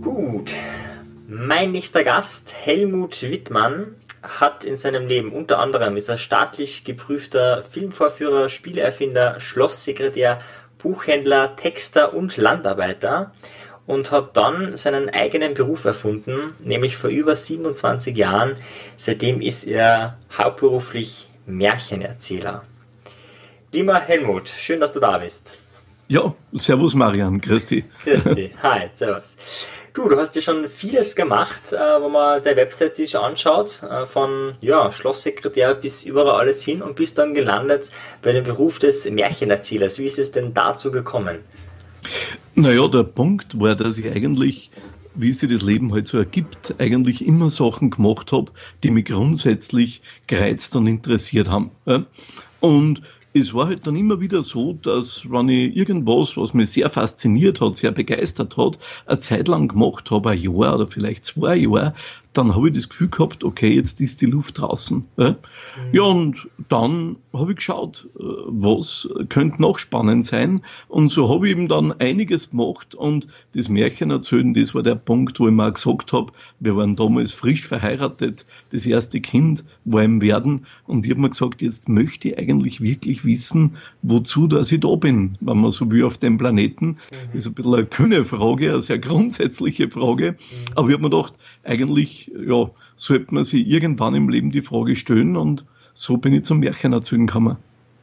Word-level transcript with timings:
Gut. 0.00 0.50
Mein 1.26 1.72
nächster 1.72 2.04
Gast, 2.04 2.52
Helmut 2.54 3.22
Wittmann, 3.22 3.96
hat 4.22 4.64
in 4.64 4.76
seinem 4.76 5.06
Leben 5.06 5.32
unter 5.32 5.58
anderem 5.58 5.96
ist 5.96 6.08
er 6.08 6.18
staatlich 6.18 6.84
geprüfter 6.84 7.64
Filmvorführer, 7.64 8.48
Spieleerfinder, 8.48 9.40
Schlosssekretär, 9.40 10.38
Buchhändler, 10.78 11.56
Texter 11.56 12.14
und 12.14 12.36
Landarbeiter 12.36 13.32
und 13.86 14.10
hat 14.10 14.36
dann 14.36 14.76
seinen 14.76 15.10
eigenen 15.10 15.54
Beruf 15.54 15.84
erfunden, 15.84 16.52
nämlich 16.60 16.96
vor 16.96 17.10
über 17.10 17.34
27 17.34 18.16
Jahren. 18.16 18.56
Seitdem 18.96 19.40
ist 19.40 19.64
er 19.64 20.18
hauptberuflich 20.36 21.28
Märchenerzähler. 21.46 22.64
Lieber 23.72 23.98
Helmut, 23.98 24.48
schön, 24.48 24.80
dass 24.80 24.92
du 24.92 25.00
da 25.00 25.18
bist. 25.18 25.54
Ja, 26.12 26.34
servus 26.52 26.94
Marian, 26.94 27.40
Christi. 27.40 27.84
Christi, 28.04 28.50
hi, 28.62 28.90
servus. 28.92 29.34
Du, 29.94 30.06
du 30.10 30.18
hast 30.18 30.36
ja 30.36 30.42
schon 30.42 30.68
vieles 30.68 31.16
gemacht, 31.16 31.72
äh, 31.72 31.76
wenn 31.78 32.12
man 32.12 32.44
der 32.44 32.54
Website 32.54 32.96
sich 32.96 33.16
anschaut, 33.16 33.82
äh, 33.82 34.04
von 34.04 34.52
ja, 34.60 34.92
Schlosssekretär 34.92 35.74
bis 35.74 36.04
überall 36.04 36.38
alles 36.38 36.62
hin 36.62 36.82
und 36.82 36.96
bist 36.96 37.16
dann 37.16 37.32
gelandet 37.32 37.90
bei 38.20 38.32
dem 38.32 38.44
Beruf 38.44 38.78
des 38.78 39.10
Märchenerzählers. 39.10 39.98
Wie 39.98 40.04
ist 40.04 40.18
es 40.18 40.32
denn 40.32 40.52
dazu 40.52 40.92
gekommen? 40.92 41.38
Naja, 42.54 42.86
der 42.88 43.04
Punkt 43.04 43.58
war, 43.58 43.74
dass 43.74 43.96
ich 43.96 44.04
eigentlich, 44.04 44.70
wie 45.14 45.32
sich 45.32 45.48
das 45.48 45.62
Leben 45.62 45.94
halt 45.94 46.08
so 46.08 46.18
ergibt, 46.18 46.74
eigentlich 46.76 47.26
immer 47.26 47.48
Sachen 47.48 47.88
gemacht 47.88 48.32
habe, 48.32 48.52
die 48.82 48.90
mich 48.90 49.06
grundsätzlich 49.06 50.02
gereizt 50.26 50.76
und 50.76 50.86
interessiert 50.88 51.48
haben. 51.48 51.70
Und 52.60 53.00
es 53.34 53.54
war 53.54 53.66
halt 53.66 53.86
dann 53.86 53.96
immer 53.96 54.20
wieder 54.20 54.42
so, 54.42 54.74
dass 54.74 55.30
wenn 55.30 55.48
ich 55.48 55.74
irgendwas, 55.74 56.36
was 56.36 56.52
mich 56.52 56.70
sehr 56.70 56.90
fasziniert 56.90 57.60
hat, 57.60 57.76
sehr 57.76 57.90
begeistert 57.90 58.56
hat, 58.56 58.78
eine 59.06 59.20
Zeit 59.20 59.48
lang 59.48 59.68
gemacht 59.68 60.10
habe, 60.10 60.30
ein 60.30 60.38
Jahr 60.40 60.74
oder 60.74 60.86
vielleicht 60.86 61.24
zwei 61.24 61.56
Jahre, 61.56 61.94
dann 62.32 62.54
habe 62.54 62.68
ich 62.68 62.74
das 62.74 62.88
Gefühl 62.88 63.08
gehabt, 63.08 63.44
okay, 63.44 63.74
jetzt 63.74 64.00
ist 64.00 64.20
die 64.20 64.26
Luft 64.26 64.58
draußen. 64.58 65.04
Ja, 65.16 65.30
mhm. 65.30 65.36
ja 65.92 66.02
und 66.02 66.48
dann 66.68 67.16
habe 67.32 67.52
ich 67.52 67.56
geschaut, 67.56 68.08
äh, 68.18 68.22
was 68.46 69.08
könnte 69.28 69.60
noch 69.60 69.78
spannend 69.78 70.24
sein. 70.24 70.62
Und 70.88 71.08
so 71.08 71.28
habe 71.28 71.46
ich 71.46 71.52
eben 71.52 71.68
dann 71.68 71.92
einiges 71.92 72.50
gemacht 72.50 72.94
und 72.94 73.26
das 73.54 73.68
Märchen 73.68 74.10
erzählen, 74.10 74.54
das 74.54 74.74
war 74.74 74.82
der 74.82 74.94
Punkt, 74.94 75.40
wo 75.40 75.48
ich 75.48 75.54
mir 75.54 75.68
auch 75.68 75.74
gesagt 75.74 76.12
habe, 76.12 76.32
wir 76.60 76.76
waren 76.76 76.96
damals 76.96 77.32
frisch 77.32 77.66
verheiratet, 77.66 78.46
das 78.70 78.86
erste 78.86 79.20
Kind 79.20 79.64
war 79.84 80.02
im 80.02 80.20
Werden 80.20 80.66
und 80.86 81.04
ich 81.04 81.12
habe 81.12 81.20
mir 81.20 81.30
gesagt, 81.30 81.62
jetzt 81.62 81.88
möchte 81.88 82.30
ich 82.30 82.38
eigentlich 82.38 82.80
wirklich 82.80 83.24
wissen, 83.24 83.76
wozu 84.02 84.46
dass 84.46 84.72
ich 84.72 84.80
da 84.80 84.94
bin, 84.94 85.36
wenn 85.40 85.58
man 85.58 85.70
so 85.70 85.90
will 85.90 86.04
auf 86.04 86.18
dem 86.18 86.38
Planeten. 86.38 86.86
Mhm. 86.86 86.96
Das 87.26 87.34
ist 87.34 87.46
ein 87.46 87.54
bisschen 87.54 87.74
eine 87.74 87.86
kühne 87.86 88.24
Frage, 88.24 88.72
eine 88.72 88.82
sehr 88.82 88.98
grundsätzliche 88.98 89.90
Frage. 89.90 90.32
Mhm. 90.32 90.36
Aber 90.74 90.88
ich 90.88 90.94
habe 90.94 91.02
mir 91.02 91.10
gedacht, 91.10 91.34
eigentlich 91.64 92.21
ja, 92.28 92.70
sollte 92.96 93.34
man 93.34 93.44
sich 93.44 93.66
irgendwann 93.66 94.14
im 94.14 94.28
Leben 94.28 94.50
die 94.50 94.62
Frage 94.62 94.96
stellen 94.96 95.36
und 95.36 95.64
so 95.94 96.16
bin 96.16 96.32
ich 96.32 96.44
zum 96.44 96.60
Märchen 96.60 96.92
erzählen 96.92 97.26
gekommen. 97.26 97.56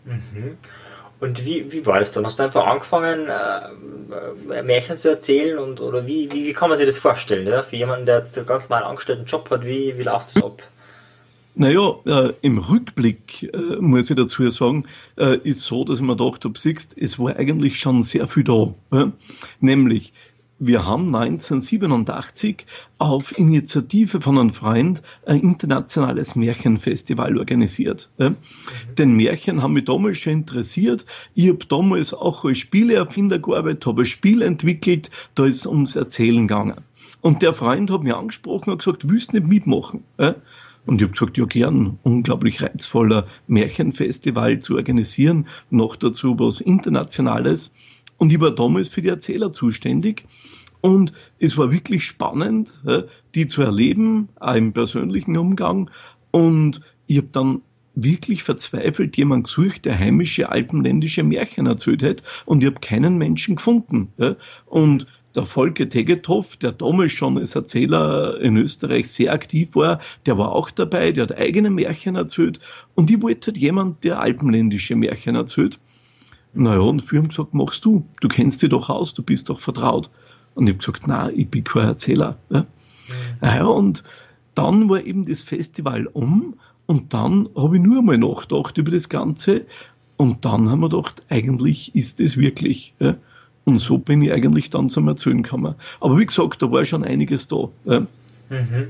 Mhm. 0.06 0.58
Und 1.20 1.46
wie, 1.46 1.72
wie 1.72 1.86
war 1.86 2.00
das 2.00 2.14
dann? 2.14 2.26
Hast 2.26 2.40
du 2.40 2.44
einfach 2.44 2.66
angefangen, 2.66 3.28
äh, 3.28 4.64
Märchen 4.64 4.98
zu 4.98 5.10
erzählen 5.10 5.58
und 5.58 5.82
oder 5.82 6.08
wie, 6.08 6.32
wie, 6.32 6.46
wie 6.46 6.54
kann 6.54 6.70
man 6.70 6.78
sich 6.78 6.86
das 6.86 6.98
vorstellen? 6.98 7.46
Ja? 7.46 7.62
Für 7.62 7.76
jemanden, 7.76 8.06
der 8.06 8.18
jetzt 8.18 8.38
einen 8.38 8.48
ganz 8.48 8.70
normalen 8.70 8.88
angestellten 8.88 9.26
Job 9.26 9.50
hat, 9.50 9.66
wie, 9.66 9.98
wie 9.98 10.04
läuft 10.04 10.36
das 10.36 10.44
ab? 10.44 10.64
Naja, 11.56 11.96
äh, 12.06 12.32
im 12.42 12.58
Rückblick 12.58 13.52
äh, 13.54 13.76
muss 13.82 14.10
ich 14.10 14.16
dazu 14.16 14.50
sagen, 14.50 14.86
äh, 15.18 15.38
ist 15.44 15.62
so, 15.64 15.84
dass 15.84 16.00
ich 16.00 16.06
mir 16.06 16.16
gedacht 16.16 16.46
habe, 16.46 16.58
siehst, 16.58 16.96
es 16.98 17.20
war 17.20 17.36
eigentlich 17.36 17.80
schon 17.80 18.04
sehr 18.04 18.26
viel 18.28 18.46
da. 18.46 18.74
Ja? 18.94 19.12
Nämlich, 19.60 20.14
wir 20.60 20.86
haben 20.86 21.16
1987 21.16 22.66
auf 22.98 23.38
Initiative 23.38 24.20
von 24.20 24.38
einem 24.38 24.50
Freund 24.50 25.02
ein 25.26 25.40
internationales 25.40 26.36
Märchenfestival 26.36 27.38
organisiert. 27.38 28.10
Mhm. 28.18 28.36
Den 28.98 29.16
Märchen 29.16 29.64
haben 29.64 29.74
mich 29.74 29.86
damals 29.86 30.18
schon 30.18 30.34
interessiert. 30.34 31.06
Ich 31.34 31.48
habe 31.48 31.66
damals 31.68 32.14
auch 32.14 32.44
als 32.44 32.58
Spieleerfinder 32.58 33.40
gearbeitet, 33.40 33.86
habe 33.86 34.02
ein 34.02 34.06
Spiel 34.06 34.42
entwickelt, 34.42 35.10
da 35.36 35.46
ist 35.46 35.56
es 35.56 35.66
ums 35.66 35.96
Erzählen 35.96 36.48
gegangen. 36.48 36.82
Und 37.22 37.42
der 37.42 37.54
Freund 37.54 37.90
hat 37.90 38.04
mich 38.04 38.14
angesprochen 38.14 38.72
und 38.72 38.80
gesagt, 38.80 39.10
willst 39.10 39.32
du 39.32 39.38
nicht 39.38 39.48
mitmachen? 39.48 40.04
Und 40.18 41.02
ich 41.02 41.04
habe 41.04 41.14
gesagt, 41.14 41.38
ja 41.38 41.46
gern, 41.46 42.00
unglaublich 42.04 42.62
reizvoller 42.62 43.28
Märchenfestival 43.48 44.60
zu 44.60 44.76
organisieren, 44.76 45.48
noch 45.70 45.96
dazu 45.96 46.38
was 46.40 46.62
Internationales. 46.62 47.72
Und 48.18 48.34
ich 48.34 48.40
war 48.40 48.52
damals 48.52 48.90
für 48.90 49.02
die 49.02 49.10
Erzähler 49.10 49.52
zuständig. 49.52 50.26
Und 50.82 51.14
es 51.40 51.58
war 51.58 51.72
wirklich 51.72 52.06
spannend, 52.06 52.82
die 53.36 53.48
zu 53.48 53.62
erleben, 53.62 54.30
auch 54.40 54.56
im 54.56 54.74
persönlichen 54.74 55.38
Umgang. 55.38 55.90
Und 56.32 56.82
ich 57.08 57.18
habe 57.18 57.30
dann 57.32 57.62
wirklich 57.96 58.44
verzweifelt 58.44 59.18
jemand 59.18 59.48
gesucht, 59.48 59.84
der 59.84 60.00
heimische 60.00 60.50
alpenländische 60.50 61.24
Märchen 61.24 61.66
erzählt 61.66 62.02
hat. 62.02 62.24
Und 62.46 62.64
ich 62.64 62.68
habe 62.68 62.80
keinen 62.80 63.18
Menschen 63.18 63.58
gefunden. 63.58 64.14
Und 64.68 65.06
der 65.36 65.44
Volker 65.44 65.90
Tegethoff, 65.90 66.56
der 66.58 66.72
damals 66.72 67.12
schon 67.12 67.38
als 67.38 67.56
Erzähler 67.56 68.40
in 68.40 68.56
Österreich 68.58 69.12
sehr 69.12 69.34
aktiv 69.34 69.76
war, 69.76 70.00
der 70.26 70.38
war 70.38 70.54
auch 70.54 70.72
dabei, 70.72 71.12
der 71.12 71.24
hat 71.24 71.38
eigene 71.38 71.70
Märchen 71.70 72.16
erzählt. 72.16 72.60
Und 72.96 73.12
ich 73.12 73.22
wollte 73.22 73.52
halt 73.52 73.58
jemand, 73.58 74.04
der 74.04 74.22
alpenländische 74.22 74.96
Märchen 74.96 75.36
erzählt. 75.36 75.80
Naja, 76.54 76.80
und 76.80 77.12
wir 77.12 77.20
haben 77.20 77.28
gesagt, 77.28 77.54
machst 77.54 77.86
du, 77.86 78.08
du 78.22 78.28
kennst 78.28 78.62
dich 78.62 78.70
doch 78.70 78.90
aus, 78.90 79.14
du 79.14 79.22
bist 79.22 79.50
doch 79.50 79.60
vertraut. 79.60 80.10
Und 80.56 80.68
ich 80.68 80.74
habe 80.74 80.80
gesagt, 80.80 81.04
na, 81.08 81.30
ich 81.30 81.50
bin 81.50 81.64
kein 81.64 81.88
Erzähler. 81.88 82.38
Ja. 82.50 82.66
Ja, 83.42 83.66
und 83.66 84.04
dann 84.56 84.90
war 84.90 85.04
eben 85.04 85.26
das 85.26 85.42
Festival 85.42 86.08
um 86.08 86.56
und 86.86 87.14
dann 87.14 87.50
habe 87.56 87.78
ich 87.78 87.84
nur 87.84 88.00
einmal 88.00 88.18
nachgedacht 88.18 88.78
über 88.78 88.92
das 88.92 89.10
Ganze 89.10 89.66
und 90.18 90.44
dann 90.44 90.70
haben 90.70 90.82
wir 90.82 90.90
gedacht, 90.90 91.24
eigentlich 91.30 91.96
ist 91.96 92.20
es 92.20 92.38
wirklich. 92.38 92.94
Ja. 93.00 93.16
Und 93.66 93.78
so 93.80 93.98
bin 93.98 94.22
ich 94.22 94.32
eigentlich 94.32 94.70
dann 94.70 94.90
zum 94.90 95.08
Erzählen 95.08 95.44
gekommen. 95.44 95.76
Aber 96.02 96.18
wie 96.18 96.26
gesagt, 96.26 96.62
da 96.62 96.72
war 96.72 96.84
schon 96.86 97.04
einiges 97.04 97.48
da. 97.48 97.70
Ja. 97.86 98.00
Mhm. 98.50 98.88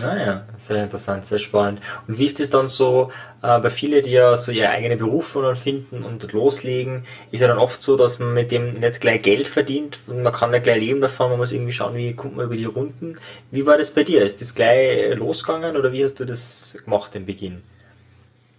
Naja, 0.00 0.46
sehr 0.58 0.84
interessant, 0.84 1.26
sehr 1.26 1.38
spannend. 1.38 1.80
Und 2.08 2.18
wie 2.18 2.24
ist 2.24 2.40
es 2.40 2.48
dann 2.48 2.66
so, 2.66 3.10
äh, 3.42 3.58
bei 3.58 3.68
vielen, 3.68 4.02
die 4.02 4.12
ja 4.12 4.34
so 4.36 4.50
ihre 4.50 4.70
eigene 4.70 4.96
Berufung 4.96 5.54
finden 5.54 6.02
und 6.02 6.32
loslegen, 6.32 7.04
ist 7.30 7.40
ja 7.40 7.48
dann 7.48 7.58
oft 7.58 7.82
so, 7.82 7.96
dass 7.96 8.18
man 8.18 8.32
mit 8.32 8.50
dem 8.50 8.74
nicht 8.74 9.00
gleich 9.02 9.20
Geld 9.20 9.46
verdient 9.46 9.98
und 10.06 10.22
man 10.22 10.32
kann 10.32 10.52
ja 10.52 10.60
gleich 10.60 10.80
leben 10.80 11.02
davon, 11.02 11.30
man 11.30 11.38
muss 11.38 11.52
irgendwie 11.52 11.72
schauen, 11.72 11.94
wie 11.94 12.14
kommt 12.14 12.36
man 12.36 12.46
über 12.46 12.56
die 12.56 12.64
Runden. 12.64 13.16
Wie 13.50 13.66
war 13.66 13.76
das 13.76 13.90
bei 13.90 14.02
dir? 14.02 14.24
Ist 14.24 14.40
das 14.40 14.54
gleich 14.54 15.14
losgegangen 15.16 15.76
oder 15.76 15.92
wie 15.92 16.04
hast 16.04 16.18
du 16.18 16.24
das 16.24 16.76
gemacht 16.84 17.14
im 17.14 17.26
Beginn? 17.26 17.62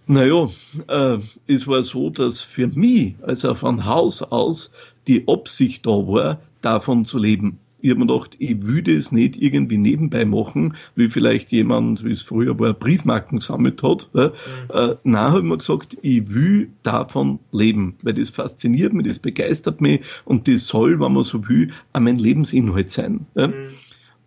Naja, 0.06 0.50
äh, 0.86 1.18
es 1.48 1.66
war 1.66 1.82
so, 1.82 2.10
dass 2.10 2.42
für 2.42 2.68
mich, 2.68 3.14
also 3.22 3.54
von 3.54 3.86
Haus 3.86 4.22
aus, 4.22 4.70
die 5.08 5.26
Absicht 5.26 5.84
da 5.86 5.90
war, 5.90 6.38
davon 6.60 7.04
zu 7.04 7.18
leben 7.18 7.58
ich 7.84 7.90
habe 7.90 8.00
mir 8.00 8.06
gedacht, 8.06 8.34
ich 8.38 8.62
würde 8.62 8.96
es 8.96 9.12
nicht 9.12 9.36
irgendwie 9.36 9.76
nebenbei 9.76 10.24
machen, 10.24 10.74
wie 10.96 11.08
vielleicht 11.08 11.52
jemand, 11.52 12.02
wie 12.02 12.12
es 12.12 12.22
früher 12.22 12.58
war, 12.58 12.72
Briefmarken 12.72 13.40
sammelt 13.40 13.82
hat. 13.82 14.08
Mhm. 14.14 14.30
Äh, 14.72 14.94
nein, 15.04 15.28
habe 15.28 15.40
ich 15.40 15.44
mir 15.44 15.58
gesagt, 15.58 15.98
ich 16.00 16.32
will 16.32 16.70
davon 16.82 17.40
leben, 17.52 17.96
weil 18.02 18.14
das 18.14 18.30
fasziniert 18.30 18.94
mich, 18.94 19.06
das 19.06 19.18
begeistert 19.18 19.82
mich 19.82 20.00
und 20.24 20.48
das 20.48 20.66
soll, 20.66 20.98
wenn 20.98 21.12
man 21.12 21.24
so 21.24 21.46
will, 21.46 21.72
auch 21.92 22.00
mein 22.00 22.18
Lebensinhalt 22.18 22.90
sein. 22.90 23.26
Mhm. 23.34 23.52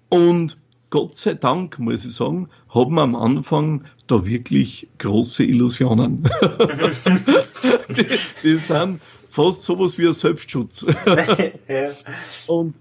Und 0.09 0.57
Gott 0.91 1.15
sei 1.15 1.33
Dank, 1.33 1.79
muss 1.79 2.05
ich 2.05 2.13
sagen, 2.13 2.49
haben 2.69 2.93
wir 2.93 3.01
am 3.01 3.15
Anfang 3.15 3.85
da 4.05 4.23
wirklich 4.23 4.87
große 4.99 5.43
Illusionen. 5.43 6.29
die, 7.89 8.05
die 8.43 8.53
sind 8.53 8.99
fast 9.29 9.63
sowas 9.63 9.97
wie 9.97 10.07
ein 10.07 10.13
Selbstschutz. 10.13 10.85
ja. 11.67 11.89
Und 12.45 12.75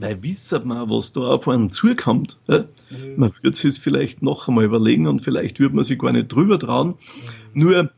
weil 0.00 0.22
wissen 0.22 0.68
wir, 0.68 0.88
was 0.90 1.12
da 1.12 1.20
auf 1.22 1.48
einen 1.48 1.70
zukommt. 1.70 2.38
Mhm. 2.48 2.64
Man 3.16 3.32
würde 3.42 3.56
sich 3.56 3.70
es 3.70 3.78
vielleicht 3.78 4.22
noch 4.22 4.48
einmal 4.48 4.64
überlegen 4.64 5.06
und 5.06 5.20
vielleicht 5.20 5.60
würde 5.60 5.74
man 5.74 5.84
sich 5.84 5.98
gar 5.98 6.12
nicht 6.12 6.28
drüber 6.28 6.58
trauen. 6.58 6.94
Mhm. 7.54 7.62
Nur, 7.62 7.90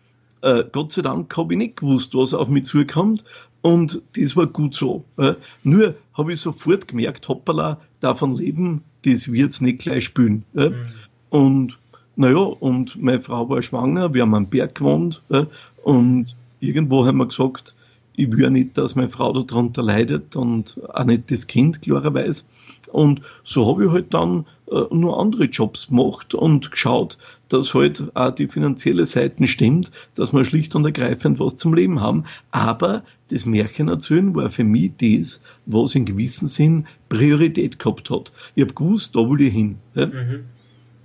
äh, 0.42 0.64
Gott 0.72 0.92
sei 0.92 1.02
Dank 1.02 1.36
habe 1.36 1.54
ich 1.54 1.58
nicht 1.58 1.76
gewusst, 1.76 2.14
was 2.14 2.34
auf 2.34 2.48
mich 2.48 2.64
zukommt 2.64 3.24
und 3.62 4.00
das 4.16 4.36
war 4.36 4.46
gut 4.46 4.74
so. 4.74 5.04
Äh, 5.16 5.34
nur 5.62 5.94
habe 6.14 6.32
ich 6.32 6.40
sofort 6.40 6.88
gemerkt, 6.88 7.28
hoppala, 7.28 7.80
davon 8.00 8.36
leben, 8.36 8.82
das 9.04 9.30
wird 9.30 9.50
es 9.50 9.60
nicht 9.60 9.80
gleich 9.80 10.04
spülen. 10.04 10.44
Äh. 10.54 10.70
Mhm. 10.70 10.82
Und 11.30 11.78
naja, 12.16 12.38
und 12.38 13.00
meine 13.00 13.20
Frau 13.20 13.48
war 13.48 13.62
schwanger, 13.62 14.12
wir 14.12 14.22
haben 14.22 14.34
am 14.34 14.46
Berg 14.46 14.74
gewohnt 14.74 15.22
äh, 15.30 15.44
und 15.84 16.36
irgendwo 16.60 17.06
haben 17.06 17.18
wir 17.18 17.26
gesagt, 17.26 17.74
ich 18.20 18.30
will 18.32 18.50
nicht, 18.50 18.76
dass 18.76 18.94
meine 18.94 19.08
Frau 19.08 19.32
darunter 19.32 19.82
leidet 19.82 20.36
und 20.36 20.78
auch 20.92 21.04
nicht 21.04 21.30
das 21.30 21.46
Kind, 21.46 21.82
klarerweise. 21.82 22.44
Und 22.92 23.22
so 23.44 23.66
habe 23.66 23.84
ich 23.84 23.90
halt 23.90 24.12
dann 24.12 24.46
äh, 24.70 24.82
nur 24.90 25.18
andere 25.18 25.44
Jobs 25.44 25.88
gemacht 25.88 26.34
und 26.34 26.70
geschaut, 26.70 27.18
dass 27.48 27.72
halt 27.72 28.04
auch 28.14 28.34
die 28.34 28.48
finanzielle 28.48 29.06
Seite 29.06 29.46
stimmt, 29.48 29.90
dass 30.14 30.32
wir 30.32 30.44
schlicht 30.44 30.74
und 30.74 30.84
ergreifend 30.84 31.40
was 31.40 31.56
zum 31.56 31.72
Leben 31.72 32.00
haben. 32.00 32.24
Aber 32.50 33.04
das 33.30 33.46
Märchen 33.46 33.88
erzählen 33.88 34.34
war 34.34 34.50
für 34.50 34.64
mich 34.64 34.92
das, 35.00 35.40
was 35.66 35.94
in 35.94 36.04
gewissem 36.04 36.48
Sinn 36.48 36.86
Priorität 37.08 37.78
gehabt 37.78 38.10
hat. 38.10 38.32
Ich 38.54 38.62
habe 38.62 38.74
gewusst, 38.74 39.14
da 39.14 39.20
will 39.20 39.40
ich 39.40 39.52
hin. 39.52 39.78
Ja? 39.94 40.06
Mhm. 40.06 40.44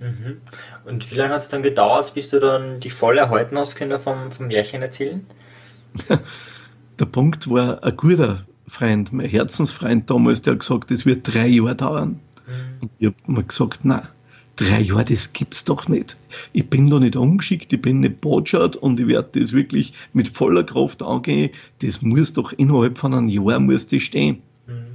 Mhm. 0.00 0.40
Und 0.84 1.10
wie 1.10 1.14
lange 1.14 1.34
hat 1.34 1.40
es 1.40 1.48
dann 1.48 1.62
gedauert, 1.62 2.12
bis 2.12 2.28
du 2.28 2.40
dann 2.40 2.80
die 2.80 2.90
voll 2.90 3.16
erhalten 3.16 3.56
hast 3.56 3.76
können 3.76 3.98
vom, 3.98 4.30
vom 4.30 4.48
Märchen 4.48 4.82
erzählen? 4.82 5.24
Der 6.98 7.06
Punkt 7.06 7.50
war 7.50 7.82
ein 7.84 7.96
guter 7.96 8.46
Freund, 8.66 9.12
mein 9.12 9.28
Herzensfreund 9.28 10.10
damals, 10.10 10.42
der 10.42 10.54
hat 10.54 10.60
gesagt, 10.60 10.90
das 10.90 11.04
wird 11.04 11.32
drei 11.32 11.46
Jahre 11.46 11.76
dauern. 11.76 12.20
Mhm. 12.46 12.82
Und 12.82 12.92
ich 12.98 13.06
habe 13.06 13.16
mir 13.26 13.44
gesagt, 13.44 13.84
nein, 13.84 14.08
drei 14.56 14.80
Jahre, 14.80 15.04
das 15.04 15.32
gibt's 15.32 15.64
doch 15.64 15.88
nicht. 15.88 16.16
Ich 16.52 16.68
bin 16.68 16.88
da 16.88 16.98
nicht 16.98 17.16
umgeschickt, 17.16 17.72
ich 17.72 17.82
bin 17.82 18.00
nicht 18.00 18.20
botschert 18.20 18.76
und 18.76 18.98
ich 18.98 19.06
werde 19.06 19.38
das 19.38 19.52
wirklich 19.52 19.92
mit 20.14 20.28
voller 20.28 20.64
Kraft 20.64 21.02
angehen. 21.02 21.50
Das 21.80 22.00
muss 22.02 22.32
doch 22.32 22.52
innerhalb 22.52 22.98
von 22.98 23.12
einem 23.12 23.28
Jahr 23.28 23.60
muss 23.60 23.86
das 23.86 24.02
stehen. 24.02 24.38
Mhm. 24.66 24.86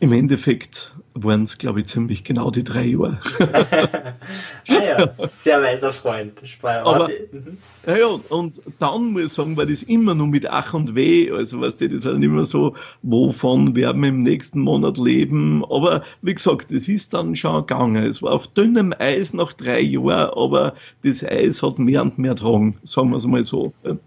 Im 0.00 0.12
Endeffekt 0.12 0.94
waren 1.22 1.42
es, 1.42 1.58
glaube 1.58 1.80
ich, 1.80 1.86
ziemlich 1.86 2.24
genau 2.24 2.50
die 2.50 2.64
drei 2.64 2.84
Jahre. 2.84 3.18
ah 3.40 4.14
ja, 4.68 5.10
sehr 5.28 5.62
weiser 5.62 5.92
Freund. 5.92 6.42
Aber, 6.62 7.08
mhm. 7.08 7.58
ja, 7.86 8.06
und 8.28 8.60
dann 8.78 9.12
muss 9.12 9.22
ich 9.22 9.32
sagen, 9.32 9.56
war 9.56 9.66
das 9.66 9.82
immer 9.82 10.14
nur 10.14 10.28
mit 10.28 10.48
Ach 10.50 10.74
und 10.74 10.94
Weh. 10.94 11.30
Also, 11.30 11.60
weißt 11.60 11.80
du, 11.80 11.88
das 11.88 12.04
war 12.04 12.12
dann 12.12 12.22
immer 12.22 12.44
so, 12.44 12.74
wovon 13.02 13.74
werden 13.74 14.02
wir 14.02 14.08
im 14.08 14.22
nächsten 14.22 14.60
Monat 14.60 14.98
leben. 14.98 15.64
Aber 15.64 16.02
wie 16.22 16.34
gesagt, 16.34 16.72
das 16.72 16.88
ist 16.88 17.14
dann 17.14 17.36
schon 17.36 17.66
gegangen. 17.66 18.04
Es 18.04 18.22
war 18.22 18.32
auf 18.32 18.46
dünnem 18.48 18.94
Eis 18.98 19.32
nach 19.32 19.52
drei 19.52 19.80
Jahren, 19.80 20.30
aber 20.34 20.74
das 21.04 21.24
Eis 21.24 21.62
hat 21.62 21.78
mehr 21.78 22.02
und 22.02 22.18
mehr 22.18 22.34
tragen, 22.34 22.76
sagen 22.84 23.10
wir 23.10 23.16
es 23.16 23.26
mal 23.26 23.42
so. 23.42 23.72
Mhm. 23.84 23.98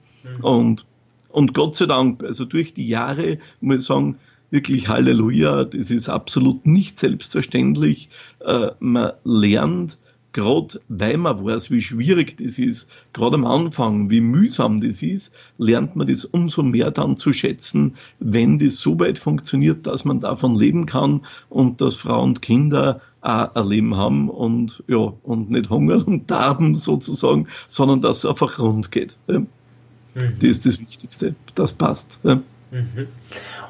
Und, 0.43 0.85
und 1.29 1.53
Gott 1.53 1.75
sei 1.75 1.85
Dank, 1.85 2.23
also 2.23 2.45
durch 2.45 2.73
die 2.73 2.87
Jahre, 2.87 3.37
muss 3.59 3.77
ich 3.77 3.83
sagen, 3.83 4.17
wirklich 4.51 4.87
Halleluja, 4.87 5.65
das 5.65 5.89
ist 5.89 6.09
absolut 6.09 6.65
nicht 6.65 6.97
selbstverständlich. 6.97 8.09
Äh, 8.45 8.71
man 8.79 9.13
lernt, 9.23 9.97
gerade 10.33 10.79
weil 10.87 11.17
man 11.17 11.43
weiß, 11.43 11.71
wie 11.71 11.81
schwierig 11.81 12.37
das 12.37 12.59
ist, 12.59 12.89
gerade 13.13 13.35
am 13.35 13.45
Anfang, 13.45 14.09
wie 14.09 14.21
mühsam 14.21 14.79
das 14.79 15.01
ist, 15.01 15.33
lernt 15.57 15.95
man 15.95 16.07
das 16.07 16.25
umso 16.25 16.63
mehr 16.63 16.91
dann 16.91 17.17
zu 17.17 17.33
schätzen, 17.33 17.95
wenn 18.19 18.59
das 18.59 18.77
so 18.77 18.99
weit 18.99 19.17
funktioniert, 19.17 19.87
dass 19.87 20.05
man 20.05 20.19
davon 20.19 20.55
leben 20.55 20.85
kann 20.85 21.21
und 21.49 21.81
dass 21.81 21.95
Frauen 21.95 22.29
und 22.29 22.41
Kinder 22.41 23.01
auch 23.21 23.55
ein 23.55 23.67
Leben 23.67 23.95
haben 23.95 24.29
und 24.29 24.83
ja 24.87 25.13
und 25.23 25.51
nicht 25.51 25.69
hungern 25.69 26.01
und 26.03 26.31
darben 26.31 26.73
sozusagen, 26.75 27.47
sondern 27.67 28.01
dass 28.01 28.19
es 28.19 28.25
einfach 28.25 28.57
rund 28.59 28.91
geht. 28.91 29.15
Mhm. 29.27 29.47
Das 30.13 30.43
ist 30.43 30.65
das 30.65 30.79
Wichtigste. 30.79 31.35
Das 31.55 31.73
passt. 31.73 32.19
Mhm. 32.71 33.09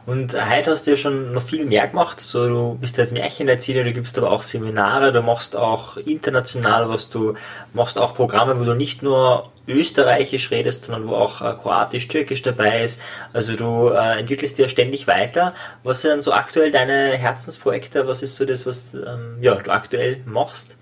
Und 0.06 0.34
heute 0.50 0.72
hast 0.72 0.86
du 0.86 0.92
ja 0.92 0.98
schon 0.98 1.34
noch 1.34 1.42
viel 1.42 1.66
mehr 1.66 1.88
gemacht. 1.88 2.20
So, 2.20 2.48
du 2.48 2.78
bist 2.80 2.98
jetzt 2.98 3.14
Märchenerzähler, 3.14 3.84
du 3.84 3.94
gibst 3.94 4.18
aber 4.18 4.32
auch 4.32 4.44
Seminare, 4.44 5.12
du 5.12 5.22
machst 5.24 5.56
auch 5.56 5.98
international 5.98 6.88
was, 6.88 7.10
du 7.10 7.34
machst 7.74 8.00
auch 8.00 8.14
Programme, 8.14 8.60
wo 8.60 8.64
du 8.64 8.76
nicht 8.76 9.02
nur 9.02 9.50
Österreichisch 9.68 10.52
redest, 10.52 10.86
sondern 10.86 11.08
wo 11.08 11.16
auch 11.16 11.42
äh, 11.42 11.56
Kroatisch, 11.56 12.08
Türkisch 12.08 12.44
dabei 12.44 12.84
ist. 12.84 13.02
Also 13.34 13.56
du 13.56 13.90
äh, 13.90 14.20
entwickelst 14.20 14.60
dir 14.60 14.70
ständig 14.70 15.08
weiter. 15.08 15.54
Was 15.84 16.02
sind 16.02 16.22
so 16.22 16.34
aktuell 16.34 16.72
deine 16.72 17.18
Herzensprojekte? 17.18 18.08
Was 18.08 18.22
ist 18.22 18.36
so 18.36 18.46
das, 18.46 18.66
was 18.66 18.94
ähm, 18.94 19.38
ja, 19.42 19.56
du 19.56 19.72
aktuell 19.72 20.22
machst? 20.26 20.78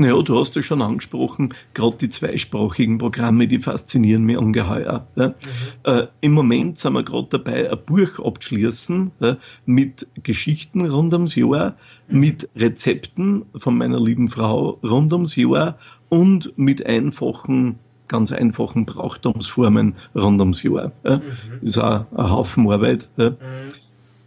Naja, 0.00 0.22
du 0.22 0.38
hast 0.38 0.54
ja 0.54 0.62
schon 0.62 0.80
angesprochen, 0.80 1.54
gerade 1.74 1.96
die 1.96 2.08
zweisprachigen 2.08 2.98
Programme, 2.98 3.48
die 3.48 3.58
faszinieren 3.58 4.22
mich 4.22 4.36
ungeheuer. 4.36 5.08
Ja. 5.16 5.28
Mhm. 5.28 5.34
Äh, 5.82 6.06
Im 6.20 6.34
Moment 6.34 6.78
sind 6.78 6.92
wir 6.92 7.02
gerade 7.02 7.26
dabei, 7.30 7.68
ein 7.68 7.78
Buch 7.84 8.24
abzuschließen 8.24 9.10
ja, 9.18 9.36
mit 9.66 10.06
Geschichten 10.22 10.86
rund 10.88 11.12
ums 11.14 11.34
Jahr, 11.34 11.74
mhm. 12.06 12.20
mit 12.20 12.48
Rezepten 12.54 13.44
von 13.56 13.76
meiner 13.76 14.00
lieben 14.00 14.28
Frau 14.28 14.78
rund 14.84 15.12
ums 15.12 15.34
Jahr 15.34 15.76
und 16.10 16.56
mit 16.56 16.86
einfachen 16.86 17.80
ganz 18.06 18.30
einfachen 18.30 18.86
Brauchtumsformen 18.86 19.96
rund 20.14 20.40
ums 20.40 20.62
Jahr. 20.62 20.92
Ja. 21.02 21.16
Mhm. 21.16 21.22
Das 21.54 21.62
ist 21.64 21.78
auch 21.78 22.06
ein 22.12 22.30
Haufen 22.30 22.70
Arbeit. 22.70 23.08
Ja. 23.16 23.30
Mhm. 23.30 23.36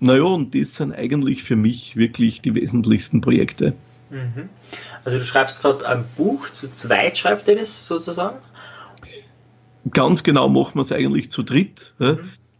Naja, 0.02 0.24
und 0.24 0.54
das 0.54 0.76
sind 0.76 0.92
eigentlich 0.92 1.44
für 1.44 1.56
mich 1.56 1.96
wirklich 1.96 2.42
die 2.42 2.56
wesentlichsten 2.56 3.22
Projekte. 3.22 3.74
Mhm. 4.12 4.50
Also 5.04 5.18
du 5.18 5.24
schreibst 5.24 5.62
gerade 5.62 5.88
ein 5.88 6.06
Buch, 6.18 6.50
zu 6.50 6.72
zweit 6.72 7.18
schreibt 7.18 7.48
ihr 7.48 7.58
das 7.58 7.88
sozusagen? 7.88 8.38
Ganz 9.90 10.22
genau 10.24 10.48
machen 10.50 10.76
wir 10.76 10.82
es 10.82 10.92
eigentlich 10.92 11.32
zu 11.32 11.44
dritt. 11.44 11.94
Mhm. 11.98 12.20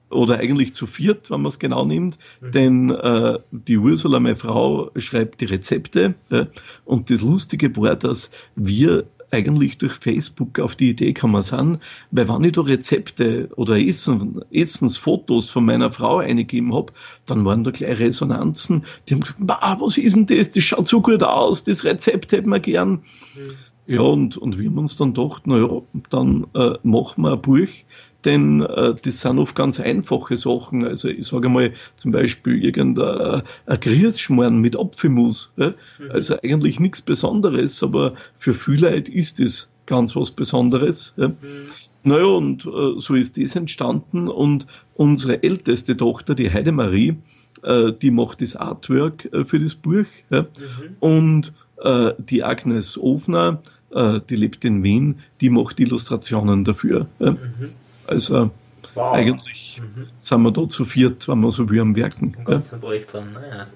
Oder 0.10 0.40
eigentlich 0.40 0.74
zu 0.74 0.88
viert, 0.88 1.32
wenn 1.32 1.42
man 1.42 1.50
es 1.50 1.60
genau 1.60 1.86
nimmt. 1.86 2.18
Mhm. 2.42 2.52
Denn 2.52 2.90
äh, 2.90 3.40
die 3.52 3.78
Ursula, 3.78 4.20
meine 4.20 4.36
Frau, 4.36 4.92
schreibt 4.98 5.40
die 5.40 5.46
Rezepte. 5.46 6.16
Äh, 6.30 6.46
und 6.84 7.10
das 7.10 7.22
Lustige 7.22 7.76
war, 7.78 7.96
dass 7.96 8.32
wir 8.56 9.06
eigentlich 9.32 9.78
durch 9.78 9.94
Facebook 9.94 10.60
auf 10.60 10.76
die 10.76 10.90
Idee 10.90 11.14
gekommen 11.14 11.42
sind, 11.42 11.80
weil 12.12 12.28
wenn 12.28 12.44
ich 12.44 12.52
da 12.52 12.62
Rezepte 12.62 13.50
oder 13.56 13.80
Essen, 13.80 14.42
Essensfotos 14.52 15.50
von 15.50 15.66
meiner 15.66 15.92
Frau 15.92 16.18
eingegeben 16.18 16.74
habe, 16.74 16.94
dann 17.26 17.46
waren 17.46 17.64
da 17.64 17.72
gleich 17.72 18.00
Resonanzen, 18.00 18.84
die 19.08 19.16
haben 19.16 19.22
gesagt, 19.22 19.82
was 19.82 19.98
ist 19.98 20.16
denn 20.16 20.26
das, 20.26 20.52
das 20.52 20.64
schaut 20.64 20.88
so 20.88 21.02
gut 21.02 21.24
aus, 21.24 21.64
das 21.64 21.84
Rezept 21.84 22.32
hätten 22.32 22.50
wir 22.50 22.60
gern. 22.60 22.92
Mhm. 22.92 23.02
Ja, 23.88 24.02
und, 24.02 24.38
und 24.38 24.60
wir 24.60 24.70
haben 24.70 24.78
uns 24.78 24.96
dann 24.96 25.14
gedacht, 25.14 25.48
naja, 25.48 25.82
dann 26.10 26.46
äh, 26.54 26.76
machen 26.84 27.24
wir 27.24 27.34
ein 27.34 27.42
Buch, 27.42 27.68
denn 28.26 28.62
äh, 28.62 28.94
das 29.04 29.22
sind 29.22 29.40
oft 29.40 29.56
ganz 29.56 29.80
einfache 29.80 30.38
Sachen. 30.38 30.86
Also 30.86 31.10
ich 31.10 31.26
sage 31.26 31.50
mal 31.50 31.74
zum 31.96 32.12
Beispiel 32.12 32.64
irgendein 32.64 33.44
Grießschmarrn 33.68 34.60
mit 34.60 34.78
Apfelmus. 34.78 35.52
Ja? 35.58 35.70
Mhm. 35.70 36.12
Also 36.12 36.36
eigentlich 36.42 36.80
nichts 36.80 37.02
Besonderes, 37.02 37.82
aber 37.84 38.14
für 38.36 38.54
viele 38.54 38.92
Leute 38.92 39.12
ist 39.12 39.40
das 39.40 39.70
ganz 39.86 40.16
was 40.16 40.32
Besonderes. 40.32 41.14
Ja? 41.18 41.30
Mhm. 41.30 41.36
Naja, 42.04 42.26
und 42.26 42.66
äh, 42.66 43.00
so 43.00 43.14
ist 43.14 43.38
das 43.38 43.56
entstanden 43.56 44.28
und 44.28 44.66
unsere 44.96 45.44
älteste 45.44 45.96
Tochter, 45.96 46.34
die 46.34 46.52
Heidemarie, 46.52 47.18
äh, 47.64 47.92
die 47.94 48.12
macht 48.12 48.42
das 48.42 48.56
Artwork 48.56 49.32
äh, 49.32 49.44
für 49.44 49.60
das 49.60 49.76
Buch 49.76 50.06
ja? 50.30 50.42
mhm. 50.42 50.48
und 51.00 51.54
äh, 51.84 52.14
die 52.18 52.44
Agnes 52.44 52.98
Ofner, 52.98 53.62
äh, 53.92 54.20
die 54.30 54.36
lebt 54.36 54.66
in 54.66 54.84
Wien, 54.84 55.20
die 55.42 55.50
macht 55.50 55.80
Illustrationen 55.80 56.64
dafür. 56.64 57.08
Mhm. 57.20 57.38
Also 58.12 58.52
wow. 58.94 59.14
eigentlich 59.14 59.82
mhm. 59.82 60.08
sind 60.18 60.42
wir 60.42 60.52
da 60.52 60.68
zu 60.68 60.86
viert, 60.86 61.28
wenn 61.28 61.40
wir 61.40 61.52
so 61.52 61.70
wie 61.70 61.80
am 61.80 61.96
Werken. 61.96 62.36
Im 62.38 62.46
ganzen 62.46 62.76
ja. 62.76 62.82
Projekt 62.82 63.14
dran, 63.14 63.34
naja. 63.34 63.68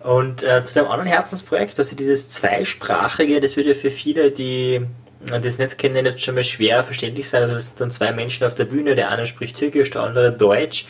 Und 0.00 0.42
äh, 0.42 0.64
zu 0.64 0.74
dem 0.74 0.86
anderen 0.86 1.08
Herzensprojekt, 1.08 1.78
also 1.78 1.96
dieses 1.96 2.28
zweisprachige, 2.28 3.40
das 3.40 3.56
wird 3.56 3.66
ja 3.66 3.74
für 3.74 3.90
viele, 3.90 4.30
die 4.30 4.86
das 5.26 5.58
nicht 5.58 5.78
kennen, 5.78 6.06
jetzt 6.06 6.22
schon 6.22 6.36
mal 6.36 6.44
schwer 6.44 6.84
verständlich 6.84 7.28
sein. 7.28 7.42
Also 7.42 7.54
das 7.54 7.66
sind 7.66 7.80
dann 7.80 7.90
zwei 7.90 8.12
Menschen 8.12 8.46
auf 8.46 8.54
der 8.54 8.64
Bühne, 8.64 8.94
der 8.94 9.10
eine 9.10 9.26
spricht 9.26 9.56
Türkisch, 9.56 9.90
der 9.90 10.02
andere 10.02 10.32
Deutsch. 10.32 10.86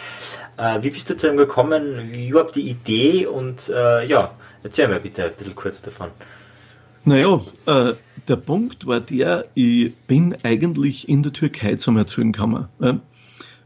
Äh, 0.58 0.82
wie 0.82 0.90
bist 0.90 1.08
du 1.08 1.16
zu 1.16 1.28
dem 1.28 1.36
gekommen? 1.36 2.10
Wie 2.12 2.28
überhaupt 2.28 2.56
die 2.56 2.68
Idee? 2.68 3.26
Und 3.26 3.68
äh, 3.70 4.04
ja, 4.04 4.32
erzähl 4.62 4.88
mir 4.88 5.00
bitte 5.00 5.24
ein 5.24 5.32
bisschen 5.32 5.54
kurz 5.54 5.80
davon. 5.80 6.10
Naja, 7.08 7.40
äh, 7.64 7.94
der 8.28 8.36
Punkt 8.36 8.86
war 8.86 9.00
der, 9.00 9.46
ich 9.54 9.94
bin 10.06 10.36
eigentlich 10.42 11.08
in 11.08 11.22
der 11.22 11.32
Türkei 11.32 11.76
zum 11.76 11.96
Erzählen 11.96 12.32
gekommen. 12.32 12.68
Ja. 12.80 13.00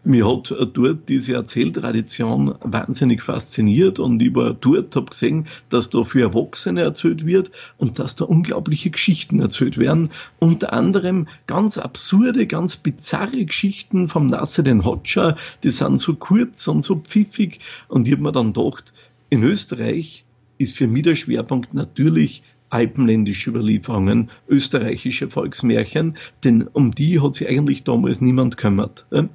Mir 0.04 0.28
hat 0.30 0.54
dort 0.75 1.08
diese 1.08 1.34
Erzähltradition 1.34 2.54
wahnsinnig 2.61 3.20
fasziniert 3.20 3.99
und 3.99 4.22
ich 4.22 4.32
war 4.37 4.54
dort, 4.54 4.94
habe 4.94 5.06
gesehen, 5.06 5.49
dass 5.70 5.90
da 5.90 6.04
für 6.04 6.20
Erwachsene 6.20 6.82
erzählt 6.82 7.26
wird 7.26 7.50
und 7.78 7.99
dass 7.99 8.14
da 8.14 8.26
unglaubliche 8.26 8.90
Geschichten 8.90 9.40
erzählt 9.40 9.76
werden. 9.76 10.11
Unter 10.38 10.72
anderem 10.72 11.26
ganz 11.49 11.78
absurde, 11.78 12.46
ganz 12.46 12.76
bizarre 12.76 13.44
Geschichten 13.44 14.06
vom 14.06 14.26
Nasser 14.26 14.62
den 14.62 14.84
Hotscher, 14.84 15.37
die 15.64 15.72
sind 15.72 15.99
so 15.99 16.14
kurz 16.14 16.68
und 16.68 16.82
so 16.82 16.94
pfiffig 16.94 17.58
und 17.88 18.06
ich 18.06 18.12
habe 18.12 18.22
mir 18.22 18.30
dann 18.30 18.52
gedacht, 18.52 18.92
in 19.30 19.42
Österreich 19.42 20.25
ist 20.58 20.76
für 20.76 20.87
mich 20.87 21.02
der 21.02 21.16
Schwerpunkt 21.16 21.75
natürlich 21.75 22.44
alpenländische 22.72 23.50
Überlieferungen, 23.50 24.30
österreichische 24.48 25.28
Volksmärchen, 25.28 26.16
denn 26.42 26.68
um 26.72 26.94
die 26.94 27.20
hat 27.20 27.34
sich 27.34 27.48
eigentlich 27.48 27.84
damals 27.84 28.20
niemand 28.20 28.56
gekümmert. 28.56 29.04
Mhm. 29.10 29.28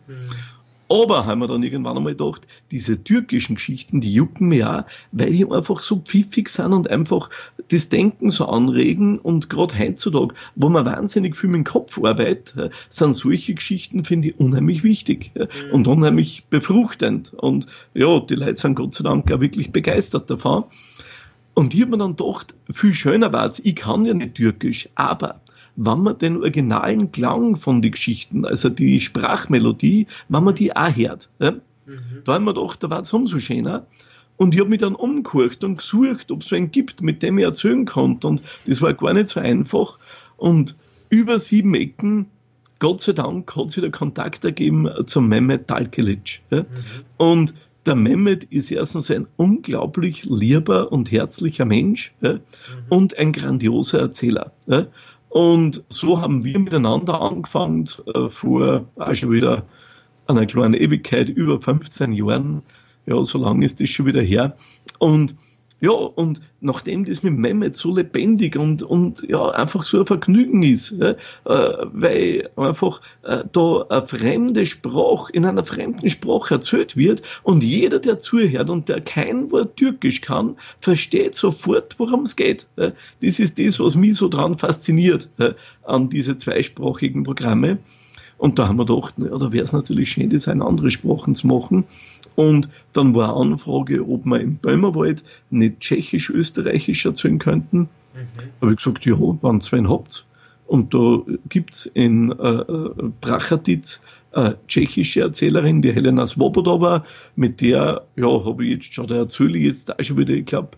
Aber 0.90 1.26
haben 1.26 1.40
wir 1.40 1.48
dann 1.48 1.64
irgendwann 1.64 1.98
einmal 1.98 2.16
gedacht, 2.16 2.48
diese 2.72 3.04
türkischen 3.04 3.56
Geschichten, 3.56 4.00
die 4.00 4.14
jucken 4.14 4.48
mir 4.48 4.80
auch, 4.80 4.84
weil 5.12 5.32
die 5.32 5.46
einfach 5.46 5.82
so 5.82 5.98
pfiffig 5.98 6.48
sind 6.48 6.72
und 6.72 6.90
einfach 6.90 7.30
das 7.68 7.90
Denken 7.90 8.32
so 8.32 8.46
anregen. 8.46 9.20
Und 9.20 9.50
gerade 9.50 9.78
heutzutage, 9.78 10.34
wo 10.56 10.70
man 10.70 10.86
wahnsinnig 10.86 11.36
viel 11.36 11.50
mit 11.50 11.58
dem 11.58 11.64
Kopf 11.66 12.02
arbeitet, 12.02 12.56
sind 12.90 13.16
solche 13.16 13.54
Geschichten, 13.54 14.06
finde 14.06 14.30
ich, 14.30 14.40
unheimlich 14.40 14.84
wichtig 14.84 15.32
mhm. 15.36 15.74
und 15.74 15.88
unheimlich 15.88 16.46
befruchtend. 16.50 17.34
Und 17.34 17.68
ja, 17.94 18.20
die 18.22 18.36
Leute 18.36 18.56
sind 18.56 18.76
Gott 18.76 18.94
sei 18.94 19.04
Dank 19.04 19.30
auch 19.32 19.42
wirklich 19.42 19.72
begeistert 19.72 20.30
davon. 20.30 20.64
Und 21.58 21.74
ich 21.74 21.82
habe 21.82 21.90
mir 21.90 21.98
dann 21.98 22.16
gedacht, 22.16 22.54
viel 22.70 22.94
schöner 22.94 23.34
war 23.34 23.50
es, 23.50 23.58
ich 23.58 23.76
kann 23.76 24.06
ja 24.06 24.14
nicht 24.14 24.36
Türkisch, 24.36 24.90
aber 24.94 25.42
wenn 25.76 26.02
man 26.02 26.16
den 26.20 26.38
originalen 26.38 27.12
Klang 27.12 27.56
von 27.56 27.82
den 27.82 27.94
Geschichten, 27.94 28.46
also 28.46 28.70
die 28.70 29.02
Sprachmelodie, 29.02 30.06
wenn 30.30 30.44
man 30.44 30.54
die 30.54 30.76
auch 30.76 30.96
hört, 30.96 31.30
ja, 31.40 31.54
mhm. 31.54 32.22
da 32.26 32.36
haben 32.36 32.46
wir 32.46 32.54
gedacht, 32.54 32.84
da 32.84 32.92
war 32.92 33.02
es 33.02 33.12
umso 33.12 33.40
schöner. 33.40 33.88
Und 34.36 34.54
ich 34.54 34.60
habe 34.60 34.70
mich 34.70 34.82
dann 34.82 34.94
umgehört 34.94 35.64
und 35.64 35.80
gesucht, 35.80 36.30
ob 36.30 36.44
es 36.44 36.54
einen 36.54 36.70
gibt, 36.70 37.02
mit 37.02 37.24
dem 37.24 37.40
ich 37.40 37.46
erzählen 37.46 37.86
konnte. 37.86 38.28
Und 38.28 38.44
das 38.68 38.84
war 38.84 38.94
gar 38.94 39.14
nicht 39.14 39.30
so 39.30 39.40
einfach. 39.40 39.98
Und 40.36 40.76
über 41.10 41.40
sieben 41.40 41.74
Ecken, 41.74 42.28
Gott 42.78 43.02
sei 43.02 43.14
Dank, 43.14 43.56
hat 43.56 43.72
sich 43.72 43.82
der 43.82 43.90
Kontakt 43.90 44.46
ergeben 44.46 44.88
zum 45.08 45.28
Mehmet 45.28 45.68
Talkelic. 45.68 46.40
Ja. 46.52 46.60
Mhm. 46.60 46.66
Und 47.18 47.54
der 47.88 47.96
Mehmet 47.96 48.44
ist 48.44 48.70
erstens 48.72 49.10
ein 49.10 49.28
unglaublich 49.38 50.26
lieber 50.26 50.92
und 50.92 51.12
herzlicher 51.12 51.66
Mensch 51.66 52.14
ja, 52.22 52.34
mhm. 52.34 52.40
und 52.90 53.18
ein 53.18 53.32
grandioser 53.32 54.00
Erzähler. 54.00 54.52
Ja. 54.68 54.88
Und 55.30 55.84
so 55.90 56.22
haben 56.22 56.44
wir 56.44 56.60
miteinander 56.60 57.22
angefangen, 57.22 57.90
äh, 58.14 58.30
vor 58.30 58.86
auch 58.98 59.16
schon 59.16 59.32
wieder 59.32 59.66
einer 60.28 60.46
kleinen 60.46 60.74
Ewigkeit, 60.74 61.30
über 61.30 61.62
15 61.62 62.12
Jahren. 62.12 62.64
Ja, 63.06 63.24
so 63.24 63.38
lange 63.38 63.66
ist 63.66 63.80
das 63.80 63.90
schon 63.90 64.06
wieder 64.06 64.22
her. 64.22 64.58
Und 65.00 65.36
ja, 65.80 65.92
und 65.92 66.42
nachdem 66.60 67.06
das 67.06 67.22
mit 67.22 67.38
Mehmet 67.38 67.78
so 67.78 67.96
lebendig 67.96 68.58
und, 68.58 68.82
und 68.82 69.22
ja, 69.30 69.50
einfach 69.52 69.84
so 69.84 70.00
ein 70.00 70.08
Vergnügen 70.08 70.64
ist, 70.64 70.92
ja, 70.92 71.12
äh, 71.12 71.86
weil 71.94 72.50
einfach 72.56 73.00
äh, 73.24 73.44
da 73.52 73.86
eine 73.90 74.02
fremde 74.08 74.66
Sprache 74.66 75.32
in 75.34 75.46
einer 75.46 75.64
fremden 75.64 76.10
Sprache 76.10 76.56
erzählt 76.56 76.98
wird 76.98 77.22
und 77.44 77.64
jeder, 77.64 78.00
der 78.00 78.20
zuhört 78.20 78.70
und 78.72 78.90
der 78.90 79.02
kein 79.02 79.52
Wort 79.52 79.78
Türkisch 79.78 80.22
kann, 80.22 80.56
versteht 80.82 81.36
sofort, 81.36 81.96
worum 82.00 82.24
es 82.24 82.36
geht. 82.36 82.66
Ja. 82.78 82.92
Das 83.22 83.38
ist 83.38 83.60
das, 83.60 83.80
was 83.80 83.96
mich 83.96 84.16
so 84.16 84.30
dran 84.30 84.58
fasziniert 84.58 85.30
ja, 85.38 85.52
an 85.84 86.10
diese 86.10 86.38
zweisprachigen 86.38 87.24
Programme. 87.24 87.78
Und 88.38 88.60
da 88.60 88.68
haben 88.68 88.78
wir 88.78 88.86
gedacht, 88.86 89.16
ja, 89.18 89.38
da 89.38 89.52
wäre 89.52 89.66
es 89.66 89.74
natürlich 89.74 90.12
schön, 90.12 90.30
das 90.30 90.48
in 90.48 90.62
andere 90.62 90.92
Sprachen 90.92 91.36
zu 91.36 91.48
machen. 91.48 91.86
Und 92.36 92.70
dann 92.94 93.16
war 93.16 93.36
eine 93.36 93.54
Anfrage, 93.54 94.08
ob 94.08 94.26
wir 94.26 94.40
im 94.40 94.58
Böhmerwald 94.58 95.24
nicht 95.50 95.80
tschechisch-österreichisch 95.80 97.06
erzählen 97.06 97.40
könnten. 97.40 97.80
Mhm. 97.80 97.90
Habe 98.62 98.72
ich 98.74 98.78
gesagt, 98.78 99.06
ja, 99.06 99.16
wann 99.18 99.62
zwei 99.62 99.84
habt 99.84 100.26
Und 100.68 100.94
da 100.94 101.22
gibt's 101.50 101.88
in 101.88 102.32
äh, 102.32 102.62
äh 102.62 102.92
Brachatitz 103.22 104.02
eine 104.32 104.58
tschechische 104.68 105.22
Erzählerin, 105.22 105.82
die 105.82 105.94
Helena 105.94 106.28
Svobodova, 106.28 107.06
mit 107.36 107.62
der 107.62 108.06
ja, 108.16 108.46
habe 108.46 108.66
ich 108.66 108.72
jetzt 108.74 108.94
schon, 108.94 109.08
da 109.08 109.16
erzähle 109.16 109.58
ich 109.58 109.66
jetzt 109.66 109.92
auch 109.92 110.04
schon 110.04 110.18
wieder, 110.18 110.34
ich 110.36 110.46
glaube, 110.46 110.78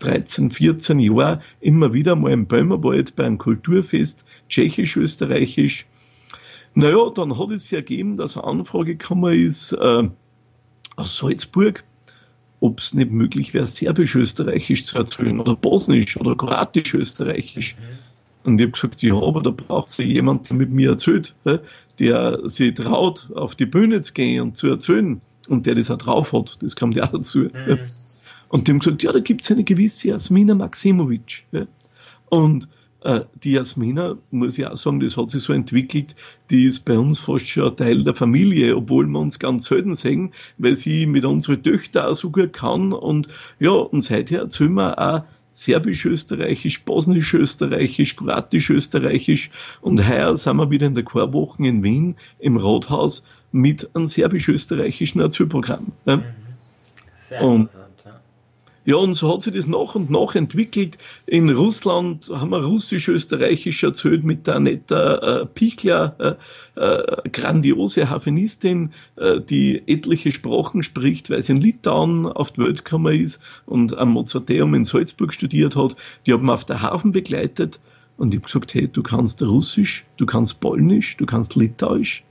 13, 0.00 0.50
14 0.50 0.98
Jahre 0.98 1.40
immer 1.60 1.92
wieder 1.92 2.16
mal 2.16 2.32
im 2.32 2.46
Böhmerwald 2.46 3.14
bei 3.14 3.24
einem 3.24 3.38
Kulturfest, 3.38 4.24
tschechisch-österreichisch 4.48 5.86
naja, 6.74 7.10
dann 7.14 7.38
hat 7.38 7.50
es 7.50 7.64
sich 7.64 7.72
ergeben, 7.72 8.16
dass 8.16 8.36
eine 8.36 8.46
Anfrage 8.46 8.96
gekommen 8.96 9.32
ist 9.32 9.72
äh, 9.72 10.08
aus 10.96 11.16
Salzburg, 11.16 11.84
ob 12.60 12.80
es 12.80 12.94
nicht 12.94 13.10
möglich 13.10 13.54
wäre, 13.54 13.66
Serbisch-Österreichisch 13.66 14.84
zu 14.84 14.98
erzählen 14.98 15.40
oder 15.40 15.56
Bosnisch 15.56 16.16
oder 16.18 16.36
Kroatisch-Österreichisch. 16.36 17.76
Mhm. 17.76 17.98
Und 18.42 18.60
ich 18.60 18.66
habe 18.66 18.72
gesagt, 18.72 19.02
ja, 19.02 19.14
aber 19.14 19.42
da 19.42 19.50
braucht 19.50 19.88
es 19.88 19.98
jemand, 19.98 20.48
der 20.48 20.56
mit 20.56 20.70
mir 20.70 20.90
erzählt, 20.90 21.34
der 21.98 22.40
sich 22.48 22.74
traut, 22.74 23.28
auf 23.34 23.54
die 23.54 23.66
Bühne 23.66 24.00
zu 24.00 24.12
gehen 24.14 24.40
und 24.42 24.56
zu 24.56 24.68
erzählen 24.68 25.20
und 25.48 25.66
der 25.66 25.74
das 25.74 25.90
auch 25.90 25.98
drauf 25.98 26.32
hat. 26.32 26.56
Das 26.62 26.76
kommt 26.76 26.96
ja 26.96 27.06
dazu. 27.06 27.40
Mhm. 27.40 27.78
Und 28.48 28.66
die 28.66 28.72
haben 28.72 28.78
gesagt, 28.78 29.02
ja, 29.02 29.12
da 29.12 29.20
gibt 29.20 29.42
es 29.42 29.50
eine 29.50 29.64
gewisse 29.64 30.08
Jasmina 30.08 30.54
Maximovic. 30.54 31.44
Und 32.30 32.68
die 33.42 33.52
Jasmina, 33.52 34.16
muss 34.30 34.58
ich 34.58 34.66
auch 34.66 34.76
sagen, 34.76 35.00
das 35.00 35.16
hat 35.16 35.30
sich 35.30 35.42
so 35.42 35.52
entwickelt, 35.52 36.14
die 36.50 36.64
ist 36.64 36.84
bei 36.84 36.98
uns 36.98 37.18
fast 37.18 37.48
schon 37.48 37.70
ein 37.70 37.76
Teil 37.76 38.04
der 38.04 38.14
Familie, 38.14 38.76
obwohl 38.76 39.06
wir 39.06 39.18
uns 39.18 39.38
ganz 39.38 39.66
selten 39.66 39.94
sehen, 39.94 40.32
weil 40.58 40.76
sie 40.76 41.06
mit 41.06 41.24
unseren 41.24 41.62
Töchtern 41.62 42.06
auch 42.06 42.14
so 42.14 42.30
gut 42.30 42.52
kann. 42.52 42.92
Und 42.92 43.28
ja, 43.58 43.70
und 43.70 44.02
seither 44.02 44.40
erzählen 44.40 44.74
wir 44.74 44.98
auch 44.98 45.22
Serbisch-Österreichisch, 45.54 46.84
Bosnisch-Österreichisch, 46.84 48.16
Kroatisch-Österreichisch. 48.16 49.50
Und 49.80 50.06
heuer 50.06 50.36
sind 50.36 50.56
wir 50.56 50.70
wieder 50.70 50.86
in 50.86 50.94
der 50.94 51.04
Chorwoche 51.04 51.66
in 51.66 51.82
Wien 51.82 52.16
im 52.38 52.56
Rathaus 52.56 53.24
mit 53.52 53.88
einem 53.94 54.08
serbisch-österreichischen 54.08 55.20
Erzählprogramm. 55.20 55.92
Ja. 56.06 56.22
Sehr 57.14 57.42
und 57.42 57.62
interessant. 57.62 57.89
Ja, 58.86 58.96
und 58.96 59.14
so 59.14 59.32
hat 59.32 59.42
sich 59.42 59.52
das 59.52 59.66
nach 59.66 59.94
und 59.94 60.10
nach 60.10 60.34
entwickelt. 60.34 60.96
In 61.26 61.50
Russland 61.50 62.30
haben 62.30 62.50
wir 62.50 62.64
russisch-österreichisch 62.64 63.82
erzählt 63.82 64.24
mit 64.24 64.46
der 64.46 64.56
Anetta 64.56 65.42
äh, 65.42 65.46
Pichler, 65.46 66.38
äh, 66.76 66.80
äh, 66.80 67.28
grandiose 67.28 68.08
Hafenistin, 68.08 68.92
äh, 69.16 69.38
die 69.38 69.82
etliche 69.86 70.32
Sprachen 70.32 70.82
spricht, 70.82 71.28
weil 71.28 71.42
sie 71.42 71.52
in 71.52 71.60
Litauen 71.60 72.26
auf 72.26 72.52
die 72.52 72.62
Welt 72.62 72.84
gekommen 72.86 73.20
ist 73.20 73.38
und 73.66 73.98
am 73.98 74.12
Mozarteum 74.12 74.72
in 74.74 74.86
Salzburg 74.86 75.34
studiert 75.34 75.76
hat. 75.76 75.94
Die 76.24 76.32
haben 76.32 76.48
auf 76.48 76.64
der 76.64 76.80
Hafen 76.80 77.12
begleitet 77.12 77.80
und 78.16 78.32
ich 78.32 78.40
habe 78.40 78.46
gesagt, 78.46 78.72
hey, 78.72 78.88
du 78.88 79.02
kannst 79.02 79.42
Russisch, 79.42 80.06
du 80.16 80.24
kannst 80.24 80.60
Polnisch, 80.60 81.18
du 81.18 81.26
kannst 81.26 81.54
Litauisch. 81.54 82.24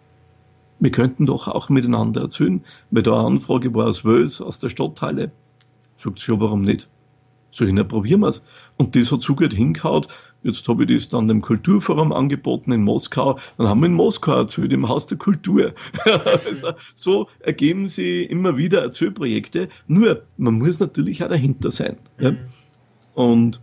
Wir 0.79 0.91
könnten 0.91 1.27
doch 1.27 1.47
auch 1.47 1.69
miteinander 1.69 2.21
erzählen, 2.21 2.63
weil 2.89 3.03
da 3.03 3.19
eine 3.19 3.27
Anfrage 3.27 3.71
war 3.75 3.85
aus 3.85 4.03
Wels, 4.03 4.41
aus 4.41 4.57
der 4.57 4.69
Stadthalle. 4.69 5.31
Sagt 5.99 6.19
sie, 6.19 6.31
ja, 6.31 6.39
warum 6.39 6.61
nicht? 6.61 6.87
So, 7.51 7.65
hin, 7.65 7.75
probieren 7.87 8.21
wir's. 8.21 8.43
Und 8.77 8.95
das 8.95 9.11
hat 9.11 9.19
so 9.19 9.35
gut 9.35 9.53
hingehaut. 9.53 10.07
Jetzt 10.43 10.65
habe 10.69 10.83
ich 10.83 10.93
das 10.93 11.09
dann 11.09 11.27
dem 11.27 11.41
Kulturforum 11.41 12.13
angeboten 12.13 12.71
in 12.71 12.83
Moskau. 12.83 13.37
Dann 13.57 13.67
haben 13.67 13.81
wir 13.81 13.87
in 13.87 13.95
Moskau 13.95 14.37
erzählt, 14.37 14.71
im 14.71 14.87
Haus 14.87 15.07
der 15.07 15.17
Kultur. 15.17 15.73
also, 16.25 16.71
so 16.93 17.27
ergeben 17.39 17.89
sie 17.89 18.23
immer 18.23 18.55
wieder 18.55 18.81
Erzählprojekte. 18.81 19.67
Nur, 19.87 20.23
man 20.37 20.59
muss 20.59 20.79
natürlich 20.79 21.21
auch 21.21 21.27
dahinter 21.27 21.71
sein. 21.71 21.97
Ja? 22.17 22.31
Mhm. 22.31 22.37
Und 23.15 23.61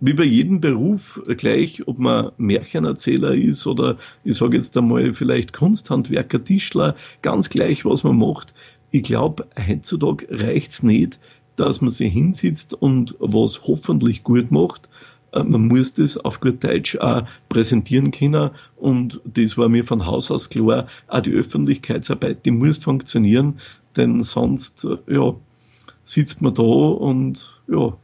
wie 0.00 0.12
bei 0.12 0.24
jedem 0.24 0.60
Beruf 0.60 1.20
gleich, 1.36 1.86
ob 1.86 1.98
man 1.98 2.32
Märchenerzähler 2.38 3.34
ist 3.34 3.66
oder 3.66 3.96
ich 4.24 4.36
sage 4.36 4.56
jetzt 4.56 4.76
einmal 4.76 5.12
vielleicht 5.12 5.52
Kunsthandwerker, 5.52 6.42
Tischler, 6.42 6.96
ganz 7.22 7.50
gleich, 7.50 7.84
was 7.84 8.04
man 8.04 8.16
macht 8.16 8.54
ich 8.90 9.02
glaube, 9.02 9.46
heutzutage 9.58 10.26
reicht's 10.30 10.82
nicht, 10.82 11.18
dass 11.56 11.80
man 11.80 11.90
sich 11.90 12.12
hinsitzt 12.12 12.74
und 12.74 13.16
was 13.18 13.62
hoffentlich 13.64 14.22
gut 14.22 14.50
macht. 14.50 14.88
Äh, 15.32 15.42
man 15.42 15.68
muss 15.68 15.94
das 15.94 16.16
auf 16.16 16.40
gut 16.40 16.62
Deutsch 16.64 16.96
auch 16.96 17.26
präsentieren 17.48 18.10
können 18.10 18.50
und 18.76 19.20
das 19.24 19.58
war 19.58 19.68
mir 19.68 19.84
von 19.84 20.06
Haus 20.06 20.30
aus 20.30 20.48
klar. 20.48 20.86
Auch 21.08 21.20
die 21.20 21.32
Öffentlichkeitsarbeit, 21.32 22.46
die 22.46 22.50
muss 22.50 22.78
funktionieren, 22.78 23.58
denn 23.96 24.22
sonst, 24.22 24.84
äh, 24.84 24.96
ja, 25.12 25.34
sitzt 26.04 26.40
man 26.40 26.54
da 26.54 26.62
und, 26.62 27.60
ja, 27.68 27.94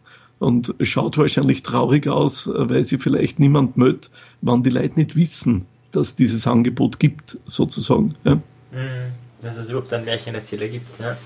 und 0.41 0.75
schaut 0.81 1.17
wahrscheinlich 1.17 1.63
traurig 1.63 2.09
aus, 2.09 2.47
äh, 2.47 2.69
weil 2.69 2.85
sie 2.85 2.99
vielleicht 2.99 3.39
niemand 3.39 3.77
mögt, 3.77 4.11
wann 4.43 4.63
die 4.63 4.71
Leute 4.71 4.97
nicht 4.97 5.17
wissen, 5.17 5.65
dass 5.93 6.17
dieses 6.17 6.47
Angebot 6.47 6.99
gibt, 6.99 7.39
sozusagen. 7.47 8.17
Ja. 8.25 8.35
Mhm 8.35 9.24
dass 9.41 9.57
es 9.57 9.71
überhaupt 9.71 9.93
einen 9.93 10.05
Märchenerzähler 10.05 10.69
gibt. 10.69 11.01
Ja. 11.01 11.17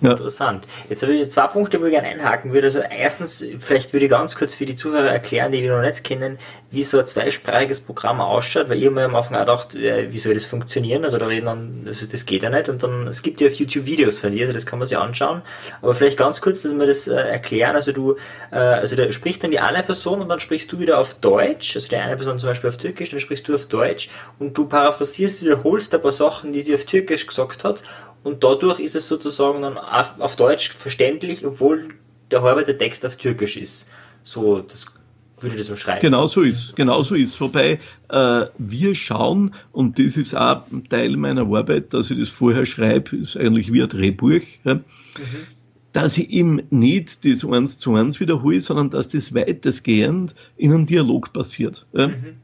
Interessant. 0.00 0.66
Jetzt 0.88 1.02
habe 1.02 1.14
ich 1.14 1.30
zwei 1.30 1.46
Punkte, 1.46 1.80
wo 1.80 1.86
ich 1.86 1.92
gerne 1.92 2.08
einhaken 2.08 2.52
würde. 2.52 2.66
Also 2.66 2.80
erstens, 2.80 3.44
vielleicht 3.58 3.92
würde 3.92 4.06
ich 4.06 4.10
ganz 4.10 4.36
kurz 4.36 4.54
für 4.54 4.66
die 4.66 4.74
Zuhörer 4.74 5.10
erklären, 5.10 5.50
die 5.50 5.62
die 5.62 5.68
noch 5.68 5.80
nicht 5.80 6.04
kennen, 6.04 6.38
wie 6.70 6.82
so 6.82 6.98
ein 6.98 7.06
zweisprachiges 7.06 7.80
Programm 7.80 8.20
ausschaut, 8.20 8.68
weil 8.68 8.82
ich 8.82 8.90
mir 8.90 9.04
am 9.04 9.14
Anfang 9.14 9.36
auch 9.36 9.40
gedacht, 9.40 9.74
äh, 9.74 10.12
wie 10.12 10.18
soll 10.18 10.34
das 10.34 10.44
funktionieren? 10.44 11.04
Also 11.04 11.18
da 11.18 11.26
reden 11.26 11.46
dann, 11.46 11.84
also 11.86 12.06
das 12.06 12.26
geht 12.26 12.42
ja 12.42 12.50
nicht 12.50 12.68
und 12.68 12.82
dann, 12.82 13.06
es 13.06 13.22
gibt 13.22 13.40
ja 13.40 13.46
auf 13.46 13.54
YouTube 13.54 13.86
Videos 13.86 14.20
von 14.20 14.32
dir, 14.32 14.42
also 14.42 14.52
das 14.52 14.66
kann 14.66 14.78
man 14.78 14.86
sich 14.86 14.98
anschauen. 14.98 15.42
Aber 15.80 15.94
vielleicht 15.94 16.18
ganz 16.18 16.40
kurz, 16.40 16.62
dass 16.62 16.74
wir 16.74 16.86
das 16.86 17.08
äh, 17.08 17.14
erklären. 17.14 17.74
Also 17.74 17.92
du, 17.92 18.16
äh, 18.50 18.56
also 18.56 18.96
da 18.96 19.10
spricht 19.12 19.42
dann 19.42 19.52
die 19.52 19.60
eine 19.60 19.82
Person 19.82 20.20
und 20.20 20.28
dann 20.28 20.40
sprichst 20.40 20.70
du 20.72 20.78
wieder 20.78 20.98
auf 20.98 21.14
Deutsch, 21.14 21.76
also 21.76 21.88
die 21.88 21.96
eine 21.96 22.16
Person 22.16 22.38
zum 22.38 22.50
Beispiel 22.50 22.68
auf 22.68 22.76
Türkisch, 22.76 23.10
dann 23.10 23.20
sprichst 23.20 23.48
du 23.48 23.54
auf 23.54 23.66
Deutsch 23.66 24.10
und 24.38 24.56
du 24.58 24.66
paraphrasierst, 24.66 25.42
wiederholst 25.42 25.94
ein 25.94 26.02
paar 26.02 26.12
Sachen, 26.12 26.52
die 26.52 26.60
sie 26.60 26.74
auf 26.74 26.84
Türkisch 26.84 27.26
gesagt 27.26 27.53
hat 27.62 27.84
und 28.24 28.42
dadurch 28.42 28.80
ist 28.80 28.96
es 28.96 29.06
sozusagen 29.06 29.62
dann 29.62 29.78
auf, 29.78 30.18
auf 30.18 30.34
Deutsch 30.34 30.70
verständlich, 30.72 31.46
obwohl 31.46 31.90
der 32.30 32.42
halbe 32.42 32.64
der 32.64 32.78
Text 32.78 33.04
auf 33.06 33.16
Türkisch 33.16 33.56
ist. 33.56 33.86
So, 34.22 34.60
das 34.60 34.86
würde 35.40 35.56
das 35.56 35.68
umschreiben. 35.68 36.00
Genau 36.00 36.26
so 36.26 36.42
ist, 36.42 36.74
genau 36.74 37.02
so 37.02 37.14
ist. 37.14 37.40
Wobei 37.40 37.78
äh, 38.08 38.46
wir 38.58 38.94
schauen, 38.94 39.54
und 39.72 39.98
das 39.98 40.16
ist 40.16 40.34
auch 40.34 40.62
Teil 40.88 41.16
meiner 41.16 41.42
Arbeit, 41.42 41.92
dass 41.92 42.10
ich 42.10 42.18
das 42.18 42.30
vorher 42.30 42.66
schreibe, 42.66 43.16
ist 43.16 43.36
eigentlich 43.36 43.72
wie 43.72 43.82
ein 43.82 43.88
Drehbuch, 43.88 44.42
ja, 44.64 44.76
mhm. 44.76 44.82
dass 45.92 46.16
ich 46.16 46.30
eben 46.30 46.62
nicht 46.70 47.24
das 47.26 47.44
eins 47.44 47.78
zu 47.78 47.94
eins 47.94 48.20
wiederhole, 48.20 48.60
sondern 48.60 48.90
dass 48.90 49.08
das 49.08 49.34
weitestgehend 49.34 50.34
in 50.56 50.72
einem 50.72 50.86
Dialog 50.86 51.32
passiert. 51.32 51.84
Ja. 51.92 52.08
Mhm. 52.08 52.36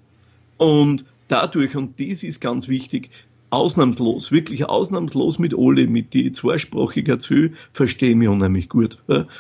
Und 0.58 1.04
dadurch, 1.28 1.74
und 1.74 1.98
das 1.98 2.22
ist 2.22 2.40
ganz 2.40 2.68
wichtig, 2.68 3.10
ausnahmslos, 3.50 4.30
wirklich 4.30 4.64
ausnahmslos 4.66 5.38
mit 5.38 5.54
alle, 5.56 5.86
mit 5.88 6.14
die 6.14 6.30
zweisprachigen 6.32 7.10
erzähle, 7.12 7.52
verstehe 7.72 8.14
mich 8.14 8.28
unheimlich 8.28 8.68
gut. 8.68 8.98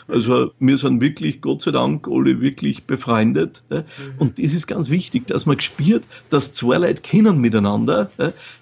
Also 0.08 0.50
wir 0.58 0.78
sind 0.78 1.00
wirklich, 1.00 1.40
Gott 1.40 1.62
sei 1.62 1.70
Dank, 1.70 2.08
alle 2.08 2.40
wirklich 2.40 2.84
befreundet. 2.84 3.62
Mhm. 3.70 3.84
Und 4.18 4.38
das 4.38 4.52
ist 4.52 4.66
ganz 4.66 4.90
wichtig, 4.90 5.28
dass 5.28 5.46
man 5.46 5.60
spürt, 5.60 6.08
dass 6.28 6.52
zwei 6.52 6.78
Leute 6.78 7.02
kennen 7.02 7.40
miteinander, 7.40 8.10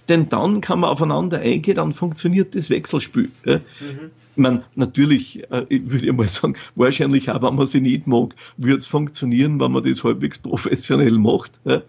denn 0.09 0.29
dann 0.29 0.61
kann 0.61 0.81
man 0.81 0.91
aufeinander 0.91 1.41
eingehen, 1.41 1.77
dann 1.77 1.93
funktioniert 1.93 2.55
das 2.55 2.69
Wechselspiel. 2.71 3.31
Mhm. 3.45 4.11
Ich 4.37 4.43
meine, 4.43 4.63
natürlich, 4.77 5.51
äh, 5.51 5.65
ich 5.69 5.91
würde 5.91 6.13
mal 6.13 6.29
sagen, 6.29 6.55
wahrscheinlich 6.77 7.31
auch, 7.31 7.43
wenn 7.43 7.57
man 7.57 7.67
sie 7.67 7.81
nicht 7.81 8.07
mag, 8.07 8.35
wird 8.57 8.81
es 8.81 8.87
funktionieren, 8.87 9.59
wenn 9.61 9.73
man 9.73 9.83
das 9.83 10.05
halbwegs 10.05 10.39
professionell 10.39 11.19
macht. 11.19 11.61
Mhm. 11.65 11.83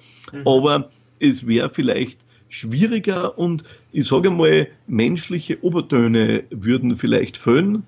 Aber 0.46 0.90
es 1.20 1.46
wäre 1.46 1.70
vielleicht 1.70 2.26
schwieriger 2.50 3.38
und 3.38 3.64
ich 3.92 4.06
sage 4.06 4.30
mal, 4.32 4.68
menschliche 4.88 5.64
Obertöne 5.64 6.44
würden 6.50 6.96
vielleicht 6.96 7.38
fehlen, 7.38 7.84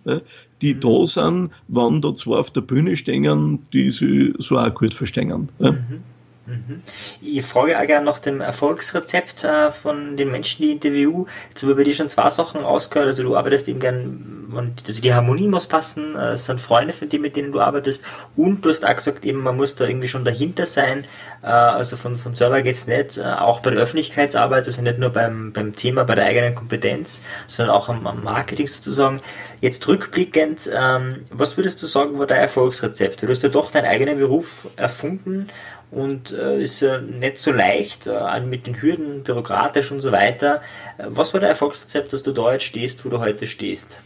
die 0.61 0.75
mhm. 0.75 0.79
da 0.79 1.05
sind, 1.05 1.49
wenn 1.67 2.01
da 2.01 2.13
zwei 2.13 2.37
auf 2.37 2.51
der 2.51 2.61
Bühne 2.61 2.95
stehen, 2.95 3.59
die 3.73 3.91
sie 3.91 4.33
so 4.37 4.57
auch 4.57 4.73
gut 4.73 4.93
verstehen. 4.93 5.49
Mhm. 5.59 6.03
Mhm. 6.51 6.81
Ich 7.21 7.45
frage 7.45 7.79
auch 7.79 7.85
gerne 7.85 8.05
nach 8.05 8.19
dem 8.19 8.41
Erfolgsrezept 8.41 9.43
äh, 9.43 9.71
von 9.71 10.17
den 10.17 10.31
Menschen, 10.31 10.61
die 10.61 10.67
ich 10.67 10.73
interview. 10.73 11.25
Jetzt 11.49 11.63
habe 11.63 11.71
ich 11.71 11.77
bei 11.77 11.83
dir 11.83 11.93
schon 11.93 12.09
zwei 12.09 12.29
Sachen 12.29 12.61
rausgehört. 12.61 13.07
Also 13.07 13.23
du 13.23 13.37
arbeitest 13.37 13.69
eben 13.69 13.79
gern, 13.79 14.73
also 14.85 15.01
die 15.01 15.13
Harmonie 15.13 15.47
muss 15.47 15.67
passen, 15.67 16.15
äh, 16.15 16.31
es 16.31 16.45
sind 16.45 16.59
Freunde 16.59 16.93
von 16.93 17.07
dir, 17.07 17.19
mit 17.19 17.37
denen 17.37 17.51
du 17.53 17.61
arbeitest. 17.61 18.03
Und 18.35 18.65
du 18.65 18.69
hast 18.69 18.85
auch 18.85 18.95
gesagt, 18.95 19.25
eben 19.25 19.39
man 19.39 19.55
muss 19.55 19.75
da 19.75 19.85
irgendwie 19.85 20.09
schon 20.09 20.25
dahinter 20.25 20.65
sein. 20.65 21.05
Äh, 21.41 21.47
also 21.47 21.95
von, 21.95 22.15
von 22.15 22.35
selber 22.35 22.61
geht's 22.61 22.87
nicht. 22.87 23.19
Auch 23.19 23.61
bei 23.61 23.71
der 23.71 23.81
Öffentlichkeitsarbeit, 23.81 24.67
also 24.67 24.81
nicht 24.81 24.97
nur 24.97 25.11
beim, 25.11 25.53
beim 25.53 25.75
Thema, 25.75 26.03
bei 26.03 26.15
der 26.15 26.25
eigenen 26.25 26.53
Kompetenz, 26.53 27.23
sondern 27.47 27.75
auch 27.75 27.87
am, 27.87 28.05
am 28.05 28.23
Marketing 28.23 28.67
sozusagen. 28.67 29.21
Jetzt 29.61 29.87
rückblickend, 29.87 30.69
ähm, 30.75 31.25
was 31.29 31.55
würdest 31.55 31.81
du 31.81 31.87
sagen, 31.87 32.19
war 32.19 32.27
dein 32.27 32.41
Erfolgsrezept? 32.41 33.23
Du 33.23 33.27
hast 33.29 33.43
ja 33.43 33.49
doch 33.49 33.71
deinen 33.71 33.85
eigenen 33.85 34.17
Beruf 34.17 34.67
erfunden 34.75 35.47
und 35.91 36.31
äh, 36.31 36.61
ist 36.63 36.79
ja 36.79 36.99
nicht 36.99 37.37
so 37.37 37.51
leicht, 37.51 38.07
äh, 38.07 38.39
mit 38.39 38.65
den 38.65 38.81
Hürden, 38.81 39.23
bürokratisch 39.23 39.91
und 39.91 39.99
so 39.99 40.11
weiter. 40.11 40.61
Äh, 40.97 41.07
was 41.09 41.33
war 41.33 41.41
der 41.41 41.49
Erfolgsrezept, 41.49 42.13
dass 42.13 42.23
du 42.23 42.31
da 42.31 42.53
jetzt 42.53 42.63
stehst, 42.63 43.05
wo 43.05 43.09
du 43.09 43.19
heute 43.19 43.45
stehst? 43.45 43.99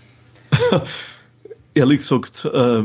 Ehrlich 1.76 2.00
gesagt, 2.00 2.46
äh, 2.52 2.84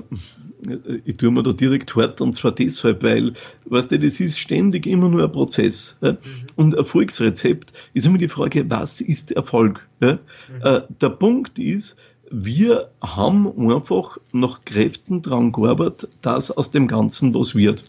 ich 1.05 1.17
tue 1.17 1.31
mir 1.31 1.43
da 1.43 1.53
direkt 1.53 1.97
hart 1.97 2.21
und 2.21 2.35
zwar 2.35 2.53
deshalb, 2.53 3.03
weil, 3.03 3.33
weißt 3.67 3.91
du, 3.93 3.99
das 3.99 4.21
ist 4.21 4.39
ständig 4.39 4.87
immer 4.87 5.09
nur 5.09 5.25
ein 5.25 5.33
Prozess. 5.33 5.97
Ja? 6.03 6.13
Mhm. 6.13 6.19
Und 6.57 6.75
Erfolgsrezept 6.75 7.73
ist 7.95 8.07
immer 8.07 8.19
die 8.19 8.29
Frage, 8.29 8.69
was 8.69 9.01
ist 9.01 9.33
Erfolg? 9.33 9.87
Ja? 10.01 10.13
Mhm. 10.13 10.19
Äh, 10.63 10.81
der 11.01 11.11
Punkt 11.11 11.59
ist, 11.59 11.97
wir 12.31 12.91
haben 13.03 13.71
einfach 13.71 14.19
nach 14.33 14.65
Kräften 14.65 15.21
dran 15.21 15.53
gearbeitet, 15.53 16.11
dass 16.23 16.51
aus 16.51 16.71
dem 16.71 16.87
Ganzen 16.87 17.35
was 17.35 17.55
wird. 17.55 17.85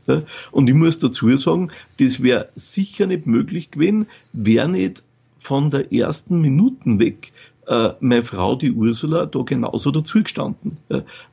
Und 0.51 0.67
ich 0.67 0.75
muss 0.75 0.99
dazu 0.99 1.35
sagen, 1.37 1.71
das 1.99 2.21
wäre 2.23 2.49
sicher 2.55 3.07
nicht 3.07 3.27
möglich 3.27 3.71
gewesen, 3.71 4.07
wäre 4.33 4.67
nicht 4.67 5.03
von 5.37 5.71
der 5.71 5.93
ersten 5.93 6.41
Minuten 6.41 6.99
weg 6.99 7.31
äh, 7.67 7.93
meine 7.99 8.23
Frau, 8.23 8.55
die 8.55 8.71
Ursula, 8.71 9.25
da 9.25 9.43
genauso 9.43 9.91
dazugestanden. 9.91 10.77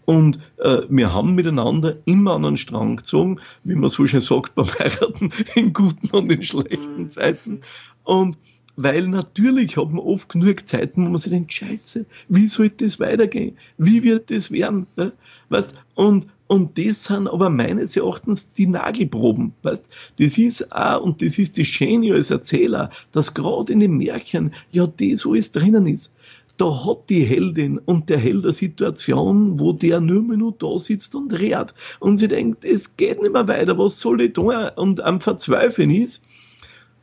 Und 0.05 0.39
äh, 0.59 0.83
wir 0.89 1.13
haben 1.13 1.35
miteinander 1.35 1.97
immer 2.05 2.35
an 2.35 2.45
einen 2.45 2.57
Strang 2.57 2.97
gezogen, 2.97 3.41
wie 3.65 3.75
man 3.75 3.91
so 3.91 4.07
schön 4.07 4.21
sagt 4.21 4.55
beim 4.55 4.67
Heiraten, 4.79 5.33
in 5.55 5.73
guten 5.73 6.09
und 6.15 6.31
in 6.31 6.43
schlechten. 6.43 7.11
Zeiten. 7.11 7.61
Und 8.05 8.39
weil 8.81 9.09
natürlich 9.09 9.77
hat 9.77 9.91
man 9.91 9.99
oft 9.99 10.29
genug 10.29 10.65
Zeiten, 10.65 11.05
wo 11.05 11.11
man 11.11 11.19
sich 11.19 11.33
denkt, 11.33 11.53
scheiße, 11.53 12.07
wie 12.29 12.47
soll 12.47 12.71
das 12.71 13.01
weitergehen? 13.01 13.57
Wie 13.77 14.05
wird 14.05 14.31
das 14.31 14.53
werden? 14.53 14.87
Ja? 14.97 15.11
Weißt, 15.49 15.75
und, 15.97 16.29
und 16.47 16.79
das 16.79 17.03
sind 17.03 17.27
aber 17.27 17.51
meines 17.51 17.97
Erachtens 17.97 18.53
die 18.53 18.69
Nagelproben. 18.69 19.53
Weißt? 19.63 19.85
Das 20.21 20.39
ist 20.39 20.71
auch, 20.71 21.03
und 21.03 21.21
das 21.23 21.41
ist 21.41 21.57
die 21.57 21.65
Schöne 21.65 22.15
als 22.15 22.31
Erzähler, 22.31 22.91
dass 23.11 23.35
gerade 23.35 23.73
in 23.73 23.81
den 23.81 23.97
Märchen 23.97 24.55
ja 24.71 24.87
das 24.87 25.27
alles 25.27 25.51
drinnen 25.51 25.89
ist 25.89 26.13
da 26.57 26.87
hat 26.87 27.09
die 27.09 27.23
Heldin 27.23 27.79
und 27.79 28.09
der 28.11 28.19
Held 28.19 28.45
eine 28.45 28.53
Situation, 28.53 29.61
wo 29.61 29.73
der 29.73 30.01
nur 30.01 30.23
mehr 30.23 30.37
nur 30.37 30.53
da 30.59 30.77
sitzt 30.77 31.15
und 31.15 31.33
redet 31.33 31.73
und 32.01 32.19
sie 32.19 32.27
denkt, 32.27 32.65
es 32.65 32.97
geht 32.97 33.23
nicht 33.23 33.33
mehr 33.33 33.47
weiter, 33.47 33.79
was 33.79 34.01
soll 34.01 34.21
ich 34.23 34.33
tun? 34.33 34.53
Und 34.75 35.01
am 35.01 35.21
Verzweifeln 35.21 35.91
ist, 35.91 36.21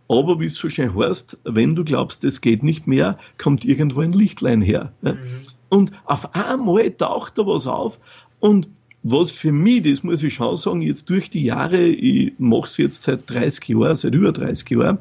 aber 0.07 0.39
wie 0.39 0.45
es 0.45 0.55
so 0.55 0.69
schön 0.69 0.95
heißt, 0.95 1.37
wenn 1.43 1.75
du 1.75 1.83
glaubst, 1.83 2.23
es 2.23 2.41
geht 2.41 2.63
nicht 2.63 2.87
mehr, 2.87 3.17
kommt 3.37 3.65
irgendwo 3.65 4.01
ein 4.01 4.13
Lichtlein 4.13 4.61
her. 4.61 4.91
Mhm. 5.01 5.17
Und 5.69 5.91
auf 6.05 6.35
einmal 6.35 6.91
taucht 6.91 7.37
da 7.37 7.45
was 7.47 7.67
auf 7.67 7.99
und 8.39 8.67
was 9.07 9.29
für 9.29 9.51
mich, 9.51 9.83
das 9.83 10.03
muss 10.03 10.23
ich 10.23 10.33
schon 10.33 10.55
sagen, 10.55 10.81
jetzt 10.81 11.09
durch 11.11 11.29
die 11.29 11.43
Jahre, 11.43 11.85
ich 11.85 12.33
mache 12.39 12.65
es 12.65 12.77
jetzt 12.77 13.03
seit 13.03 13.29
30 13.29 13.67
Jahren, 13.69 13.95
seit 13.95 14.15
über 14.15 14.31
30 14.31 14.67
Jahren, 14.71 14.97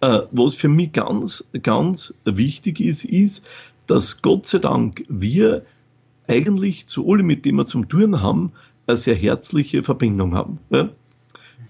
äh, 0.00 0.22
was 0.32 0.56
für 0.56 0.68
mich 0.68 0.92
ganz, 0.92 1.44
ganz 1.62 2.12
wichtig 2.24 2.80
ist, 2.80 3.04
ist, 3.04 3.44
dass 3.86 4.22
Gott 4.22 4.46
sei 4.46 4.58
Dank 4.58 5.04
wir 5.08 5.64
eigentlich 6.26 6.86
zu 6.86 7.08
allen, 7.08 7.26
mit 7.26 7.44
denen 7.44 7.58
wir 7.58 7.66
zum 7.66 7.88
Tun 7.88 8.20
haben, 8.20 8.52
eine 8.86 8.96
sehr 8.96 9.14
herzliche 9.14 9.82
Verbindung 9.82 10.34
haben. 10.34 10.58
Ja? 10.70 10.88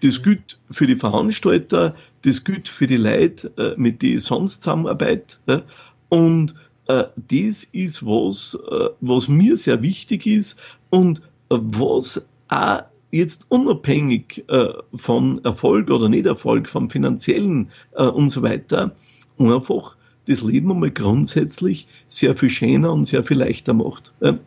Das 0.00 0.22
gilt 0.22 0.58
für 0.70 0.86
die 0.86 0.96
Veranstalter, 0.96 1.94
das 2.22 2.44
gilt 2.44 2.68
für 2.68 2.86
die 2.86 2.96
Leute, 2.96 3.52
äh, 3.56 3.74
mit 3.76 4.02
denen 4.02 4.16
ich 4.16 4.24
sonst 4.24 4.62
zusammenarbeite. 4.62 5.64
Und 6.08 6.54
äh, 6.88 7.04
das 7.16 7.64
ist 7.72 8.04
was, 8.04 8.58
äh, 8.70 8.88
was 9.00 9.28
mir 9.28 9.56
sehr 9.56 9.82
wichtig 9.82 10.26
ist 10.26 10.58
und 10.90 11.22
was 11.48 12.24
auch 12.48 12.82
jetzt 13.10 13.46
unabhängig 13.48 14.44
von 14.94 15.44
Erfolg 15.44 15.88
oder 15.88 16.08
Nicht-Erfolg, 16.08 16.68
vom 16.68 16.90
finanziellen 16.90 17.70
und 17.92 18.30
so 18.30 18.42
weiter, 18.42 18.96
einfach 19.38 19.96
das 20.26 20.42
Leben 20.42 20.72
einmal 20.72 20.90
grundsätzlich 20.90 21.86
sehr 22.08 22.34
viel 22.34 22.48
schöner 22.48 22.92
und 22.92 23.04
sehr 23.04 23.22
viel 23.22 23.38
leichter 23.38 23.72
macht. 23.72 24.12
Mhm. 24.20 24.40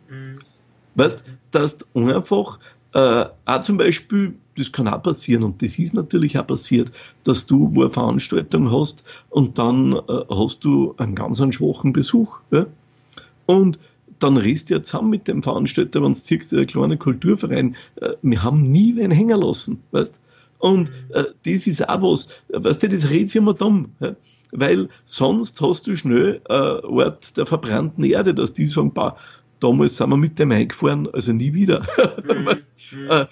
Weißt, 0.96 1.24
dass 1.50 1.78
du 1.78 1.86
einfach 1.94 2.58
äh, 2.94 3.26
auch 3.44 3.60
zum 3.60 3.76
Beispiel 3.76 4.34
das 4.58 4.72
kann 4.72 4.88
auch 4.88 5.02
passieren 5.02 5.44
und 5.44 5.62
das 5.62 5.78
ist 5.78 5.94
natürlich 5.94 6.38
auch 6.38 6.46
passiert, 6.46 6.92
dass 7.24 7.46
du 7.46 7.70
wo 7.74 7.82
eine 7.82 7.90
Veranstaltung 7.90 8.70
hast 8.72 9.04
und 9.30 9.58
dann 9.58 9.92
äh, 9.92 10.24
hast 10.30 10.64
du 10.64 10.94
einen 10.98 11.14
ganz 11.14 11.40
einen 11.40 11.52
schwachen 11.52 11.92
Besuch. 11.92 12.40
Ja? 12.50 12.66
Und 13.46 13.78
dann 14.18 14.36
redest 14.36 14.68
du 14.68 14.74
ja 14.74 14.82
zusammen 14.82 15.10
mit 15.10 15.28
dem 15.28 15.42
Veranstalter, 15.42 16.02
wenn 16.02 16.14
du 16.14 16.20
siehst, 16.20 16.50
der 16.52 16.66
kleine 16.66 16.96
Kulturverein, 16.96 17.76
äh, 18.00 18.14
wir 18.22 18.42
haben 18.42 18.70
nie 18.70 18.96
wen 18.96 19.10
hängen 19.10 19.40
lassen, 19.40 19.80
weißt? 19.92 20.18
Und 20.58 20.90
äh, 21.10 21.24
das 21.44 21.68
ist 21.68 21.88
auch 21.88 22.02
was, 22.02 22.28
weißt 22.48 22.82
du, 22.82 22.88
das 22.88 23.10
redet 23.10 23.28
sich 23.28 23.36
immer 23.36 23.54
dumm, 23.54 23.92
ja? 24.00 24.16
weil 24.50 24.88
sonst 25.04 25.60
hast 25.60 25.86
du 25.86 25.96
schnell 25.96 26.40
äh, 26.48 26.52
Ort 26.52 27.36
der 27.36 27.46
verbrannten 27.46 28.02
Erde, 28.02 28.34
dass 28.34 28.54
die 28.54 28.66
sagen, 28.66 28.92
bah, 28.92 29.16
damals 29.60 29.96
sind 29.96 30.10
wir 30.10 30.16
mit 30.16 30.38
dem 30.38 30.52
eingefahren, 30.52 31.08
also 31.12 31.32
nie 31.32 31.52
wieder. 31.52 31.86
Mhm. 32.90 33.10
äh, 33.10 33.26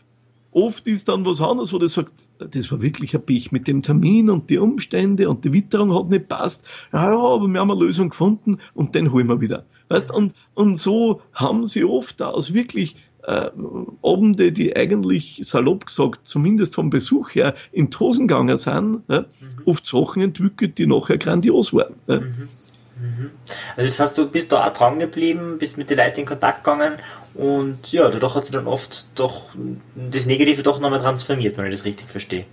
Oft 0.57 0.87
ist 0.87 1.09
dann 1.09 1.27
was 1.27 1.43
anderes, 1.43 1.75
wo 1.75 1.79
der 1.79 1.91
sagt, 1.91 2.15
das 2.39 2.73
war 2.73 2.81
wirklich 2.81 3.15
ein 3.15 3.21
Pech 3.21 3.53
mit 3.53 3.69
dem 3.69 3.83
Termin 3.83 4.31
und 4.31 4.49
die 4.49 4.57
Umstände 4.57 5.29
und 5.29 5.45
die 5.45 5.53
Witterung 5.53 5.95
hat 5.95 6.09
nicht 6.09 6.29
passt. 6.29 6.67
Ja, 6.95 7.11
aber 7.11 7.47
wir 7.47 7.61
haben 7.61 7.71
eine 7.71 7.79
Lösung 7.79 8.09
gefunden 8.09 8.57
und 8.73 8.95
den 8.95 9.13
holen 9.13 9.27
wir 9.27 9.43
wieder. 9.43 9.67
Weißt? 9.91 10.11
Und, 10.11 10.33
und 10.55 10.79
so 10.79 11.21
haben 11.35 11.67
sie 11.67 11.85
oft 11.85 12.23
aus 12.23 12.55
wirklich 12.55 12.97
äh, 13.25 13.51
Abende, 14.03 14.51
die 14.51 14.75
eigentlich 14.75 15.43
salopp 15.43 15.85
gesagt, 15.85 16.27
zumindest 16.27 16.75
vom 16.75 16.89
Besuch 16.89 17.35
her, 17.35 17.55
in 17.71 17.91
Tosen 17.91 18.27
gegangen 18.27 18.57
sind, 18.57 19.03
ja, 19.09 19.21
mhm. 19.21 19.27
oft 19.67 19.85
Sachen 19.85 20.23
entwickelt, 20.23 20.79
die 20.79 20.87
nachher 20.87 21.19
grandios 21.19 21.75
waren. 21.75 21.97
Ja. 22.07 22.21
Mhm. 22.21 22.49
Also 23.77 23.89
das 23.89 24.01
heißt, 24.01 24.19
du 24.19 24.29
bist 24.29 24.53
da 24.53 24.67
auch 24.67 24.73
dran 24.73 24.99
geblieben, 24.99 25.59
bist 25.59 25.77
mit 25.77 25.91
den 25.91 25.99
Leuten 25.99 26.21
in 26.21 26.27
Kontakt 26.27 26.65
gegangen 26.65 26.95
und 27.35 27.93
ja, 27.93 28.09
dadurch 28.09 28.35
hat 28.35 28.47
sich 28.47 28.53
dann 28.53 28.67
oft 28.67 29.07
doch 29.15 29.51
das 29.95 30.27
Negative 30.27 30.63
doch 30.63 30.81
nochmal 30.81 31.01
transformiert, 31.01 31.59
wenn 31.59 31.67
ich 31.67 31.73
das 31.73 31.85
richtig 31.85 32.09
verstehe. 32.09 32.47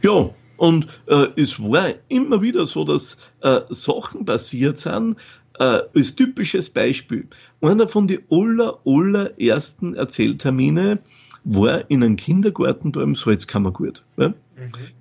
Ja, 0.00 0.30
und 0.56 0.86
äh, 1.06 1.26
es 1.36 1.60
war 1.60 1.90
immer 2.08 2.40
wieder 2.40 2.66
so, 2.66 2.84
dass 2.84 3.18
äh, 3.40 3.60
Sachen 3.68 4.24
passiert 4.24 4.78
sind, 4.78 5.16
äh, 5.58 5.80
als 5.94 6.16
typisches 6.16 6.70
Beispiel. 6.70 7.26
Einer 7.60 7.88
von 7.88 8.08
den 8.08 8.20
aller, 8.30 8.78
allerersten 8.86 9.94
Erzähltermine 9.94 10.98
war 11.44 11.90
in 11.90 12.02
einem 12.02 12.16
Kindergarten 12.16 12.92
da 12.92 13.02
im 13.02 13.14
Salzkammergut, 13.14 14.04
ja? 14.16 14.28
mhm. 14.28 14.34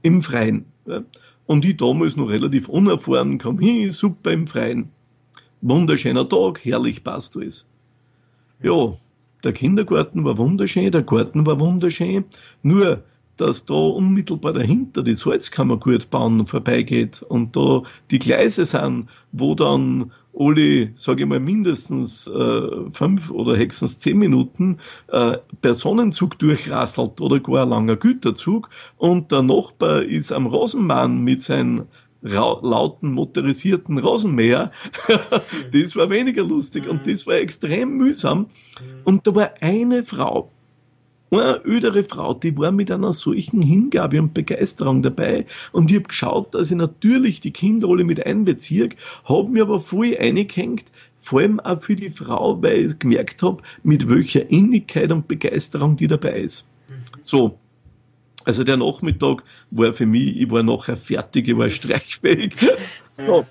im 0.01 0.23
Freien. 0.23 0.65
Ja? 0.85 1.03
Und 1.51 1.65
ich 1.65 1.75
damals 1.75 2.15
noch 2.15 2.29
relativ 2.29 2.69
unerfahren, 2.69 3.37
kam 3.37 3.59
hin, 3.59 3.91
super 3.91 4.31
im 4.31 4.47
Freien. 4.47 4.89
Wunderschöner 5.59 6.29
Tag, 6.29 6.63
herrlich 6.63 7.03
passt 7.03 7.35
alles. 7.35 7.65
Ja, 8.63 8.93
der 9.43 9.51
Kindergarten 9.51 10.23
war 10.23 10.37
wunderschön, 10.37 10.89
der 10.93 11.01
Garten 11.01 11.45
war 11.45 11.59
wunderschön, 11.59 12.23
nur 12.63 13.03
dass 13.35 13.65
da 13.65 13.73
unmittelbar 13.73 14.53
dahinter 14.53 15.03
die 15.03 15.13
Salzkammergurtbahn 15.13 16.47
vorbeigeht 16.47 17.21
und 17.21 17.53
da 17.53 17.83
die 18.11 18.19
Gleise 18.19 18.65
sind, 18.65 19.09
wo 19.33 19.53
dann 19.53 20.13
alle, 20.37 20.91
sage 20.95 21.23
ich 21.23 21.29
mal, 21.29 21.39
mindestens 21.39 22.27
äh, 22.27 22.91
fünf 22.91 23.29
oder 23.29 23.57
höchstens 23.57 23.99
zehn 23.99 24.17
Minuten 24.17 24.77
äh, 25.07 25.37
Personenzug 25.61 26.39
durchrasselt 26.39 27.19
oder 27.21 27.39
gar 27.39 27.63
ein 27.63 27.69
langer 27.69 27.95
Güterzug 27.95 28.69
und 28.97 29.31
der 29.31 29.43
Nachbar 29.43 30.03
ist 30.03 30.31
am 30.31 30.47
Rasenmann 30.47 31.21
mit 31.23 31.41
seinem 31.41 31.85
lauten 32.21 33.11
motorisierten 33.13 33.97
Rasenmäher. 33.97 34.71
das 35.73 35.95
war 35.95 36.09
weniger 36.09 36.43
lustig 36.43 36.87
und 36.87 37.07
das 37.07 37.25
war 37.25 37.35
extrem 37.35 37.97
mühsam. 37.97 38.47
Und 39.05 39.25
da 39.25 39.35
war 39.35 39.53
eine 39.61 40.03
Frau, 40.03 40.51
eine 41.39 41.61
ödere 41.65 42.03
Frau, 42.03 42.33
die 42.33 42.57
war 42.57 42.71
mit 42.71 42.91
einer 42.91 43.13
solchen 43.13 43.61
Hingabe 43.61 44.19
und 44.19 44.33
Begeisterung 44.33 45.01
dabei. 45.01 45.45
Und 45.71 45.89
ich 45.89 45.97
habe 45.97 46.07
geschaut, 46.07 46.53
dass 46.53 46.71
ich 46.71 46.77
natürlich 46.77 47.39
die 47.39 47.51
Kinder 47.51 47.87
alle 47.87 48.03
mit 48.03 48.25
einbeziehe, 48.25 48.89
habe 49.23 49.49
mir 49.49 49.63
aber 49.63 49.79
voll 49.79 50.17
eingehängt, 50.19 50.85
vor 51.17 51.39
allem 51.39 51.59
auch 51.61 51.81
für 51.81 51.95
die 51.95 52.09
Frau, 52.09 52.61
weil 52.61 52.85
ich 52.85 52.99
gemerkt 52.99 53.43
habe, 53.43 53.63
mit 53.83 54.09
welcher 54.09 54.49
Innigkeit 54.49 55.11
und 55.11 55.27
Begeisterung 55.27 55.95
die 55.95 56.07
dabei 56.07 56.39
ist. 56.39 56.65
Mhm. 56.89 56.93
So. 57.21 57.57
Also 58.43 58.63
der 58.63 58.77
Nachmittag 58.77 59.43
war 59.69 59.93
für 59.93 60.07
mich, 60.07 60.35
ich 60.35 60.49
war 60.49 60.63
nachher 60.63 60.97
fertig, 60.97 61.47
ich 61.47 61.57
war 61.57 61.69
streichfähig. 61.69 62.55
so. 63.19 63.45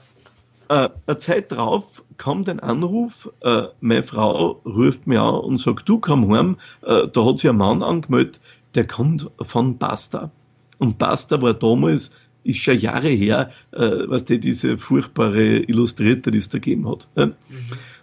Äh, 0.71 0.89
eine 1.09 1.19
Zeit 1.19 1.51
drauf 1.51 2.05
kam 2.17 2.45
ein 2.47 2.61
Anruf, 2.61 3.29
äh, 3.41 3.65
meine 3.81 4.05
Frau 4.05 4.63
ruft 4.65 5.05
mir 5.09 5.21
an 5.21 5.35
und 5.35 5.59
sagt, 5.59 5.89
du 5.89 5.99
komm 5.99 6.33
heim, 6.33 6.59
äh, 6.83 7.09
da 7.09 7.25
hat 7.25 7.39
sich 7.41 7.51
ein 7.51 7.57
Mann 7.57 7.83
angemeldet, 7.83 8.41
der 8.77 8.87
kommt 8.87 9.29
von 9.43 9.79
Basta. 9.79 10.31
Und 10.79 10.97
Basta 10.97 11.43
war 11.43 11.55
damals, 11.55 12.13
ist 12.45 12.61
schon 12.61 12.79
Jahre 12.79 13.09
her, 13.09 13.51
äh, 13.73 13.81
was 13.81 14.27
die 14.27 14.39
diese 14.39 14.79
furchtbare 14.79 15.59
Illustrierte, 15.59 16.31
die 16.31 16.39
es 16.39 16.51
da 16.51 16.59
gegeben 16.59 16.89
hat. 16.89 17.09
Äh? 17.17 17.27
Mhm. 17.27 17.35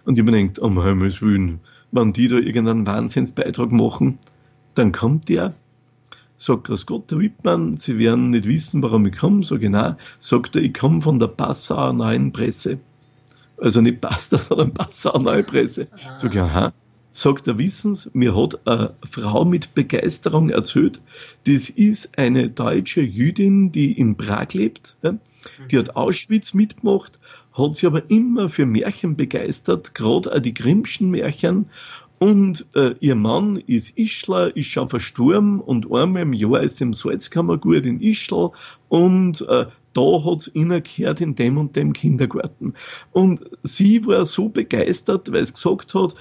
Und 0.04 0.18
ich 0.18 0.24
mir 0.24 0.32
denkt, 0.32 0.58
um 0.58 0.82
Himmels 0.82 1.22
Willen, 1.22 1.60
wenn 1.90 2.12
die 2.12 2.28
da 2.28 2.36
irgendeinen 2.36 2.86
Wahnsinnsbeitrag 2.86 3.72
machen, 3.72 4.18
dann 4.74 4.92
kommt 4.92 5.30
der 5.30 5.54
sagt, 6.38 6.64
Grüß 6.64 6.86
Gott, 6.86 7.10
Herr 7.10 7.18
Wittmann, 7.18 7.76
Sie 7.76 7.98
werden 7.98 8.30
nicht 8.30 8.46
wissen, 8.46 8.82
warum 8.82 9.06
ich 9.06 9.16
komme. 9.16 9.44
Sag 9.44 9.62
ich, 9.62 9.68
nein. 9.68 9.96
Sagt 10.18 10.56
er, 10.56 10.62
ich 10.62 10.72
komme 10.72 11.02
von 11.02 11.18
der 11.18 11.26
Passauer 11.26 11.92
Neuen 11.92 12.32
Presse. 12.32 12.78
Also 13.58 13.80
nicht 13.80 14.00
Pasta, 14.00 14.38
sondern 14.38 14.72
Passauer 14.72 15.18
Neue 15.20 15.42
Presse. 15.42 15.88
Sag 16.16 16.34
ich, 16.34 16.40
aha. 16.40 16.72
Sagt 17.10 17.48
er, 17.48 17.58
wissen 17.58 17.96
Sie, 17.96 18.10
mir 18.12 18.36
hat 18.36 18.66
eine 18.66 18.94
Frau 19.02 19.44
mit 19.44 19.74
Begeisterung 19.74 20.50
erzählt, 20.50 21.00
das 21.46 21.68
ist 21.68 22.16
eine 22.16 22.48
deutsche 22.48 23.00
Jüdin, 23.00 23.72
die 23.72 23.92
in 23.92 24.16
Prag 24.16 24.52
lebt. 24.52 24.96
Die 25.70 25.78
hat 25.78 25.96
Auschwitz 25.96 26.54
mitgemacht, 26.54 27.18
hat 27.54 27.74
sich 27.74 27.86
aber 27.86 28.08
immer 28.08 28.48
für 28.48 28.66
Märchen 28.66 29.16
begeistert, 29.16 29.94
gerade 29.94 30.32
auch 30.32 30.38
die 30.38 30.54
Grimmschen 30.54 31.10
Märchen 31.10 31.66
und 32.18 32.66
äh, 32.74 32.94
ihr 33.00 33.14
Mann 33.14 33.56
ist 33.56 33.96
Ischler, 33.96 34.56
ist 34.56 34.66
schon 34.66 34.88
verstorben 34.88 35.60
und 35.60 35.92
einmal 35.92 36.22
im 36.22 36.32
Jahr 36.32 36.60
ist 36.60 36.80
im 36.80 36.92
Salzkammergut 36.92 37.86
in 37.86 38.00
Ischl 38.00 38.50
und 38.88 39.42
äh, 39.42 39.66
da 39.94 40.24
hat's 40.24 40.50
ihnen 40.52 40.82
gehört 40.82 41.20
in 41.20 41.34
dem 41.34 41.58
und 41.58 41.76
dem 41.76 41.92
Kindergarten. 41.92 42.74
Und 43.12 43.40
sie 43.62 44.04
war 44.06 44.24
so 44.24 44.48
begeistert, 44.48 45.32
weil 45.32 45.42
es 45.42 45.54
gesagt 45.54 45.94
hat, 45.94 46.14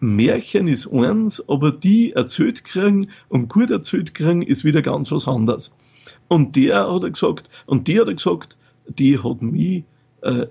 Märchen 0.00 0.66
ist 0.68 0.92
eins, 0.92 1.48
aber 1.48 1.70
die 1.70 2.12
erzählt 2.12 2.64
kriegen 2.64 3.10
und 3.28 3.48
gut 3.48 3.70
erzählt 3.70 4.14
kriegen 4.14 4.42
ist 4.42 4.64
wieder 4.64 4.82
ganz 4.82 5.12
was 5.12 5.28
anderes. 5.28 5.72
Und 6.28 6.56
der 6.56 6.92
hat 6.92 7.04
er 7.04 7.10
gesagt, 7.10 7.48
und 7.66 7.86
die 7.88 8.00
hat 8.00 8.08
er 8.08 8.14
gesagt, 8.14 8.56
die 8.88 9.18
hat 9.18 9.42
mich 9.42 9.84
äh, 10.22 10.46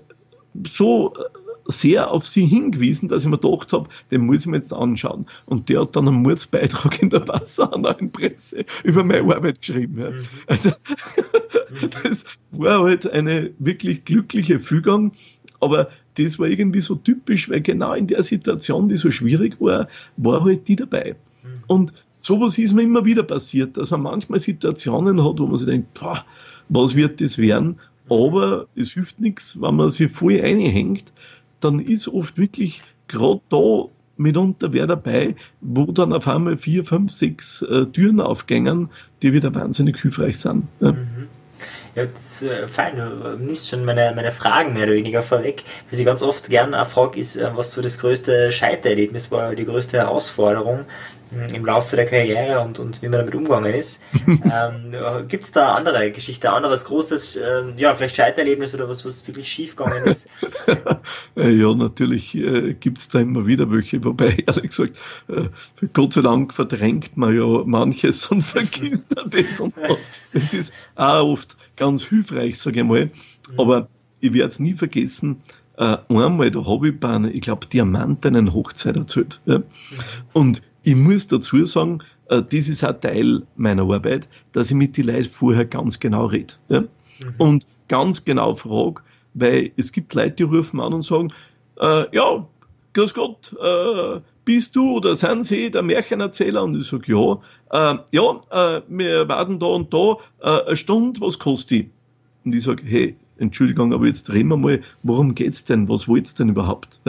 so 0.66 1.14
äh, 1.14 1.41
sehr 1.66 2.10
auf 2.10 2.26
sie 2.26 2.44
hingewiesen, 2.44 3.08
dass 3.08 3.24
ich 3.24 3.30
mir 3.30 3.38
gedacht 3.38 3.72
habe, 3.72 3.88
den 4.10 4.26
muss 4.26 4.42
ich 4.42 4.46
mir 4.46 4.56
jetzt 4.56 4.72
anschauen. 4.72 5.26
Und 5.46 5.68
der 5.68 5.82
hat 5.82 5.96
dann 5.96 6.08
einen 6.08 6.22
Mordsbeitrag 6.22 7.02
in 7.02 7.10
der 7.10 7.20
Passauer 7.20 7.94
Presse 8.12 8.64
über 8.84 9.04
meine 9.04 9.34
Arbeit 9.34 9.60
geschrieben. 9.60 9.98
Ja. 9.98 10.10
Mhm. 10.10 10.20
Also 10.46 10.70
das 12.02 12.24
war 12.50 12.82
halt 12.82 13.10
eine 13.10 13.50
wirklich 13.58 14.04
glückliche 14.04 14.60
Fügung, 14.60 15.12
aber 15.60 15.88
das 16.16 16.38
war 16.38 16.46
irgendwie 16.46 16.80
so 16.80 16.94
typisch, 16.96 17.48
weil 17.48 17.60
genau 17.60 17.94
in 17.94 18.06
der 18.06 18.22
Situation, 18.22 18.88
die 18.88 18.96
so 18.96 19.10
schwierig 19.10 19.60
war, 19.60 19.88
war 20.16 20.44
halt 20.44 20.68
die 20.68 20.76
dabei. 20.76 21.16
Mhm. 21.42 21.48
Und 21.68 21.92
sowas 22.18 22.58
ist 22.58 22.72
mir 22.72 22.82
immer 22.82 23.04
wieder 23.04 23.22
passiert, 23.22 23.76
dass 23.76 23.90
man 23.90 24.02
manchmal 24.02 24.38
Situationen 24.38 25.24
hat, 25.24 25.38
wo 25.38 25.46
man 25.46 25.56
sich 25.56 25.68
denkt, 25.68 25.94
boah, 25.94 26.24
was 26.68 26.94
wird 26.94 27.20
das 27.20 27.38
werden? 27.38 27.78
Aber 28.08 28.66
es 28.74 28.92
hilft 28.92 29.20
nichts, 29.20 29.60
wenn 29.60 29.76
man 29.76 29.90
sich 29.90 30.10
voll 30.10 30.40
einhängt, 30.40 31.12
dann 31.64 31.80
ist 31.80 32.08
oft 32.08 32.38
wirklich 32.38 32.82
gerade 33.08 33.40
da 33.48 33.86
mitunter 34.16 34.72
wer 34.72 34.86
dabei, 34.86 35.34
wo 35.60 35.86
dann 35.86 36.12
auf 36.12 36.28
einmal 36.28 36.56
vier, 36.56 36.84
fünf, 36.84 37.10
sechs 37.10 37.62
äh, 37.62 37.86
Türen 37.86 38.20
aufgängen, 38.20 38.90
die 39.22 39.32
wieder 39.32 39.54
wahnsinnig 39.54 40.00
hilfreich 40.00 40.38
sind. 40.38 40.68
Ja. 40.80 40.92
Mhm. 40.92 41.28
Ja, 41.94 42.06
das 42.06 42.42
äh, 42.42 42.68
fein, 42.68 42.96
du 42.96 43.36
nimmst 43.36 43.68
schon 43.68 43.84
meine, 43.84 44.12
meine 44.16 44.30
Fragen 44.30 44.72
mehr 44.72 44.84
oder 44.84 44.94
weniger 44.94 45.22
vorweg. 45.22 45.62
Was 45.90 45.98
ich 45.98 46.06
ganz 46.06 46.22
oft 46.22 46.48
gerne 46.48 46.82
frage, 46.86 47.20
ist, 47.20 47.36
äh, 47.36 47.50
was 47.54 47.72
so 47.72 47.82
das 47.82 47.98
größte 47.98 48.50
Scheitererlebnis 48.50 49.30
war, 49.30 49.54
die 49.54 49.66
größte 49.66 49.98
Herausforderung 49.98 50.86
im 51.52 51.64
Laufe 51.64 51.96
der 51.96 52.06
Karriere 52.06 52.60
und, 52.60 52.78
und 52.78 53.02
wie 53.02 53.08
man 53.08 53.20
damit 53.20 53.34
umgegangen 53.34 53.72
ist. 53.74 54.00
ähm, 54.26 54.94
Gibt 55.28 55.44
es 55.44 55.52
da 55.52 55.74
andere 55.74 56.10
Geschichte, 56.10 56.52
anderes 56.52 56.84
großes, 56.84 57.36
äh, 57.36 57.62
ja, 57.76 57.94
vielleicht 57.94 58.16
Scheitererlebnis 58.16 58.74
oder 58.74 58.88
was, 58.88 59.04
was 59.04 59.26
wirklich 59.26 59.50
schief 59.50 59.76
gegangen 59.76 60.04
ist? 60.06 60.28
Äh, 61.36 61.50
ja, 61.50 61.74
natürlich 61.74 62.34
äh, 62.34 62.74
gibt 62.74 62.98
es 62.98 63.08
da 63.08 63.20
immer 63.20 63.46
wieder 63.46 63.70
welche, 63.70 64.04
wobei 64.04 64.36
ehrlich 64.46 64.70
gesagt, 64.70 64.98
äh, 65.28 65.48
Gott 65.92 66.12
sei 66.12 66.20
Dank 66.20 66.52
verdrängt 66.52 67.16
man 67.16 67.34
ja 67.34 67.62
manches 67.64 68.26
und 68.26 68.42
vergisst 68.42 69.16
dann 69.16 69.30
das 69.30 69.58
und 69.58 69.74
das. 69.76 70.10
Das 70.32 70.54
ist 70.54 70.74
auch 70.94 71.26
oft 71.26 71.56
ganz 71.76 72.04
hilfreich, 72.04 72.58
sage 72.58 72.80
ich 72.80 72.86
mal. 72.86 73.10
Aber 73.56 73.88
ich 74.20 74.32
werde 74.34 74.50
es 74.50 74.60
nie 74.60 74.74
vergessen, 74.74 75.40
äh, 75.76 75.96
einmal, 76.08 76.50
da 76.50 76.64
habe 76.64 76.88
ich 76.88 77.00
bei 77.00 77.08
einer, 77.08 77.28
ich 77.28 77.40
glaube, 77.40 77.66
Diamanten 77.66 78.52
Hochzeit 78.52 78.96
erzählt. 78.96 79.40
Ja. 79.46 79.62
Und 80.32 80.62
ich 80.82 80.96
muss 80.96 81.28
dazu 81.28 81.64
sagen, 81.64 82.00
äh, 82.28 82.42
das 82.42 82.68
ist 82.68 82.84
ein 82.84 83.00
Teil 83.00 83.42
meiner 83.56 83.82
Arbeit, 83.82 84.28
dass 84.52 84.70
ich 84.70 84.76
mit 84.76 84.96
den 84.96 85.06
Leuten 85.06 85.24
vorher 85.28 85.64
ganz 85.64 86.00
genau 86.00 86.26
rede. 86.26 86.54
Ja? 86.68 86.80
Mhm. 86.80 86.88
Und 87.38 87.66
ganz 87.88 88.24
genau 88.24 88.54
frage, 88.54 89.02
weil 89.34 89.72
es 89.76 89.92
gibt 89.92 90.14
Leute, 90.14 90.32
die 90.32 90.42
rufen 90.44 90.80
an 90.80 90.92
und 90.92 91.02
sagen, 91.02 91.32
äh, 91.80 92.04
ja, 92.14 92.46
grüß 92.94 93.14
Gott, 93.14 93.54
äh, 93.62 94.20
bist 94.44 94.74
du 94.76 94.96
oder 94.96 95.14
sind 95.14 95.46
Sie 95.46 95.70
der 95.70 95.82
Märchenerzähler? 95.82 96.64
Und 96.64 96.76
ich 96.76 96.86
sage, 96.86 97.12
ja, 97.12 97.38
äh, 97.70 97.98
ja, 98.10 98.40
äh, 98.50 98.82
wir 98.88 99.28
warten 99.28 99.58
da 99.58 99.66
und 99.66 99.94
da 99.94 100.16
äh, 100.40 100.66
eine 100.66 100.76
Stunde, 100.76 101.20
was 101.20 101.38
kostet 101.38 101.70
die? 101.70 101.90
Und 102.44 102.54
ich 102.54 102.64
sage, 102.64 102.82
hey, 102.84 103.16
Entschuldigung, 103.42 103.92
aber 103.92 104.06
jetzt 104.06 104.32
reden 104.32 104.48
wir 104.50 104.56
mal, 104.56 104.80
worum 105.02 105.34
geht's 105.34 105.64
denn? 105.64 105.88
Was 105.88 106.06
wollt's 106.06 106.34
denn 106.34 106.48
überhaupt? 106.48 107.00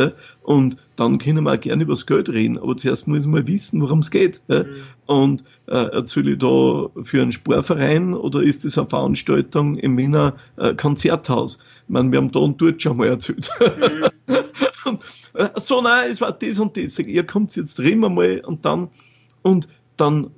Und 0.41 0.77
dann 0.95 1.19
können 1.19 1.43
wir 1.43 1.53
auch 1.53 1.59
gerne 1.59 1.83
über 1.83 1.93
das 1.93 2.07
Geld 2.07 2.27
reden, 2.27 2.57
aber 2.57 2.75
zuerst 2.75 3.07
muss 3.07 3.19
ich 3.19 3.27
mal 3.27 3.45
wissen, 3.45 3.81
worum 3.81 3.99
es 3.99 4.09
geht. 4.09 4.41
Mhm. 4.47 4.65
Und 5.05 5.43
äh, 5.67 5.75
erzähle 5.75 6.31
ich 6.31 6.39
da 6.39 6.89
für 7.03 7.21
einen 7.21 7.31
Sportverein 7.31 8.15
oder 8.15 8.41
ist 8.41 8.65
das 8.65 8.77
eine 8.77 8.89
Veranstaltung 8.89 9.75
im 9.75 9.95
Wiener 9.95 10.35
äh, 10.57 10.73
Konzerthaus? 10.73 11.59
Ich 11.83 11.89
meine, 11.89 12.11
wir 12.11 12.17
haben 12.17 12.31
da 12.31 12.39
und 12.39 12.59
dort 12.59 12.81
schon 12.81 12.97
mal 12.97 13.07
erzählt. 13.07 13.49
Mhm. 14.27 14.35
und, 14.85 15.03
äh, 15.35 15.49
so, 15.57 15.81
nein, 15.81 16.09
es 16.09 16.19
war 16.19 16.31
das 16.31 16.57
und 16.57 16.75
das. 16.75 16.97
Ihr 16.97 17.25
kommt 17.25 17.55
jetzt 17.55 17.79
reden 17.79 18.01
wir 18.01 18.09
mal 18.09 18.41
und 18.43 18.65
dann, 18.65 18.89
und 19.43 19.67
dann 19.97 20.31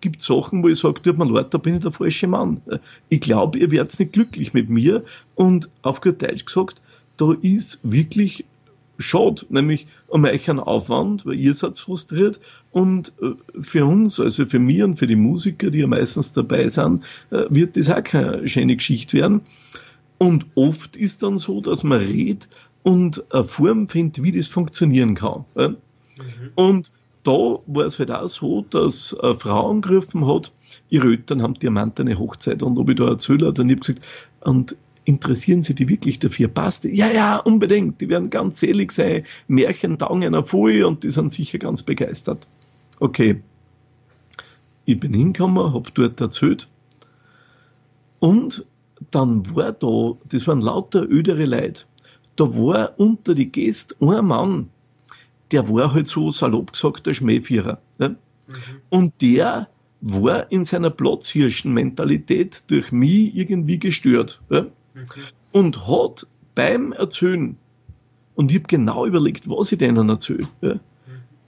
gibt 0.00 0.22
Sachen, 0.22 0.62
wo 0.62 0.68
ich 0.68 0.78
sage, 0.78 1.02
tut 1.02 1.18
mir 1.18 1.30
leid, 1.30 1.52
da 1.52 1.58
bin 1.58 1.74
ich 1.74 1.80
der 1.80 1.92
falsche 1.92 2.26
Mann. 2.26 2.60
Ich 3.08 3.20
glaube, 3.20 3.58
ihr 3.58 3.70
werdet 3.70 3.98
nicht 3.98 4.12
glücklich 4.12 4.54
mit 4.54 4.68
mir. 4.68 5.04
Und 5.34 5.68
auf 5.82 6.00
gut 6.00 6.22
Deutsch 6.22 6.44
gesagt, 6.44 6.82
da 7.16 7.34
ist 7.42 7.80
wirklich 7.82 8.44
schade, 8.98 9.44
nämlich 9.48 9.86
um 10.08 10.24
euch 10.24 10.48
einen 10.48 10.60
Aufwand, 10.60 11.26
weil 11.26 11.34
ihr 11.34 11.54
seid 11.54 11.78
frustriert 11.78 12.40
und 12.70 13.12
äh, 13.20 13.32
für 13.60 13.84
uns, 13.84 14.18
also 14.18 14.46
für 14.46 14.58
mich 14.58 14.82
und 14.82 14.96
für 14.96 15.06
die 15.06 15.16
Musiker, 15.16 15.70
die 15.70 15.80
ja 15.80 15.86
meistens 15.86 16.32
dabei 16.32 16.68
sind, 16.68 17.04
äh, 17.30 17.44
wird 17.50 17.76
das 17.76 17.90
auch 17.90 18.02
keine 18.02 18.46
schöne 18.48 18.76
Geschichte 18.76 19.18
werden. 19.18 19.42
Und 20.18 20.46
oft 20.54 20.96
ist 20.96 21.22
dann 21.22 21.38
so, 21.38 21.60
dass 21.60 21.82
man 21.82 22.00
redet 22.00 22.48
und 22.82 23.24
eine 23.32 23.44
Form 23.44 23.88
findet, 23.88 24.22
wie 24.22 24.32
das 24.32 24.46
funktionieren 24.46 25.14
kann. 25.14 25.44
Mhm. 25.54 25.76
Und 26.54 26.90
da 27.26 27.58
war 27.66 27.84
es 27.84 27.98
halt 27.98 28.10
auch 28.10 28.28
so, 28.28 28.62
dass 28.70 29.12
eine 29.18 29.34
Frau 29.34 29.70
angegriffen 29.70 30.26
hat, 30.26 30.52
ihre 30.88 31.08
Eltern 31.08 31.42
haben 31.42 31.54
diamantene 31.54 32.18
Hochzeit 32.18 32.62
und 32.62 32.78
ob 32.78 32.88
ich 32.88 32.96
da 32.96 33.08
erzähle, 33.08 33.52
dann 33.52 33.66
habe 33.66 33.74
ich 33.74 33.80
gesagt, 33.80 34.06
und 34.42 34.76
interessieren 35.04 35.62
Sie 35.62 35.74
die 35.74 35.88
wirklich 35.88 36.18
dafür? 36.18 36.48
Passt? 36.48 36.84
Ja, 36.84 37.10
ja, 37.10 37.38
unbedingt. 37.38 38.00
Die 38.00 38.08
werden 38.08 38.30
ganz 38.30 38.60
selig 38.60 38.92
sein. 38.92 39.24
Märchen 39.48 39.98
taugen 39.98 40.24
einer 40.24 40.42
voll 40.42 40.82
und 40.82 41.02
die 41.04 41.10
sind 41.10 41.32
sicher 41.32 41.58
ganz 41.58 41.82
begeistert. 41.82 42.46
Okay. 43.00 43.40
Ich 44.84 45.00
bin 45.00 45.12
hingekommen, 45.14 45.72
habe 45.72 45.90
dort 45.94 46.20
erzählt. 46.20 46.68
Und 48.20 48.64
dann 49.10 49.54
war 49.54 49.72
da, 49.72 50.12
das 50.28 50.46
waren 50.46 50.60
lauter 50.60 51.02
ödere 51.08 51.44
Leute. 51.44 51.82
Da 52.36 52.44
war 52.56 52.92
unter 52.98 53.34
die 53.34 53.50
Gäste 53.50 53.96
ein 54.00 54.26
Mann, 54.26 54.70
der 55.52 55.68
war 55.68 55.92
halt 55.94 56.06
so 56.06 56.30
salopp 56.30 56.72
gesagt 56.72 57.06
der 57.06 57.14
Schmähvierer. 57.14 57.80
Ne? 57.98 58.10
Mhm. 58.10 58.54
Und 58.90 59.12
der 59.20 59.68
war 60.00 60.50
in 60.50 60.64
seiner 60.64 60.90
Platzhirschen-Mentalität 60.90 62.64
durch 62.68 62.92
mich 62.92 63.34
irgendwie 63.34 63.78
gestört. 63.78 64.42
Ne? 64.48 64.70
Mhm. 64.94 65.04
Und 65.52 65.86
hat 65.88 66.26
beim 66.54 66.92
Erzählen, 66.92 67.56
und 68.34 68.50
ich 68.50 68.58
habe 68.58 68.68
genau 68.68 69.06
überlegt, 69.06 69.48
was 69.48 69.72
ich 69.72 69.78
denen 69.78 70.08
erzähle. 70.08 70.48
Ne? 70.60 70.80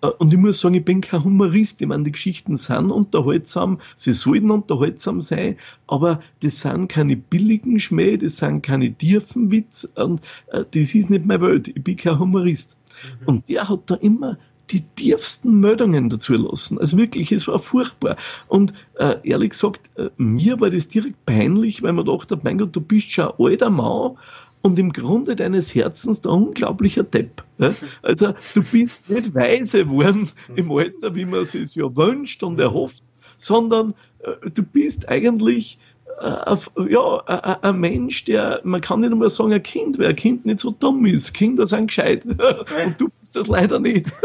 Mhm. 0.01 0.09
Und 0.19 0.33
ich 0.33 0.39
muss 0.39 0.61
sagen, 0.61 0.77
ich 0.77 0.85
bin 0.85 1.01
kein 1.01 1.25
Humorist. 1.25 1.83
Ich 1.83 1.89
meine, 1.89 2.05
die 2.05 2.13
Geschichten 2.13 2.57
sind 2.57 2.91
unterhaltsam, 2.91 3.81
sie 3.97 4.13
sollten 4.13 4.51
unterhaltsam 4.51 5.21
sein, 5.21 5.57
aber 5.89 6.23
das 6.41 6.61
sind 6.61 6.89
keine 6.89 7.17
billigen 7.17 7.79
Schmäh, 7.81 8.17
das 8.17 8.39
sind 8.39 8.63
keine 8.63 8.93
tiefen 8.93 9.51
Witz 9.51 9.87
und 9.97 10.21
äh, 10.53 10.65
das 10.71 10.95
ist 10.95 11.11
nicht 11.11 11.27
meine 11.27 11.43
Welt. 11.43 11.69
Ich 11.69 11.83
bin 11.83 11.97
kein 11.97 12.19
Humorist. 12.19 12.77
Mhm. 13.21 13.27
Und 13.27 13.49
der 13.49 13.69
hat 13.69 13.81
da 13.87 13.95
immer 13.97 14.39
die 14.71 14.83
tiefsten 14.97 15.61
Meldungen 15.61 16.09
dazu 16.09 16.35
lassen. 16.35 16.79
Also 16.79 16.97
wirklich, 16.97 17.33
es 17.33 17.49
war 17.49 17.59
furchtbar. 17.59 18.17
Und 18.49 18.73
äh, 18.99 19.17
ehrlich 19.23 19.51
gesagt, 19.51 19.91
äh, 19.97 20.11
mir 20.17 20.61
war 20.61 20.71
das 20.71 20.89
direkt 20.89 21.25
peinlich, 21.27 21.83
weil 21.83 21.93
man 21.93 22.07
dachte, 22.07 22.39
mein 22.43 22.59
Gott, 22.59 22.77
du 22.77 22.81
bist 22.81 23.11
schon 23.11 23.29
ein 23.29 23.35
alter 23.39 23.71
Mann 23.71 24.17
und 24.63 24.79
im 24.79 24.93
Grunde 24.93 25.37
deines 25.37 25.75
Herzens 25.75 26.21
der 26.21 26.33
unglaublicher 26.33 27.05
Depp. 27.05 27.45
Ja? 27.59 27.73
Also 28.03 28.35
du 28.55 28.63
bist 28.63 29.09
nicht 29.09 29.35
weise 29.35 29.85
geworden 29.85 30.29
im 30.55 30.71
Alter, 30.71 31.15
wie 31.15 31.25
man 31.25 31.41
es 31.41 31.53
sich 31.53 31.75
ja 31.75 31.85
wünscht 31.97 32.43
und 32.43 32.61
erhofft, 32.61 33.03
sondern 33.37 33.95
äh, 34.21 34.51
du 34.51 34.63
bist 34.63 35.09
eigentlich 35.09 35.79
äh, 36.21 36.57
ja, 36.93 37.59
ein 37.63 37.79
Mensch, 37.81 38.25
der, 38.25 38.61
man 38.65 38.81
kann 38.81 39.01
nicht 39.01 39.13
einmal 39.13 39.31
sagen, 39.31 39.53
ein 39.53 39.63
Kind, 39.63 39.99
weil 39.99 40.09
ein 40.09 40.17
Kind 40.17 40.47
nicht 40.47 40.61
so 40.61 40.71
dumm 40.71 41.07
ist. 41.07 41.33
Kinder 41.35 41.67
sind 41.67 41.89
gescheit. 41.89 42.25
Und 42.27 43.01
du 43.01 43.09
bist 43.19 43.37
das 43.37 43.47
leider 43.47 43.79
nicht. 43.79 44.13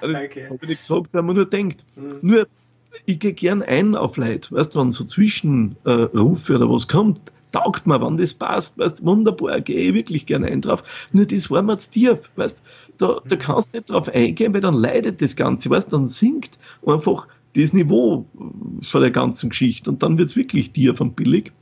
Das 0.00 0.24
okay. 0.24 0.46
habe 0.46 0.58
ich 0.62 0.68
nicht 0.68 0.80
gesagt, 0.80 1.10
weil 1.12 1.22
man 1.22 1.36
nur 1.36 1.44
denkt. 1.44 1.84
Mhm. 1.94 2.18
Nur, 2.22 2.46
ich 3.06 3.20
gehe 3.20 3.32
gern 3.32 3.62
ein 3.62 3.94
auf 3.94 4.16
Leid. 4.16 4.50
Weißt 4.50 4.74
du, 4.74 4.80
wenn 4.80 4.90
so 4.90 5.04
Zwischenrufe 5.04 6.56
oder 6.56 6.68
was 6.68 6.88
kommt, 6.88 7.20
taugt 7.52 7.86
mir, 7.86 8.00
wenn 8.00 8.16
das 8.16 8.34
passt, 8.34 8.78
weißt 8.78 9.04
wunderbar, 9.04 9.60
gehe 9.60 9.88
ich 9.88 9.94
wirklich 9.94 10.26
gern 10.26 10.44
ein 10.44 10.60
drauf. 10.60 10.82
Nur 11.12 11.26
das 11.26 11.50
war 11.50 11.62
mir 11.62 11.78
zu 11.78 11.90
tief, 11.90 12.30
weißt 12.36 12.60
da, 12.98 13.20
da 13.26 13.36
mhm. 13.36 13.38
kannst 13.38 13.72
du 13.72 13.78
nicht 13.78 13.90
drauf 13.90 14.08
eingehen, 14.08 14.52
weil 14.54 14.60
dann 14.60 14.74
leidet 14.74 15.22
das 15.22 15.36
Ganze, 15.36 15.70
weißt 15.70 15.92
dann 15.92 16.08
sinkt 16.08 16.58
einfach 16.84 17.26
das 17.54 17.72
Niveau 17.72 18.26
von 18.82 19.00
der 19.00 19.10
ganzen 19.10 19.50
Geschichte 19.50 19.90
und 19.90 20.02
dann 20.02 20.18
wird 20.18 20.28
es 20.28 20.36
wirklich 20.36 20.70
tief 20.72 21.00
und 21.00 21.16
billig. 21.16 21.52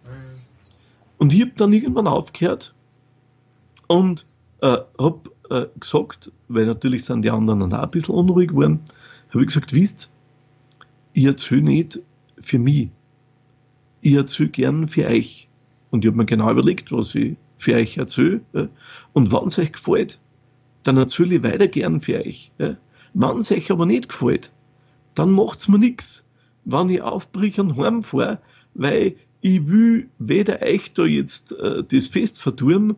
Und 1.18 1.32
ich 1.32 1.40
habe 1.40 1.52
dann 1.56 1.72
irgendwann 1.72 2.06
aufgehört 2.06 2.74
und 3.88 4.24
äh, 4.60 4.76
habe 4.98 5.20
äh, 5.50 5.66
gesagt, 5.80 6.30
weil 6.48 6.66
natürlich 6.66 7.04
sind 7.04 7.24
die 7.24 7.30
anderen 7.30 7.60
dann 7.60 7.72
auch 7.72 7.82
ein 7.82 7.90
bisschen 7.90 8.14
unruhig 8.14 8.50
geworden, 8.50 8.80
habe 9.30 9.42
ich 9.42 9.48
gesagt, 9.48 9.72
wisst, 9.72 10.10
ich 11.12 11.24
erzähle 11.24 11.62
nicht 11.62 12.00
für 12.38 12.58
mich, 12.58 12.90
ich 14.00 14.14
erzähle 14.14 14.50
gern 14.50 14.86
für 14.86 15.06
euch. 15.06 15.48
Und 15.90 16.04
ich 16.04 16.08
habe 16.10 16.18
mir 16.18 16.26
genau 16.26 16.50
überlegt, 16.50 16.92
was 16.92 17.14
ich 17.14 17.36
für 17.56 17.74
euch 17.74 17.96
erzähle. 17.96 18.42
Äh, 18.52 18.68
und 19.14 19.32
wenn 19.32 19.46
es 19.46 19.58
euch 19.58 19.72
gefällt, 19.72 20.20
dann 20.84 20.96
erzähle 20.96 21.36
ich 21.36 21.42
weiter 21.42 21.66
gern 21.66 22.00
für 22.00 22.18
euch. 22.18 22.52
Äh. 22.58 22.74
Wenn 23.14 23.38
es 23.38 23.50
euch 23.50 23.70
aber 23.70 23.86
nicht 23.86 24.08
gefällt, 24.08 24.52
dann 25.18 25.32
macht's 25.32 25.68
mir 25.68 25.78
nichts, 25.78 26.24
wenn 26.64 26.90
ich 26.90 27.02
aufbrich 27.02 27.58
und 27.58 27.76
heimfahre, 27.76 28.38
weil 28.74 29.16
ich 29.40 29.66
will 29.68 30.08
weder 30.18 30.62
euch 30.62 30.92
da 30.92 31.04
jetzt 31.04 31.52
äh, 31.52 31.82
das 31.84 32.08
Fest 32.08 32.40
vertun 32.40 32.96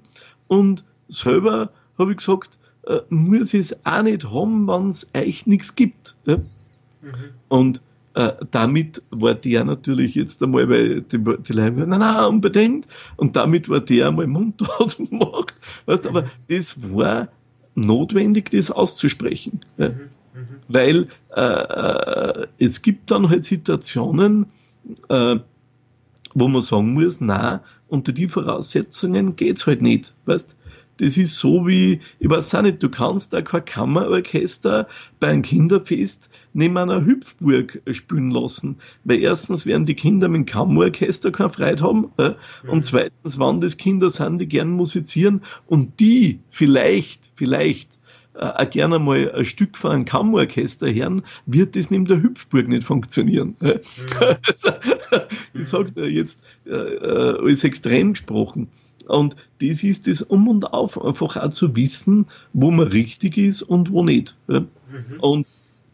und 0.49 0.85
selber 1.09 1.71
habe 1.99 2.13
ich 2.13 2.19
gesagt, 2.19 2.59
äh, 2.87 3.01
muss 3.09 3.55
ich 3.55 3.61
es 3.61 3.87
auch 3.87 4.03
nicht 4.03 4.31
haben, 4.31 4.67
wenn 4.67 4.89
es 4.89 5.07
euch 5.15 5.47
nichts 5.47 5.75
gibt. 5.75 6.17
Ja? 6.25 6.37
Mhm. 6.37 7.13
Und 7.49 7.83
äh, 8.15 8.33
damit 8.51 9.03
war 9.11 9.35
der 9.35 9.65
natürlich 9.65 10.15
jetzt 10.15 10.43
einmal, 10.43 10.69
weil 10.69 11.03
die, 11.03 11.19
die 11.19 11.53
Leute, 11.53 11.87
nein, 11.87 12.01
nein, 12.01 12.25
unbedingt. 12.25 12.89
Und 13.17 13.37
damit 13.37 13.69
war 13.69 13.81
der 13.81 14.09
einmal 14.09 14.27
mundtot 14.27 14.97
gemacht. 14.97 15.55
Weißt, 15.87 16.07
aber 16.07 16.29
das 16.49 16.77
war 16.93 17.29
notwendig, 17.75 18.51
das 18.51 18.71
auszusprechen. 18.71 19.61
Mhm. 19.77 20.09
Mhm. 20.35 20.47
Weil 20.69 21.09
äh, 21.35 21.41
äh, 21.41 22.47
es 22.59 22.83
gibt 22.83 23.11
dann 23.11 23.29
halt 23.29 23.45
Situationen, 23.45 24.47
äh, 25.09 25.37
wo 26.35 26.49
man 26.49 26.63
sagen 26.63 26.95
muss, 26.95 27.21
na, 27.21 27.63
unter 27.89 28.13
die 28.13 28.29
Voraussetzungen 28.29 29.37
geht's 29.37 29.67
halt 29.67 29.83
nicht. 29.83 30.15
Weißt? 30.27 30.57
Das 30.99 31.17
ist 31.17 31.37
so 31.37 31.67
wie, 31.67 32.01
ich 32.19 32.29
weiß 32.29 32.55
auch 32.55 32.63
nicht, 32.63 32.83
du 32.83 32.91
kannst 32.91 33.33
da 33.33 33.41
kein 33.41 33.65
Kammerorchester 33.65 34.87
bei 35.19 35.29
einem 35.29 35.41
Kinderfest 35.41 36.29
neben 36.53 36.77
einer 36.77 37.07
Hüpfburg 37.07 37.81
spielen 37.91 38.31
lassen. 38.31 38.77
Weil 39.05 39.21
erstens 39.21 39.65
werden 39.65 39.87
die 39.87 39.95
Kinder 39.95 40.29
mit 40.29 40.41
dem 40.41 40.47
Kammerorchester 40.47 41.33
keine 41.33 41.49
Freude 41.49 41.83
haben. 41.83 42.13
Äh? 42.19 42.35
Und 42.67 42.79
mhm. 42.79 42.83
zweitens, 42.83 43.39
wann 43.39 43.63
das 43.63 43.79
Kinder 43.79 44.11
sind, 44.11 44.41
die 44.41 44.47
gern 44.47 44.69
musizieren 44.71 45.41
und 45.67 46.01
die 46.01 46.41
vielleicht, 46.51 47.31
vielleicht 47.35 47.99
äh, 48.41 48.67
gerne 48.67 48.99
mal 48.99 49.31
ein 49.33 49.45
Stück 49.45 49.77
von 49.77 49.93
einem 49.93 50.05
Kammerorchester 50.05 50.93
hören, 50.93 51.23
wird 51.47 51.77
das 51.77 51.91
neben 51.91 52.07
der 52.07 52.23
Hüpfburg 52.23 52.69
nicht 52.69 52.85
funktionieren. 52.85 53.57
Ja. 53.61 53.75
Also, 54.47 54.71
ich 55.55 55.69
sage 55.69 55.93
da 55.93 56.05
jetzt 56.05 56.41
äh, 56.67 56.71
äh, 56.71 57.39
alles 57.39 57.65
extrem 57.65 58.13
gesprochen. 58.13 58.69
Und 59.07 59.37
das 59.61 59.83
ist 59.83 60.07
das 60.07 60.23
Um 60.23 60.49
und 60.49 60.73
Auf, 60.73 61.03
einfach 61.03 61.37
auch 61.37 61.51
zu 61.51 61.75
wissen, 61.77 62.27
wo 62.53 62.71
man 62.71 62.89
richtig 62.89 63.37
ist 63.37 63.63
und 63.63 63.91
wo 63.93 64.03
nicht. 64.03 64.37
Ja. 64.49 64.61
Mhm. 64.61 64.67
Und 65.21 65.47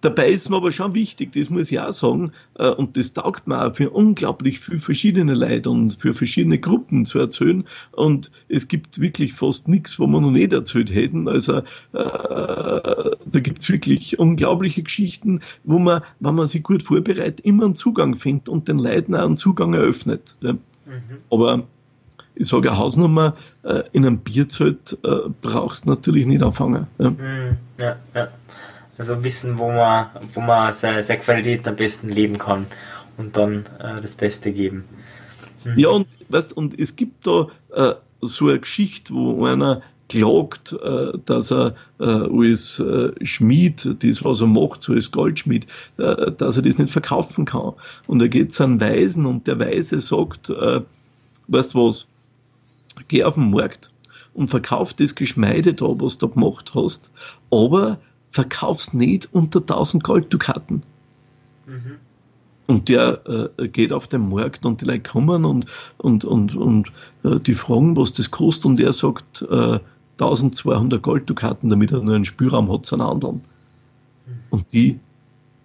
Dabei 0.07 0.29
ist 0.29 0.51
mir 0.51 0.57
aber 0.59 0.71
schon 0.71 0.95
wichtig, 0.95 1.33
das 1.33 1.51
muss 1.51 1.73
ich 1.73 1.81
auch 1.81 1.91
sagen, 1.91 2.31
äh, 2.61 2.69
und 2.69 2.97
das 2.97 3.13
taugt 3.13 3.49
mir 3.49 3.67
auch 3.67 3.75
für 3.75 3.91
unglaublich 3.91 4.61
viele 4.61 4.79
verschiedene 4.79 5.35
Leute 5.35 5.69
und 5.69 6.01
für 6.01 6.15
verschiedene 6.15 6.61
Gruppen 6.61 7.07
zu 7.07 7.19
erzählen. 7.19 7.65
Und 7.91 8.31
es 8.49 8.69
gibt 8.69 9.01
wirklich 9.01 9.33
fast 9.33 9.67
nichts, 9.67 9.99
wo 9.99 10.07
wir 10.07 10.21
noch 10.21 10.31
nicht 10.31 10.53
erzählt 10.53 10.95
hätten. 10.95 11.27
Also 11.27 11.57
äh, 11.57 11.63
da 11.93 13.17
gibt 13.33 13.63
es 13.63 13.69
wirklich 13.69 14.21
unglaubliche 14.21 14.85
Geschichten, 14.85 15.41
wo 15.65 15.81
man, 15.81 16.03
wenn 16.21 16.37
man 16.37 16.47
sich 16.47 16.63
gut 16.63 16.85
vorbereitet, 16.85 17.41
immer 17.41 17.65
einen 17.65 17.75
Zugang 17.75 18.15
findet 18.15 18.49
und 18.49 18.69
den 18.69 18.79
Leuten 18.79 19.17
auch 19.17 19.25
einen 19.25 19.37
Zugang 19.37 19.75
eröffnet. 19.75 20.37
Mhm. 20.41 20.61
Aber 21.33 21.65
ich 22.37 22.47
sage, 22.47 22.71
eine 22.71 22.79
Hausnummer 22.79 23.35
äh, 23.65 23.83
in 23.91 24.07
einem 24.07 24.19
Bierzelt 24.19 24.97
äh, 25.03 25.29
brauchst 25.43 25.85
du 25.85 25.91
natürlich 25.91 26.27
nicht 26.27 26.45
anfangen. 26.45 26.87
Mhm. 26.99 27.57
ja. 27.81 27.97
ja. 28.15 28.29
Also 28.99 29.23
wissen, 29.23 29.59
wo 29.59 29.71
man, 29.71 30.09
wo 30.33 30.41
man 30.41 30.73
seine, 30.73 31.03
seine 31.03 31.21
Qualität 31.21 31.67
am 31.69 31.77
besten 31.77 32.09
leben 32.09 32.39
kann 32.39 32.67
und 33.17 33.37
dann 33.37 33.67
äh, 33.79 34.01
das 34.01 34.15
Beste 34.15 34.53
geben. 34.53 34.85
Mhm. 35.65 35.79
Ja, 35.79 35.89
und, 35.91 36.09
weißt, 36.29 36.53
und 36.55 36.79
es 36.79 36.97
gibt 36.97 37.27
da 37.27 37.49
äh, 37.75 37.95
so 38.21 38.49
eine 38.49 38.61
Geschichte, 38.61 39.13
wo 39.15 39.45
einer 39.45 39.83
klagt, 40.09 40.73
äh, 40.73 41.19
dass 41.25 41.51
er 41.51 41.75
äh, 41.99 42.05
als 42.05 42.79
äh, 42.79 43.13
Schmied, 43.25 43.97
das 44.03 44.25
was 44.25 44.41
er 44.41 44.47
macht, 44.47 44.83
so 44.83 44.93
als 44.93 45.11
Goldschmied, 45.11 45.67
äh, 45.99 46.33
dass 46.33 46.57
er 46.57 46.63
das 46.63 46.79
nicht 46.79 46.93
verkaufen 46.93 47.45
kann. 47.45 47.73
Und 48.07 48.21
er 48.21 48.29
geht 48.29 48.55
zu 48.55 48.63
einem 48.63 48.81
Weisen 48.81 49.27
und 49.27 49.47
der 49.47 49.59
Weise 49.59 50.01
sagt, 50.01 50.51
weißt 51.49 51.75
du 51.75 51.87
was, 51.87 52.07
geh 53.09 53.25
auf 53.25 53.35
den 53.35 53.51
Markt 53.51 53.91
und 54.35 54.49
verkauf 54.49 54.95
das 54.95 55.15
Geschmeide 55.15 55.75
da, 55.75 55.87
was 55.87 56.19
du 56.19 56.29
gemacht 56.29 56.73
hast, 56.75 57.11
aber 57.51 57.99
verkauf's 58.37 58.93
nicht 58.93 59.31
unter 59.33 59.61
1000 59.61 60.05
Golddukaten. 60.05 60.83
Mhm. 61.67 61.97
Und 62.67 62.89
der 62.91 63.49
äh, 63.59 63.69
geht 63.69 63.95
auf 63.95 64.09
den 64.09 64.29
Markt 64.29 64.67
und 64.67 64.83
die 64.83 64.85
Leute 64.85 65.09
kommen 65.09 65.47
und, 65.47 65.65
und, 65.97 66.27
und, 66.27 66.55
und 66.55 66.93
äh, 67.25 67.41
die 67.41 67.55
fragen, 67.55 67.97
was 67.97 68.13
das 68.13 68.31
kostet 68.31 68.67
und 68.67 68.81
er 68.81 68.93
sagt 68.93 69.43
äh, 69.49 69.79
1200 70.19 71.03
Golddukaten, 71.03 71.71
damit 71.71 71.93
er 71.93 72.03
nur 72.03 72.15
einen 72.15 72.27
Spielraum 72.27 72.71
hat 72.71 72.85
zu 72.85 72.97
anderen. 72.97 73.37
Mhm. 74.27 74.33
Und 74.51 74.73
die 74.73 75.01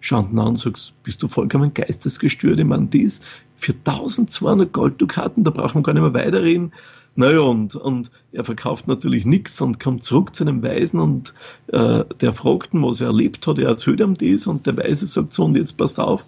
schaut 0.00 0.32
ihn 0.32 0.38
an 0.38 0.48
und 0.48 0.58
sagt, 0.58 0.94
bist 1.02 1.22
du 1.22 1.28
vollkommen 1.28 1.74
geistesgestört? 1.74 2.58
Ich 2.58 2.66
meine, 2.66 2.86
das 2.86 3.20
für 3.56 3.72
1200 3.72 4.72
Golddukaten, 4.72 5.44
da 5.44 5.50
brauchen 5.50 5.80
wir 5.80 5.82
gar 5.82 5.92
nicht 5.92 6.02
mehr 6.02 6.14
weiterreden. 6.14 6.72
Naja, 7.14 7.40
und, 7.40 7.74
und 7.74 8.10
er 8.32 8.44
verkauft 8.44 8.88
natürlich 8.88 9.26
nichts 9.26 9.60
und 9.60 9.78
kommt 9.78 10.02
zurück 10.02 10.34
zu 10.34 10.44
einem 10.44 10.62
Weisen 10.62 10.98
und 10.98 11.34
äh, 11.66 12.04
der 12.20 12.32
fragt 12.32 12.72
ihn, 12.72 12.82
was 12.82 13.02
er 13.02 13.08
erlebt 13.08 13.46
hat. 13.46 13.58
Er 13.58 13.68
erzählt 13.68 14.00
ihm 14.00 14.14
das 14.14 14.46
und 14.46 14.66
der 14.66 14.78
Weise 14.78 15.06
sagt 15.06 15.32
so, 15.34 15.44
und 15.44 15.56
jetzt 15.56 15.76
passt 15.76 16.00
auf, 16.00 16.24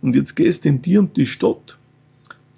und 0.00 0.16
jetzt 0.16 0.34
gehst 0.34 0.64
in 0.64 0.80
die 0.80 0.96
und 0.96 1.16
die 1.16 1.26
Stadt 1.26 1.78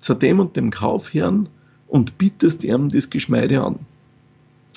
zu 0.01 0.15
dem 0.15 0.39
und 0.39 0.57
dem 0.57 0.71
Kaufherrn 0.71 1.49
und 1.89 2.19
bietest 2.19 2.63
ihm 2.63 2.89
das 2.89 3.11
Geschmeide 3.11 3.63
an. 3.63 3.81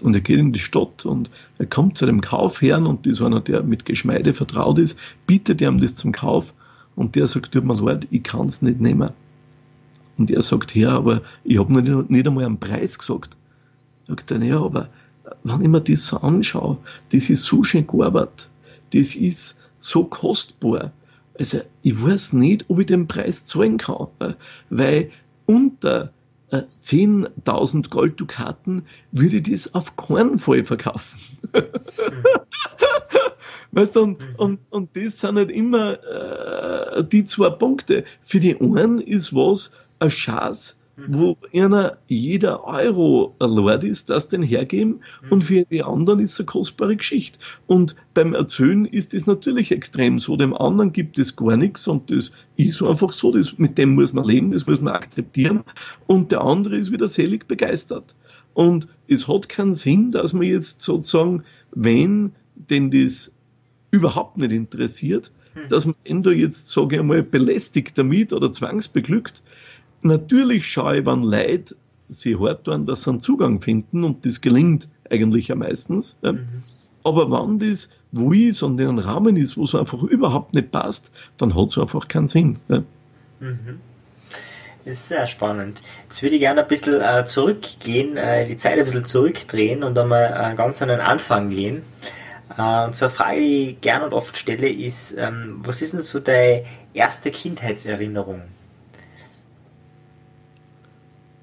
Und 0.01 0.15
er 0.15 0.21
geht 0.21 0.39
in 0.39 0.51
die 0.51 0.59
Stadt 0.59 1.05
und 1.05 1.29
er 1.59 1.67
kommt 1.67 1.97
zu 1.97 2.07
dem 2.07 2.21
Kaufherrn 2.21 2.87
und 2.87 3.05
das 3.05 3.13
ist 3.13 3.21
einer, 3.21 3.41
der 3.41 3.61
mit 3.61 3.85
Geschmeide 3.85 4.33
vertraut 4.33 4.79
ist, 4.79 4.97
bietet 5.27 5.61
ihm 5.61 5.79
das 5.79 5.95
zum 5.95 6.11
Kauf 6.11 6.53
und 6.95 7.15
der 7.15 7.27
sagt, 7.27 7.51
tut 7.51 7.63
mir 7.63 7.79
leid, 7.79 8.07
ich 8.09 8.23
kann 8.23 8.47
es 8.47 8.63
nicht 8.63 8.81
nehmen. 8.81 9.11
Und 10.17 10.32
er 10.32 10.41
sagt, 10.41 10.76
ja, 10.76 10.91
aber 10.97 11.21
ich 11.43 11.58
habe 11.58 11.74
nicht, 11.74 12.10
nicht 12.10 12.28
einmal 12.28 12.45
einen 12.45 12.60
Preis 12.60 12.97
gesagt. 12.97 13.38
Sagt 14.08 14.32
er, 14.32 14.41
ja, 14.43 14.60
aber 14.62 14.89
wenn 15.43 15.62
ich 15.62 15.67
mir 15.67 15.82
das 15.82 16.06
so 16.06 16.17
anschaue, 16.17 16.78
das 17.12 17.30
ist 17.30 17.43
so 17.45 17.63
schön 17.63 17.88
gearbeitet, 17.88 18.50
das 18.93 19.15
ist 19.15 19.56
so 19.80 20.04
kostbar. 20.04 20.91
Also 21.39 21.62
ich 21.82 22.04
weiß 22.04 22.34
nicht, 22.34 22.65
ob 22.69 22.80
ich 22.80 22.88
den 22.88 23.08
Preis 23.08 23.45
zahlen 23.45 23.78
kann, 23.78 24.08
weil 24.69 25.12
unter 25.45 26.12
10.000 26.52 27.86
äh, 27.86 27.89
Golddukaten 27.89 28.84
würde 29.12 29.38
ich 29.38 29.43
das 29.43 29.74
auf 29.74 29.95
keinen 29.95 30.38
Fall 30.38 30.63
verkaufen. 30.63 31.39
Weißt 33.71 33.95
du, 33.95 34.02
und, 34.02 34.19
mhm. 34.19 34.36
und, 34.36 34.60
und 34.69 34.97
das 34.97 35.19
sind 35.19 35.38
halt 35.38 35.50
immer 35.50 35.93
äh, 36.04 37.04
die 37.06 37.26
zwei 37.26 37.50
Punkte. 37.50 38.04
Für 38.21 38.41
die 38.41 38.60
einen 38.60 39.00
ist 39.00 39.34
was 39.34 39.71
ein 40.01 40.11
Schatz, 40.11 40.75
wo 41.07 41.37
einer 41.53 41.97
jeder 42.07 42.63
Euro 42.65 43.35
erlaubt 43.39 43.83
ist, 43.83 44.09
das 44.09 44.27
den 44.27 44.43
hergeben 44.43 45.01
und 45.29 45.43
für 45.43 45.63
die 45.63 45.83
anderen 45.83 46.19
ist 46.19 46.33
es 46.33 46.39
eine 46.39 46.45
kostbare 46.45 46.95
Geschichte. 46.95 47.39
Und 47.65 47.95
beim 48.13 48.33
Erzählen 48.33 48.85
ist 48.85 49.13
es 49.13 49.25
natürlich 49.25 49.71
extrem 49.71 50.19
so. 50.19 50.35
Dem 50.35 50.53
anderen 50.53 50.91
gibt 50.91 51.17
es 51.17 51.35
gar 51.35 51.57
nichts 51.57 51.87
und 51.87 52.11
das 52.11 52.31
ist 52.57 52.81
einfach 52.83 53.13
so, 53.13 53.31
das, 53.31 53.57
mit 53.57 53.77
dem 53.77 53.95
muss 53.95 54.13
man 54.13 54.25
leben, 54.25 54.51
das 54.51 54.67
muss 54.67 54.81
man 54.81 54.93
akzeptieren 54.93 55.63
und 56.07 56.31
der 56.31 56.41
andere 56.41 56.77
ist 56.77 56.91
wieder 56.91 57.07
selig 57.07 57.47
begeistert. 57.47 58.13
Und 58.53 58.87
es 59.07 59.27
hat 59.27 59.49
keinen 59.49 59.75
Sinn, 59.75 60.11
dass 60.11 60.33
man 60.33 60.43
jetzt 60.43 60.81
sozusagen, 60.81 61.43
wenn 61.71 62.33
denn 62.55 62.91
das 62.91 63.31
überhaupt 63.91 64.37
nicht 64.37 64.51
interessiert, 64.51 65.31
dass 65.69 65.85
man 65.85 65.95
ihn 66.05 66.23
da 66.23 66.31
jetzt, 66.31 66.69
sage 66.69 66.95
ich 66.95 67.01
einmal, 67.01 67.23
belästigt 67.23 67.97
damit 67.97 68.33
oder 68.33 68.51
zwangsbeglückt, 68.51 69.43
Natürlich 70.01 70.67
schaue 70.67 70.99
ich, 70.99 71.05
wann 71.05 71.23
Leute 71.23 71.75
sie 72.09 72.37
hart 72.37 72.65
tun, 72.65 72.85
dass 72.85 73.03
sie 73.03 73.11
einen 73.11 73.21
Zugang 73.21 73.61
finden 73.61 74.03
und 74.03 74.25
das 74.25 74.41
gelingt 74.41 74.87
eigentlich 75.09 75.47
ja 75.49 75.55
meistens. 75.55 76.15
Ja. 76.21 76.33
Mhm. 76.33 76.47
Aber 77.03 77.31
wenn 77.31 77.59
das 77.59 77.89
wo 78.11 78.33
ist 78.33 78.61
und 78.61 78.79
in 78.79 78.89
einem 78.89 78.99
Rahmen 78.99 79.37
ist, 79.37 79.57
wo 79.57 79.63
es 79.63 79.73
einfach 79.73 80.03
überhaupt 80.03 80.53
nicht 80.53 80.71
passt, 80.71 81.11
dann 81.37 81.55
hat 81.55 81.69
es 81.69 81.77
einfach 81.77 82.07
keinen 82.07 82.27
Sinn. 82.27 82.57
Ja. 82.67 82.83
Mhm. 83.39 83.79
Das 84.83 84.93
ist 84.93 85.07
sehr 85.09 85.27
spannend. 85.27 85.81
Jetzt 86.03 86.23
würde 86.23 86.35
ich 86.35 86.41
gerne 86.41 86.61
ein 86.61 86.67
bisschen 86.67 86.99
äh, 87.01 87.25
zurückgehen, 87.25 88.17
äh, 88.17 88.45
die 88.47 88.57
Zeit 88.57 88.79
ein 88.79 88.85
bisschen 88.85 89.05
zurückdrehen 89.05 89.83
und 89.83 89.97
einmal 89.97 90.51
äh, 90.53 90.55
ganz 90.55 90.81
an 90.81 90.89
den 90.89 90.99
Anfang 90.99 91.51
gehen. 91.51 91.83
Äh, 92.57 92.85
und 92.85 93.01
eine 93.01 93.09
Frage, 93.09 93.39
die 93.39 93.69
ich 93.69 93.81
gerne 93.81 94.05
und 94.05 94.13
oft 94.13 94.35
stelle, 94.37 94.67
ist, 94.67 95.15
ähm, 95.17 95.59
was 95.63 95.81
ist 95.81 95.93
denn 95.93 96.01
so 96.01 96.19
deine 96.19 96.63
erste 96.93 97.29
Kindheitserinnerung? 97.29 98.41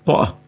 Boah. 0.08 0.38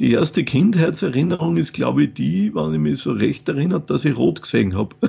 Die 0.00 0.12
erste 0.12 0.44
Kindheitserinnerung 0.44 1.56
ist, 1.56 1.72
glaube 1.72 2.04
ich, 2.04 2.12
die, 2.12 2.54
wenn 2.54 2.74
ich 2.74 2.78
mich 2.78 2.98
so 2.98 3.12
recht 3.12 3.48
erinnere, 3.48 3.80
dass 3.80 4.04
ich 4.04 4.14
rot 4.18 4.42
gesehen 4.42 4.76
habe. 4.76 4.94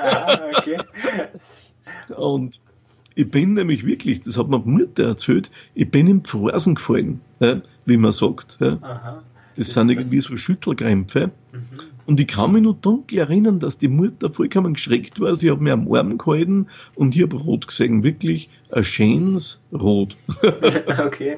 ah, 0.00 0.38
okay. 0.56 0.78
Und 2.16 2.60
ich 3.16 3.28
bin 3.28 3.54
nämlich 3.54 3.84
wirklich, 3.84 4.20
das 4.20 4.38
hat 4.38 4.48
mir 4.48 4.60
die 4.60 4.68
Mutter 4.68 5.08
erzählt, 5.08 5.50
ich 5.74 5.90
bin 5.90 6.06
im 6.06 6.22
Pforsen 6.22 6.76
gefallen, 6.76 7.20
ja, 7.40 7.62
wie 7.84 7.96
man 7.96 8.12
sagt. 8.12 8.58
Ja. 8.60 8.76
Das, 8.76 9.66
das 9.66 9.70
sind 9.70 9.90
irgendwie 9.90 10.20
so 10.20 10.36
Schüttelkrämpfe. 10.36 11.32
Mhm. 11.52 11.62
Und 12.06 12.20
ich 12.20 12.28
kann 12.28 12.52
mich 12.52 12.62
nur 12.62 12.74
dunkel 12.74 13.18
erinnern, 13.18 13.58
dass 13.58 13.78
die 13.78 13.88
Mutter 13.88 14.30
vollkommen 14.30 14.74
geschreckt 14.74 15.18
war. 15.18 15.34
Sie 15.34 15.50
hat 15.50 15.60
mir 15.60 15.72
am 15.72 15.92
Arm 15.92 16.16
gehalten 16.16 16.68
und 16.94 17.16
ich 17.16 17.22
habe 17.22 17.36
rot 17.36 17.66
gesehen. 17.66 18.04
Wirklich 18.04 18.50
ein 18.70 18.84
schönes 18.84 19.60
Rot. 19.72 20.16
okay. 21.04 21.36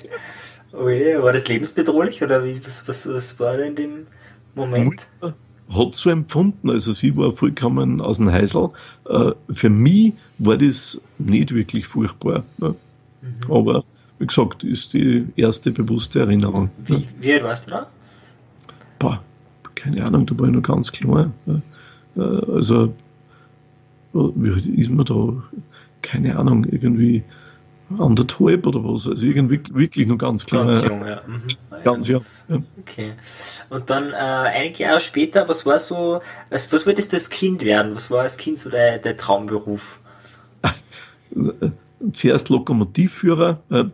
Oh 0.72 0.88
je, 0.88 1.22
war 1.22 1.32
das 1.32 1.46
lebensbedrohlich 1.48 2.22
oder 2.22 2.44
wie, 2.44 2.64
was, 2.64 2.88
was, 2.88 3.06
was 3.06 3.38
war 3.38 3.56
denn 3.56 3.68
in 3.68 3.76
dem 3.76 4.06
Moment? 4.54 5.06
Hat 5.20 5.94
so 5.94 6.11
empfunden, 6.11 6.70
also 6.70 6.92
sie 6.92 7.16
war 7.16 7.30
vollkommen 7.32 8.00
aus 8.00 8.16
dem 8.18 8.30
Heisel. 8.30 8.70
Äh, 9.08 9.32
für 9.50 9.70
mich 9.70 10.14
war 10.38 10.56
das 10.56 11.00
nicht 11.18 11.54
wirklich 11.54 11.87
furchtbar. 11.87 12.44
Ne? 12.58 12.74
Mhm. 13.22 13.52
Aber 13.52 13.85
wie 14.18 14.26
gesagt, 14.26 14.64
ist 14.64 14.92
die 14.94 15.26
erste 15.37 15.72
bewusste 15.72 16.20
Erinnerung. 16.20 16.70
Wie, 16.85 17.06
wie 17.20 17.32
alt 17.32 17.44
warst 17.44 17.66
du 17.66 17.70
da? 17.72 17.87
Boah, 18.98 19.22
keine 19.74 20.04
Ahnung, 20.04 20.26
da 20.26 20.38
war 20.38 20.46
ich 20.46 20.54
noch 20.54 20.62
ganz 20.62 20.92
klein. 20.92 21.32
Äh, 22.16 22.20
also, 22.20 22.94
wie 24.12 24.80
ist 24.80 24.90
man 24.90 25.04
da? 25.06 25.42
Keine 26.02 26.37
Ahnung, 26.37 26.64
irgendwie 26.64 27.24
anderthalb 28.00 28.66
oder 28.66 28.83
was. 28.85 29.07
Also 29.07 29.26
irgendwie 29.26 29.61
wirklich 29.72 30.07
noch 30.07 30.18
ganz 30.18 30.46
klein. 30.46 30.68
Ganz 30.68 30.83
jung, 30.83 31.07
ja. 31.07 31.22
Mhm. 31.26 31.42
Ganz 31.85 32.07
jung. 32.07 32.24
Ja. 32.48 32.62
Okay. 32.81 33.12
Und 33.68 33.90
dann 33.90 34.12
äh, 34.12 34.14
einige 34.14 34.85
Jahre 34.85 35.00
später, 35.00 35.48
was 35.48 35.66
war 35.66 35.81
so, 35.81 36.20
was, 36.48 36.72
was 36.72 36.87
wolltest 36.87 37.12
du 37.12 37.16
als 37.16 37.28
Kind 37.28 37.64
werden? 37.64 37.96
Was 37.96 38.11
war 38.11 38.22
als 38.22 38.37
Kind 38.37 38.59
so 38.59 38.70
der, 38.70 38.98
der 38.98 39.16
Traumberuf? 39.16 39.98
Zuerst 42.12 42.48
Lokomotivführer 42.50 43.59
äh, 43.70 43.83
mhm. 43.83 43.92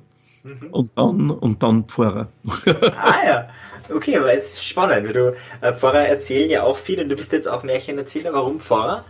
und, 0.70 0.90
dann, 0.96 1.30
und 1.30 1.62
dann 1.62 1.84
Pfarrer. 1.84 2.28
ah 2.66 3.26
ja. 3.26 3.48
Okay, 3.90 4.18
aber 4.18 4.34
jetzt 4.34 4.62
spannend, 4.62 5.14
du 5.14 5.34
äh, 5.62 5.72
Pfarrer 5.72 6.06
erzählen 6.06 6.50
ja 6.50 6.62
auch 6.62 6.76
viel 6.76 7.00
und 7.00 7.08
du 7.08 7.16
bist 7.16 7.32
jetzt 7.32 7.48
auch 7.48 7.62
Märchenerzähler. 7.62 8.34
Warum 8.34 8.60
Pfarrer? 8.60 9.04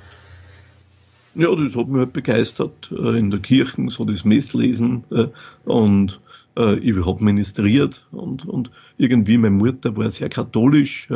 Ja, 1.39 1.55
das 1.55 1.77
hat 1.77 1.87
mich 1.87 1.99
halt 1.99 2.13
begeistert 2.13 2.91
äh, 2.91 3.17
in 3.17 3.31
der 3.31 3.39
Kirche, 3.39 3.89
so 3.91 4.05
das 4.05 4.25
Messlesen 4.25 5.05
äh, 5.13 5.29
und 5.65 6.21
äh, 6.57 6.77
ich 6.81 6.97
habe 7.07 7.23
ministriert 7.23 8.09
und, 8.11 8.45
und 8.45 8.73
irgendwie 8.97 9.39
meine 9.39 9.55
Mutter 9.55 9.97
war 9.97 10.11
sehr 10.11 10.29
katholisch 10.29 11.09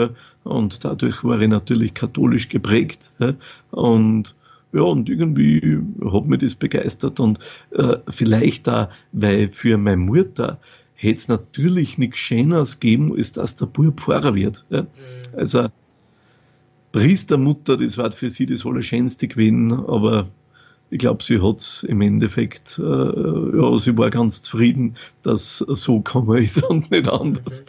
und 0.44 0.84
dadurch 0.84 1.24
war 1.24 1.40
ich 1.40 1.48
natürlich 1.48 1.94
katholisch 1.94 2.48
geprägt 2.48 3.10
und 3.72 4.36
ja, 4.72 4.82
und 4.82 5.08
irgendwie 5.08 5.80
hat 6.08 6.26
mich 6.26 6.40
das 6.40 6.54
begeistert 6.54 7.18
und 7.18 7.40
äh, 7.72 7.96
vielleicht 8.08 8.68
da, 8.68 8.90
weil 9.10 9.50
für 9.50 9.76
meine 9.76 9.96
Mutter 9.96 10.60
hätte 10.94 11.18
es 11.18 11.26
natürlich 11.26 11.98
nichts 11.98 12.18
Schöneres 12.20 12.78
geben, 12.78 13.12
als 13.16 13.32
dass 13.32 13.56
der 13.56 13.66
Bub 13.66 14.00
Pfarrer 14.00 14.36
wird. 14.36 14.64
Ja? 14.70 14.82
Mhm. 14.82 14.86
Also 15.36 15.68
Priestermutter, 16.92 17.76
das 17.76 17.98
war 17.98 18.12
für 18.12 18.30
sie 18.30 18.46
das 18.46 18.66
Allerschönste 18.66 19.26
gewesen, 19.28 19.72
aber 19.72 20.28
ich 20.90 20.98
glaube, 20.98 21.24
sie 21.24 21.40
hat 21.40 21.56
es 21.56 21.82
im 21.84 22.02
Endeffekt, 22.02 22.78
äh, 22.78 22.82
ja, 22.82 23.78
sie 23.78 23.96
war 23.96 24.10
ganz 24.10 24.42
zufrieden, 24.42 24.94
dass 25.22 25.58
so 25.58 26.00
gekommen 26.00 26.36
ist 26.36 26.62
und 26.64 26.90
nicht 26.90 27.08
anders. 27.08 27.64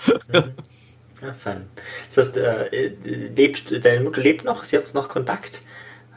Ja, 1.21 1.31
fein. 1.31 1.63
Das 2.07 2.17
heißt, 2.17 2.37
äh, 2.37 2.91
lebt, 3.33 3.85
deine 3.85 4.03
Mutter 4.03 4.21
lebt 4.21 4.43
noch? 4.43 4.65
Sie 4.65 4.75
hat 4.75 4.93
noch 4.93 5.07
Kontakt? 5.07 5.63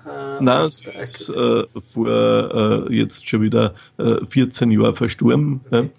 Äh, 0.05 0.43
Nein, 0.43 0.69
sie 0.69 0.89
ist 0.91 1.29
äh, 1.29 1.65
vor 1.79 2.09
äh, 2.89 2.93
jetzt 2.93 3.29
schon 3.29 3.43
wieder 3.43 3.75
14 3.99 4.73
Jahren 4.73 4.95
verstorben. 4.97 5.61
Okay. 5.67 5.77
Ja. 5.77 5.83
Mhm. 5.83 5.93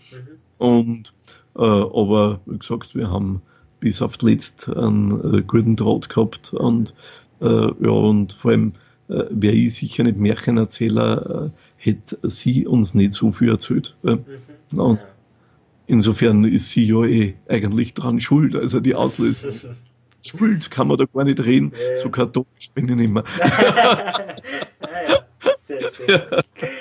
Und, 0.58 1.14
aber 1.54 2.40
wie 2.46 2.58
gesagt, 2.58 2.96
wir 2.96 3.10
haben 3.10 3.42
bis 3.80 4.02
auf 4.02 4.22
letzt 4.22 4.70
einen 4.70 5.40
äh, 5.40 5.42
guten 5.42 5.76
Draht 5.76 6.10
gehabt 6.10 6.54
und 6.54 6.94
äh, 7.42 7.46
ja, 7.46 7.90
und 7.90 8.34
vor 8.34 8.52
allem 8.52 8.74
äh, 9.10 9.24
wäre 9.30 9.56
ich 9.56 9.76
sicher 9.76 10.04
nicht 10.04 10.18
Märchenerzähler, 10.18 11.46
äh, 11.46 11.50
hätte 11.78 12.18
sie 12.24 12.66
uns 12.68 12.94
nicht 12.94 13.14
so 13.14 13.32
viel 13.32 13.50
erzählt. 13.50 13.96
Mhm. 14.04 14.20
Und 14.76 15.00
insofern 15.86 16.44
ist 16.46 16.72
sie 16.72 16.86
ja 16.86 17.04
eh 17.06 17.36
eigentlich 17.48 17.94
dran 17.94 18.20
schuld, 18.20 18.56
also 18.56 18.80
die 18.80 18.96
Auslösung. 18.96 19.52
Schuld 20.20 20.72
kann 20.72 20.88
man 20.88 20.98
da 20.98 21.06
gar 21.06 21.24
nicht 21.24 21.46
reden, 21.46 21.72
ja. 21.74 21.98
so 21.98 22.10
katholisch 22.10 22.72
bin 22.74 22.90
ich 22.90 22.96
nicht 22.96 23.12
mehr. 23.12 23.24
ja. 23.40 24.14
Sehr 25.68 25.92
schön. 25.92 26.22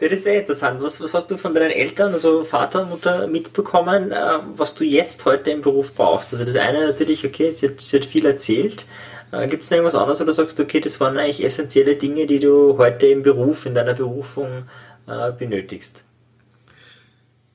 Ja, 0.00 0.08
das 0.08 0.24
wäre 0.24 0.40
interessant. 0.40 0.80
Was, 0.80 1.00
was 1.00 1.12
hast 1.14 1.30
du 1.30 1.36
von 1.36 1.54
deinen 1.54 1.72
Eltern, 1.72 2.12
also 2.12 2.42
Vater, 2.42 2.86
Mutter, 2.86 3.26
mitbekommen, 3.26 4.12
äh, 4.12 4.38
was 4.56 4.74
du 4.74 4.84
jetzt 4.84 5.24
heute 5.24 5.50
im 5.50 5.62
Beruf 5.62 5.94
brauchst? 5.94 6.32
Also 6.32 6.44
das 6.44 6.56
eine 6.56 6.86
natürlich, 6.86 7.26
okay, 7.26 7.50
sie 7.50 7.68
hat, 7.68 7.80
sie 7.80 7.96
hat 7.96 8.04
viel 8.04 8.26
erzählt, 8.26 8.86
Äh, 9.30 9.46
Gibt 9.46 9.62
es 9.62 9.70
noch 9.70 9.76
irgendwas 9.76 9.94
anderes, 9.94 10.20
wo 10.20 10.24
du 10.24 10.32
sagst, 10.32 10.58
okay, 10.60 10.80
das 10.80 11.00
waren 11.00 11.18
eigentlich 11.18 11.44
essentielle 11.44 11.96
Dinge, 11.96 12.26
die 12.26 12.38
du 12.38 12.78
heute 12.78 13.06
im 13.06 13.22
Beruf, 13.22 13.66
in 13.66 13.74
deiner 13.74 13.94
Berufung 13.94 14.64
äh, 15.06 15.32
benötigst? 15.32 16.04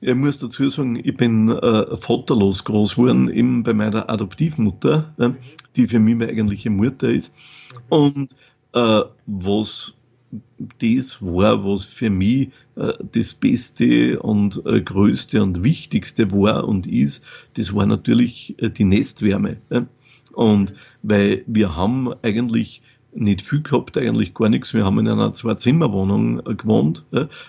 Ich 0.00 0.14
muss 0.14 0.38
dazu 0.38 0.68
sagen, 0.68 1.00
ich 1.02 1.16
bin 1.16 1.50
äh, 1.50 1.96
vaterlos 1.96 2.64
groß 2.64 2.96
geworden, 2.96 3.30
eben 3.30 3.62
bei 3.62 3.72
meiner 3.72 4.10
Adoptivmutter, 4.10 5.14
äh, 5.18 5.30
die 5.76 5.86
für 5.86 5.98
mich 5.98 6.14
meine 6.16 6.30
eigentliche 6.30 6.70
Mutter 6.70 7.08
ist. 7.08 7.34
Und 7.88 8.36
äh, 8.74 9.00
was 9.26 9.94
das 10.80 11.20
war, 11.20 11.64
was 11.64 11.84
für 11.84 12.10
mich 12.10 12.48
äh, 12.76 12.92
das 13.12 13.34
Beste 13.34 14.20
und 14.20 14.62
äh, 14.66 14.80
Größte 14.80 15.42
und 15.42 15.62
Wichtigste 15.62 16.30
war 16.32 16.66
und 16.66 16.86
ist, 16.86 17.22
das 17.56 17.74
war 17.74 17.86
natürlich 17.86 18.54
äh, 18.58 18.70
die 18.70 18.84
Nestwärme. 18.84 19.58
Und 20.32 20.74
weil 21.02 21.44
wir 21.46 21.76
haben 21.76 22.12
eigentlich 22.22 22.82
nicht 23.12 23.42
viel 23.42 23.62
gehabt, 23.62 23.96
eigentlich 23.96 24.34
gar 24.34 24.48
nichts. 24.48 24.74
Wir 24.74 24.84
haben 24.84 24.98
in 24.98 25.08
einer 25.08 25.32
Zwei-Zimmer-Wohnung 25.32 26.42
gewohnt 26.56 27.04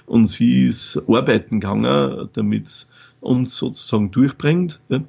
und 0.06 0.28
sie 0.28 0.66
ist 0.66 1.02
arbeiten 1.08 1.60
gegangen, 1.60 2.30
damit 2.34 2.68
es 2.68 2.88
uns 3.20 3.58
sozusagen 3.58 4.12
durchbringt. 4.12 4.80
Mhm. 4.90 5.08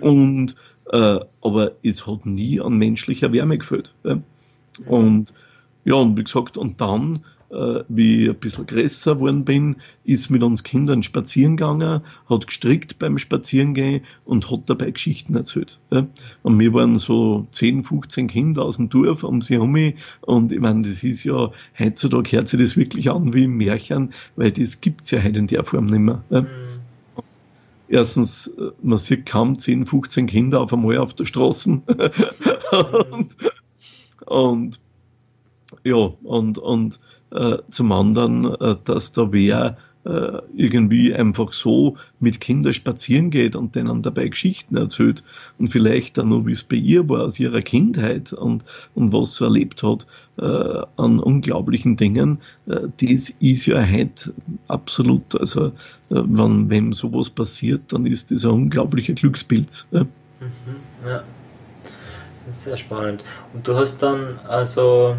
Und, 0.00 0.56
äh, 0.92 1.18
aber 1.42 1.72
es 1.82 2.06
hat 2.06 2.24
nie 2.24 2.60
an 2.60 2.78
menschlicher 2.78 3.32
Wärme 3.32 3.58
gefällt. 3.58 3.92
Und 4.86 5.32
ja, 5.86 5.94
und 5.94 6.18
wie 6.18 6.24
gesagt, 6.24 6.56
und 6.56 6.80
dann, 6.80 7.20
äh, 7.50 7.84
wie 7.88 8.24
ich 8.24 8.28
ein 8.28 8.34
bisschen 8.34 8.66
größer 8.66 9.14
geworden 9.14 9.44
bin, 9.44 9.76
ist 10.02 10.30
mit 10.30 10.42
uns 10.42 10.64
Kindern 10.64 11.04
spazieren 11.04 11.56
gegangen, 11.56 12.02
hat 12.28 12.46
gestrickt 12.48 12.98
beim 12.98 13.18
Spazierengehen 13.18 14.02
und 14.24 14.50
hat 14.50 14.62
dabei 14.66 14.90
Geschichten 14.90 15.36
erzählt. 15.36 15.78
Ja. 15.92 16.08
Und 16.42 16.58
wir 16.58 16.74
waren 16.74 16.98
so 16.98 17.46
10, 17.52 17.84
15 17.84 18.26
Kinder 18.26 18.64
aus 18.64 18.78
dem 18.78 18.88
Dorf 18.88 19.22
um 19.22 19.40
sie 19.42 19.54
herum 19.54 19.76
und 20.22 20.50
ich 20.50 20.58
meine, 20.58 20.82
das 20.82 21.04
ist 21.04 21.22
ja, 21.22 21.52
heutzutage 21.78 22.32
hört 22.32 22.48
sich 22.48 22.58
das 22.58 22.76
wirklich 22.76 23.08
an 23.08 23.32
wie 23.32 23.44
ein 23.44 23.52
Märchen, 23.52 24.12
weil 24.34 24.50
das 24.50 24.80
gibt's 24.80 25.12
ja 25.12 25.22
heute 25.22 25.38
in 25.38 25.46
der 25.46 25.62
Form 25.62 25.86
nicht 25.86 26.00
mehr. 26.00 26.24
Ja. 26.30 26.40
Mhm. 26.40 26.48
Erstens, 27.88 28.48
äh, 28.48 28.70
man 28.82 28.98
sieht 28.98 29.24
kaum 29.24 29.56
10, 29.56 29.86
15 29.86 30.26
Kinder 30.26 30.62
auf 30.62 30.72
einmal 30.72 30.98
auf 30.98 31.14
der 31.14 31.26
Straße. 31.26 31.80
und, 33.12 33.36
und 34.26 34.80
ja, 35.84 36.10
und, 36.22 36.58
und 36.58 36.98
äh, 37.30 37.58
zum 37.70 37.92
anderen, 37.92 38.54
äh, 38.54 38.76
dass 38.84 39.12
da 39.12 39.32
wer 39.32 39.76
äh, 40.06 40.40
irgendwie 40.54 41.12
einfach 41.12 41.52
so 41.52 41.96
mit 42.20 42.40
Kindern 42.40 42.72
spazieren 42.72 43.30
geht 43.30 43.56
und 43.56 43.74
denen 43.74 44.02
dabei 44.02 44.28
Geschichten 44.28 44.76
erzählt 44.76 45.24
und 45.58 45.68
vielleicht 45.68 46.16
dann 46.16 46.28
noch, 46.28 46.46
wie 46.46 46.52
es 46.52 46.62
bei 46.62 46.76
ihr 46.76 47.08
war 47.08 47.24
aus 47.24 47.40
ihrer 47.40 47.60
Kindheit 47.60 48.32
und, 48.32 48.64
und 48.94 49.12
was 49.12 49.36
sie 49.36 49.44
erlebt 49.44 49.82
hat 49.82 50.06
äh, 50.38 50.82
an 50.96 51.18
unglaublichen 51.18 51.96
Dingen, 51.96 52.38
äh, 52.66 52.82
das 53.00 53.30
ist 53.40 53.66
ja 53.66 53.84
heute 53.84 54.32
absolut, 54.68 55.38
also 55.40 55.66
äh, 55.66 55.72
wenn 56.08 56.70
wem 56.70 56.92
sowas 56.92 57.28
passiert, 57.28 57.92
dann 57.92 58.06
ist 58.06 58.30
das 58.30 58.44
ein 58.44 58.52
unglaublicher 58.52 59.14
Glückspilz. 59.14 59.86
Ja. 59.90 60.02
Mhm, 60.02 60.08
ja. 61.04 61.22
Sehr 62.52 62.76
spannend. 62.76 63.24
Und 63.54 63.66
du 63.66 63.74
hast 63.74 64.04
dann 64.04 64.38
also 64.46 65.16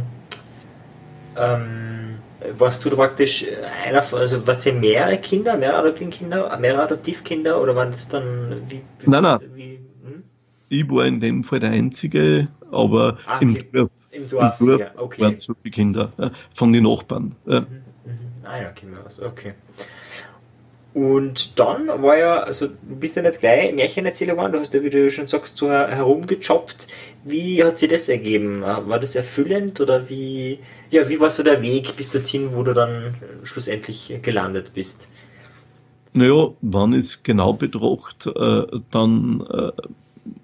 ähm, 1.37 2.17
warst 2.57 2.83
du 2.85 2.89
praktisch 2.89 3.45
einer 3.85 4.01
von, 4.01 4.19
also 4.19 4.45
waren 4.45 4.57
es 4.57 4.65
mehrere 4.65 5.17
Kinder, 5.17 5.57
mehrere 5.57 5.79
Adoptivkinder, 5.79 6.57
mehrere 6.59 6.83
Adoptivkinder 6.83 7.61
oder 7.61 7.75
waren 7.75 7.91
das 7.91 8.07
dann 8.07 8.61
wie, 8.67 8.81
wie 8.99 9.09
Nein, 9.09 9.23
nein. 9.23 9.39
Wie, 9.53 9.79
hm? 10.03 10.23
Ich 10.69 10.89
war 10.89 11.05
in 11.05 11.19
dem 11.19 11.43
Fall 11.43 11.59
der 11.59 11.71
Einzige, 11.71 12.47
aber 12.71 13.17
ah, 13.25 13.37
okay. 13.37 13.45
im 13.45 13.71
Dorf, 13.71 13.91
Im 14.11 14.29
Dorf, 14.29 14.59
im 14.59 14.67
Dorf 14.67 14.81
ja, 14.81 15.01
okay. 15.01 15.21
waren 15.21 15.37
so 15.37 15.53
viele 15.61 15.71
Kinder 15.71 16.11
von 16.53 16.73
den 16.73 16.83
Nachbarn. 16.83 17.35
Mhm, 17.45 17.53
mhm. 17.53 17.65
Ah 18.43 18.61
ja, 18.61 18.69
Kinder, 18.71 18.99
okay. 19.25 19.53
Und 20.97 21.59
dann 21.59 21.89
war 22.01 22.17
ja, 22.17 22.39
also 22.39 22.65
du 22.67 22.95
bist 22.95 23.15
ja 23.15 23.21
nicht 23.21 23.39
gleich 23.39 23.71
Märchenerzähler 23.71 24.33
geworden, 24.33 24.53
du 24.53 24.59
hast 24.59 24.73
ja, 24.73 24.81
wie 24.81 24.89
du 24.89 25.11
schon 25.11 25.27
sagst, 25.27 25.55
so 25.55 25.69
herumgejobbt. 25.69 26.87
Wie 27.23 27.63
hat 27.63 27.77
sich 27.77 27.89
das 27.89 28.09
ergeben? 28.09 28.61
War 28.61 28.99
das 28.99 29.15
erfüllend 29.15 29.79
oder 29.79 30.09
wie, 30.09 30.57
ja, 30.89 31.07
wie 31.09 31.19
war 31.19 31.29
so 31.29 31.43
der 31.43 31.61
Weg 31.61 31.95
bis 31.95 32.09
dorthin, 32.09 32.53
wo 32.53 32.63
du 32.63 32.73
dann 32.73 33.15
schlussendlich 33.43 34.19
gelandet 34.21 34.73
bist? 34.73 35.09
Naja, 36.13 36.49
wann 36.61 36.93
es 36.93 37.21
genau 37.23 37.53
betrachtet, 37.53 38.35
äh, 38.35 38.79
dann 38.91 39.41
äh, 39.51 39.71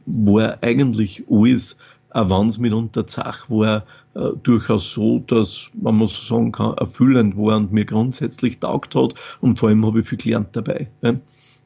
war 0.06 0.58
eigentlich 0.62 1.24
alles 1.30 1.78
auch 2.14 2.30
wenn 2.30 2.48
es 2.48 2.58
mitunter 2.58 3.08
Zach 3.08 3.50
war, 3.50 3.86
äh, 4.14 4.30
durchaus 4.44 4.92
so, 4.92 5.20
dass, 5.20 5.70
man 5.74 6.00
so 6.00 6.08
sagen 6.08 6.52
kann, 6.52 6.78
erfüllend 6.78 7.36
war 7.36 7.58
und 7.58 7.74
mir 7.74 7.86
grundsätzlich 7.86 8.60
taugt 8.60 8.96
hat 8.96 9.16
und 9.42 9.60
vor 9.60 9.70
allem 9.70 9.86
habe 9.86 10.02
ich 10.02 10.08
viel 10.08 10.20
gelernt 10.20 10.50
dabei. 10.56 10.90
Ja. 11.02 11.16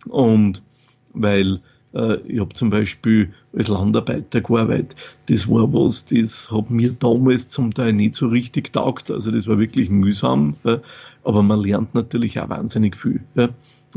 Und 0.07 0.63
weil 1.13 1.55
äh, 1.55 1.59
ich 1.93 2.39
habe 2.39 2.53
zum 2.53 2.69
Beispiel 2.69 3.33
als 3.57 3.69
Landarbeiter 3.69 4.41
gearbeitet, 4.41 4.95
das 5.29 5.47
war 5.47 5.71
was, 5.73 6.05
das 6.05 6.51
hat 6.51 6.69
mir 6.69 6.91
damals 6.91 7.47
zum 7.47 7.73
Teil 7.73 7.93
nicht 7.93 8.13
so 8.15 8.27
richtig 8.27 8.73
taugt, 8.73 9.09
also 9.09 9.31
das 9.31 9.47
war 9.47 9.57
wirklich 9.57 9.89
mühsam, 9.89 10.55
aber 11.23 11.41
man 11.41 11.61
lernt 11.61 11.95
natürlich 11.95 12.39
auch 12.39 12.49
wahnsinnig 12.49 12.95
viel. 12.95 13.21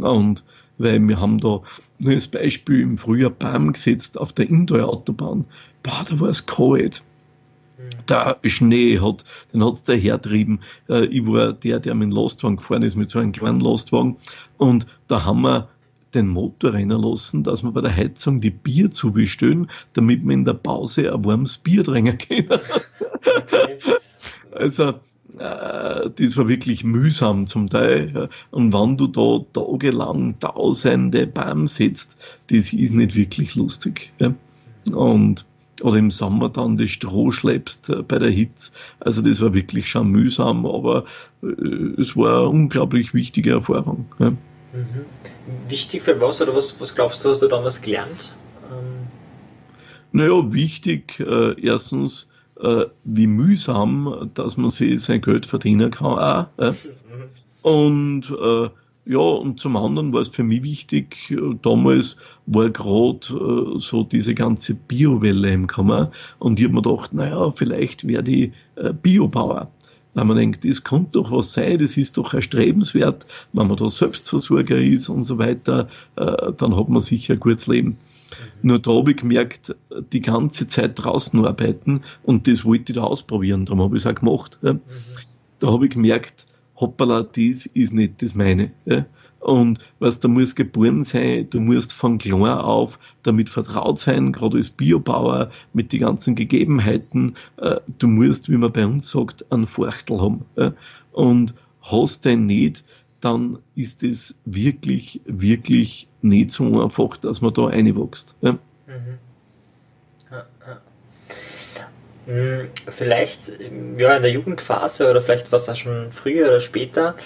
Und 0.00 0.44
weil 0.80 1.06
wir 1.06 1.20
haben 1.20 1.38
da 1.38 1.60
nur 1.98 2.12
als 2.12 2.26
Beispiel 2.26 2.80
im 2.80 2.96
Frühjahr 2.96 3.30
Baum 3.30 3.72
gesetzt 3.72 4.16
auf 4.18 4.32
der 4.32 4.48
Indoor-Autobahn. 4.48 5.44
Boah, 5.82 6.04
da 6.08 6.18
war 6.18 6.28
es 6.28 6.46
kalt. 6.46 7.02
Der 8.08 8.38
Schnee 8.44 8.98
hat, 8.98 9.24
den 9.52 9.64
hat 9.64 9.74
es 9.74 9.84
der 9.84 9.96
hertrieben. 9.96 10.60
Äh, 10.88 11.06
ich 11.06 11.26
war 11.26 11.52
der, 11.52 11.80
der 11.80 11.94
mit 11.94 12.10
dem 12.10 12.16
Lastwagen 12.16 12.56
gefahren 12.56 12.82
ist, 12.82 12.96
mit 12.96 13.10
so 13.10 13.18
einem 13.18 13.32
kleinen 13.32 13.60
Lastwagen. 13.60 14.16
Und 14.56 14.86
da 15.08 15.24
haben 15.24 15.42
wir 15.42 15.68
den 16.14 16.28
Motor 16.28 16.74
rennen 16.74 17.00
lassen, 17.00 17.42
dass 17.42 17.62
wir 17.62 17.72
bei 17.72 17.80
der 17.80 17.94
Heizung 17.94 18.40
die 18.40 18.50
Bier 18.50 18.90
zubestellen, 18.90 19.70
damit 19.92 20.24
wir 20.24 20.32
in 20.32 20.44
der 20.44 20.54
Pause 20.54 21.12
ein 21.12 21.24
warmes 21.24 21.58
Bier 21.58 21.84
trinken 21.84 22.18
können. 22.18 22.60
also, 24.52 24.94
äh, 25.38 26.10
das 26.10 26.36
war 26.36 26.48
wirklich 26.48 26.84
mühsam 26.84 27.46
zum 27.46 27.70
Teil. 27.70 28.28
Und 28.50 28.72
wenn 28.72 28.96
du 28.96 29.06
da 29.06 29.44
tagelang 29.52 30.38
tausende 30.40 31.26
Baum 31.26 31.66
setzt, 31.66 32.16
das 32.48 32.72
ist 32.72 32.94
nicht 32.94 33.14
wirklich 33.14 33.54
lustig. 33.54 34.12
Und 34.92 35.44
oder 35.82 35.96
im 35.96 36.10
Sommer 36.10 36.48
dann 36.48 36.76
das 36.76 36.90
Stroh 36.90 37.30
schleppst 37.30 37.88
äh, 37.88 38.02
bei 38.02 38.18
der 38.18 38.30
Hitze. 38.30 38.70
Also 39.00 39.22
das 39.22 39.40
war 39.40 39.54
wirklich 39.54 39.88
schon 39.88 40.08
mühsam, 40.08 40.66
aber 40.66 41.04
äh, 41.42 41.46
es 41.98 42.16
war 42.16 42.40
eine 42.40 42.48
unglaublich 42.48 43.14
wichtige 43.14 43.52
Erfahrung. 43.52 44.06
Mhm. 44.72 45.68
Wichtig 45.68 46.02
für 46.02 46.20
was 46.20 46.40
oder 46.40 46.54
was, 46.54 46.80
was 46.80 46.94
glaubst 46.94 47.24
du, 47.24 47.30
hast 47.30 47.42
du 47.42 47.48
damals 47.48 47.80
gelernt? 47.80 48.32
Ähm 48.70 49.08
naja, 50.12 50.52
wichtig, 50.52 51.20
äh, 51.20 51.60
erstens, 51.60 52.26
äh, 52.60 52.84
wie 53.04 53.26
mühsam, 53.26 54.30
dass 54.34 54.56
man 54.56 54.70
sich 54.70 55.00
sein 55.02 55.20
Geld 55.20 55.46
verdienen 55.46 55.90
kann 55.90 56.18
auch. 56.18 56.46
Äh. 56.58 56.72
Und 57.62 58.32
ja, 59.10 59.18
und 59.18 59.58
zum 59.58 59.76
anderen 59.76 60.12
war 60.12 60.20
es 60.20 60.28
für 60.28 60.44
mich 60.44 60.62
wichtig, 60.62 61.30
äh, 61.30 61.56
damals 61.62 62.16
war 62.46 62.70
gerade 62.70 63.26
äh, 63.28 63.80
so 63.80 64.04
diese 64.04 64.34
ganze 64.34 64.74
Biowelle 64.74 65.52
im 65.52 65.66
Kommen 65.66 66.08
und 66.38 66.60
ich 66.60 66.66
habe 66.66 66.74
mir 66.74 66.82
gedacht, 66.82 67.12
naja, 67.12 67.50
vielleicht 67.50 68.06
werde 68.06 68.30
ich 68.30 68.52
äh, 68.76 68.92
Biobauer. 68.92 69.68
Weil 70.14 70.24
man 70.24 70.36
denkt, 70.36 70.64
das 70.64 70.82
könnte 70.82 71.12
doch 71.12 71.30
was 71.30 71.52
sein, 71.52 71.78
das 71.78 71.96
ist 71.96 72.16
doch 72.16 72.34
erstrebenswert, 72.34 73.26
wenn 73.52 73.68
man 73.68 73.76
da 73.76 73.88
Selbstversorger 73.88 74.78
ist 74.78 75.08
und 75.08 75.24
so 75.24 75.38
weiter, 75.38 75.88
äh, 76.16 76.52
dann 76.56 76.76
hat 76.76 76.88
man 76.88 77.00
sicher 77.00 77.34
ein 77.34 77.40
gutes 77.40 77.68
Leben. 77.68 77.96
Nur 78.62 78.78
da 78.78 78.92
habe 78.92 79.12
ich 79.12 79.18
gemerkt, 79.18 79.74
die 80.12 80.20
ganze 80.20 80.66
Zeit 80.66 80.92
draußen 80.96 81.44
arbeiten 81.44 82.02
und 82.22 82.48
das 82.48 82.64
wollte 82.64 82.92
ich 82.92 82.96
da 82.96 83.04
ausprobieren, 83.04 83.66
darum 83.66 83.82
habe 83.82 83.96
ich 83.96 84.04
es 84.04 84.10
auch 84.10 84.14
gemacht. 84.14 84.58
Mhm. 84.62 84.80
Da 85.60 85.68
habe 85.70 85.86
ich 85.86 85.92
gemerkt, 85.92 86.46
hoppala, 86.76 87.22
das 87.22 87.66
ist 87.66 87.92
nicht 87.92 88.22
das 88.22 88.34
meine. 88.34 88.72
Ja. 89.40 89.46
Und 89.46 89.78
was, 89.98 90.20
da 90.20 90.28
muss 90.28 90.54
geboren 90.54 91.04
sein, 91.04 91.48
du 91.50 91.60
musst 91.60 91.92
von 91.92 92.18
klein 92.18 92.42
auf 92.42 92.98
damit 93.22 93.48
vertraut 93.48 93.98
sein, 93.98 94.32
gerade 94.32 94.58
als 94.58 94.70
Biobauer 94.70 95.50
mit 95.72 95.92
den 95.92 96.00
ganzen 96.00 96.34
Gegebenheiten. 96.34 97.34
Äh, 97.56 97.80
du 97.98 98.06
musst, 98.06 98.48
wie 98.48 98.56
man 98.56 98.72
bei 98.72 98.86
uns 98.86 99.10
sagt, 99.10 99.50
einen 99.50 99.66
Vorchtel 99.66 100.20
haben. 100.20 100.44
Ja. 100.56 100.72
Und 101.12 101.54
hast 101.82 102.24
den 102.24 102.46
nicht, 102.46 102.84
dann 103.20 103.58
ist 103.74 104.02
es 104.02 104.38
wirklich, 104.44 105.20
wirklich 105.26 106.08
nicht 106.22 106.50
so 106.50 106.82
einfach, 106.82 107.16
dass 107.18 107.40
man 107.40 107.52
da 107.54 107.66
reinwächst. 107.66 108.36
Ja. 108.40 108.52
Mhm. 108.52 109.18
Hm, 112.30 112.68
vielleicht 112.88 113.52
ja, 113.98 114.14
in 114.14 114.22
der 114.22 114.30
Jugendphase 114.30 115.10
oder 115.10 115.20
vielleicht 115.20 115.50
was 115.50 115.68
auch 115.68 115.74
schon 115.74 116.12
früher 116.12 116.46
oder 116.46 116.60
später, 116.60 117.16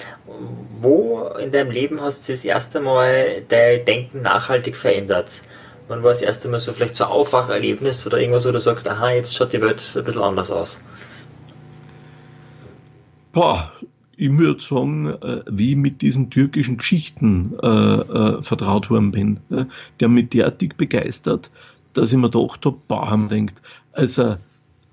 wo 0.80 1.28
in 1.38 1.52
deinem 1.52 1.70
Leben 1.70 2.00
hast 2.00 2.26
du 2.26 2.32
das 2.32 2.42
erste 2.42 2.80
Mal 2.80 3.42
dein 3.46 3.84
Denken 3.84 4.22
nachhaltig 4.22 4.76
verändert? 4.76 5.42
Wann 5.88 6.02
war 6.02 6.12
das 6.12 6.22
erste 6.22 6.48
Mal 6.48 6.58
so 6.58 6.72
vielleicht 6.72 6.94
so 6.94 7.04
ein 7.04 7.10
Aufwacherlebnis 7.10 8.06
oder 8.06 8.18
irgendwas, 8.18 8.46
wo 8.46 8.50
du 8.52 8.60
sagst, 8.60 8.88
aha, 8.88 9.10
jetzt 9.10 9.34
schaut 9.34 9.52
die 9.52 9.60
Welt 9.60 9.84
ein 9.94 10.04
bisschen 10.04 10.22
anders 10.22 10.50
aus? 10.50 10.82
Boah, 13.32 13.70
ich 14.16 14.34
würde 14.38 14.62
sagen, 14.62 15.08
äh, 15.20 15.42
wie 15.50 15.72
ich 15.72 15.76
mit 15.76 16.00
diesen 16.00 16.30
türkischen 16.30 16.78
Geschichten 16.78 17.58
äh, 17.62 17.66
äh, 17.66 18.42
vertraut 18.42 18.88
worden 18.88 19.10
bin. 19.10 19.40
Äh, 19.50 19.66
der 20.00 20.08
mich 20.08 20.30
derartig 20.30 20.76
begeistert, 20.78 21.50
dass 21.92 22.10
ich 22.10 22.16
mir 22.16 22.30
gedacht 22.30 22.64
habe, 22.64 22.78
boah, 22.88 23.10
haben 23.10 23.28
denkt, 23.28 23.60
also 23.92 24.36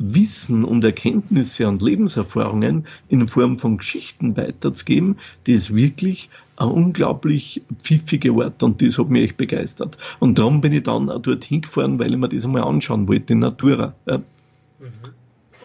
Wissen 0.02 0.64
und 0.64 0.84
Erkenntnisse 0.84 1.68
und 1.68 1.82
Lebenserfahrungen 1.82 2.86
in 3.10 3.28
Form 3.28 3.60
von 3.60 3.78
Geschichten 3.78 4.36
weiterzugeben, 4.36 5.18
das 5.46 5.56
ist 5.56 5.76
wirklich 5.76 6.30
ein 6.58 6.70
unglaublich 6.70 7.62
pfiffige 7.82 8.34
Ort 8.34 8.62
und 8.64 8.82
das 8.82 8.98
hat 8.98 9.10
mich 9.10 9.24
echt 9.24 9.38
begeistert. 9.38 9.98
Und 10.20 10.38
darum 10.38 10.62
bin 10.62 10.74
ich 10.74 10.84
dann 10.84 11.10
auch 11.10 11.22
dorthin 11.22 11.62
gefahren, 11.62 12.00
weil 12.00 12.12
ich 12.12 12.18
mir 12.18 12.30
das 12.30 12.46
einmal 12.46 12.64
anschauen 12.64 13.08
wollte, 13.08 13.34
in 13.34 13.40
Natura. 13.40 13.94
Mhm. 14.06 14.22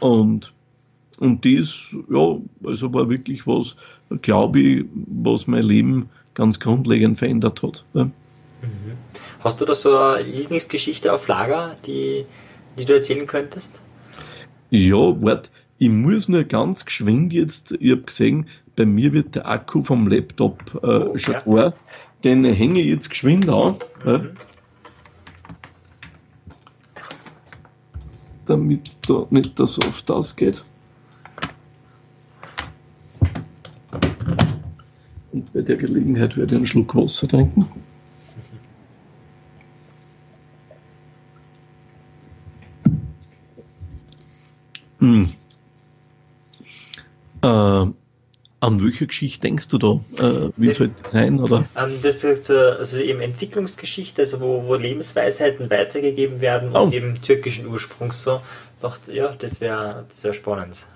Und, 0.01 0.53
und 1.19 1.45
das, 1.45 1.95
ja, 2.11 2.39
also 2.65 2.95
war 2.95 3.09
wirklich 3.09 3.47
was, 3.47 3.77
glaube 4.23 4.61
ich, 4.61 4.85
was 4.95 5.47
mein 5.47 5.63
Leben 5.63 6.09
ganz 6.35 6.61
grundlegend 6.61 7.19
verändert 7.19 7.63
hat. 7.63 7.85
Mhm. 7.95 8.13
Hast 9.41 9.61
du 9.61 9.65
da 9.65 9.75
so 9.75 9.97
eine 9.97 10.23
Lieblingsgeschichte 10.23 11.13
auf 11.13 11.29
Lager, 11.29 11.77
die, 11.87 12.25
die 12.79 12.85
du 12.85 12.95
erzählen 12.95 13.27
könntest? 13.27 13.81
Ja, 14.77 15.23
warte, 15.23 15.49
ich 15.79 15.89
muss 15.89 16.29
nur 16.29 16.45
ganz 16.45 16.85
geschwind 16.85 17.33
jetzt, 17.33 17.73
ich 17.81 17.93
habe 17.93 18.03
gesehen, 18.03 18.47
bei 18.77 18.85
mir 18.85 19.15
wird 19.15 19.35
der 19.35 19.49
Akku 19.49 19.81
vom 19.81 20.07
Laptop 20.07 20.79
äh, 20.83 20.87
oh, 20.87 21.17
schon 21.17 21.37
ja. 21.47 21.73
Den 22.25 22.45
hänge 22.45 22.81
ich 22.81 22.89
jetzt 22.89 23.09
geschwind 23.09 23.49
an. 23.49 23.77
Ja, 24.05 24.23
damit 28.45 28.99
da 29.09 29.27
nicht 29.31 29.59
das 29.59 29.79
auf 29.79 30.03
das 30.03 30.37
geht. 30.37 30.63
Und 35.33 35.53
bei 35.55 35.63
der 35.63 35.77
Gelegenheit 35.77 36.37
werde 36.37 36.53
ich 36.53 36.57
einen 36.57 36.67
Schluck 36.67 36.95
Wasser 36.95 37.29
trinken. 37.29 37.67
An 48.67 48.83
welche 48.83 49.07
Geschichte 49.07 49.43
denkst 49.43 49.69
du 49.69 49.79
da? 49.79 50.01
Äh, 50.19 50.51
wie 50.57 50.71
soll 50.73 50.91
das 51.01 51.13
sein? 51.13 51.41
Oder? 51.41 51.65
Ähm, 51.77 51.99
das 52.03 52.25
ist 52.25 52.51
also 52.51 52.99
eben 52.99 53.21
Entwicklungsgeschichte, 53.21 54.23
also 54.23 54.41
wo, 54.41 54.65
wo 54.67 54.75
Lebensweisheiten 54.75 55.71
weitergegeben 55.71 56.41
werden 56.41 56.71
oh. 56.75 56.85
und 56.85 56.95
eben 56.95 57.21
türkischen 57.23 57.67
Ursprungs 57.67 58.23
so. 58.23 58.41
Doch, 58.83 58.99
ja, 59.13 59.35
das 59.39 59.61
wäre 59.61 60.05
das 60.09 60.23
wär 60.25 60.35
spannend. 60.35 60.87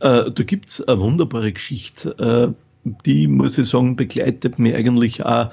Äh, 0.00 0.30
da 0.30 0.42
gibt 0.42 0.68
es 0.68 0.88
eine 0.88 0.98
wunderbare 0.98 1.52
Geschichte, 1.52 2.16
äh, 2.18 2.88
die, 3.04 3.28
muss 3.28 3.58
ich 3.58 3.68
sagen, 3.68 3.96
begleitet 3.96 4.58
mich 4.58 4.74
eigentlich 4.74 5.24
auch 5.24 5.50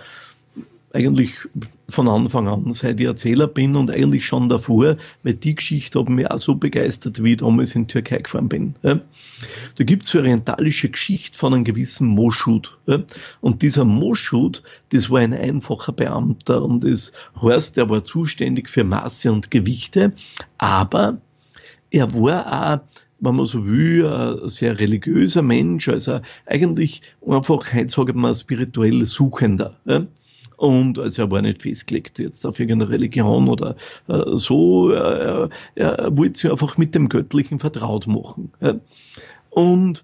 eigentlich 0.94 1.32
von 1.90 2.08
Anfang 2.08 2.48
an, 2.48 2.72
seit 2.74 3.00
ich 3.00 3.06
Erzähler 3.06 3.48
bin 3.48 3.76
und 3.76 3.92
eigentlich 3.92 4.26
schon 4.26 4.50
davor, 4.50 4.98
weil 5.24 5.34
die 5.34 5.56
Geschichte 5.56 6.00
hat 6.00 6.10
mich 6.10 6.30
auch 6.30 6.38
so 6.38 6.56
begeistert, 6.56 7.24
wie 7.24 7.34
ich 7.34 7.38
damals 7.38 7.76
in 7.76 7.88
Türkei 7.88 8.18
gefahren 8.18 8.50
bin. 8.50 8.76
Da 8.82 9.00
gibt 9.78 10.06
es 10.06 10.16
orientalische 10.16 10.90
Geschichte 10.90 11.38
von 11.38 11.54
einem 11.54 11.64
gewissen 11.64 12.08
Moschud. 12.08 12.78
Ja. 12.88 13.04
Und 13.42 13.62
dieser 13.62 13.86
Moschud, 13.86 14.64
das 14.90 15.10
war 15.10 15.20
ein 15.20 15.34
einfacher 15.34 15.92
Beamter 15.92 16.64
und 16.64 16.84
das 16.84 17.12
heißt, 17.42 17.78
er 17.78 17.90
war 17.90 18.04
zuständig 18.04 18.70
für 18.70 18.84
Maße 18.84 19.32
und 19.32 19.52
Gewichte, 19.52 20.14
aber 20.58 21.20
er 21.92 22.14
war 22.14 22.76
auch 22.76 22.80
wenn 23.20 23.36
man 23.36 23.48
so 23.48 23.66
will, 23.66 24.06
ein 24.06 24.48
sehr 24.48 24.78
religiöser 24.78 25.42
Mensch, 25.42 25.88
also 25.90 26.20
eigentlich 26.46 27.02
einfach, 27.28 27.74
heute 27.74 27.90
sage 27.90 28.12
ich 28.12 28.16
mal, 28.16 28.36
spirituell 28.36 29.06
Suchender. 29.08 29.76
Und 30.58 31.00
also 31.00 31.22
er 31.22 31.32
war 31.32 31.42
nicht 31.42 31.62
festgelegt 31.62 32.20
jetzt 32.20 32.46
auf 32.46 32.60
irgendeine 32.60 32.92
Religion 32.92 33.48
oder 33.48 33.76
äh, 34.08 34.24
so. 34.34 34.92
Äh, 34.92 35.50
er 35.76 36.18
wollte 36.18 36.40
sich 36.40 36.52
einfach 36.52 36.78
mit 36.78 36.96
dem 36.96 37.10
Göttlichen 37.10 37.60
vertraut 37.60 38.08
machen. 38.08 38.52
Ja. 38.60 38.76
Und 39.52 40.04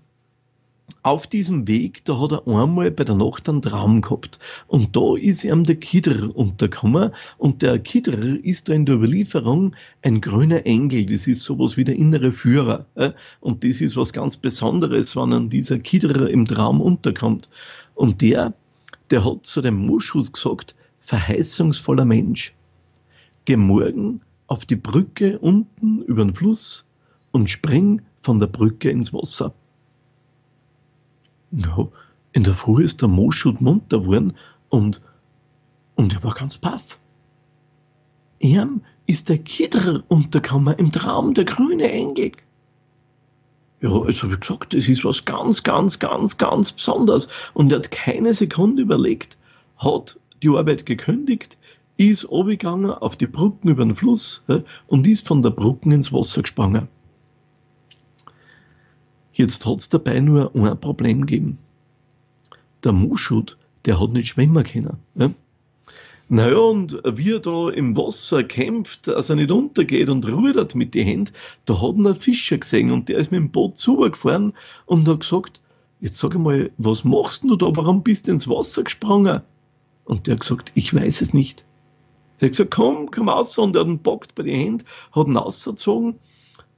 auf 1.01 1.27
diesem 1.27 1.67
Weg, 1.67 2.05
da 2.05 2.19
hat 2.19 2.31
er 2.31 2.47
einmal 2.47 2.89
bei 2.91 3.03
der 3.03 3.15
Nacht 3.15 3.49
einen 3.49 3.61
Traum 3.61 4.01
gehabt. 4.01 4.39
Und 4.67 4.95
da 4.95 5.17
ist 5.17 5.43
ihm 5.43 5.63
der 5.63 5.75
Kidr 5.75 6.31
untergekommen. 6.33 7.11
Und 7.37 7.61
der 7.61 7.79
Kidr 7.79 8.39
ist 8.43 8.69
da 8.69 8.73
in 8.73 8.85
der 8.85 8.95
Überlieferung 8.95 9.75
ein 10.01 10.21
grüner 10.21 10.65
Engel. 10.65 11.05
Das 11.05 11.27
ist 11.27 11.43
sowas 11.43 11.77
wie 11.77 11.83
der 11.83 11.95
innere 11.95 12.31
Führer. 12.31 12.85
Und 13.41 13.63
das 13.63 13.81
ist 13.81 13.97
was 13.97 14.13
ganz 14.13 14.37
Besonderes, 14.37 15.15
wenn 15.15 15.33
an 15.33 15.49
dieser 15.49 15.79
Kidr 15.79 16.29
im 16.29 16.45
Traum 16.45 16.79
unterkommt. 16.79 17.49
Und 17.95 18.21
der 18.21 18.53
der 19.13 19.23
hat 19.23 19.45
zu 19.45 19.61
dem 19.61 19.85
Muschut 19.85 20.33
gesagt, 20.33 20.73
verheißungsvoller 21.01 22.03
Mensch, 22.03 22.55
geh 23.45 23.57
morgen 23.57 24.21
auf 24.47 24.65
die 24.65 24.75
Brücke 24.75 25.37
unten 25.37 26.01
über 26.01 26.25
den 26.25 26.33
Fluss 26.33 26.83
und 27.31 27.47
spring 27.47 28.01
von 28.21 28.39
der 28.39 28.47
Brücke 28.47 28.89
ins 28.89 29.13
Wasser. 29.13 29.53
Ja, 31.51 31.87
in 32.31 32.43
der 32.43 32.55
Früh 32.55 32.83
ist 32.83 33.03
der 33.03 33.07
Moschut 33.07 33.61
munter 33.61 33.99
geworden 33.99 34.33
und, 34.69 34.99
und 35.93 36.15
er 36.15 36.23
war 36.23 36.33
ganz 36.33 36.57
paff. 36.57 36.97
Ihm 38.39 38.81
ist 39.05 39.29
der 39.29 39.37
Kidr 39.37 40.03
untergekommen 40.07 40.75
im 40.79 40.91
Traum, 40.91 41.35
der 41.35 41.45
grüne 41.45 41.91
Engel. 41.91 42.31
Ja, 43.83 44.01
also 44.01 44.31
wie 44.31 44.37
gesagt, 44.37 44.73
das 44.73 44.87
ist 44.87 45.03
was 45.03 45.25
ganz, 45.25 45.61
ganz, 45.61 45.99
ganz, 45.99 46.37
ganz 46.37 46.71
Besonderes. 46.71 47.27
Und 47.53 47.69
er 47.73 47.79
hat 47.79 47.91
keine 47.91 48.33
Sekunde 48.33 48.81
überlegt, 48.81 49.37
hat 49.75 50.17
die 50.41 50.47
Arbeit 50.47 50.85
gekündigt, 50.85 51.57
ist 51.97 52.31
runtergegangen 52.31 52.91
auf 52.91 53.17
die 53.17 53.27
Brücken 53.27 53.67
über 53.67 53.83
den 53.83 53.93
Fluss 53.93 54.41
und 54.87 55.05
ist 55.05 55.27
von 55.27 55.41
der 55.43 55.49
Brücken 55.49 55.91
ins 55.91 56.13
Wasser 56.13 56.43
gesprungen. 56.43 56.87
Jetzt 59.33 59.65
hat 59.65 59.79
es 59.79 59.89
dabei 59.89 60.21
nur 60.21 60.55
ein 60.55 60.79
Problem 60.79 61.25
gegeben. 61.25 61.59
Der 62.85 62.93
Muschut, 62.93 63.57
der 63.83 63.99
hat 63.99 64.11
nicht 64.11 64.29
schwimmen 64.29 64.63
können. 64.63 65.35
Ja. 66.33 66.45
Naja, 66.45 66.57
und 66.57 66.99
wie 67.05 67.33
er 67.33 67.39
da 67.39 67.69
im 67.69 67.95
Wasser 67.95 68.43
kämpft, 68.43 69.07
dass 69.07 69.29
er 69.29 69.35
nicht 69.35 69.51
untergeht 69.51 70.09
und 70.09 70.27
rudert 70.27 70.73
mit 70.73 70.95
den 70.95 71.05
Händen, 71.05 71.33
da 71.65 71.75
hat 71.75 71.95
er 71.95 72.05
einen 72.05 72.15
Fischer 72.15 72.57
gesehen 72.57 72.91
und 72.91 73.07
der 73.07 73.17
ist 73.17 73.31
mit 73.31 73.39
dem 73.39 73.51
Boot 73.51 73.77
zugefahren 73.77 74.53
und 74.87 75.07
hat 75.07 75.19
gesagt, 75.19 75.61
jetzt 76.01 76.17
sag 76.17 76.35
mal, 76.35 76.71
was 76.77 77.03
machst 77.03 77.43
du 77.43 77.55
da, 77.55 77.67
warum 77.75 78.01
bist 78.03 78.27
du 78.27 78.31
ins 78.31 78.47
Wasser 78.47 78.83
gesprungen? 78.83 79.41
Und 80.05 80.25
der 80.25 80.33
hat 80.33 80.41
gesagt, 80.41 80.71
ich 80.73 80.93
weiß 80.93 81.21
es 81.21 81.33
nicht. 81.33 81.65
Er 82.39 82.47
hat 82.47 82.53
gesagt, 82.53 82.71
komm, 82.71 83.11
komm 83.11 83.29
raus 83.29 83.57
und 83.59 83.75
er 83.75 83.81
hat 83.81 83.87
ihn 83.87 83.99
packt 83.99 84.33
bei 84.33 84.43
den 84.43 84.55
Händen, 84.55 84.85
hat 85.11 85.27
ihn 85.27 85.37
ausgezogen 85.37 86.15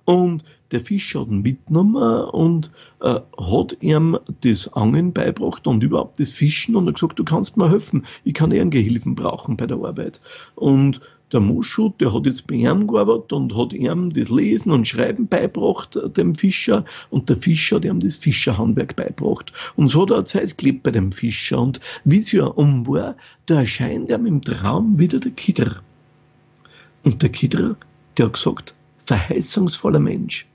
und 0.05 0.43
der 0.71 0.79
Fischer 0.79 1.21
hat 1.21 1.29
ihn 1.29 1.41
mitgenommen 1.41 2.25
und 2.29 2.71
äh, 3.01 3.19
hat 3.37 3.77
ihm 3.81 4.17
das 4.41 4.71
Angeln 4.73 5.13
beibracht 5.13 5.67
und 5.67 5.83
überhaupt 5.83 6.19
das 6.19 6.31
Fischen 6.31 6.75
und 6.75 6.87
hat 6.87 6.95
gesagt, 6.95 7.19
du 7.19 7.23
kannst 7.23 7.57
mir 7.57 7.69
helfen, 7.69 8.05
ich 8.23 8.33
kann 8.33 8.51
Ehrengehilfen 8.51 9.15
brauchen 9.15 9.57
bei 9.57 9.67
der 9.67 9.77
Arbeit. 9.77 10.21
Und 10.55 11.01
der 11.31 11.39
Muschut, 11.39 11.99
der 11.99 12.13
hat 12.13 12.25
jetzt 12.25 12.47
bei 12.47 12.55
ihm 12.55 12.87
gearbeitet 12.87 13.33
und 13.33 13.55
hat 13.55 13.73
ihm 13.73 14.13
das 14.13 14.29
Lesen 14.29 14.71
und 14.71 14.87
Schreiben 14.87 15.27
beibracht, 15.27 15.95
äh, 15.95 16.09
dem 16.09 16.35
Fischer, 16.35 16.85
und 17.09 17.29
der 17.29 17.37
Fischer 17.37 17.77
hat 17.77 17.85
ihm 17.85 17.99
das 17.99 18.15
Fischerhandwerk 18.15 18.95
beibracht. 18.95 19.51
Und 19.75 19.89
so 19.89 20.03
hat 20.03 20.11
er 20.11 20.17
eine 20.17 20.25
Zeit 20.25 20.57
gelebt 20.57 20.83
bei 20.83 20.91
dem 20.91 21.11
Fischer. 21.11 21.59
Und 21.59 21.79
wie 22.03 22.19
es 22.19 22.31
ja 22.31 22.45
um 22.45 22.87
war, 22.87 23.15
da 23.47 23.61
erscheint 23.61 24.11
ihm 24.11 24.25
im 24.25 24.41
Traum 24.41 24.99
wieder 24.99 25.19
der 25.19 25.31
Kidder. 25.31 25.81
Und 27.03 27.21
der 27.21 27.29
Kidder, 27.29 27.75
der 28.17 28.25
hat 28.25 28.33
gesagt, 28.33 28.75
verheißungsvoller 29.05 29.99
Mensch, 29.99 30.47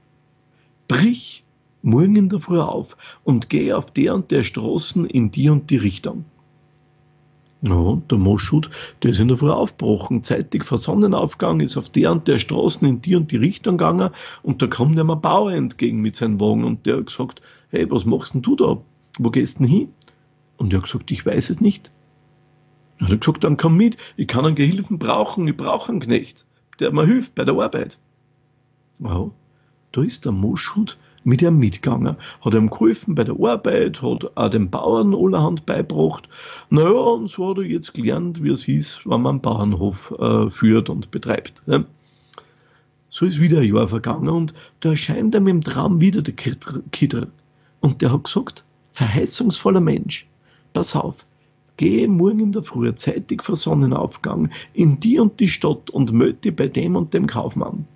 brich 0.88 1.44
morgen 1.82 2.16
in 2.16 2.28
der 2.28 2.40
Früh 2.40 2.60
auf 2.60 2.96
und 3.24 3.48
geh 3.48 3.72
auf 3.72 3.90
der 3.90 4.14
und 4.14 4.30
der 4.30 4.44
Straßen 4.44 5.06
in 5.06 5.30
die 5.30 5.48
und 5.48 5.70
die 5.70 5.76
Richtung. 5.76 6.24
Ja, 7.62 8.00
der 8.10 8.16
Moschut, 8.16 8.70
der 9.02 9.10
ist 9.10 9.20
in 9.20 9.28
der 9.28 9.36
Früh 9.36 9.50
aufgebrochen, 9.50 10.22
zeitig 10.22 10.64
vor 10.64 10.78
Sonnenaufgang, 10.78 11.60
ist 11.60 11.76
auf 11.76 11.90
der 11.90 12.10
und 12.10 12.26
der 12.26 12.38
Straßen 12.38 12.88
in 12.88 13.02
die 13.02 13.16
und 13.16 13.30
die 13.30 13.36
Richtung 13.36 13.76
gegangen 13.76 14.10
und 14.42 14.62
da 14.62 14.66
kommt 14.66 14.98
ihm 14.98 15.10
ein 15.10 15.20
Bauer 15.20 15.52
entgegen 15.52 16.00
mit 16.00 16.16
seinem 16.16 16.40
Wagen 16.40 16.64
und 16.64 16.86
der 16.86 16.96
hat 16.96 17.06
gesagt, 17.06 17.42
hey, 17.68 17.90
was 17.90 18.06
machst 18.06 18.34
denn 18.34 18.42
du 18.42 18.56
da? 18.56 18.78
Wo 19.18 19.30
gehst 19.30 19.58
denn 19.58 19.66
hin? 19.66 19.88
Und 20.56 20.72
er 20.72 20.78
hat 20.78 20.84
gesagt, 20.84 21.10
ich 21.10 21.24
weiß 21.24 21.50
es 21.50 21.60
nicht. 21.60 21.92
Er 22.98 23.08
hat 23.08 23.20
gesagt, 23.20 23.44
dann 23.44 23.58
komm 23.58 23.76
mit, 23.76 23.98
ich 24.16 24.26
kann 24.26 24.46
einen 24.46 24.54
Gehilfen 24.54 24.98
brauchen, 24.98 25.46
ich 25.46 25.56
brauche 25.56 25.92
einen 25.92 26.00
Knecht, 26.00 26.46
der 26.78 26.92
mir 26.92 27.04
hilft 27.04 27.34
bei 27.34 27.44
der 27.44 27.54
Arbeit. 27.54 27.98
Wow. 29.00 29.32
da 29.92 30.02
ist 30.02 30.26
der 30.26 30.32
Moschut 30.32 30.98
mit 31.24 31.42
ihm 31.42 31.58
mitgegangen, 31.58 32.16
hat 32.42 32.54
ihm 32.54 32.70
geholfen 32.70 33.14
bei 33.14 33.24
der 33.24 33.34
Arbeit, 33.34 34.02
hat 34.02 34.36
auch 34.36 34.48
den 34.50 34.70
Bauern 34.70 35.14
allerhand 35.14 35.66
beibracht. 35.66 36.28
Naja, 36.68 36.90
und 36.90 37.28
so 37.28 37.50
hat 37.50 37.58
er 37.58 37.64
jetzt 37.64 37.94
gelernt, 37.94 38.42
wie 38.42 38.50
es 38.50 38.68
ist, 38.68 39.06
wenn 39.06 39.22
man 39.22 39.32
einen 39.32 39.40
Bauernhof 39.40 40.14
äh, 40.18 40.50
führt 40.50 40.90
und 40.90 41.10
betreibt. 41.10 41.66
Ne? 41.66 41.86
So 43.08 43.26
ist 43.26 43.40
wieder 43.40 43.60
ein 43.60 43.74
Jahr 43.74 43.88
vergangen 43.88 44.28
und 44.28 44.54
da 44.80 44.90
erscheint 44.90 45.34
ihm 45.34 45.48
im 45.48 45.62
Traum 45.62 46.00
wieder 46.00 46.22
der 46.22 46.34
Kidder. 46.34 47.26
Und 47.80 48.02
der 48.02 48.12
hat 48.12 48.24
gesagt, 48.24 48.64
verheißungsvoller 48.92 49.80
Mensch, 49.80 50.28
pass 50.72 50.94
auf, 50.94 51.26
geh 51.76 52.06
morgen 52.06 52.40
in 52.40 52.52
der 52.52 52.62
Früh 52.62 52.94
zeitig 52.94 53.42
vor 53.42 53.56
Sonnenaufgang 53.56 54.50
in 54.74 55.00
die 55.00 55.18
und 55.18 55.40
die 55.40 55.48
Stadt 55.48 55.90
und 55.90 56.12
dich 56.44 56.54
bei 56.54 56.68
dem 56.68 56.96
und 56.96 57.14
dem 57.14 57.26
Kaufmann. 57.26 57.86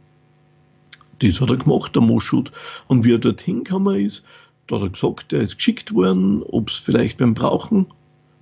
Das 1.19 1.41
hat 1.41 1.51
er 1.51 1.57
gemacht, 1.57 1.95
der 1.95 2.03
Moschut. 2.03 2.53
Und 2.89 3.05
wie 3.05 3.13
er 3.13 3.19
dorthin 3.19 3.65
gekommen 3.65 4.01
ist, 4.01 4.25
da 4.67 4.77
hat 4.77 4.83
er 4.83 4.89
gesagt, 4.91 5.33
er 5.33 5.41
ist 5.41 5.57
geschickt 5.57 5.95
worden, 5.95 6.43
ob 6.45 6.71
es 6.71 6.79
vielleicht 6.79 7.19
beim 7.19 7.35
Brauchen. 7.35 7.87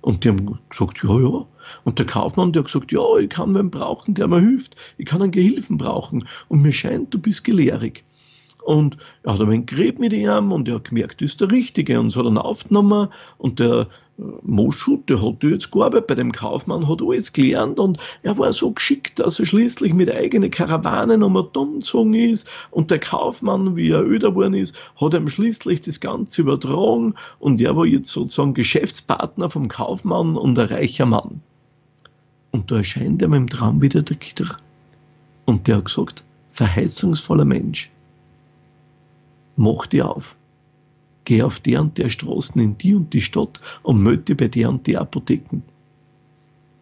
Und 0.01 0.23
die 0.23 0.29
haben 0.29 0.59
gesagt, 0.69 1.03
ja, 1.03 1.19
ja. 1.19 1.45
Und 1.85 1.97
der 1.97 2.05
Kaufmann, 2.05 2.51
der 2.51 2.61
hat 2.61 2.67
gesagt, 2.71 2.91
ja, 2.91 3.17
ich 3.17 3.29
kann 3.29 3.55
einen 3.55 3.71
brauchen, 3.71 4.13
der 4.13 4.27
mir 4.27 4.39
hilft. 4.39 4.75
Ich 4.97 5.05
kann 5.05 5.21
einen 5.21 5.31
Gehilfen 5.31 5.77
brauchen. 5.77 6.27
Und 6.49 6.61
mir 6.61 6.73
scheint, 6.73 7.13
du 7.13 7.19
bist 7.19 7.43
gelehrig. 7.43 8.03
Und 8.63 8.97
er 9.23 9.33
hat 9.33 9.41
ein 9.41 9.49
wenig 9.49 9.65
geredet 9.67 9.99
mit 9.99 10.13
ihm 10.13 10.51
und 10.51 10.67
er 10.67 10.75
hat 10.75 10.85
gemerkt, 10.85 11.21
das 11.21 11.31
ist 11.31 11.41
der 11.41 11.51
Richtige. 11.51 11.99
Und 11.99 12.11
so 12.11 12.23
hat 12.23 12.33
er 12.33 12.45
aufgenommen 12.45 13.09
und 13.37 13.59
der 13.59 13.87
Moschut, 14.17 15.09
der 15.09 15.21
hat 15.21 15.41
jetzt 15.41 15.71
gearbeitet 15.71 16.07
bei 16.07 16.15
dem 16.15 16.31
Kaufmann, 16.31 16.87
hat 16.87 17.01
alles 17.01 17.33
gelernt 17.33 17.79
und 17.79 17.97
er 18.21 18.37
war 18.37 18.53
so 18.53 18.71
geschickt, 18.71 19.19
dass 19.19 19.39
er 19.39 19.45
schließlich 19.45 19.93
mit 19.93 20.11
eigenen 20.11 20.51
Karawanen 20.51 21.23
um 21.23 21.35
umgezogen 21.35 22.13
ist 22.13 22.47
und 22.69 22.91
der 22.91 22.99
Kaufmann, 22.99 23.75
wie 23.75 23.89
er 23.89 24.03
öder 24.03 24.29
geworden 24.29 24.53
ist, 24.53 24.75
hat 25.01 25.15
ihm 25.15 25.29
schließlich 25.29 25.81
das 25.81 25.99
Ganze 25.99 26.41
übertragen 26.41 27.15
und 27.39 27.59
er 27.59 27.75
war 27.75 27.85
jetzt 27.85 28.09
sozusagen 28.09 28.53
Geschäftspartner 28.53 29.49
vom 29.49 29.67
Kaufmann 29.67 30.37
und 30.37 30.59
ein 30.59 30.67
reicher 30.67 31.07
Mann. 31.07 31.41
Und 32.51 32.69
da 32.69 32.77
erscheint 32.77 33.21
ihm 33.23 33.33
im 33.33 33.49
Traum 33.49 33.81
wieder 33.81 34.03
der 34.03 34.17
Kidder. 34.17 34.57
Und 35.45 35.67
der 35.67 35.77
hat 35.77 35.85
gesagt, 35.85 36.23
verheißungsvoller 36.51 37.45
Mensch, 37.45 37.89
mach 39.55 39.87
dir 39.87 40.07
auf 40.07 40.35
geh 41.25 41.43
auf 41.43 41.59
der 41.59 41.81
und 41.81 41.97
der 41.97 42.09
Straßen 42.09 42.61
in 42.61 42.77
die 42.77 42.95
und 42.95 43.13
die 43.13 43.21
Stadt 43.21 43.61
und 43.81 44.03
melde 44.03 44.35
bei 44.35 44.47
der 44.47 44.69
und 44.69 44.87
der 44.87 45.01
Apotheken. 45.01 45.61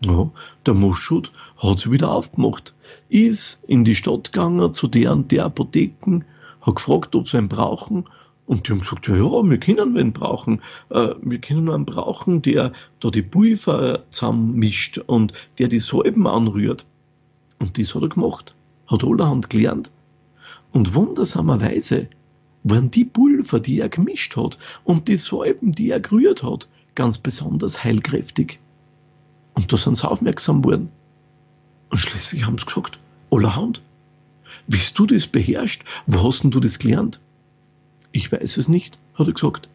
Ja, 0.03 0.31
der 0.65 0.73
Moschut 0.73 1.31
hat 1.57 1.79
sich 1.79 1.91
wieder 1.91 2.11
aufgemacht, 2.11 2.73
ist 3.09 3.61
in 3.67 3.85
die 3.85 3.95
Stadt 3.95 4.33
gegangen 4.33 4.73
zu 4.73 4.87
der 4.87 5.11
und 5.11 5.31
der 5.31 5.45
Apotheken, 5.45 6.23
hat 6.61 6.75
gefragt, 6.75 7.15
ob 7.15 7.29
sie 7.29 7.37
einen 7.37 7.49
brauchen 7.49 8.05
und 8.51 8.67
die 8.67 8.73
haben 8.73 8.81
gesagt, 8.81 9.07
ja, 9.07 9.15
ja, 9.15 9.49
wir 9.49 9.57
können 9.59 9.97
einen 9.97 10.11
brauchen. 10.11 10.61
Äh, 10.89 11.15
wir 11.21 11.39
können 11.39 11.69
einen 11.69 11.85
brauchen, 11.85 12.41
der 12.41 12.73
da 12.99 13.09
die 13.09 13.21
Pulver 13.21 14.03
zusammenmischt 14.09 14.97
und 14.97 15.31
der 15.57 15.69
die 15.69 15.79
Salben 15.79 16.27
anrührt. 16.27 16.85
Und 17.59 17.77
das 17.77 17.95
hat 17.95 18.01
er 18.01 18.09
gemacht. 18.09 18.53
Hat 18.87 19.05
allerhand 19.05 19.49
gelernt. 19.49 19.89
Und 20.73 20.93
wundersamerweise 20.93 22.07
waren 22.63 22.91
die 22.91 23.05
Pulver, 23.05 23.59
die 23.59 23.79
er 23.79 23.89
gemischt 23.89 24.35
hat 24.35 24.57
und 24.83 25.07
die 25.07 25.17
Salben, 25.17 25.71
die 25.71 25.89
er 25.89 25.99
gerührt 25.99 26.43
hat, 26.43 26.67
ganz 26.95 27.17
besonders 27.17 27.83
heilkräftig. 27.83 28.59
Und 29.53 29.71
da 29.71 29.77
sind 29.77 29.97
sie 29.97 30.09
aufmerksam 30.09 30.63
worden. 30.63 30.89
Und 31.89 31.97
schließlich 31.97 32.45
haben 32.45 32.57
sie 32.57 32.65
gesagt, 32.65 32.99
allerhand, 33.31 33.81
wie 34.67 34.79
du 34.93 35.05
das 35.05 35.27
beherrscht, 35.27 35.83
wo 36.05 36.23
hast 36.23 36.43
denn 36.43 36.51
du 36.51 36.59
das 36.59 36.79
gelernt? 36.79 37.19
Ich 38.11 38.31
weiß 38.31 38.57
es 38.57 38.67
nicht, 38.67 38.99
hat 39.15 39.27
er 39.27 39.33
gesagt. 39.33 39.69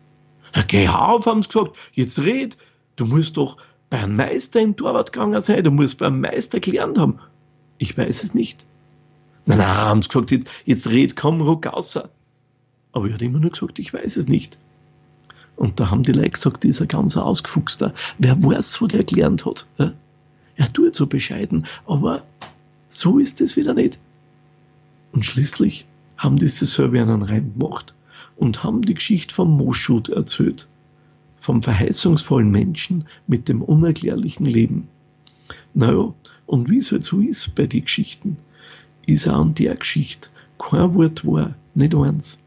Ja, 0.55 0.63
geh 0.63 0.89
auf, 0.89 1.27
haben 1.27 1.43
sie 1.43 1.49
gesagt, 1.49 1.77
jetzt 1.93 2.19
red, 2.19 2.57
du 2.97 3.05
musst 3.05 3.37
doch 3.37 3.57
bei 3.91 3.99
einem 3.99 4.17
Meister 4.17 4.61
in 4.61 4.77
Torwart 4.77 5.13
gegangen 5.13 5.41
sein, 5.43 5.65
du 5.65 5.71
musst 5.71 5.99
beim 5.99 6.21
Meister 6.21 6.61
gelernt 6.61 6.99
haben. 6.99 7.19
Ich 7.79 7.97
weiß 7.97 8.23
es 8.23 8.35
nicht. 8.35 8.65
Nein, 9.45 9.59
nein, 9.59 9.69
haben 9.69 10.03
sie 10.03 10.09
gesagt, 10.09 10.31
jetzt, 10.31 10.51
jetzt 10.65 10.87
red, 10.87 11.15
komm, 11.15 11.41
ruck 11.41 11.67
außer. 11.67 12.09
Aber 12.97 13.09
ich 13.09 13.13
hat 13.13 13.21
immer 13.21 13.39
nur 13.39 13.51
gesagt, 13.51 13.79
ich 13.79 13.93
weiß 13.93 14.17
es 14.17 14.27
nicht. 14.27 14.57
Und 15.57 15.79
da 15.79 15.91
haben 15.91 16.03
die 16.03 16.13
Leute 16.13 16.31
gesagt, 16.31 16.65
dieser 16.65 16.87
ganz 16.87 17.15
ausgefuchster. 17.15 17.93
Wer 18.17 18.43
weiß, 18.43 18.81
wo 18.81 18.87
der 18.87 19.05
gelernt 19.05 19.45
hat. 19.45 19.67
Er 20.57 20.73
tut 20.73 20.95
so 20.95 21.07
bescheiden, 21.07 21.67
aber 21.87 22.23
so 22.89 23.19
ist 23.19 23.43
es 23.43 23.55
wieder 23.55 23.75
nicht. 23.75 23.99
Und 25.13 25.27
schließlich 25.27 25.85
haben 26.17 26.39
diese 26.39 26.65
selber 26.65 27.03
einen 27.03 27.23
Reim 27.23 27.53
gemacht 27.53 27.93
und 28.37 28.65
haben 28.65 28.81
die 28.81 28.95
Geschichte 28.95 29.35
vom 29.35 29.59
Moschut 29.59 30.09
erzählt. 30.09 30.67
Vom 31.39 31.63
verheißungsvollen 31.63 32.51
Menschen 32.51 33.05
mit 33.27 33.51
dem 33.51 33.61
unerklärlichen 33.61 34.47
Leben. 34.47 34.89
Naja, 35.75 36.15
und 36.47 36.71
wie 36.71 36.79
es 36.79 36.93
halt 36.93 37.05
so 37.05 37.21
ist 37.21 37.55
bei 37.57 37.67
den 37.67 37.85
Geschichten, 37.85 38.39
ist 39.05 39.29
auch 39.29 39.43
an 39.43 39.53
der 39.53 39.77
Geschichte 39.77 40.31
kein 40.59 40.95
Wort 40.95 41.27
wahr, 41.27 41.55
nicht 41.75 41.95
eins. 41.95 42.39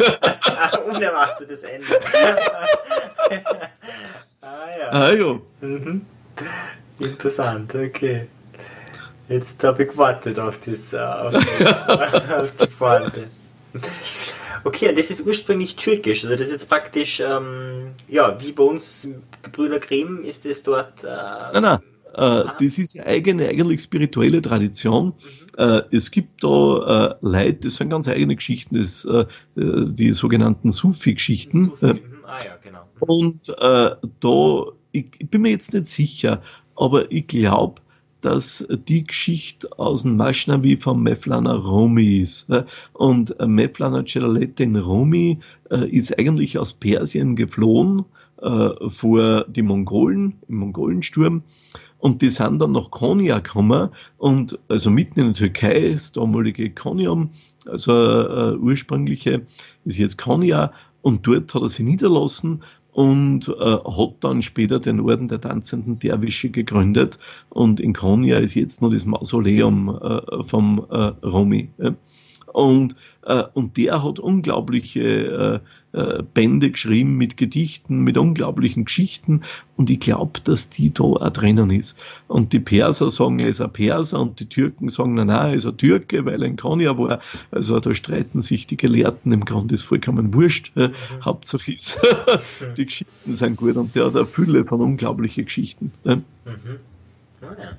Unerwartetes 0.86 1.62
Ende. 1.62 1.86
ah 4.42 4.68
ja. 4.78 4.88
Ah, 4.90 5.12
ja. 5.12 5.38
Mhm. 5.60 6.06
Interessant, 6.98 7.74
okay. 7.74 8.28
Jetzt 9.28 9.62
habe 9.62 9.84
ich 9.84 9.90
gewartet 9.90 10.38
auf, 10.38 10.58
das, 10.58 10.92
äh, 10.92 10.98
auf, 10.98 11.32
die, 11.32 11.66
auf 12.34 12.50
die 12.56 12.66
Pointe. 12.66 13.26
Okay, 14.64 14.88
und 14.88 14.98
das 14.98 15.10
ist 15.10 15.24
ursprünglich 15.24 15.76
türkisch. 15.76 16.24
Also 16.24 16.34
das 16.34 16.46
ist 16.46 16.52
jetzt 16.52 16.68
praktisch, 16.68 17.20
ähm, 17.20 17.92
ja, 18.08 18.40
wie 18.40 18.52
bei 18.52 18.64
uns 18.64 19.08
Brüder 19.52 19.78
Grimm 19.78 20.24
ist 20.24 20.44
es 20.46 20.62
dort. 20.62 21.04
Äh, 21.04 21.08
nein, 21.08 21.62
nein. 21.62 21.78
Äh, 22.14 22.44
das 22.60 22.78
ist 22.78 22.98
eine 22.98 23.06
eigene, 23.06 23.48
eigentlich 23.48 23.82
spirituelle 23.82 24.42
Tradition. 24.42 25.12
Äh, 25.56 25.82
es 25.90 26.10
gibt 26.10 26.42
da 26.42 27.10
äh, 27.10 27.14
Leute, 27.20 27.60
das 27.64 27.76
sind 27.76 27.90
ganz 27.90 28.08
eigene 28.08 28.36
Geschichten, 28.36 28.76
das, 28.76 29.04
äh, 29.04 29.26
die 29.56 30.12
sogenannten 30.12 30.72
Sufi-Geschichten. 30.72 31.66
Sufi. 31.66 31.94
Mhm. 31.94 32.00
Ah, 32.26 32.36
ja, 32.44 32.56
genau. 32.62 32.80
Und 33.00 33.48
äh, 33.48 33.96
da, 34.20 34.64
ich, 34.92 35.06
ich, 35.18 35.30
bin 35.30 35.42
mir 35.42 35.50
jetzt 35.50 35.72
nicht 35.72 35.86
sicher, 35.88 36.42
aber 36.76 37.10
ich 37.12 37.26
glaube, 37.26 37.80
dass 38.20 38.66
die 38.88 39.04
Geschichte 39.04 39.78
aus 39.78 40.02
dem 40.02 40.16
Maschnavi 40.16 40.76
von 40.76 41.02
Mevlana 41.02 41.54
Rumi 41.54 42.18
ist. 42.18 42.48
Und 42.92 43.34
Mevlana 43.40 44.04
Celaleddin 44.04 44.76
Rumi 44.76 45.38
ist 45.70 46.18
eigentlich 46.18 46.58
aus 46.58 46.74
Persien 46.74 47.34
geflohen 47.34 48.04
vor 48.88 49.46
die 49.48 49.62
Mongolen, 49.62 50.34
im 50.48 50.56
Mongolensturm 50.56 51.44
und 52.00 52.22
die 52.22 52.28
sind 52.28 52.58
dann 52.58 52.72
nach 52.72 52.90
Konya 52.90 53.38
gekommen 53.38 53.90
und 54.18 54.58
also 54.68 54.90
mitten 54.90 55.20
in 55.20 55.26
der 55.26 55.34
Türkei, 55.34 55.92
das 55.92 56.12
damalige 56.12 56.70
Konyam, 56.70 57.30
also 57.66 57.92
äh, 57.92 58.56
ursprüngliche 58.56 59.42
ist 59.84 59.98
jetzt 59.98 60.18
Konya 60.18 60.72
und 61.02 61.26
dort 61.26 61.54
hat 61.54 61.62
er 61.62 61.68
sich 61.68 61.84
niederlassen 61.84 62.62
und 62.92 63.48
äh, 63.48 63.52
hat 63.62 64.14
dann 64.20 64.42
später 64.42 64.80
den 64.80 65.00
Orden 65.00 65.28
der 65.28 65.40
tanzenden 65.40 65.98
Derwische 65.98 66.50
gegründet 66.50 67.18
und 67.50 67.80
in 67.80 67.92
Konya 67.92 68.38
ist 68.38 68.54
jetzt 68.54 68.82
noch 68.82 68.90
das 68.90 69.04
Mausoleum 69.04 69.88
äh, 69.88 70.42
vom 70.42 70.86
äh, 70.90 70.96
Romi. 71.26 71.70
Ja. 71.78 71.94
Und, 72.52 72.96
äh, 73.22 73.44
und 73.54 73.76
der 73.76 74.02
hat 74.02 74.18
unglaubliche 74.18 75.60
äh, 75.92 75.98
äh, 75.98 76.22
Bände 76.22 76.70
geschrieben 76.70 77.16
mit 77.16 77.36
Gedichten, 77.36 78.00
mit 78.00 78.16
unglaublichen 78.16 78.84
Geschichten. 78.84 79.42
Und 79.76 79.90
ich 79.90 80.00
glaube, 80.00 80.40
dass 80.44 80.68
die 80.70 80.92
da 80.92 81.04
auch 81.04 81.30
drinnen 81.30 81.70
ist. 81.70 81.98
Und 82.28 82.52
die 82.52 82.60
Perser 82.60 83.10
sagen, 83.10 83.38
er 83.38 83.48
ist 83.48 83.60
ein 83.60 83.72
Perser 83.72 84.20
und 84.20 84.38
die 84.40 84.46
Türken 84.46 84.88
sagen, 84.90 85.14
nein, 85.14 85.28
er 85.28 85.54
ist 85.54 85.66
ein 85.66 85.76
Türke, 85.76 86.24
weil 86.24 86.42
er 86.42 86.48
in 86.48 86.56
Konya 86.56 86.96
war. 86.96 87.20
Also 87.50 87.80
da 87.80 87.94
streiten 87.94 88.40
sich 88.40 88.66
die 88.66 88.76
Gelehrten. 88.76 89.32
Im 89.32 89.44
Grunde 89.44 89.74
ist 89.74 89.82
vollkommen 89.82 90.32
wurscht. 90.34 90.72
Mhm. 90.76 90.92
Hauptsache 91.24 91.72
ist, 91.72 91.98
die 92.76 92.86
Geschichten 92.86 93.34
sind 93.34 93.56
gut. 93.56 93.76
Und 93.76 93.94
der 93.96 94.06
hat 94.06 94.16
eine 94.16 94.26
Fülle 94.26 94.64
von 94.64 94.80
unglaublichen 94.80 95.44
Geschichten. 95.44 95.92
Mhm. 96.04 96.24
Oh, 97.42 97.46
ja. 97.60 97.76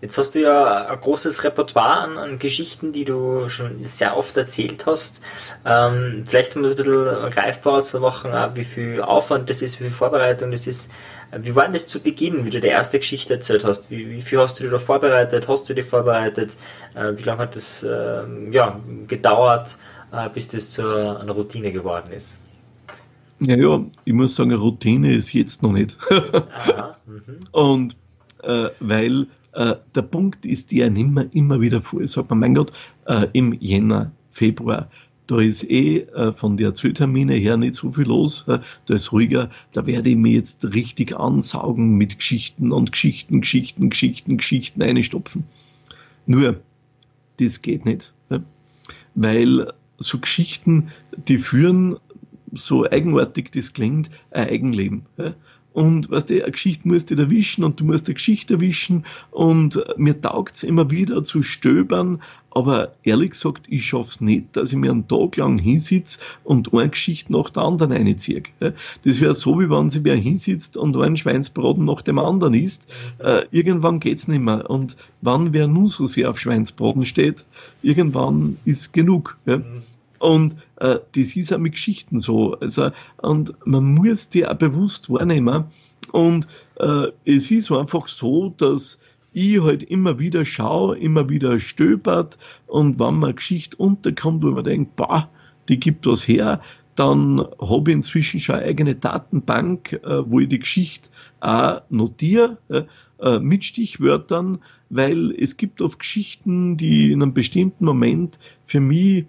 Jetzt 0.00 0.16
hast 0.16 0.34
du 0.34 0.40
ja 0.40 0.86
ein 0.86 1.00
großes 1.00 1.42
Repertoire 1.42 2.02
an, 2.02 2.18
an 2.18 2.38
Geschichten, 2.38 2.92
die 2.92 3.04
du 3.04 3.48
schon 3.48 3.84
sehr 3.84 4.16
oft 4.16 4.36
erzählt 4.36 4.86
hast. 4.86 5.20
Ähm, 5.64 6.24
vielleicht 6.26 6.54
um 6.54 6.62
es 6.62 6.72
ein 6.72 6.76
bisschen 6.76 7.30
greifbarer 7.30 7.82
zu 7.82 7.98
machen, 7.98 8.30
wie 8.54 8.64
viel 8.64 9.02
Aufwand 9.02 9.50
das 9.50 9.60
ist, 9.60 9.80
wie 9.80 9.84
viel 9.84 9.92
Vorbereitung 9.92 10.52
das 10.52 10.68
ist. 10.68 10.92
Wie 11.36 11.54
war 11.54 11.64
denn 11.64 11.72
das 11.72 11.86
zu 11.86 12.00
Beginn, 12.00 12.46
wie 12.46 12.50
du 12.50 12.60
die 12.60 12.68
erste 12.68 12.98
Geschichte 12.98 13.34
erzählt 13.34 13.64
hast? 13.64 13.90
Wie, 13.90 14.08
wie 14.08 14.22
viel 14.22 14.38
hast 14.38 14.60
du 14.60 14.64
dir 14.64 14.70
da 14.70 14.78
vorbereitet? 14.78 15.48
Hast 15.48 15.68
du 15.68 15.74
dich 15.74 15.84
vorbereitet? 15.84 16.56
Äh, 16.94 17.18
wie 17.18 17.22
lange 17.24 17.42
hat 17.42 17.56
das 17.56 17.82
äh, 17.82 18.22
ja, 18.50 18.80
gedauert, 19.06 19.76
äh, 20.12 20.28
bis 20.30 20.48
das 20.48 20.70
zu 20.70 20.82
einer 20.82 21.32
Routine 21.32 21.72
geworden 21.72 22.12
ist? 22.12 22.38
Ja, 23.40 23.56
ja, 23.56 23.84
ich 24.04 24.12
muss 24.12 24.34
sagen, 24.34 24.52
Routine 24.52 25.14
ist 25.14 25.32
jetzt 25.32 25.62
noch 25.62 25.72
nicht. 25.72 25.96
Aha, 26.10 26.96
mhm. 27.06 27.40
Und 27.52 27.96
äh, 28.42 28.68
weil 28.80 29.26
äh, 29.58 29.74
der 29.96 30.02
Punkt 30.02 30.46
ist 30.46 30.70
der 30.70 30.88
nimmer 30.88 31.26
immer 31.32 31.60
wieder 31.60 31.82
vor. 31.82 32.00
Ich 32.00 32.12
sage 32.12 32.28
mir, 32.30 32.40
mein 32.40 32.54
Gott, 32.54 32.72
äh, 33.06 33.26
im 33.32 33.52
Jänner, 33.54 34.12
Februar, 34.30 34.88
da 35.26 35.40
ist 35.40 35.68
eh 35.68 36.02
äh, 36.02 36.32
von 36.32 36.56
der 36.56 36.74
Zelltermine 36.74 37.34
her 37.34 37.56
nicht 37.56 37.74
so 37.74 37.90
viel 37.90 38.06
los, 38.06 38.44
äh, 38.46 38.60
da 38.86 38.94
ist 38.94 39.10
ruhiger, 39.10 39.50
da 39.72 39.84
werde 39.84 40.10
ich 40.10 40.16
mir 40.16 40.32
jetzt 40.32 40.64
richtig 40.64 41.16
ansaugen 41.16 41.96
mit 41.96 42.18
Geschichten 42.18 42.70
und 42.70 42.92
Geschichten, 42.92 43.40
Geschichten, 43.40 43.90
Geschichten, 43.90 44.36
Geschichten 44.36 44.80
einstopfen. 44.80 45.44
Nur, 46.26 46.60
das 47.40 47.60
geht 47.60 47.84
nicht. 47.84 48.12
Äh, 48.30 48.38
weil 49.16 49.72
so 49.98 50.20
Geschichten, 50.20 50.92
die 51.26 51.38
führen, 51.38 51.96
so 52.52 52.88
eigenartig 52.88 53.50
das 53.50 53.72
klingt, 53.72 54.08
ein 54.30 54.48
Eigenleben. 54.48 55.02
Äh, 55.16 55.32
und 55.72 56.10
was 56.10 56.26
die 56.26 56.40
Geschichte 56.40 56.88
musst 56.88 57.10
du 57.10 57.14
erwischen 57.14 57.62
und 57.62 57.78
du 57.78 57.84
musst 57.84 58.06
eine 58.06 58.14
Geschichte 58.14 58.54
erwischen 58.54 59.04
und 59.30 59.82
mir 59.96 60.20
taugt 60.20 60.56
es 60.56 60.62
immer 60.62 60.90
wieder 60.90 61.22
zu 61.22 61.42
stöbern, 61.42 62.20
aber 62.50 62.94
ehrlich 63.04 63.32
gesagt, 63.32 63.66
ich 63.68 63.86
schaffe 63.86 64.10
es 64.10 64.20
nicht, 64.20 64.56
dass 64.56 64.72
ich 64.72 64.78
mir 64.78 64.90
einen 64.90 65.06
Tag 65.06 65.36
lang 65.36 65.58
hinsitze 65.58 66.18
und 66.42 66.72
eine 66.72 66.88
Geschichte 66.88 67.32
nach 67.32 67.50
der 67.50 67.62
anderen 67.62 67.92
einziehe. 67.92 68.42
Das 68.58 69.20
wäre 69.20 69.34
so, 69.34 69.60
wie 69.60 69.70
wenn 69.70 69.90
sie 69.90 70.02
wer 70.02 70.16
hinsitzt 70.16 70.76
und 70.76 70.96
einen 70.96 71.16
Schweinsbraten 71.16 71.84
nach 71.84 72.02
dem 72.02 72.18
anderen 72.18 72.54
isst. 72.54 72.82
Äh, 73.18 73.44
irgendwann 73.50 74.00
geht's 74.00 74.26
nicht 74.26 74.40
mehr. 74.40 74.68
Und 74.68 74.96
wann 75.20 75.52
wer 75.52 75.68
nun 75.68 75.88
so 75.88 76.06
sehr 76.06 76.30
auf 76.30 76.40
Schweinsbraten 76.40 77.04
steht, 77.04 77.44
irgendwann 77.82 78.56
ist 78.64 78.92
genug. 78.92 79.36
Ja? 79.46 79.60
Und 80.18 80.56
äh, 80.76 80.98
das 81.14 81.36
ist 81.36 81.52
auch 81.52 81.58
mit 81.58 81.72
Geschichten 81.72 82.18
so. 82.18 82.54
Also, 82.54 82.90
und 83.18 83.52
man 83.66 83.94
muss 83.94 84.28
die 84.28 84.46
auch 84.46 84.54
bewusst 84.54 85.10
wahrnehmen. 85.10 85.64
Und 86.12 86.46
äh, 86.76 87.08
es 87.24 87.50
ist 87.50 87.70
einfach 87.70 88.08
so, 88.08 88.54
dass 88.56 88.98
ich 89.32 89.60
halt 89.60 89.82
immer 89.82 90.18
wieder 90.18 90.44
schaue, 90.44 90.98
immer 90.98 91.28
wieder 91.28 91.60
stöbert 91.60 92.38
und 92.66 92.98
wenn 92.98 93.18
man 93.18 93.36
Geschichte 93.36 93.76
unterkommt, 93.76 94.42
wo 94.42 94.50
man 94.50 94.64
denkt, 94.64 94.96
bah, 94.96 95.28
die 95.68 95.78
gibt 95.78 96.06
was 96.06 96.26
her, 96.26 96.62
dann 96.94 97.46
habe 97.60 97.90
ich 97.90 97.96
inzwischen 97.96 98.40
schon 98.40 98.56
eine 98.56 98.64
eigene 98.64 98.94
Datenbank, 98.96 99.92
äh, 99.92 100.28
wo 100.28 100.40
ich 100.40 100.48
die 100.48 100.58
Geschichte 100.58 101.10
auch 101.40 101.82
notiere 101.90 102.58
äh, 102.68 102.82
äh, 103.20 103.38
mit 103.38 103.64
Stichwörtern, 103.64 104.58
weil 104.90 105.30
es 105.32 105.56
gibt 105.56 105.80
oft 105.82 106.00
Geschichten, 106.00 106.76
die 106.76 107.12
in 107.12 107.22
einem 107.22 107.34
bestimmten 107.34 107.84
Moment 107.84 108.38
für 108.64 108.80
mich 108.80 109.26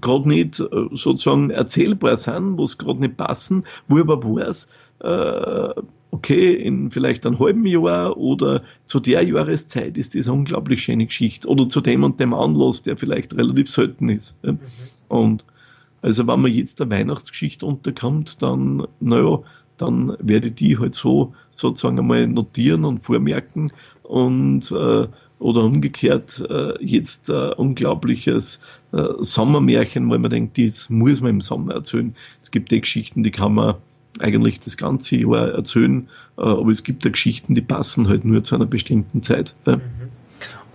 gerade 0.00 0.28
nicht 0.28 0.60
äh, 0.60 0.66
sozusagen 0.92 1.50
erzählbar 1.50 2.16
sind, 2.16 2.58
wo 2.58 2.64
es 2.64 2.78
gerade 2.78 3.00
nicht 3.00 3.16
passen, 3.16 3.64
wo 3.88 3.96
ich 3.96 4.02
aber 4.02 4.22
weiß, 4.22 4.68
äh, 5.00 5.80
okay, 6.10 6.54
in 6.54 6.90
vielleicht 6.90 7.26
einem 7.26 7.38
halben 7.38 7.64
Jahr 7.66 8.16
oder 8.16 8.62
zu 8.84 9.00
der 9.00 9.22
Jahreszeit 9.22 9.96
ist 9.96 10.14
das 10.14 10.28
eine 10.28 10.38
unglaublich 10.38 10.82
schöne 10.82 11.06
Geschichte 11.06 11.48
oder 11.48 11.68
zu 11.68 11.80
dem 11.80 12.04
und 12.04 12.20
dem 12.20 12.34
Anlass, 12.34 12.82
der 12.82 12.96
vielleicht 12.96 13.36
relativ 13.36 13.68
selten 13.68 14.08
ist. 14.08 14.34
Mhm. 14.42 14.58
Und 15.08 15.44
also 16.02 16.26
wenn 16.26 16.40
man 16.40 16.52
jetzt 16.52 16.80
der 16.80 16.90
Weihnachtsgeschichte 16.90 17.66
unterkommt, 17.66 18.42
dann, 18.42 18.86
naja, 19.00 19.40
dann 19.76 20.16
werde 20.20 20.48
ich 20.48 20.54
die 20.54 20.78
halt 20.78 20.94
so 20.94 21.34
sozusagen 21.50 21.98
einmal 21.98 22.26
notieren 22.26 22.84
und 22.84 23.00
vormerken 23.00 23.72
und 24.02 24.70
äh, 24.72 25.06
oder 25.40 25.64
umgekehrt 25.64 26.42
äh, 26.48 26.74
jetzt 26.84 27.28
äh, 27.28 27.32
unglaubliches 27.54 28.60
äh, 28.92 29.02
Sommermärchen, 29.18 30.08
weil 30.10 30.18
man 30.18 30.30
denkt, 30.30 30.58
das 30.58 30.90
muss 30.90 31.20
man 31.20 31.30
im 31.30 31.40
Sommer 31.40 31.74
erzählen. 31.74 32.14
Es 32.42 32.50
gibt 32.50 32.70
die 32.70 32.80
Geschichten, 32.80 33.22
die 33.22 33.30
kann 33.30 33.54
man 33.54 33.74
eigentlich 34.18 34.60
das 34.60 34.76
ganze 34.76 35.16
Jahr 35.16 35.48
erzählen, 35.48 36.08
äh, 36.36 36.42
aber 36.42 36.70
es 36.70 36.84
gibt 36.84 37.04
da 37.04 37.10
Geschichten, 37.10 37.54
die 37.54 37.62
passen 37.62 38.08
halt 38.08 38.24
nur 38.24 38.42
zu 38.44 38.54
einer 38.54 38.66
bestimmten 38.66 39.22
Zeit. 39.22 39.54
Mhm. 39.66 39.80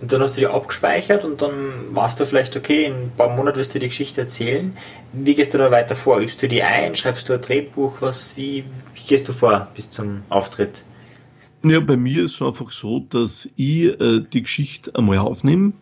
Und 0.00 0.12
dann 0.12 0.20
hast 0.20 0.36
du 0.36 0.40
die 0.40 0.46
abgespeichert 0.46 1.24
und 1.24 1.40
dann 1.40 1.52
warst 1.92 2.20
du 2.20 2.26
vielleicht, 2.26 2.54
okay, 2.54 2.84
in 2.84 2.92
ein 2.92 3.12
paar 3.16 3.34
Monaten 3.34 3.56
wirst 3.56 3.74
du 3.74 3.78
die 3.78 3.88
Geschichte 3.88 4.20
erzählen. 4.20 4.76
Wie 5.14 5.34
gehst 5.34 5.54
du 5.54 5.58
da 5.58 5.70
weiter 5.70 5.96
vor? 5.96 6.18
Übst 6.18 6.42
du 6.42 6.48
die 6.48 6.62
ein? 6.62 6.94
Schreibst 6.94 7.28
du 7.28 7.32
ein 7.32 7.40
Drehbuch? 7.40 7.94
Was, 8.00 8.36
wie, 8.36 8.64
wie 8.94 9.06
gehst 9.06 9.26
du 9.28 9.32
vor 9.32 9.68
bis 9.74 9.90
zum 9.90 10.22
Auftritt? 10.28 10.82
Ja, 11.68 11.80
bei 11.80 11.96
mir 11.96 12.22
ist 12.22 12.34
es 12.34 12.42
einfach 12.42 12.70
so, 12.70 13.00
dass 13.10 13.48
ich 13.56 14.00
äh, 14.00 14.20
die 14.32 14.42
Geschichte 14.42 14.94
einmal 14.94 15.18
aufnehme 15.18 15.72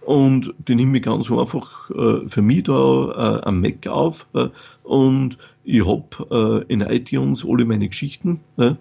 und 0.00 0.54
die 0.66 0.74
nehme 0.74 0.96
ich 0.96 1.04
ganz 1.04 1.30
einfach 1.30 1.90
äh, 1.90 2.26
für 2.26 2.42
mich 2.42 2.64
da 2.64 3.42
äh, 3.42 3.42
am 3.42 3.60
Mac 3.60 3.86
auf 3.86 4.26
äh, 4.34 4.48
und 4.82 5.36
ich 5.64 5.86
habe 5.86 6.64
äh, 6.66 6.72
in 6.72 6.80
iTunes 6.80 7.44
alle 7.46 7.64
meine 7.64 7.88
Geschichten 7.88 8.40
äh, 8.56 8.72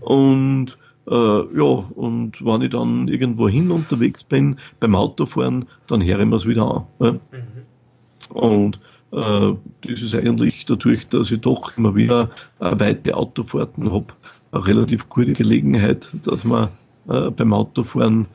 und 0.00 0.76
äh, 1.08 1.14
ja, 1.14 1.84
und 1.94 2.44
wenn 2.44 2.62
ich 2.62 2.70
dann 2.70 3.08
irgendwo 3.08 3.48
hin 3.48 3.70
unterwegs 3.70 4.22
bin, 4.24 4.56
beim 4.78 4.94
Autofahren, 4.94 5.64
dann 5.86 6.04
höre 6.04 6.20
ich 6.20 6.26
mir 6.26 6.36
es 6.36 6.46
wieder 6.46 6.86
an. 7.00 7.20
Mhm. 7.30 8.36
Und 8.36 8.80
das 9.10 10.02
ist 10.02 10.12
eigentlich 10.12 10.66
dadurch, 10.66 11.06
dass 11.06 11.30
ich 11.30 11.40
doch 11.40 11.76
immer 11.76 11.94
wieder 11.94 12.30
weite 12.58 13.16
Autofahrten 13.16 13.92
habe, 13.92 14.06
eine 14.54 14.66
relativ 14.66 15.08
gute 15.08 15.32
Gelegenheit, 15.32 16.10
dass 16.24 16.44
man 16.44 16.68
äh, 17.08 17.30
beim 17.30 17.52
Autofahren 17.52 18.26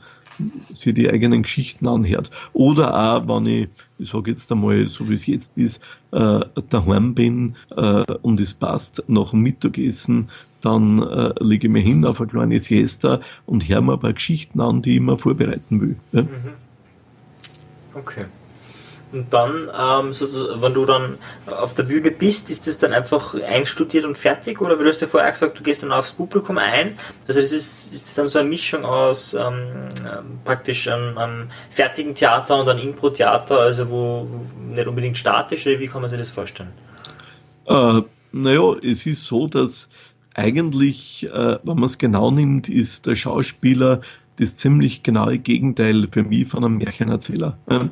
sich 0.73 0.93
die 0.93 1.09
eigenen 1.09 1.43
Geschichten 1.43 1.87
anhört. 1.87 2.31
Oder 2.53 2.93
auch, 2.95 3.27
wenn 3.27 3.45
ich, 3.45 3.69
ich 3.97 4.09
sage 4.09 4.31
jetzt 4.31 4.51
einmal, 4.51 4.87
so 4.87 5.09
wie 5.09 5.15
es 5.15 5.27
jetzt 5.27 5.57
ist, 5.57 5.83
äh, 6.11 6.39
daheim 6.69 7.13
bin 7.13 7.55
äh, 7.75 8.03
und 8.21 8.39
es 8.39 8.53
passt, 8.53 9.03
nach 9.07 9.31
dem 9.31 9.41
Mittagessen, 9.41 10.29
dann 10.61 11.01
äh, 11.01 11.33
lege 11.39 11.67
ich 11.67 11.73
mir 11.73 11.81
hin 11.81 12.05
auf 12.05 12.21
eine 12.21 12.29
kleine 12.29 12.59
Siesta 12.59 13.21
und 13.45 13.67
höre 13.67 13.81
mir 13.81 13.93
ein 13.93 13.99
paar 13.99 14.13
Geschichten 14.13 14.61
an, 14.61 14.81
die 14.81 14.95
ich 14.95 15.01
mir 15.01 15.17
vorbereiten 15.17 15.81
will. 15.81 15.95
Ja? 16.11 16.21
Mhm. 16.23 16.29
Okay. 17.95 18.25
Und 19.11 19.33
dann, 19.33 19.69
ähm, 19.75 20.13
so, 20.13 20.27
wenn 20.61 20.73
du 20.73 20.85
dann 20.85 21.17
auf 21.47 21.73
der 21.73 21.83
Bühne 21.83 22.11
bist, 22.11 22.51
ist 22.51 22.67
das 22.67 22.77
dann 22.77 22.93
einfach 22.93 23.33
einstudiert 23.33 24.05
und 24.05 24.17
fertig? 24.17 24.61
Oder 24.61 24.77
wie 24.77 24.83
du 24.83 24.89
hast 24.89 25.01
ja 25.01 25.07
vorher 25.07 25.31
gesagt, 25.31 25.57
du 25.57 25.63
gehst 25.63 25.81
dann 25.81 25.91
aufs 25.91 26.11
Publikum 26.11 26.59
ein. 26.59 26.97
Also 27.27 27.41
das 27.41 27.51
ist, 27.51 27.91
ist 27.91 28.17
dann 28.17 28.27
so 28.27 28.37
eine 28.37 28.49
Mischung 28.49 28.85
aus 28.85 29.33
ähm, 29.33 29.87
ähm 30.01 30.39
praktisch 30.45 30.87
einem, 30.87 31.17
einem, 31.17 31.47
fertigen 31.71 32.13
Theater 32.13 32.59
und 32.59 32.69
einem 32.69 32.79
Impro-Theater, 32.87 33.59
also 33.59 33.89
wo, 33.89 34.27
wo, 34.29 34.73
nicht 34.75 34.87
unbedingt 34.87 35.17
statisch, 35.17 35.65
oder 35.65 35.79
wie 35.79 35.87
kann 35.87 36.01
man 36.01 36.09
sich 36.09 36.19
das 36.19 36.29
vorstellen? 36.29 36.71
Äh, 37.65 38.01
naja, 38.31 38.75
es 38.83 39.05
ist 39.07 39.25
so, 39.25 39.47
dass 39.47 39.89
eigentlich, 40.35 41.25
äh, 41.25 41.57
wenn 41.63 41.75
man 41.75 41.85
es 41.85 41.97
genau 41.97 42.29
nimmt, 42.29 42.69
ist 42.69 43.07
der 43.07 43.15
Schauspieler 43.15 44.01
das 44.37 44.55
ziemlich 44.55 45.03
genaue 45.03 45.37
Gegenteil 45.37 46.07
für 46.11 46.23
mich 46.23 46.47
von 46.47 46.63
einem 46.63 46.77
Märchenerzähler. 46.77 47.57
Ja? 47.69 47.89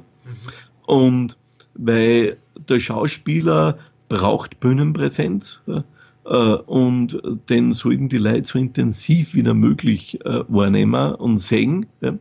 Und 0.88 1.38
weil 1.76 2.38
der 2.68 2.80
Schauspieler 2.80 3.78
braucht 4.10 4.60
Bühnenpräsenz 4.62 5.62
äh, 5.68 5.82
und 6.30 7.22
den 7.50 7.72
sollten 7.72 8.10
die 8.10 8.18
Leute 8.18 8.48
so 8.48 8.58
intensiv 8.58 9.36
wie 9.36 9.44
möglich 9.44 10.24
äh, 10.26 10.44
wahrnehmen 10.48 11.14
und 11.16 11.40
sehen. 11.40 11.86
Ja. 12.02 12.18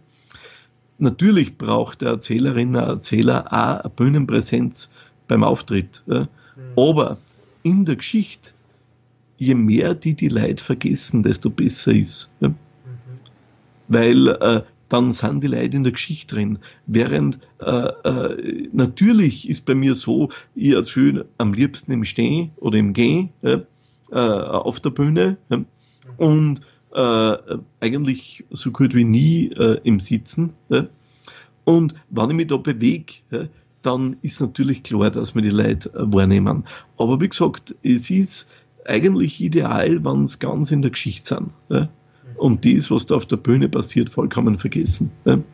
Natürlich 0.99 1.57
braucht 1.57 2.03
der 2.03 2.11
Erzählerin, 2.11 2.73
der 2.73 2.83
Erzähler 2.83 3.47
auch 3.53 3.85
eine 3.85 3.91
Bühnenpräsenz 3.95 4.91
beim 5.29 5.45
Auftritt. 5.45 6.03
Ja. 6.07 6.21
Mhm. 6.21 6.29
Aber 6.77 7.19
in 7.63 7.85
der 7.85 7.97
Geschichte, 7.97 8.51
je 9.39 9.55
mehr 9.55 9.95
die 9.95 10.15
die 10.15 10.29
Leute 10.29 10.63
vergessen, 10.63 11.23
desto 11.23 11.51
besser 11.51 11.93
ist. 11.93 12.29
Ja. 12.41 12.49
Mhm. 12.49 12.55
Weil 13.89 14.29
äh, 14.29 14.63
dann 14.89 15.13
sind 15.13 15.43
die 15.43 15.49
Leute 15.49 15.77
in 15.77 15.83
der 15.83 15.93
Geschichte 15.93 16.35
drin. 16.35 16.59
Während 16.87 17.39
äh, 17.61 17.71
äh, 17.71 18.69
natürlich 18.73 19.49
ist 19.49 19.65
bei 19.67 19.75
mir 19.75 19.95
so, 19.95 20.29
ich 20.55 20.75
erzähle 20.75 21.27
am 21.39 21.53
liebsten 21.53 21.93
im 21.93 22.05
Stehen 22.05 22.53
oder 22.57 22.79
im 22.79 22.93
Gehen 22.93 23.31
äh, 23.43 23.59
auf 24.11 24.81
der 24.81 24.91
Bühne 24.91 25.37
äh, 25.51 25.59
und 26.17 26.61
äh, 26.95 27.37
eigentlich 27.81 28.45
so 28.51 28.71
gut 28.71 28.95
wie 28.95 29.05
nie 29.05 29.49
äh, 29.49 29.81
im 29.83 30.01
Sitzen. 30.01 30.55
Und 31.65 31.95
wenn 32.11 32.31
ich 32.31 32.37
mich 32.37 32.47
da 32.47 32.57
bewege, 32.57 33.51
dann 33.83 34.17
ist 34.23 34.41
natürlich 34.41 34.85
klar, 34.85 35.11
dass 35.11 35.35
wir 35.35 35.43
die 35.43 35.51
Leute 35.51 35.91
wahrnehmen. 35.95 36.65
Aber 36.97 37.21
wie 37.21 37.29
gesagt, 37.29 37.75
es 37.83 38.09
ist 38.09 38.47
eigentlich 38.85 39.41
ideal, 39.41 40.05
wenn 40.05 40.23
es 40.23 40.39
ganz 40.39 40.71
in 40.71 40.83
der 40.83 40.93
Geschichte 40.93 41.27
sind 41.69 41.89
und 42.37 42.65
dies, 42.65 42.91
was 42.91 43.07
da 43.07 43.15
auf 43.17 43.27
der 43.27 43.37
Bühne 43.37 43.69
passiert, 43.69 44.11
vollkommen 44.11 44.59
vergessen. 44.59 45.11
Mhm. 45.25 45.45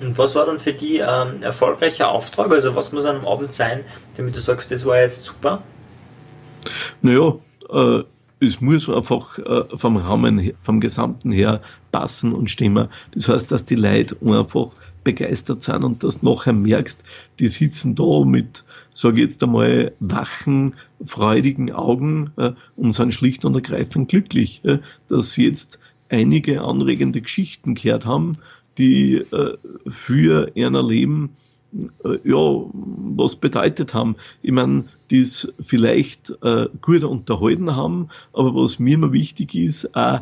Und 0.00 0.18
was 0.18 0.34
war 0.34 0.46
dann 0.46 0.58
für 0.58 0.72
die 0.72 0.98
ähm, 0.98 1.42
erfolgreicher 1.42 2.10
Auftrag? 2.10 2.50
Also 2.50 2.74
was 2.74 2.92
muss 2.92 3.06
an 3.06 3.16
einem 3.16 3.26
Abend 3.26 3.52
sein, 3.52 3.84
damit 4.16 4.34
du 4.34 4.40
sagst, 4.40 4.70
das 4.70 4.84
war 4.84 5.00
jetzt 5.00 5.24
super? 5.24 5.62
Naja, 7.02 7.34
äh, 7.70 8.02
es 8.40 8.60
muss 8.60 8.88
einfach 8.88 9.38
äh, 9.38 9.64
vom 9.76 9.96
Rahmen, 9.96 10.52
vom 10.60 10.80
Gesamten 10.80 11.30
her 11.30 11.60
passen 11.92 12.32
und 12.32 12.50
stimmen. 12.50 12.88
Das 13.14 13.28
heißt, 13.28 13.52
dass 13.52 13.64
die 13.64 13.76
Leute 13.76 14.16
einfach 14.26 14.72
begeistert 15.04 15.62
sind 15.62 15.84
und 15.84 16.02
dass 16.02 16.20
du 16.20 16.28
nachher 16.28 16.52
merkst, 16.52 17.04
die 17.38 17.48
sitzen 17.48 17.94
da 17.94 18.24
mit 18.24 18.64
sage 18.94 19.22
ich 19.22 19.30
jetzt 19.30 19.42
einmal, 19.42 19.92
wachen, 20.00 20.74
freudigen 21.04 21.72
Augen 21.72 22.32
äh, 22.36 22.52
und 22.76 22.92
sind 22.92 23.14
schlicht 23.14 23.44
und 23.44 23.54
ergreifend 23.54 24.10
glücklich, 24.10 24.60
äh, 24.64 24.78
dass 25.08 25.32
sie 25.32 25.46
jetzt 25.46 25.78
einige 26.08 26.62
anregende 26.62 27.20
Geschichten 27.20 27.74
gehört 27.74 28.06
haben, 28.06 28.38
die 28.78 29.16
äh, 29.16 29.56
für 29.86 30.50
ihr 30.54 30.70
Leben 30.70 31.30
äh, 32.04 32.18
ja, 32.24 32.64
was 32.72 33.36
bedeutet 33.36 33.94
haben. 33.94 34.16
Ich 34.42 34.52
meine, 34.52 34.84
die 35.10 35.20
es 35.20 35.52
vielleicht 35.60 36.30
äh, 36.42 36.68
gut 36.80 37.04
unterhalten 37.04 37.74
haben, 37.74 38.08
aber 38.32 38.54
was 38.54 38.78
mir 38.78 38.94
immer 38.94 39.12
wichtig 39.12 39.54
ist, 39.54 39.94
auch 39.96 40.20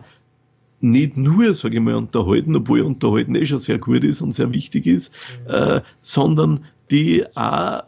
nicht 0.81 1.16
nur, 1.16 1.53
sage 1.53 1.76
ich 1.76 1.83
mal, 1.83 1.95
unterhalten, 1.95 2.57
obwohl 2.57 2.81
unterhalten 2.81 3.35
eh 3.35 3.45
schon 3.45 3.59
sehr 3.59 3.78
gut 3.78 4.05
ist 4.05 4.22
und 4.22 4.33
sehr 4.33 4.53
wichtig 4.53 4.87
ist, 4.87 5.12
mhm. 5.45 5.51
äh, 5.55 5.81
sondern 6.01 6.64
die 6.91 7.24
auch 7.37 7.83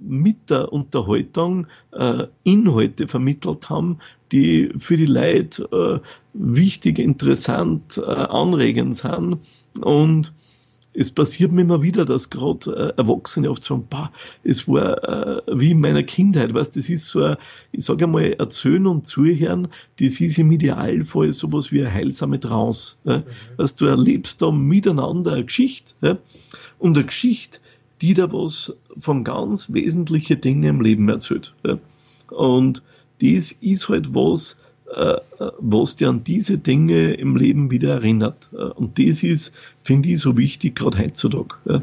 mit 0.00 0.50
der 0.50 0.72
Unterhaltung 0.72 1.66
äh, 1.92 2.24
Inhalte 2.44 3.08
vermittelt 3.08 3.70
haben, 3.70 3.98
die 4.32 4.70
für 4.76 4.96
die 4.96 5.06
Leute 5.06 6.02
äh, 6.02 6.08
wichtig, 6.34 6.98
interessant, 6.98 7.98
äh, 7.98 8.02
anregend 8.02 8.96
sind 8.96 9.38
und 9.80 10.32
es 10.98 11.12
passiert 11.12 11.52
mir 11.52 11.60
immer 11.60 11.80
wieder, 11.80 12.04
dass 12.04 12.28
gerade 12.28 12.94
äh, 12.96 13.00
Erwachsene 13.00 13.50
oft 13.50 13.62
sagen, 13.62 13.86
bah, 13.88 14.10
es 14.42 14.66
war 14.66 15.04
äh, 15.04 15.42
wie 15.46 15.70
in 15.70 15.80
meiner 15.80 16.02
Kindheit, 16.02 16.54
weißt, 16.54 16.74
das 16.74 16.88
ist 16.88 17.06
so, 17.06 17.22
ein, 17.22 17.36
ich 17.70 17.84
sage 17.84 18.04
einmal, 18.04 18.32
erzählen 18.32 18.84
und 18.86 19.06
zuhören, 19.06 19.68
das 20.00 20.20
ist 20.20 20.38
im 20.38 20.50
Idealfall 20.50 21.32
sowas 21.32 21.70
wie 21.70 21.82
eine 21.82 21.94
heilsame 21.94 22.40
Trance. 22.40 22.96
Ja? 23.04 23.18
Mhm. 23.18 23.24
Weißt, 23.58 23.80
du 23.80 23.86
erlebst 23.86 24.42
da 24.42 24.50
miteinander 24.50 25.34
eine 25.34 25.44
Geschichte 25.44 25.94
ja? 26.00 26.18
und 26.80 26.96
eine 26.96 27.06
Geschichte, 27.06 27.60
die 28.00 28.14
da 28.14 28.32
was 28.32 28.74
von 28.98 29.24
ganz 29.24 29.72
wesentlichen 29.72 30.40
Dingen 30.40 30.64
im 30.64 30.80
Leben 30.80 31.08
erzählt. 31.08 31.54
Ja? 31.64 31.78
Und 32.30 32.82
das 33.20 33.52
ist 33.52 33.88
halt 33.88 34.14
was, 34.14 34.56
äh, 34.94 35.16
was 35.58 35.96
dir 35.96 36.08
an 36.08 36.24
diese 36.24 36.58
Dinge 36.58 37.14
im 37.14 37.36
Leben 37.36 37.70
wieder 37.70 37.94
erinnert. 37.94 38.48
Äh, 38.52 38.56
und 38.56 38.98
das 38.98 39.22
ist, 39.22 39.52
finde 39.82 40.10
ich, 40.10 40.20
so 40.20 40.36
wichtig, 40.36 40.76
gerade 40.76 40.98
heutzutage. 40.98 41.56
Mhm. 41.64 41.82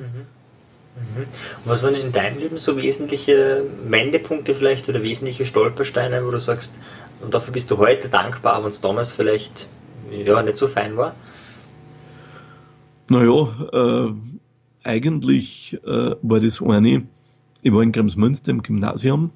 Mhm. 0.95 1.23
Und 1.23 1.27
was 1.65 1.83
waren 1.83 1.95
in 1.95 2.11
deinem 2.11 2.39
Leben 2.39 2.57
so 2.57 2.77
wesentliche 2.77 3.63
Wendepunkte 3.87 4.55
vielleicht 4.55 4.87
oder 4.87 5.03
wesentliche 5.03 5.45
Stolpersteine, 5.45 6.25
wo 6.25 6.31
du 6.31 6.39
sagst, 6.39 6.73
und 7.21 7.33
dafür 7.33 7.53
bist 7.53 7.71
du 7.71 7.77
heute 7.77 8.07
dankbar, 8.09 8.63
wenn 8.63 8.69
es 8.69 8.81
damals 8.81 9.13
vielleicht 9.13 9.67
ja, 10.11 10.41
nicht 10.43 10.57
so 10.57 10.67
fein 10.67 10.95
war? 10.95 11.15
Naja, 13.07 13.47
äh, 13.71 14.13
eigentlich 14.85 15.77
äh, 15.85 16.15
war 16.21 16.39
das 16.39 16.61
eine, 16.61 17.03
ich 17.61 17.73
war 17.73 17.81
in 17.81 17.91
Kremsmünster 17.91 18.51
im 18.51 18.61
Gymnasium 18.61 19.31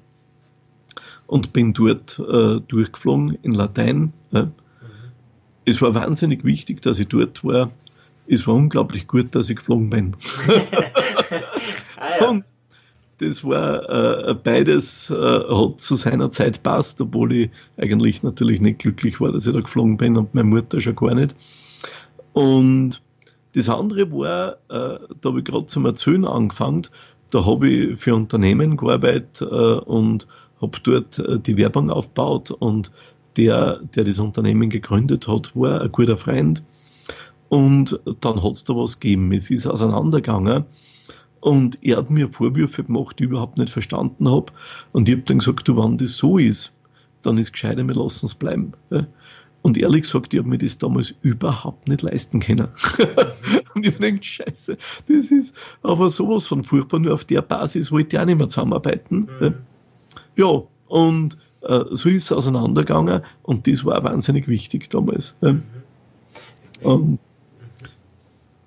und 1.26 1.52
bin 1.52 1.72
dort 1.72 2.18
äh, 2.18 2.60
durchgeflogen 2.60 3.38
in 3.42 3.52
Latein. 3.52 4.12
Ja. 4.30 4.44
Mhm. 4.44 4.52
Es 5.64 5.82
war 5.82 5.94
wahnsinnig 5.94 6.44
wichtig, 6.44 6.82
dass 6.82 6.98
ich 6.98 7.08
dort 7.08 7.44
war. 7.44 7.70
Es 8.26 8.46
war 8.46 8.54
unglaublich 8.54 9.08
gut, 9.08 9.34
dass 9.34 9.50
ich 9.50 9.56
geflogen 9.56 9.90
bin. 9.90 10.16
ah, 11.96 12.20
ja. 12.20 12.28
Und 12.28 12.52
das 13.18 13.44
war 13.44 14.28
äh, 14.28 14.34
beides 14.34 15.10
äh, 15.10 15.14
hat 15.14 15.80
zu 15.80 15.96
seiner 15.96 16.30
Zeit 16.30 16.62
passt, 16.62 17.00
obwohl 17.00 17.32
ich 17.32 17.50
eigentlich 17.76 18.22
natürlich 18.22 18.60
nicht 18.60 18.78
glücklich 18.78 19.20
war, 19.20 19.32
dass 19.32 19.46
ich 19.46 19.52
da 19.52 19.60
geflogen 19.60 19.96
bin 19.96 20.16
und 20.16 20.34
meine 20.34 20.48
Mutter 20.48 20.80
schon 20.80 20.96
gar 20.96 21.14
nicht. 21.14 21.34
Und 22.32 23.02
das 23.54 23.68
andere 23.68 24.10
war, 24.12 24.52
äh, 24.68 24.98
da 25.20 25.28
habe 25.28 25.38
ich 25.38 25.44
gerade 25.44 25.66
zum 25.66 25.86
Erzählen 25.86 26.24
angefangen, 26.24 26.86
da 27.30 27.44
habe 27.44 27.68
ich 27.68 27.98
für 27.98 28.14
Unternehmen 28.14 28.76
gearbeitet 28.76 29.40
äh, 29.40 29.44
und 29.44 30.26
habe 30.60 30.78
dort 30.82 31.18
äh, 31.18 31.38
die 31.38 31.56
Werbung 31.56 31.90
aufgebaut 31.90 32.50
und 32.50 32.90
der, 33.36 33.80
der 33.94 34.04
das 34.04 34.18
Unternehmen 34.18 34.70
gegründet 34.70 35.28
hat, 35.28 35.54
war 35.54 35.80
ein 35.80 35.92
guter 35.92 36.16
Freund. 36.16 36.62
Und 37.48 37.98
dann 38.20 38.42
hat 38.42 38.52
es 38.52 38.64
da 38.64 38.74
was 38.76 39.00
gegeben. 39.00 39.32
Es 39.32 39.50
ist 39.50 39.66
auseinandergegangen. 39.66 40.64
Und 41.40 41.82
er 41.82 41.96
hat 41.98 42.10
mir 42.10 42.30
Vorwürfe 42.30 42.84
gemacht, 42.84 43.18
die 43.18 43.24
ich 43.24 43.30
überhaupt 43.30 43.56
nicht 43.56 43.70
verstanden 43.70 44.28
habe. 44.28 44.52
Und 44.92 45.08
ich 45.08 45.16
habe 45.16 45.24
dann 45.24 45.38
gesagt, 45.38 45.66
du, 45.66 45.76
wenn 45.76 45.96
das 45.96 46.16
so 46.16 46.38
ist, 46.38 46.72
dann 47.22 47.38
ist 47.38 47.52
gescheiter, 47.52 47.86
wir 47.86 47.94
lassen 47.94 48.26
es 48.26 48.34
bleiben. 48.34 48.72
Und 49.62 49.76
ehrlich 49.76 50.02
gesagt, 50.02 50.32
ich 50.32 50.40
habe 50.40 50.48
mir 50.48 50.58
das 50.58 50.78
damals 50.78 51.14
überhaupt 51.22 51.86
nicht 51.88 52.02
leisten 52.02 52.40
können. 52.40 52.68
und 53.74 53.86
ich 53.86 53.98
denke, 53.98 54.24
scheiße, 54.24 54.78
das 55.08 55.30
ist 55.30 55.54
aber 55.82 56.10
sowas 56.10 56.46
von 56.46 56.64
furchtbar, 56.64 56.98
nur 56.98 57.14
auf 57.14 57.24
der 57.24 57.42
Basis 57.42 57.92
wollte 57.92 58.16
ich 58.16 58.20
auch 58.20 58.26
nicht 58.26 58.38
mehr 58.38 58.48
zusammenarbeiten. 58.48 59.28
Mhm. 59.40 59.54
Ja, 60.36 60.62
und 60.88 61.36
äh, 61.62 61.84
so 61.90 62.08
ist 62.08 62.24
es 62.24 62.32
auseinandergegangen 62.32 63.22
und 63.42 63.66
das 63.66 63.84
war 63.84 64.02
wahnsinnig 64.02 64.48
wichtig 64.48 64.88
damals. 64.88 65.34
Ja. 65.42 65.56
Und 66.82 67.18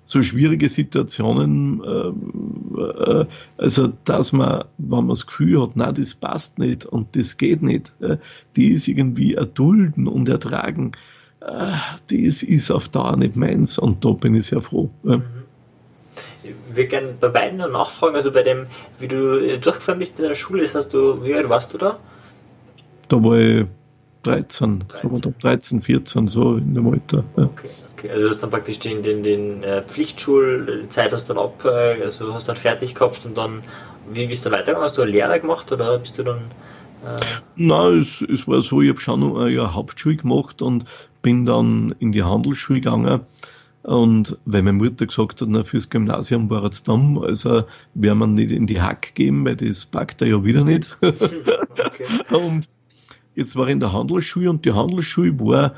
so 0.06 0.22
schwierige 0.22 0.68
Situationen, 0.68 1.82
äh, 1.82 2.80
äh, 2.80 3.26
also 3.56 3.88
dass 4.04 4.32
man, 4.32 4.64
wenn 4.78 4.98
man 4.98 5.08
das 5.08 5.26
Gefühl 5.26 5.62
hat, 5.62 5.70
na 5.74 5.92
das 5.92 6.14
passt 6.14 6.58
nicht 6.58 6.84
und 6.84 7.16
das 7.16 7.36
geht 7.36 7.62
nicht, 7.62 7.92
äh, 8.00 8.18
die 8.56 8.72
ist 8.72 8.88
irgendwie 8.88 9.34
erdulden 9.34 10.06
und 10.06 10.28
ertragen, 10.28 10.92
äh, 11.40 11.72
das 12.10 12.42
ist 12.42 12.70
auf 12.70 12.88
Dauer 12.88 13.16
nicht 13.16 13.36
meins 13.36 13.78
und 13.78 14.04
da 14.04 14.10
bin 14.10 14.34
ich 14.34 14.46
sehr 14.46 14.60
froh. 14.60 14.90
Ich 16.42 16.54
würde 16.76 16.88
gerne 16.88 17.14
bei 17.18 17.28
beiden 17.28 17.58
noch 17.58 17.70
nachfragen, 17.70 18.14
also 18.14 18.30
bei 18.30 18.42
dem, 18.42 18.66
wie 18.98 19.08
du 19.08 19.38
äh, 19.38 19.58
durchgefahren 19.58 19.98
bist 19.98 20.18
in 20.18 20.28
der 20.28 20.34
Schule, 20.34 20.62
das 20.62 20.74
hast 20.74 20.92
du, 20.92 21.24
wie 21.24 21.34
alt 21.34 21.48
warst 21.48 21.72
du 21.72 21.78
da? 21.78 21.98
Da 23.08 23.22
war 23.22 23.38
ich 23.38 23.66
13, 24.24 24.84
13. 24.88 25.16
So 25.16 25.32
13 25.40 25.80
14, 25.80 26.28
so 26.28 26.56
in 26.56 26.74
dem 26.74 26.86
Alter. 26.88 27.24
Ja. 27.36 27.44
Okay, 27.44 27.68
okay, 27.92 28.10
also 28.10 28.24
du 28.24 28.30
hast 28.30 28.42
dann 28.42 28.50
praktisch 28.50 28.78
den, 28.78 29.02
den, 29.02 29.22
den 29.22 29.62
äh, 29.62 29.82
Pflichtschulzeit 29.82 31.12
hast 31.12 31.30
dann 31.30 31.38
ab, 31.38 31.64
äh, 31.64 32.02
also 32.02 32.34
hast 32.34 32.48
dann 32.48 32.56
fertig 32.56 32.94
gehabt 32.94 33.24
und 33.24 33.36
dann, 33.36 33.62
wie 34.12 34.26
bist 34.26 34.44
du 34.44 34.50
weitergegangen? 34.50 34.82
Hast 34.82 34.98
du 34.98 35.02
eine 35.02 35.10
Lehre 35.10 35.40
gemacht 35.40 35.70
oder 35.70 35.98
bist 35.98 36.18
du 36.18 36.22
dann 36.22 36.38
äh 37.04 37.20
Nein, 37.56 37.98
es, 37.98 38.22
es 38.22 38.48
war 38.48 38.60
so, 38.60 38.80
ich 38.82 38.88
habe 38.88 39.00
schon 39.00 39.20
noch 39.20 39.38
eine 39.38 39.74
Hauptschule 39.74 40.16
gemacht 40.16 40.62
und 40.62 40.84
bin 41.22 41.46
dann 41.46 41.94
in 41.98 42.12
die 42.12 42.22
Handelsschule 42.22 42.80
gegangen 42.80 43.20
und 43.84 44.38
weil 44.46 44.62
meine 44.62 44.78
Mutter 44.78 45.04
gesagt 45.06 45.42
hat, 45.42 45.48
na, 45.50 45.62
fürs 45.62 45.90
Gymnasium 45.90 46.48
war 46.48 46.64
es 46.64 46.82
dumm, 46.82 47.18
also 47.18 47.64
werden 47.92 48.18
wir 48.18 48.26
nicht 48.26 48.50
in 48.50 48.66
die 48.66 48.80
Hack 48.80 49.14
geben, 49.14 49.44
weil 49.44 49.56
das 49.56 49.84
packt 49.84 50.22
er 50.22 50.28
ja 50.28 50.44
wieder 50.44 50.64
nicht. 50.64 50.96
Okay. 51.86 52.06
und 52.30 52.68
jetzt 53.34 53.56
war 53.56 53.66
ich 53.66 53.72
in 53.72 53.80
der 53.80 53.92
Handelsschule 53.92 54.50
und 54.50 54.64
die 54.64 54.72
Handelsschule 54.72 55.38
war 55.40 55.74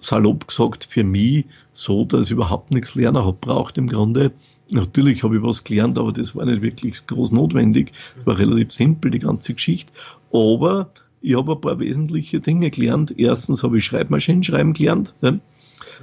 salopp 0.00 0.46
gesagt 0.48 0.84
für 0.84 1.04
mich 1.04 1.46
so, 1.72 2.04
dass 2.04 2.26
ich 2.26 2.32
überhaupt 2.32 2.70
nichts 2.70 2.94
lernen 2.94 3.18
habe 3.18 3.36
braucht 3.40 3.78
im 3.78 3.88
Grunde. 3.88 4.32
Natürlich 4.70 5.22
habe 5.22 5.36
ich 5.36 5.42
was 5.42 5.64
gelernt, 5.64 5.98
aber 5.98 6.12
das 6.12 6.34
war 6.34 6.44
nicht 6.44 6.62
wirklich 6.62 7.06
groß 7.06 7.32
notwendig. 7.32 7.92
War 8.24 8.38
relativ 8.38 8.72
simpel, 8.72 9.10
die 9.10 9.18
ganze 9.18 9.54
Geschichte. 9.54 9.92
Aber 10.32 10.90
ich 11.20 11.36
habe 11.36 11.52
ein 11.52 11.60
paar 11.60 11.80
wesentliche 11.80 12.40
Dinge 12.40 12.70
gelernt. 12.70 13.18
Erstens 13.18 13.62
habe 13.62 13.78
ich 13.78 13.84
Schreibmaschinen 13.84 14.42
schreiben 14.42 14.72
gelernt. 14.72 15.14
Ja. 15.22 15.38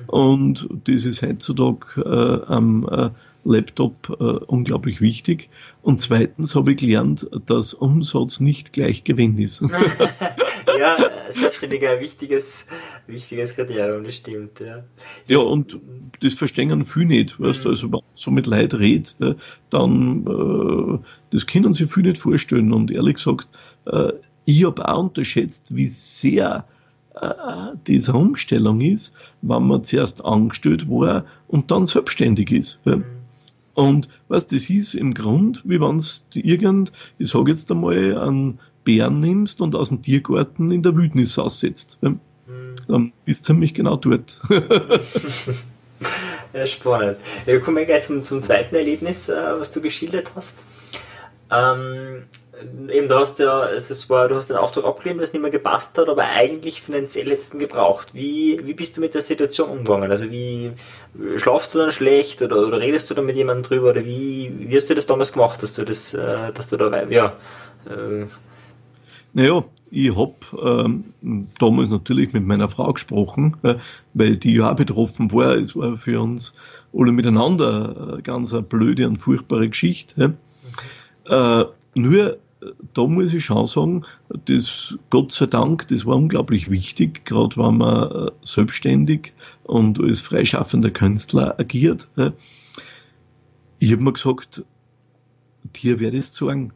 Und 0.08 0.68
das 0.86 1.06
ist 1.06 1.22
heutzutage 1.22 2.02
äh, 2.02 2.52
am 2.52 2.88
äh, 2.90 3.10
Laptop 3.44 4.10
äh, 4.20 4.24
unglaublich 4.24 5.02
wichtig. 5.02 5.50
Und 5.82 6.02
zweitens 6.02 6.56
habe 6.56 6.72
ich 6.72 6.78
gelernt, 6.78 7.28
dass 7.46 7.74
Umsatz 7.74 8.40
nicht 8.40 8.74
gleich 8.74 9.04
Gewinn 9.04 9.38
ist. 9.38 9.62
ja, 10.80 10.98
selbstständiger 11.30 11.92
ein 11.92 12.00
wichtiges, 12.00 12.66
wichtiges 13.08 13.56
Kriterium, 13.56 14.04
das 14.04 14.16
stimmt. 14.16 14.60
Ja, 14.60 14.84
ja 15.28 15.40
und 15.40 15.80
das 16.22 16.34
verstehen 16.36 16.86
viele 16.86 17.06
nicht. 17.06 17.40
Weißt 17.40 17.66
du, 17.66 17.70
mhm. 17.70 17.74
also 17.74 17.84
wenn 17.88 17.92
man 17.92 18.02
so 18.16 18.32
mit 18.32 18.48
Leuten 18.48 18.78
redet, 18.78 19.16
dann 19.70 20.26
äh, 20.26 21.00
das 21.32 21.46
können 21.46 21.74
sie 21.74 21.86
viel 21.86 22.04
nicht 22.04 22.20
vorstellen. 22.20 22.72
Und 22.72 22.92
ehrlich 22.92 23.16
gesagt, 23.16 23.48
äh, 23.86 24.14
ich 24.46 24.66
habe 24.66 24.88
auch 24.88 25.04
unterschätzt, 25.04 25.76
wie 25.76 25.88
sehr 25.88 26.66
äh, 27.16 27.76
diese 27.88 28.14
Umstellung 28.14 28.82
ist, 28.82 29.14
wenn 29.42 29.68
man 29.68 29.84
zuerst 29.84 30.26
angestellt 30.26 30.90
war 30.90 31.26
und 31.48 31.72
dann 31.72 31.86
selbstständig 31.86 32.52
ist. 32.52 32.80
Ja. 32.86 33.02
Und 33.74 34.08
was 34.28 34.48
das 34.48 34.70
ist 34.70 34.94
im 34.94 35.14
Grund, 35.14 35.62
wie 35.66 35.80
wenn 35.80 35.98
es 35.98 36.26
irgend, 36.34 36.92
ich 37.18 37.30
sage 37.30 37.52
jetzt 37.52 37.72
einmal, 37.72 38.18
einen 38.18 38.60
Bären 38.84 39.20
nimmst 39.20 39.62
und 39.62 39.76
aus 39.76 39.90
dem 39.90 40.02
Tiergarten 40.02 40.72
in 40.72 40.84
der 40.84 40.96
Wildnis 40.96 41.40
aussetzt. 41.40 41.98
Ja. 42.02 42.14
Dann 42.88 43.14
ist 43.26 43.46
ziemlich 43.46 43.74
genau 43.74 43.96
dort. 43.96 44.40
ja, 46.54 46.68
spannend. 46.68 47.18
Wir 47.46 47.60
kommen 47.62 47.86
gleich 47.86 48.04
zum, 48.04 48.24
zum 48.24 48.42
zweiten 48.42 48.76
Erlebnis, 48.76 49.30
äh, 49.30 49.36
was 49.58 49.72
du 49.72 49.82
geschildert 49.82 50.32
hast. 50.36 50.60
Ähm, 51.50 52.24
eben, 52.90 53.08
du 53.08 53.16
hast 53.16 53.40
ja, 53.40 53.68
es 53.70 54.10
war, 54.10 54.28
du 54.28 54.36
hast 54.36 54.50
den 54.50 54.58
Auftrag 54.58 54.86
abgelehnt, 54.86 55.18
weil 55.18 55.24
es 55.24 55.34
nicht 55.34 55.42
mehr 55.42 55.52
gepasst 55.52 55.98
hat, 55.98 56.10
aber 56.10 56.24
eigentlich 56.24 56.82
finanziell 56.82 57.28
letzten 57.28 57.60
gebraucht. 57.60 58.14
Wie, 58.14 58.60
wie 58.64 58.74
bist 58.74 58.98
du 58.98 59.02
mit 59.02 59.14
der 59.14 59.22
Situation 59.22 59.70
umgegangen? 59.70 60.12
Also 60.12 60.30
wie 60.32 60.72
schlafst 61.38 61.74
du 61.74 61.80
dann 61.80 61.92
schlecht 61.92 62.42
oder, 62.42 62.68
oder 62.68 62.80
redest 62.80 63.10
du 63.10 63.14
dann 63.14 63.26
mit 63.26 63.36
jemandem 63.36 63.64
drüber 63.64 63.92
oder 63.92 64.06
wie, 64.06 64.52
wie 64.58 64.76
hast 64.76 64.90
du 64.90 64.96
das 64.96 65.06
damals 65.06 65.34
gemacht, 65.34 65.62
dass 65.64 65.74
du 65.74 65.84
das, 65.84 66.14
äh, 66.14 66.52
dass 66.54 66.68
du 66.68 66.78
da, 66.78 67.04
ja, 67.10 67.34
äh, 67.90 68.26
Naja, 69.34 69.64
ich 69.90 70.16
habe 70.16 70.34
ähm, 70.64 71.04
damals 71.60 71.92
natürlich 71.92 72.34
mit 72.34 72.46
meiner 72.46 72.70
Frau 72.70 72.92
gesprochen, 72.94 73.58
äh, 73.64 73.76
weil 74.14 74.38
die 74.38 74.56
ja 74.56 74.74
betroffen 74.74 75.32
war. 75.32 75.56
Es 75.56 75.76
war 75.76 75.96
für 75.96 76.20
uns 76.20 76.54
alle 76.94 77.12
miteinander 77.12 78.14
eine 78.14 78.22
ganz 78.24 78.54
eine 78.54 78.64
blöde 78.64 79.08
und 79.08 79.18
furchtbare 79.18 79.70
Geschichte. 79.70 80.36
Äh, 81.26 81.64
nur 81.96 82.38
da 82.94 83.06
muss 83.06 83.34
ich 83.34 83.46
schon 83.46 83.66
sagen, 83.66 84.06
das 84.46 84.98
Gott 85.10 85.32
sei 85.32 85.46
Dank, 85.46 85.88
das 85.88 86.06
war 86.06 86.16
unglaublich 86.16 86.70
wichtig, 86.70 87.26
gerade 87.26 87.56
wenn 87.58 87.78
man 87.78 88.28
äh, 88.28 88.32
selbstständig 88.44 89.34
und 89.64 90.00
als 90.00 90.22
freischaffender 90.22 90.92
Künstler 90.92 91.60
agiert. 91.60 92.08
Ich 93.80 93.92
habe 93.92 94.04
mir 94.04 94.14
gesagt, 94.14 94.64
dir 95.76 96.00
werde 96.00 96.18
ich 96.18 96.26
es 96.26 96.36
sagen. 96.36 96.72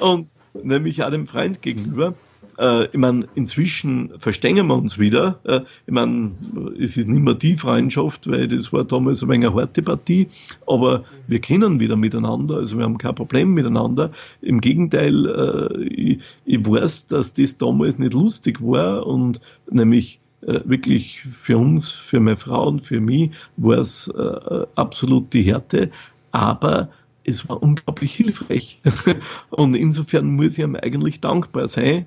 und, 0.00 0.34
und 0.52 0.64
nämlich 0.64 1.02
auch 1.02 1.10
dem 1.10 1.26
Freund 1.26 1.62
gegenüber. 1.62 2.14
Äh, 2.58 2.86
ich 2.86 2.98
meine, 2.98 3.26
inzwischen 3.34 4.12
verstehen 4.18 4.56
wir 4.56 4.74
uns 4.74 4.98
wieder. 4.98 5.38
Äh, 5.44 5.60
ich 5.86 5.92
meine, 5.92 6.32
es 6.78 6.96
ist 6.96 7.08
nicht 7.08 7.22
mehr 7.22 7.34
die 7.34 7.56
Freundschaft, 7.56 8.28
weil 8.28 8.48
das 8.48 8.72
war 8.72 8.84
damals 8.84 9.22
ein 9.22 9.28
wenig 9.28 9.48
eine 9.48 9.56
harte 9.56 9.82
Partie, 9.82 10.28
aber 10.66 11.04
wir 11.26 11.40
kennen 11.40 11.80
wieder 11.80 11.96
miteinander, 11.96 12.56
also 12.56 12.76
wir 12.78 12.84
haben 12.84 12.98
kein 12.98 13.14
Problem 13.14 13.54
miteinander. 13.54 14.10
Im 14.42 14.60
Gegenteil, 14.60 15.26
äh, 15.26 15.82
ich, 15.84 16.18
ich 16.44 16.66
weiß, 16.66 17.06
dass 17.06 17.32
das 17.32 17.58
damals 17.58 17.98
nicht 17.98 18.14
lustig 18.14 18.60
war 18.60 19.06
und 19.06 19.40
nämlich 19.70 20.20
äh, 20.42 20.60
wirklich 20.64 21.20
für 21.22 21.58
uns, 21.58 21.90
für 21.90 22.20
meine 22.20 22.36
Frau 22.36 22.68
und 22.68 22.82
für 22.82 23.00
mich 23.00 23.30
war 23.56 23.78
es 23.78 24.08
äh, 24.08 24.66
absolut 24.74 25.32
die 25.32 25.42
Härte, 25.42 25.90
aber 26.32 26.90
es 27.28 27.48
war 27.48 27.62
unglaublich 27.62 28.14
hilfreich. 28.14 28.80
und 29.50 29.74
insofern 29.74 30.34
muss 30.34 30.58
ich 30.58 30.64
ihm 30.64 30.76
eigentlich 30.76 31.20
dankbar 31.20 31.68
sein. 31.68 32.06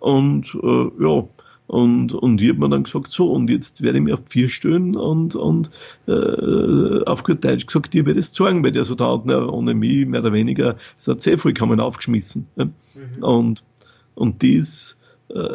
Und 0.00 0.56
äh, 0.62 1.02
ja, 1.02 1.24
und, 1.70 2.12
und 2.14 2.40
ich 2.40 2.48
habe 2.48 2.58
mir 2.58 2.68
dann 2.68 2.82
gesagt, 2.82 3.12
so, 3.12 3.30
und 3.30 3.48
jetzt 3.48 3.80
werde 3.80 3.98
ich 3.98 4.04
mir 4.04 4.14
auf 4.14 4.22
vier 4.26 4.48
stellen 4.48 4.96
und, 4.96 5.36
und 5.36 5.70
äh, 6.08 7.04
auf 7.04 7.22
gut 7.22 7.44
Deutsch 7.44 7.66
gesagt, 7.66 7.94
dir 7.94 8.06
werde 8.06 8.18
es 8.18 8.32
zeigen, 8.32 8.64
weil 8.64 8.72
der 8.72 8.84
so 8.84 8.96
da 8.96 9.12
hat, 9.12 9.22
na, 9.24 9.46
ohne 9.46 9.74
mich 9.74 10.04
mehr 10.04 10.18
oder 10.18 10.32
weniger 10.32 10.76
ist 10.96 11.06
er 11.06 11.20
sehr 11.20 11.38
vollkommen 11.38 11.78
aufgeschmissen. 11.78 12.48
Mhm. 12.56 13.22
Und, 13.22 13.64
und 14.16 14.42
dies 14.42 14.96
äh, 15.28 15.48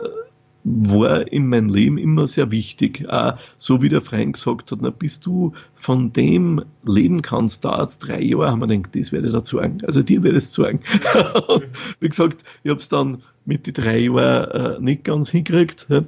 war 0.65 1.31
in 1.31 1.47
meinem 1.47 1.69
Leben 1.69 1.97
immer 1.97 2.27
sehr 2.27 2.49
wichtig. 2.49 3.07
Auch 3.07 3.37
so 3.57 3.81
wie 3.81 3.89
der 3.89 4.01
Freund 4.01 4.33
gesagt 4.33 4.71
hat, 4.71 4.79
na, 4.81 4.89
bis 4.89 5.19
du 5.19 5.53
von 5.75 6.11
dem 6.11 6.65
leben 6.83 7.21
kannst, 7.21 7.63
dauert 7.63 7.91
es 7.91 7.99
drei 7.99 8.21
Jahre, 8.21 8.49
haben 8.49 8.59
wir 8.59 8.67
gedacht, 8.67 8.95
das 8.95 9.11
werde 9.11 9.27
ich 9.27 9.33
dazu 9.33 9.57
sagen. 9.57 9.77
Also 9.85 10.01
dir 10.01 10.23
werde 10.23 10.39
ich 10.39 10.45
es 10.45 10.53
sagen. 10.53 10.81
wie 11.99 12.09
gesagt, 12.09 12.43
ich 12.63 12.71
habe 12.71 12.79
es 12.79 12.89
dann 12.89 13.21
mit 13.45 13.67
den 13.67 13.75
drei 13.75 13.99
Jahren 13.99 14.51
äh, 14.51 14.79
nicht 14.79 15.03
ganz 15.03 15.29
hingekriegt. 15.29 15.85
Ja. 15.89 16.01
Mhm. 16.01 16.07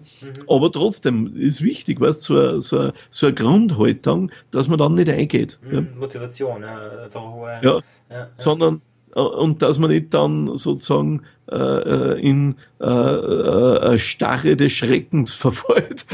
Aber 0.49 0.71
trotzdem 0.71 1.35
ist 1.37 1.61
wichtig, 1.61 2.01
weißt, 2.01 2.23
so, 2.23 2.59
so, 2.59 2.91
so 3.11 3.27
eine 3.27 3.35
Grundhaltung, 3.35 4.31
dass 4.49 4.67
man 4.67 4.79
dann 4.79 4.95
nicht 4.95 5.09
eingeht. 5.09 5.59
Mhm, 5.61 5.73
ja. 5.73 5.81
Motivation, 5.99 6.63
ja, 6.63 7.07
ja, 7.13 7.61
ja, 7.61 7.81
ja, 8.09 8.27
sondern 8.33 8.77
äh, 8.77 8.79
und 9.21 9.61
dass 9.61 9.77
man 9.79 9.89
nicht 9.89 10.13
dann 10.13 10.55
sozusagen 10.55 11.23
äh, 11.49 11.55
äh 11.55 12.19
in 12.19 12.55
äh, 12.79 12.85
äh, 12.85 13.97
Starre 13.97 14.55
des 14.55 14.73
Schreckens 14.73 15.33
verfällt, 15.35 16.05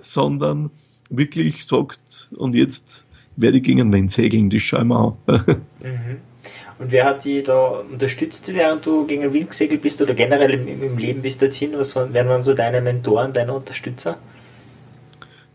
sondern 0.00 0.70
wirklich 1.08 1.66
sagt, 1.66 2.28
und 2.36 2.54
jetzt 2.54 3.04
werde 3.36 3.58
ich 3.58 3.62
gegen 3.62 3.90
den 3.90 4.08
segeln, 4.08 4.50
das 4.50 4.62
schauen 4.62 4.88
wir 4.88 5.16
an. 5.26 5.36
mhm. 5.80 6.16
Und 6.78 6.92
wer 6.92 7.04
hat 7.04 7.24
dich 7.26 7.44
da 7.44 7.82
unterstützt, 7.92 8.48
während 8.52 8.86
du 8.86 9.06
gegen 9.06 9.22
den 9.22 9.32
Wind 9.34 9.50
gesegelt 9.50 9.82
bist 9.82 10.00
oder 10.00 10.14
generell 10.14 10.52
im, 10.52 10.82
im 10.82 10.96
Leben 10.96 11.20
bis 11.20 11.36
dorthin? 11.36 11.72
Was 11.74 11.94
waren, 11.94 12.14
waren 12.14 12.42
so 12.42 12.54
deine 12.54 12.80
Mentoren, 12.80 13.34
deine 13.34 13.52
Unterstützer? 13.52 14.16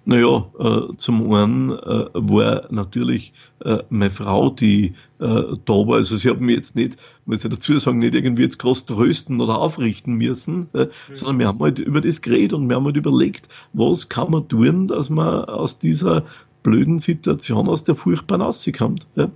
Naja, 0.07 0.45
äh, 0.59 0.95
zum 0.97 1.33
einen 1.33 1.71
äh, 1.71 2.05
war 2.13 2.67
natürlich 2.69 3.33
äh, 3.63 3.79
meine 3.89 4.11
Frau, 4.11 4.51
die 4.51 4.93
äh, 5.19 5.43
da 5.65 5.73
war. 5.73 5.95
Also 5.95 6.15
sie 6.15 6.29
haben 6.29 6.45
mich 6.45 6.57
jetzt 6.57 6.75
nicht, 6.75 6.97
muss 7.25 7.43
ich 7.43 7.49
dazu 7.49 7.75
sagen, 7.79 7.97
nicht 7.99 8.13
irgendwie 8.13 8.43
jetzt 8.43 8.59
groß 8.59 8.85
trösten 8.85 9.41
oder 9.41 9.57
aufrichten 9.57 10.13
müssen, 10.13 10.67
äh, 10.73 10.85
mhm. 10.85 10.89
sondern 11.11 11.39
wir 11.39 11.47
haben 11.47 11.59
halt 11.59 11.79
über 11.79 12.01
das 12.01 12.21
geredet 12.21 12.53
und 12.53 12.69
wir 12.69 12.75
haben 12.75 12.85
halt 12.85 12.97
überlegt, 12.97 13.49
was 13.73 14.07
kann 14.07 14.29
man 14.29 14.47
tun, 14.47 14.87
dass 14.87 15.09
man 15.09 15.45
aus 15.45 15.79
dieser 15.79 16.23
blöden 16.61 16.99
Situation, 16.99 17.67
aus 17.67 17.83
der 17.83 17.95
furchtbaren 17.95 18.41
rauskommt. 18.41 19.07
Ja? 19.15 19.31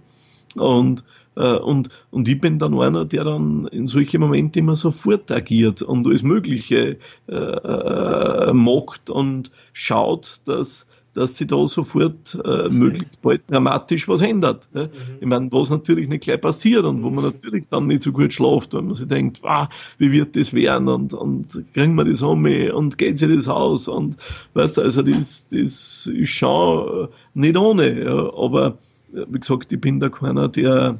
Und 0.56 1.04
und, 1.36 1.90
und 2.12 2.28
ich 2.28 2.42
bin 2.42 2.60
dann 2.60 2.78
einer, 2.80 3.06
der 3.06 3.24
dann 3.24 3.68
in 3.68 3.88
solche 3.88 4.20
Momente 4.20 4.60
immer 4.60 4.76
sofort 4.76 5.32
agiert 5.32 5.82
und 5.82 6.06
alles 6.06 6.24
Mögliche 6.24 6.98
äh, 7.28 7.34
äh, 7.34 8.54
macht 8.54 9.10
und 9.10 9.52
schaut, 9.72 10.42
dass, 10.46 10.86
dass 11.14 11.38
sich 11.38 11.48
da 11.48 11.66
sofort 11.66 12.38
äh, 12.44 12.68
möglichst 12.70 13.22
bald 13.22 13.50
dramatisch 13.50 14.08
was 14.10 14.22
ändert. 14.22 14.68
Ja. 14.74 14.86
Mhm. 14.86 14.90
Ich 15.22 15.28
meine, 15.28 15.52
was 15.52 15.70
natürlich 15.70 16.10
nicht 16.10 16.24
gleich 16.24 16.42
passiert 16.42 16.84
und 16.84 17.04
wo 17.04 17.10
man 17.10 17.24
natürlich 17.24 17.68
dann 17.70 17.88
nicht 17.88 18.02
so 18.02 18.12
gut 18.12 18.34
schlaft, 18.34 18.74
weil 18.74 18.82
man 18.82 18.96
sich 18.96 19.08
denkt, 19.08 19.40
ah, 19.44 19.70
wie 19.98 20.12
wird 20.12 20.36
das 20.36 20.54
werden 20.54 20.90
und, 20.90 21.14
und 21.14 21.48
kriegen 21.74 21.96
wir 21.96 22.06
das 22.06 22.22
um 22.22 22.46
und 22.46 22.98
geht 22.98 23.18
sich 23.18 23.34
das 23.34 23.48
aus 23.48 23.88
und 23.88 24.18
weißt 24.56 24.78
du, 24.78 24.82
also 24.82 25.02
das, 25.04 25.48
das 25.50 26.06
ist 26.08 26.30
schon 26.30 27.08
nicht 27.34 27.56
ohne, 27.56 28.04
ja. 28.04 28.34
aber 28.34 28.78
wie 29.14 29.40
gesagt, 29.40 29.72
ich 29.72 29.82
bin 29.82 30.00
da 30.00 30.10
keiner, 30.10 30.48
der 30.48 31.00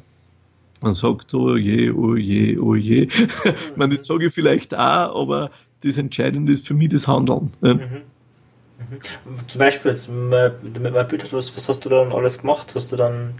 man 0.82 0.94
sagt, 0.94 1.34
oh 1.34 1.56
je, 1.56 1.90
oh 1.90 2.16
je, 2.16 2.58
oh 2.58 2.74
je. 2.74 3.02
ich 3.02 3.76
meine, 3.76 3.96
das 3.96 4.06
sage 4.06 4.26
ich 4.26 4.32
vielleicht 4.32 4.74
auch, 4.74 5.20
aber 5.20 5.50
das 5.82 5.98
Entscheidende 5.98 6.52
ist 6.52 6.66
für 6.66 6.74
mich 6.74 6.90
das 6.90 7.06
Handeln. 7.06 7.50
Mhm. 7.60 7.70
Mhm. 7.70 9.00
Zum 9.46 9.58
Beispiel, 9.58 9.92
jetzt, 9.92 10.08
damit 10.08 10.82
man 10.82 10.96
ein 10.96 11.08
Bild 11.08 11.24
hat, 11.24 11.32
was, 11.32 11.54
was 11.54 11.68
hast 11.68 11.84
du 11.84 11.88
dann 11.88 12.12
alles 12.12 12.40
gemacht? 12.40 12.72
Hast 12.74 12.92
du 12.92 12.96
dann 12.96 13.34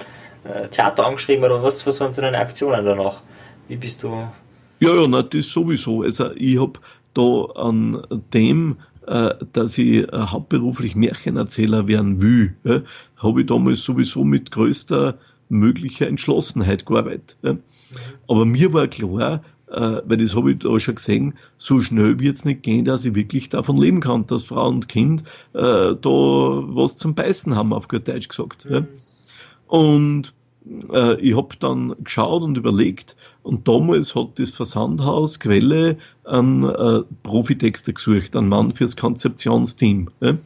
äh, 0.45 0.69
Theater 0.69 1.07
angeschrieben 1.07 1.45
oder 1.45 1.63
was, 1.63 1.87
was 1.87 2.01
waren 2.01 2.13
so 2.13 2.23
deine 2.23 2.39
Aktionen 2.39 2.85
danach? 2.85 3.23
Wie 3.69 3.77
bist 3.77 4.03
du? 4.03 4.29
Ja, 4.81 4.95
ja, 4.95 5.07
na, 5.07 5.23
das 5.23 5.49
sowieso. 5.49 6.03
Also 6.03 6.31
ich 6.35 6.61
habe 6.61 6.81
da 7.15 7.45
an 7.55 8.03
dem, 8.33 8.77
äh, 9.07 9.35
dass 9.53 9.79
ich 9.79 10.07
hauptberuflich 10.13 10.95
Märchenerzähler 10.95 11.89
werden 11.89 12.21
will, 12.21 12.85
habe 13.17 13.41
ich 13.41 13.47
damals 13.47 13.83
sowieso 13.83 14.25
mit 14.25 14.51
größter 14.51 15.19
möglicher 15.51 16.07
Entschlossenheit 16.07 16.87
gearbeitet. 16.87 17.37
Ja. 17.43 17.57
Aber 18.29 18.45
mir 18.45 18.73
war 18.73 18.89
klar, 18.89 19.43
äh, 19.71 20.01
weil 20.05 20.17
das 20.17 20.35
habe 20.35 20.53
ich 20.53 20.59
da 20.59 20.79
schon 20.81 20.95
gesehen, 20.97 21.35
so 21.59 21.81
schnell 21.81 22.19
wird 22.19 22.37
es 22.37 22.45
nicht 22.45 22.63
gehen, 22.63 22.85
dass 22.85 23.05
ich 23.05 23.15
wirklich 23.15 23.49
davon 23.49 23.77
leben 23.77 24.01
kann, 24.01 24.27
dass 24.27 24.45
Frau 24.45 24.69
und 24.69 24.89
Kind 24.89 25.23
äh, 25.53 25.95
da 25.95 26.09
was 26.09 26.97
zum 26.97 27.15
Beißen 27.15 27.55
haben, 27.55 27.73
auf 27.73 27.89
gut 27.89 28.09
Deutsch 28.09 28.29
gesagt. 28.29 28.67
Ja. 28.69 28.85
Und 29.67 30.35
äh, 30.93 31.21
ich 31.21 31.37
habe 31.37 31.57
dann 31.59 31.95
geschaut 32.03 32.43
und 32.43 32.57
überlegt 32.57 33.17
und 33.43 33.67
damals 33.69 34.15
hat 34.15 34.39
das 34.39 34.51
Versandhaus 34.51 35.39
Quelle 35.39 35.99
einen 36.25 36.65
äh, 36.65 37.03
Profitexter 37.23 37.93
gesucht, 37.93 38.37
einen 38.37 38.49
Mann 38.49 38.73
fürs 38.73 38.97
Konzeptionsteam. 38.97 40.09
Ja. 40.21 40.33
Mhm. 40.33 40.39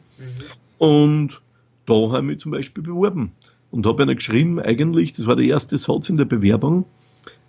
Und 0.77 1.41
da 1.85 1.93
habe 1.93 2.19
ich 2.19 2.23
mich 2.23 2.39
zum 2.39 2.51
Beispiel 2.51 2.83
beworben 2.83 3.31
und 3.71 3.85
habe 3.85 4.03
einer 4.03 4.15
geschrieben, 4.15 4.59
eigentlich, 4.59 5.13
das 5.13 5.27
war 5.27 5.35
der 5.35 5.45
erste 5.45 5.77
Satz 5.77 6.09
in 6.09 6.17
der 6.17 6.25
Bewerbung, 6.25 6.85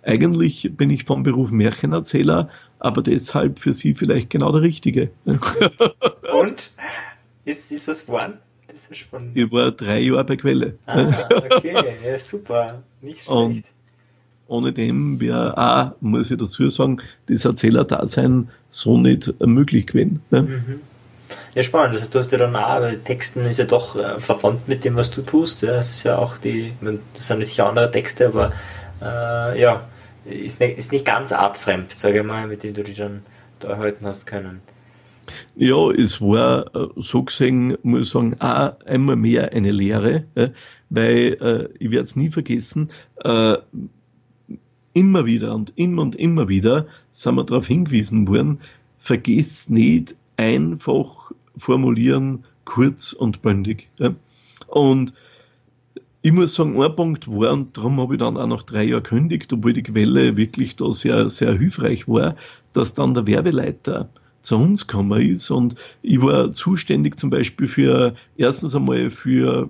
eigentlich 0.03 0.71
bin 0.75 0.89
ich 0.89 1.03
vom 1.03 1.23
Beruf 1.23 1.51
Märchenerzähler, 1.51 2.49
aber 2.79 3.01
deshalb 3.01 3.59
für 3.59 3.73
Sie 3.73 3.93
vielleicht 3.93 4.29
genau 4.29 4.51
der 4.51 4.61
Richtige. 4.61 5.09
Und? 5.25 6.71
Ist 7.43 7.71
das 7.71 7.87
was 7.87 8.05
geworden? 8.05 8.33
Das 8.67 8.87
ist 8.87 8.97
spannend. 8.97 9.35
Ich 9.35 9.51
war 9.51 9.71
drei 9.71 9.99
Jahre 9.99 10.23
bei 10.23 10.37
Quelle. 10.37 10.77
Ah, 10.85 11.27
okay, 11.35 11.73
ja, 12.05 12.17
super. 12.17 12.83
Nicht 13.01 13.23
schlecht. 13.23 13.29
Und 13.29 13.63
ohne 14.47 14.71
dem 14.71 15.19
wäre 15.19 15.57
auch, 15.57 15.91
muss 16.01 16.31
ich 16.31 16.37
dazu 16.37 16.69
sagen, 16.69 17.01
das 17.27 17.43
Erzählerdasein 17.43 18.49
so 18.69 18.97
nicht 18.97 19.33
möglich 19.45 19.87
gewesen. 19.87 20.21
Mhm. 20.31 20.81
Ja, 21.57 21.63
spannend. 21.63 21.95
Das 21.95 22.03
heißt, 22.03 22.13
du 22.13 22.19
hast 22.19 22.31
ja 22.31 22.37
dann 22.37 22.55
auch, 22.55 22.81
weil 22.81 22.99
Texten 22.99 23.39
ist 23.41 23.57
ja 23.57 23.65
doch 23.65 23.95
äh, 23.95 24.19
verwandt 24.19 24.67
mit 24.67 24.85
dem, 24.85 24.95
was 24.95 25.09
du 25.09 25.23
tust. 25.23 25.63
Ja. 25.63 25.71
Es 25.71 25.89
ist 25.89 26.03
ja 26.03 26.19
auch 26.19 26.37
die, 26.37 26.71
das 27.15 27.25
sind 27.25 27.43
sicher 27.43 27.67
andere 27.67 27.89
Texte, 27.89 28.27
aber 28.27 28.53
äh, 29.01 29.59
ja, 29.59 29.87
ist 30.25 30.59
nicht, 30.59 30.77
ist 30.77 30.91
nicht 30.91 31.03
ganz 31.03 31.31
artfremd, 31.31 31.97
sage 31.97 32.19
ich 32.19 32.23
mal, 32.23 32.45
mit 32.45 32.61
dem 32.61 32.75
du 32.75 32.83
dich 32.83 32.99
dann 32.99 33.23
da 33.59 33.69
erhalten 33.69 34.05
hast 34.05 34.27
können. 34.27 34.61
Ja, 35.55 35.89
es 35.89 36.21
war 36.21 36.75
äh, 36.75 36.89
so 36.95 37.23
gesehen, 37.23 37.75
muss 37.81 38.05
ich 38.05 38.13
sagen, 38.13 38.39
auch 38.39 38.79
einmal 38.85 39.15
mehr 39.15 39.51
eine 39.51 39.71
Lehre, 39.71 40.25
weil 40.91 41.37
äh, 41.41 41.69
ich 41.79 41.89
werde 41.89 42.03
es 42.03 42.15
nie 42.15 42.29
vergessen, 42.29 42.91
äh, 43.23 43.57
immer 44.93 45.25
wieder 45.25 45.55
und 45.55 45.73
immer 45.75 46.03
und 46.03 46.15
immer 46.17 46.49
wieder 46.49 46.85
sind 47.11 47.33
wir 47.33 47.45
darauf 47.45 47.65
hingewiesen 47.65 48.27
worden, 48.27 48.59
vergesst 48.99 49.71
nicht, 49.71 50.15
einfach 50.37 51.31
formulieren, 51.57 52.45
kurz 52.65 53.13
und 53.13 53.41
bündig. 53.41 53.89
Ja. 53.97 54.13
Und 54.67 55.13
ich 56.21 56.31
muss 56.31 56.55
sagen, 56.55 56.81
ein 56.81 56.95
Punkt 56.95 57.27
war, 57.27 57.53
und 57.53 57.77
darum 57.77 57.99
habe 58.01 58.15
ich 58.15 58.19
dann 58.19 58.37
auch 58.37 58.47
nach 58.47 58.63
drei 58.63 58.83
Jahren 58.83 59.03
kündigt, 59.03 59.53
obwohl 59.53 59.73
die 59.73 59.83
Quelle 59.83 60.35
wirklich 60.35 60.75
da 60.75 60.91
sehr, 60.91 61.29
sehr 61.29 61.57
hilfreich 61.57 62.07
war, 62.07 62.35
dass 62.73 62.93
dann 62.93 63.13
der 63.13 63.27
Werbeleiter 63.27 64.09
zu 64.41 64.57
uns 64.57 64.87
gekommen 64.87 65.21
ist 65.21 65.49
und 65.49 65.75
ich 66.01 66.21
war 66.21 66.51
zuständig 66.53 67.17
zum 67.17 67.29
Beispiel 67.29 67.67
für, 67.67 68.15
erstens 68.37 68.75
einmal 68.75 69.09
für, 69.09 69.69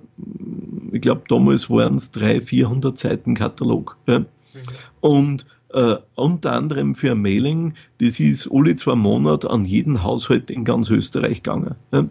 ich 0.92 1.00
glaube 1.00 1.22
damals 1.28 1.68
waren 1.68 1.96
es 1.96 2.10
300, 2.12 2.44
400 2.44 2.98
Seiten 2.98 3.34
Katalog. 3.34 3.96
Ja. 4.06 4.20
Mhm. 4.20 4.26
Und 5.00 5.46
äh, 5.70 5.96
unter 6.14 6.52
anderem 6.52 6.94
für 6.94 7.12
ein 7.12 7.22
Mailing, 7.22 7.74
das 8.00 8.20
ist 8.20 8.48
alle 8.52 8.76
zwei 8.76 8.94
Monate 8.94 9.50
an 9.50 9.64
jeden 9.64 10.02
Haushalt 10.02 10.50
in 10.50 10.64
ganz 10.64 10.90
Österreich 10.90 11.42
gegangen. 11.42 11.74
Mhm. 11.90 12.10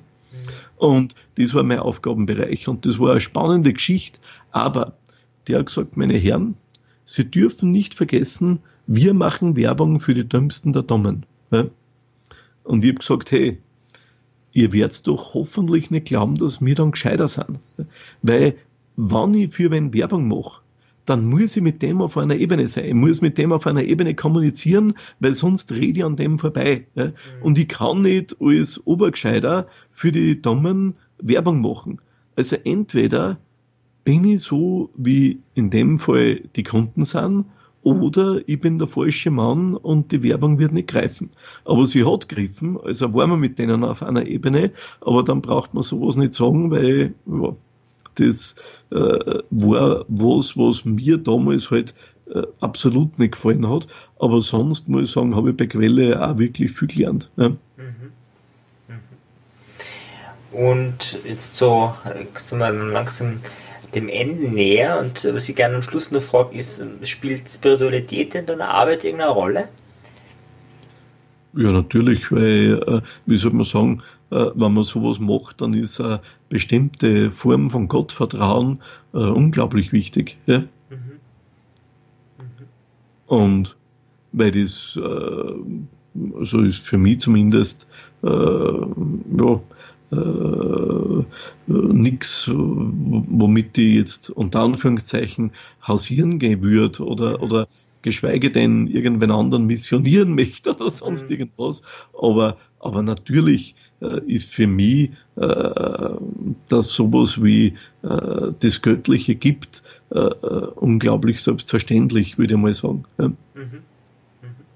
Und 0.78 1.16
das 1.36 1.54
war 1.54 1.64
mein 1.64 1.80
Aufgabenbereich 1.80 2.68
und 2.68 2.86
das 2.86 3.00
war 3.00 3.12
eine 3.12 3.20
spannende 3.20 3.74
Geschichte, 3.74 4.20
aber 4.52 4.94
der 5.48 5.60
hat 5.60 5.68
gesagt, 5.68 5.98
meine 5.98 6.18
Herren, 6.18 6.56
Sie 7.10 7.24
dürfen 7.24 7.72
nicht 7.72 7.94
vergessen, 7.94 8.60
wir 8.86 9.14
machen 9.14 9.56
Werbung 9.56 10.02
für 10.02 10.14
die 10.14 10.28
Dümmsten 10.28 10.74
der 10.74 10.84
Dummen. 10.84 11.26
Ja. 11.52 11.68
Und 12.66 12.84
ich 12.84 12.92
habe 12.92 13.00
gesagt, 13.00 13.32
hey, 13.32 13.60
ihr 14.52 14.74
werdet 14.74 15.08
doch 15.08 15.34
hoffentlich 15.34 15.90
nicht 15.90 16.08
glauben, 16.08 16.36
dass 16.36 16.60
wir 16.60 16.76
dann 16.76 16.92
gescheiter 16.92 17.30
sind. 17.30 17.60
Weil, 18.22 18.56
wenn 18.98 19.34
ich 19.36 19.54
für 19.54 19.72
wen 19.72 19.94
Werbung 19.94 20.28
mache, 20.28 20.62
dann 21.08 21.26
muss 21.26 21.56
ich 21.56 21.64
mit 21.64 21.82
dem 21.82 22.02
auf 22.02 22.18
einer 22.18 22.36
Ebene 22.36 22.68
sein. 22.68 22.86
Ich 22.86 22.94
muss 22.94 23.22
mit 23.22 23.38
dem 23.38 23.52
auf 23.54 23.66
einer 23.66 23.84
Ebene 23.84 24.14
kommunizieren, 24.14 24.94
weil 25.20 25.34
sonst 25.34 25.72
rede 25.72 26.00
ich 26.00 26.06
an 26.06 26.18
dem 26.18 26.38
vorbei. 26.38 26.86
Ja. 26.96 27.06
Mhm. 27.06 27.12
Und 27.42 27.58
ich 27.58 27.70
kann 27.70 28.02
nicht 28.02 28.36
als 28.40 28.86
Obergescheider 28.86 29.68
für 29.90 30.12
die 30.12 30.42
Dummen 30.42 30.96
Werbung 31.20 31.62
machen. 31.62 32.00
Also 32.36 32.58
entweder 32.64 33.40
bin 34.04 34.26
ich 34.26 34.42
so, 34.42 34.90
wie 34.96 35.40
in 35.54 35.70
dem 35.70 35.98
Fall 35.98 36.42
die 36.56 36.64
Kunden 36.64 37.06
sind, 37.06 37.46
oder 37.84 38.42
ich 38.48 38.60
bin 38.60 38.80
der 38.80 38.88
falsche 38.88 39.32
Mann 39.32 39.76
und 39.76 40.12
die 40.12 40.22
Werbung 40.22 40.60
wird 40.60 40.74
nicht 40.74 40.90
greifen. 40.90 41.30
Aber 41.64 41.86
sie 41.88 42.04
hat 42.04 42.28
gegriffen, 42.28 42.78
also 42.84 43.14
waren 43.14 43.30
wir 43.30 43.38
mit 43.38 43.60
denen 43.60 43.86
auf 43.86 44.04
einer 44.04 44.26
Ebene, 44.26 44.72
aber 45.00 45.24
dann 45.24 45.42
braucht 45.42 45.74
man 45.74 45.84
sowas 45.84 46.18
nicht 46.18 46.34
sagen, 46.34 46.70
weil 46.70 47.14
ja, 47.26 47.56
das 48.20 48.56
äh, 48.92 49.40
war 49.50 50.06
was, 50.08 50.58
was 50.58 50.86
mir 50.86 51.18
damals 51.18 51.72
halt 51.72 51.94
äh, 52.34 52.44
absolut 52.60 53.18
nicht 53.20 53.34
gefallen 53.34 53.68
hat. 53.70 53.88
Aber 54.20 54.42
sonst 54.42 54.88
muss 54.88 55.04
ich 55.04 55.12
sagen, 55.12 55.36
habe 55.36 55.52
ich 55.52 55.58
bei 55.58 55.68
Quelle 55.68 56.22
auch 56.22 56.38
wirklich 56.38 56.72
viel 56.72 56.88
gelernt. 56.88 57.30
Ja. 57.38 57.50
Mhm. 57.50 57.58
Mhm. 58.88 60.58
Und 60.60 61.20
jetzt 61.26 61.56
so, 61.56 61.94
sind 62.36 62.60
wir 62.60 62.72
langsam 62.72 63.40
dem 63.96 64.10
Ende 64.10 64.50
näher 64.50 65.00
und 65.00 65.24
was 65.34 65.48
ich 65.48 65.56
gerne 65.56 65.76
am 65.76 65.84
Schluss 65.84 66.12
noch 66.12 66.22
frage, 66.22 66.58
ist, 66.58 66.84
spielt 67.04 67.50
Spiritualität 67.50 68.36
in 68.36 68.46
deiner 68.46 68.70
Arbeit 68.70 69.06
irgendeine 69.06 69.32
Rolle? 69.32 69.68
Ja, 71.54 71.72
natürlich, 71.72 72.32
weil, 72.32 72.84
äh, 72.86 73.02
wie 73.26 73.38
soll 73.38 73.54
man 73.54 73.66
sagen, 73.66 74.04
wenn 74.30 74.74
man 74.74 74.84
sowas 74.84 75.20
macht, 75.20 75.62
dann 75.62 75.74
ist 75.74 76.02
eine 76.02 76.22
bestimmte 76.50 77.32
Form 77.32 77.70
von 77.70 77.88
Gottvertrauen 77.88 78.80
äh, 79.14 79.18
unglaublich 79.18 79.92
wichtig. 79.94 80.38
Ja? 80.46 80.60
Mhm. 80.60 80.66
Mhm. 82.38 82.66
Und 83.28 83.78
weil 84.34 84.52
das, 84.52 85.00
äh, 85.02 85.54
so 86.42 86.62
ist 86.62 86.80
für 86.80 86.98
mich 86.98 87.20
zumindest, 87.20 87.88
äh, 88.24 88.28
ja, 88.28 89.62
äh, 90.12 91.24
nichts, 91.68 92.50
womit 92.50 93.76
die 93.76 93.96
jetzt 93.96 94.30
unter 94.30 94.62
Anführungszeichen 94.62 95.52
hausieren 95.86 96.40
gehen 96.40 96.62
würde 96.62 97.06
oder, 97.06 97.42
oder 97.42 97.68
geschweige 98.08 98.50
denn 98.50 98.88
irgendwen 98.88 99.32
anderen 99.32 99.66
missionieren 99.66 100.34
möchte 100.42 100.74
oder 100.74 100.90
sonst 100.90 101.26
mhm. 101.26 101.32
irgendwas. 101.32 101.82
Aber, 102.18 102.58
aber 102.80 103.02
natürlich 103.04 103.76
äh, 104.02 104.22
ist 104.26 104.50
für 104.50 104.68
mich, 104.68 105.12
äh, 105.36 106.16
dass 106.70 106.92
sowas 106.92 107.44
wie 107.44 107.74
äh, 108.04 108.52
das 108.60 108.82
Göttliche 108.82 109.36
gibt, 109.36 109.84
äh, 110.12 110.20
äh, 110.20 110.68
unglaublich 110.76 111.42
selbstverständlich, 111.42 112.38
würde 112.38 112.54
ich 112.56 112.60
mal 112.62 112.74
sagen. 112.74 113.04
Ja. 113.20 113.28
Mhm. 113.28 113.36
Mhm. 113.56 113.82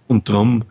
Und 0.07 0.27
darum, 0.27 0.63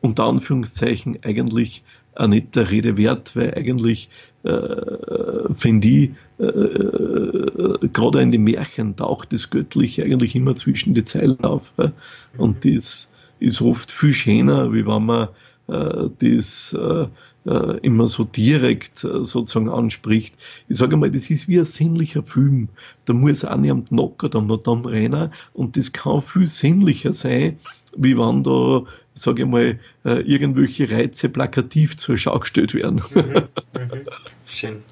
unter 0.00 0.24
Anführungszeichen, 0.24 1.18
eigentlich 1.22 1.82
nicht 2.26 2.56
der 2.56 2.70
Rede 2.70 2.96
wert, 2.96 3.34
weil 3.36 3.54
eigentlich 3.54 4.08
äh, 4.44 5.54
finde 5.54 5.88
ich, 5.88 6.10
äh, 6.38 6.44
äh, 6.44 7.88
gerade 7.92 8.20
in 8.20 8.30
den 8.30 8.44
Märchen 8.44 8.96
taucht 8.96 9.32
das 9.32 9.50
Göttliche 9.50 10.04
eigentlich 10.04 10.36
immer 10.36 10.54
zwischen 10.54 10.94
die 10.94 11.04
Zeilen 11.04 11.42
auf. 11.44 11.72
Äh? 11.78 11.90
Und 12.36 12.64
das 12.64 13.08
ist 13.40 13.60
oft 13.60 13.90
viel 13.90 14.12
schöner, 14.12 14.72
wie 14.72 14.86
wenn 14.86 15.06
man 15.06 15.28
äh, 15.68 16.08
das 16.18 16.76
äh, 16.78 17.06
äh, 17.46 17.78
immer 17.82 18.06
so 18.06 18.24
direkt 18.24 19.04
äh, 19.04 19.24
sozusagen 19.24 19.68
anspricht. 19.68 20.34
Ich 20.68 20.76
sage 20.76 20.96
mal, 20.96 21.10
das 21.10 21.30
ist 21.30 21.48
wie 21.48 21.58
ein 21.58 21.64
sinnlicher 21.64 22.22
Film. 22.22 22.68
Da 23.04 23.12
muss 23.12 23.44
auch 23.44 23.56
nicht 23.56 23.70
am 23.70 23.84
Knocker 23.84 24.28
dann 24.28 24.46
noch 24.46 24.62
dann 24.62 24.84
rennen 24.84 25.32
und 25.52 25.76
das 25.76 25.92
kann 25.92 26.22
viel 26.22 26.46
sinnlicher 26.46 27.12
sein, 27.12 27.56
wie 27.96 28.16
wenn 28.16 28.42
da, 28.42 28.84
sage 29.14 29.42
ich 29.42 29.48
mal, 29.48 29.78
äh, 30.04 30.20
irgendwelche 30.22 30.90
Reize 30.90 31.28
plakativ 31.28 31.96
zur 31.96 32.16
Schau 32.16 32.38
gestellt 32.38 32.74
werden. 32.74 33.00
Mhm, 33.14 33.22
mhm. 33.22 34.06
Schön, 34.46 34.82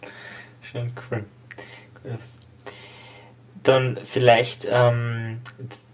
schön, 0.70 0.90
cool. 1.10 1.24
Dann 3.62 3.98
vielleicht 4.04 4.66
ähm, 4.70 5.38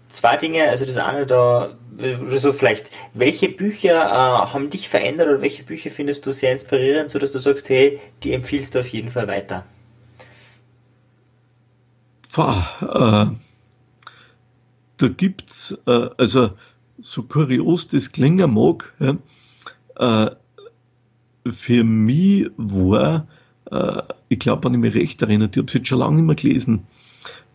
zwei 0.09 0.37
Dinge, 0.37 0.69
also 0.69 0.85
das 0.85 0.97
eine 0.97 1.25
da, 1.25 1.75
so 2.35 2.53
vielleicht, 2.53 2.91
welche 3.13 3.49
Bücher 3.49 3.93
äh, 3.93 4.53
haben 4.53 4.69
dich 4.69 4.89
verändert 4.89 5.27
oder 5.27 5.41
welche 5.41 5.63
Bücher 5.63 5.91
findest 5.91 6.25
du 6.25 6.31
sehr 6.31 6.51
inspirierend, 6.51 7.09
sodass 7.09 7.31
du 7.31 7.39
sagst, 7.39 7.69
hey, 7.69 7.99
die 8.23 8.33
empfiehlst 8.33 8.75
du 8.75 8.79
auf 8.79 8.87
jeden 8.87 9.09
Fall 9.09 9.27
weiter? 9.27 9.65
Boah, 12.33 13.29
äh, 13.31 13.35
da 14.97 15.07
gibt's, 15.07 15.77
äh, 15.85 16.09
also 16.17 16.51
so 17.01 17.23
kurios 17.23 17.87
das 17.87 18.11
klingen 18.11 18.53
mag, 18.53 18.93
ja, 18.99 19.17
äh, 19.95 20.35
für 21.49 21.83
mich 21.83 22.49
war, 22.57 23.27
äh, 23.71 24.01
ich 24.29 24.39
glaube, 24.39 24.65
wenn 24.65 24.73
ich 24.73 24.79
mich 24.79 24.95
recht 24.95 25.21
erinnere, 25.21 25.49
ich 25.51 25.57
habe 25.57 25.67
es 25.67 25.73
jetzt 25.73 25.87
schon 25.87 25.99
lange 25.99 26.17
nicht 26.17 26.25
mehr 26.25 26.35
gelesen, 26.35 26.85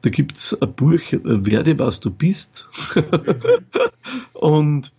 da 0.02 0.10
gibt 0.10 0.36
es 0.36 0.60
ein 0.60 0.72
Buch, 0.74 1.12
äh, 1.12 1.20
Werde, 1.22 1.78
was 1.78 2.00
du 2.00 2.10
bist. 2.10 2.68
und 4.34 4.92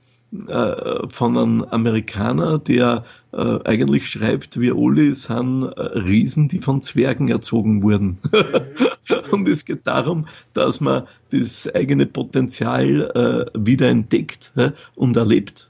äh, 0.48 1.08
von 1.08 1.38
einem 1.38 1.64
Amerikaner, 1.64 2.60
der 2.60 3.06
äh, 3.32 3.60
eigentlich 3.64 4.10
schreibt, 4.10 4.60
wir 4.60 4.76
alle 4.76 5.14
sind 5.14 5.64
äh, 5.64 5.82
Riesen, 6.00 6.48
die 6.48 6.60
von 6.60 6.82
Zwergen 6.82 7.30
erzogen 7.30 7.84
wurden. 7.84 8.18
und 9.32 9.48
es 9.48 9.66
geht 9.66 9.88
darum, 9.88 10.28
dass 10.54 10.82
man 10.82 11.04
das 11.40 11.74
eigene 11.74 12.06
Potenzial 12.06 13.50
äh, 13.54 13.60
wieder 13.66 13.90
entdeckt 13.90 14.54
und 14.96 15.18
erlebt. 15.18 15.70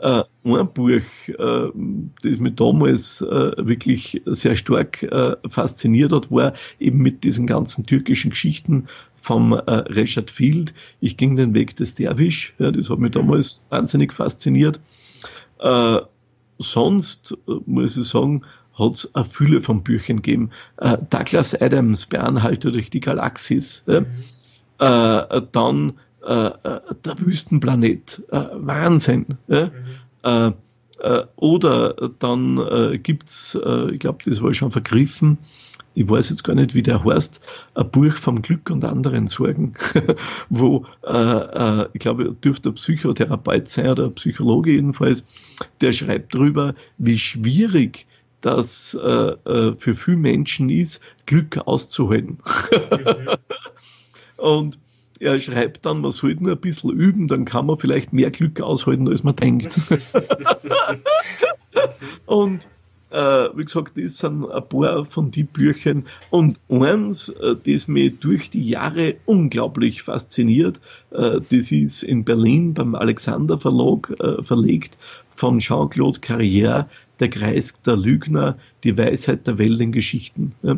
Äh, 0.00 0.22
ein 0.44 0.72
Buch, 0.74 0.90
äh, 0.90 1.02
das 2.22 2.38
mich 2.38 2.54
damals 2.54 3.20
äh, 3.20 3.52
wirklich 3.56 4.22
sehr 4.26 4.54
stark 4.54 5.02
äh, 5.02 5.36
fasziniert 5.48 6.12
hat, 6.12 6.30
war 6.30 6.54
eben 6.78 6.98
mit 6.98 7.24
diesen 7.24 7.46
ganzen 7.46 7.86
türkischen 7.86 8.30
Geschichten 8.30 8.86
vom 9.16 9.52
äh, 9.52 9.62
Rashad 9.66 10.30
Field. 10.30 10.72
Ich 11.00 11.16
ging 11.16 11.36
den 11.36 11.54
Weg 11.54 11.76
des 11.76 11.94
Derwisch. 11.94 12.54
Ja, 12.58 12.70
das 12.70 12.90
hat 12.90 12.98
mich 12.98 13.12
damals 13.12 13.66
wahnsinnig 13.70 14.12
fasziniert. 14.12 14.80
Äh, 15.58 15.98
sonst 16.58 17.36
äh, 17.48 17.52
muss 17.66 17.96
ich 17.96 18.06
sagen, 18.06 18.42
hat 18.78 18.92
es 18.92 19.14
eine 19.14 19.24
Fülle 19.24 19.60
von 19.60 19.82
Büchern 19.82 20.16
gegeben. 20.16 20.50
Äh, 20.76 20.98
Douglas 21.10 21.60
Adams, 21.60 22.06
Beanhalter 22.06 22.70
durch 22.70 22.90
die 22.90 23.00
Galaxis. 23.00 23.82
Mhm. 23.86 24.06
Äh, 24.78 25.40
dann 25.52 25.94
äh, 26.24 26.46
äh, 26.46 26.80
der 27.04 27.18
Wüstenplanet. 27.18 28.22
Äh, 28.30 28.48
Wahnsinn. 28.54 29.26
Ja? 29.48 29.70
Mhm. 29.70 30.54
oder 31.36 31.94
dann 32.18 32.58
äh, 32.58 32.98
gibt's, 32.98 33.54
äh, 33.54 33.92
ich 33.92 34.00
glaube, 34.00 34.18
das 34.24 34.42
war 34.42 34.52
schon 34.54 34.72
vergriffen, 34.72 35.38
ich 35.96 36.08
weiß 36.08 36.28
jetzt 36.28 36.44
gar 36.44 36.54
nicht, 36.54 36.74
wie 36.74 36.82
der 36.82 37.02
heißt, 37.04 37.40
ein 37.74 37.90
Buch 37.90 38.16
vom 38.16 38.42
Glück 38.42 38.70
und 38.70 38.84
anderen 38.84 39.28
Sorgen, 39.28 39.72
wo, 40.50 40.84
äh, 41.02 41.10
äh, 41.10 41.88
ich 41.94 42.00
glaube, 42.00 42.24
er 42.24 42.30
dürfte 42.32 42.68
ein 42.68 42.74
Psychotherapeut 42.74 43.66
sein 43.66 43.88
oder 43.88 44.04
ein 44.04 44.14
Psychologe 44.14 44.72
jedenfalls, 44.72 45.24
der 45.80 45.92
schreibt 45.92 46.34
darüber, 46.34 46.74
wie 46.98 47.18
schwierig 47.18 48.06
das 48.42 48.92
äh, 48.92 49.72
für 49.78 49.94
viele 49.94 50.18
Menschen 50.18 50.68
ist, 50.68 51.00
Glück 51.24 51.56
auszuhalten. 51.66 52.38
Mhm. 54.38 54.44
und 54.44 54.78
er 55.18 55.40
schreibt 55.40 55.86
dann, 55.86 56.02
man 56.02 56.12
sollte 56.12 56.42
nur 56.42 56.52
ein 56.52 56.60
bisschen 56.60 56.90
üben, 56.90 57.26
dann 57.28 57.44
kann 57.44 57.66
man 57.66 57.76
vielleicht 57.78 58.12
mehr 58.12 58.30
Glück 58.30 58.60
aushalten, 58.60 59.08
als 59.08 59.22
man 59.22 59.34
denkt. 59.36 59.78
und 62.26 62.68
äh, 63.10 63.48
wie 63.54 63.64
gesagt, 63.64 63.96
das 63.96 64.18
sind 64.18 64.50
ein 64.50 64.68
paar 64.68 65.04
von 65.04 65.30
die 65.30 65.44
Büchern. 65.44 66.04
Und 66.30 66.58
eins, 66.68 67.28
äh, 67.28 67.54
das 67.64 67.88
mich 67.88 68.18
durch 68.18 68.50
die 68.50 68.68
Jahre 68.68 69.16
unglaublich 69.24 70.02
fasziniert, 70.02 70.80
äh, 71.12 71.40
das 71.50 71.72
ist 71.72 72.02
in 72.02 72.24
Berlin 72.24 72.74
beim 72.74 72.94
Alexander 72.94 73.58
Verlag 73.58 74.12
äh, 74.20 74.42
verlegt 74.42 74.98
von 75.36 75.60
Jean-Claude 75.60 76.18
Carrière, 76.18 76.86
Der 77.20 77.30
Kreis 77.30 77.74
der 77.86 77.96
Lügner, 77.96 78.58
die 78.84 78.98
Weisheit 78.98 79.46
der 79.46 79.56
Welt 79.58 79.80
in 79.80 79.92
Geschichten. 79.92 80.52
Ja. 80.62 80.72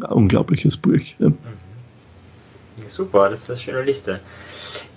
Ein 0.00 0.12
unglaubliches 0.12 0.76
Buch. 0.76 1.00
Ja. 1.18 1.32
Super, 2.88 3.30
das 3.30 3.42
ist 3.42 3.50
eine 3.50 3.58
schöne 3.58 3.82
Liste. 3.82 4.20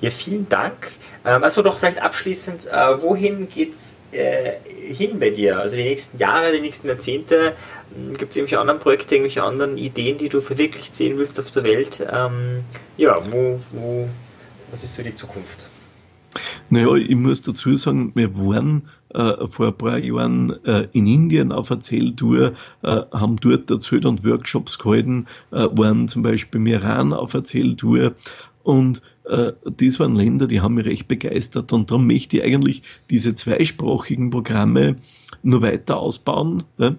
Ja, 0.01 0.09
vielen 0.09 0.49
Dank. 0.49 0.91
Ähm, 1.23 1.43
also 1.43 1.61
doch 1.61 1.77
vielleicht 1.77 2.01
abschließend, 2.01 2.67
äh, 2.67 3.01
wohin 3.01 3.47
geht's 3.49 4.01
äh, 4.11 4.53
hin 4.93 5.19
bei 5.19 5.29
dir? 5.29 5.59
Also 5.59 5.75
die 5.75 5.83
nächsten 5.83 6.17
Jahre, 6.17 6.51
die 6.51 6.61
nächsten 6.61 6.87
Jahrzehnte, 6.87 7.53
hm, 7.93 8.17
gibt 8.17 8.31
es 8.31 8.37
irgendwelche 8.37 8.59
anderen 8.59 8.79
Projekte, 8.79 9.15
irgendwelche 9.15 9.43
anderen 9.43 9.77
Ideen, 9.77 10.17
die 10.17 10.29
du 10.29 10.41
verwirklicht 10.41 10.95
sehen 10.95 11.17
willst 11.17 11.39
auf 11.39 11.51
der 11.51 11.63
Welt? 11.63 11.99
Ähm, 12.11 12.63
ja, 12.97 13.15
wo, 13.29 13.59
wo, 13.71 14.09
was 14.71 14.83
ist 14.83 14.95
so 14.95 15.03
die 15.03 15.13
Zukunft? 15.13 15.69
Naja, 16.69 16.95
ich 16.95 17.15
muss 17.15 17.41
dazu 17.41 17.75
sagen, 17.75 18.11
wir 18.15 18.35
waren 18.37 18.89
äh, 19.13 19.47
vor 19.47 19.67
ein 19.67 19.77
paar 19.77 19.97
Jahren 19.97 20.63
äh, 20.65 20.87
in 20.93 21.07
Indien 21.07 21.51
auf 21.51 21.69
Erzähltour, 21.69 22.53
äh, 22.83 23.01
haben 23.11 23.37
dort 23.37 23.69
erzählt 23.69 24.05
und 24.05 24.25
Workshops 24.25 24.79
gehalten, 24.79 25.27
äh, 25.51 25.67
waren 25.71 26.07
zum 26.07 26.23
Beispiel 26.23 26.59
im 26.59 26.67
Iran 26.67 27.13
auf 27.13 27.33
Erzähltour 27.33 28.13
und 28.63 29.01
äh, 29.25 29.51
das 29.63 29.99
waren 29.99 30.15
Länder, 30.15 30.47
die 30.47 30.61
haben 30.61 30.75
mich 30.75 30.85
recht 30.85 31.07
begeistert 31.07 31.73
und 31.73 31.89
darum 31.89 32.07
möchte 32.07 32.37
ich 32.37 32.43
eigentlich 32.43 32.83
diese 33.09 33.35
zweisprachigen 33.35 34.29
Programme 34.29 34.97
nur 35.43 35.61
weiter 35.61 35.97
ausbauen. 35.97 36.63
Ne? 36.77 36.91
Mhm. 36.91 36.97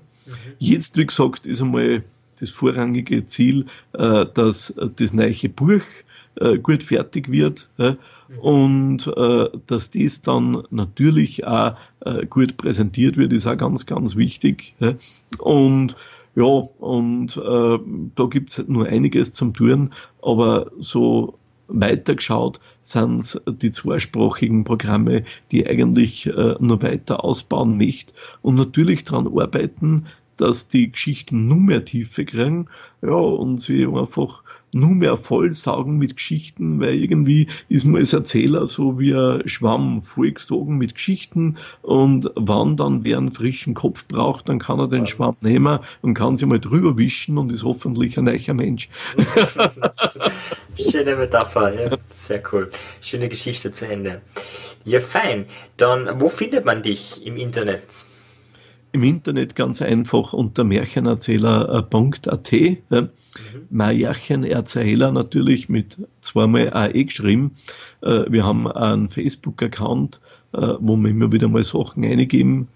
Jetzt, 0.59 0.97
wie 0.97 1.07
gesagt, 1.07 1.47
ist 1.47 1.63
einmal 1.63 2.03
das 2.41 2.51
vorrangige 2.51 3.27
Ziel, 3.27 3.67
äh, 3.93 4.27
dass 4.35 4.75
das 4.97 5.13
neue 5.13 5.49
Buch 5.49 5.83
äh, 6.37 6.59
gut 6.59 6.83
fertig 6.83 7.31
wird 7.31 7.69
äh, 7.79 7.95
und 8.41 9.07
äh, 9.07 9.49
dass 9.67 9.91
dies 9.91 10.23
dann 10.23 10.63
natürlich 10.71 11.47
auch 11.47 11.77
äh, 12.01 12.27
gut 12.27 12.57
präsentiert 12.57 13.17
wird, 13.17 13.33
ist 13.33 13.47
auch 13.47 13.57
ganz, 13.57 13.87
ganz 13.87 14.17
wichtig. 14.17 14.75
Und 15.39 15.97
ja, 16.35 16.45
und 16.45 17.37
äh, 17.37 17.79
da 18.15 18.25
gibt's 18.25 18.65
nur 18.67 18.87
einiges 18.87 19.35
zum 19.35 19.53
tun, 19.53 19.91
aber 20.23 20.71
so 20.79 21.39
weitergeschaut 21.69 22.61
sind 22.83 23.41
die 23.47 23.71
zweisprachigen 23.71 24.65
Programme, 24.65 25.25
die 25.51 25.67
eigentlich 25.67 26.27
äh, 26.27 26.55
nur 26.59 26.83
weiter 26.83 27.25
ausbauen 27.25 27.77
möchte 27.77 28.15
und 28.43 28.57
natürlich 28.57 29.05
daran 29.05 29.27
arbeiten, 29.27 30.07
dass 30.37 30.69
die 30.69 30.91
Geschichten 30.91 31.47
nur 31.49 31.59
mehr 31.59 31.85
Tiefe 31.85 32.25
kriegen, 32.25 32.67
ja, 33.03 33.11
und 33.11 33.59
sie 33.59 33.87
einfach 33.87 34.43
nur 34.73 34.91
mehr 34.91 35.17
vollsaugen 35.17 35.99
mit 35.99 36.17
Geschichten, 36.17 36.81
weil 36.81 36.95
irgendwie 36.95 37.49
ist 37.69 37.85
man 37.85 37.97
als 37.97 38.13
Erzähler 38.13 38.67
so 38.67 38.99
wie 38.99 39.15
ein 39.15 39.47
Schwamm 39.49 40.01
vollgesogen 40.01 40.79
mit 40.79 40.95
Geschichten 40.95 41.57
und 41.83 42.31
wann 42.35 42.77
dann 42.77 43.05
wer 43.05 43.19
einen 43.19 43.33
frischen 43.33 43.75
Kopf 43.75 44.07
braucht, 44.07 44.49
dann 44.49 44.59
kann 44.59 44.79
er 44.79 44.89
den 44.89 45.07
Schwamm 45.07 45.37
nehmen 45.41 45.79
und 46.01 46.15
kann 46.15 46.37
sich 46.37 46.47
mal 46.47 46.59
drüber 46.59 46.97
wischen 46.97 47.39
und 47.39 47.53
ist 47.53 47.65
hoffentlich 47.65 48.19
ein 48.19 48.25
neuer 48.25 48.55
Mensch. 48.55 48.89
Schöne 50.79 51.17
Metapher, 51.17 51.75
ja. 51.75 51.97
Sehr 52.19 52.43
cool. 52.53 52.71
Schöne 53.01 53.29
Geschichte 53.29 53.73
zu 53.73 53.87
Ende. 53.87 54.23
Ja, 54.85 55.01
fein. 55.01 55.47
Dann, 55.77 56.21
wo 56.21 56.29
findet 56.29 56.65
man 56.65 56.83
dich 56.83 57.25
im 57.27 57.37
Internet? 57.37 58.07
Im 58.95 59.03
Internet 59.05 59.57
ganz 59.57 59.81
einfach 59.81 60.35
unter 60.35 60.65
märchenerzähler.at. 60.65 62.53
Ja. 62.53 62.77
Mhm. 62.91 63.09
Märchenerzähler 63.71 65.13
natürlich 65.13 65.71
mit 65.71 65.97
zweimal 66.21 66.73
AE 66.75 67.05
geschrieben. 67.05 67.53
Äh, 68.03 68.25
wir 68.29 68.45
haben 68.45 68.71
einen 68.71 69.09
Facebook-Account, 69.09 70.21
äh, 70.53 70.75
wo 70.79 70.97
wir 70.97 71.09
immer 71.11 71.33
wieder 71.33 71.49
mal 71.49 71.63
Sachen 71.63 72.05
eingeben. 72.05 72.69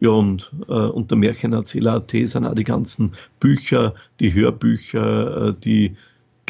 Ja, 0.00 0.10
und 0.10 0.50
äh, 0.66 0.72
unter 0.72 1.16
Märchenerzähler.at 1.16 2.10
sind 2.10 2.46
auch 2.46 2.54
die 2.54 2.64
ganzen 2.64 3.12
Bücher, 3.38 3.94
die 4.18 4.32
Hörbücher, 4.32 5.52
die 5.52 5.94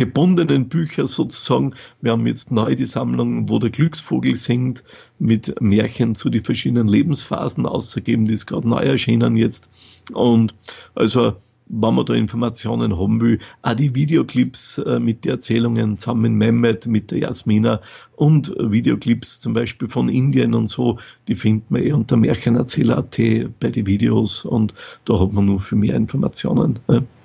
gebundenen 0.00 0.70
Bücher 0.70 1.06
sozusagen. 1.06 1.74
Wir 2.00 2.12
haben 2.12 2.26
jetzt 2.26 2.50
neu 2.50 2.74
die 2.74 2.86
Sammlung, 2.86 3.50
wo 3.50 3.58
der 3.58 3.68
Glücksvogel 3.68 4.34
singt, 4.34 4.82
mit 5.18 5.60
Märchen 5.60 6.14
zu 6.14 6.30
den 6.30 6.42
verschiedenen 6.42 6.88
Lebensphasen 6.88 7.66
auszugeben. 7.66 8.24
Die 8.24 8.32
ist 8.32 8.46
gerade 8.46 8.66
neu 8.66 8.80
erschienen 8.80 9.36
jetzt. 9.36 9.68
Und 10.14 10.54
also 10.94 11.34
wenn 11.66 11.94
man 11.94 12.06
da 12.06 12.14
Informationen 12.14 12.98
haben 12.98 13.20
will, 13.20 13.40
auch 13.60 13.74
die 13.74 13.94
Videoclips 13.94 14.78
äh, 14.78 14.98
mit 14.98 15.26
den 15.26 15.32
Erzählungen 15.32 15.98
zusammen 15.98 16.32
mit 16.32 16.32
Mehmet, 16.32 16.86
mit 16.86 17.10
der 17.10 17.18
Jasmina 17.18 17.82
und 18.16 18.54
Videoclips 18.58 19.38
zum 19.40 19.52
Beispiel 19.52 19.88
von 19.88 20.08
Indien 20.08 20.54
und 20.54 20.68
so, 20.68 20.98
die 21.28 21.36
findet 21.36 21.70
man 21.70 21.82
eh 21.82 21.92
unter 21.92 22.16
Märchenerzähler.at 22.16 23.18
bei 23.60 23.68
den 23.68 23.86
Videos 23.86 24.46
und 24.46 24.72
da 25.04 25.20
hat 25.20 25.34
man 25.34 25.44
nur 25.44 25.60
für 25.60 25.76
mehr 25.76 25.94
Informationen. 25.94 26.78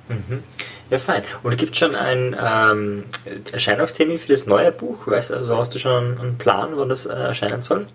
Mhm. 0.07 0.44
Ja, 0.90 0.99
fein. 0.99 1.23
Und 1.44 1.57
gibt 1.57 1.73
es 1.73 1.80
schon 1.80 1.95
ein 1.95 2.36
ähm, 2.40 3.03
Erscheinungstermin 3.52 4.18
für 4.18 4.32
das 4.32 4.45
neue 4.45 4.72
Buch? 4.72 5.07
Weißt 5.07 5.32
du, 5.32 5.36
also 5.36 5.57
hast 5.57 5.73
du 5.73 5.80
schon 5.80 6.19
einen 6.19 6.38
Plan, 6.38 6.72
wann 6.76 6.90
das 6.90 7.06
äh, 7.06 7.14
erscheinen 7.14 7.64
soll? 7.64 7.88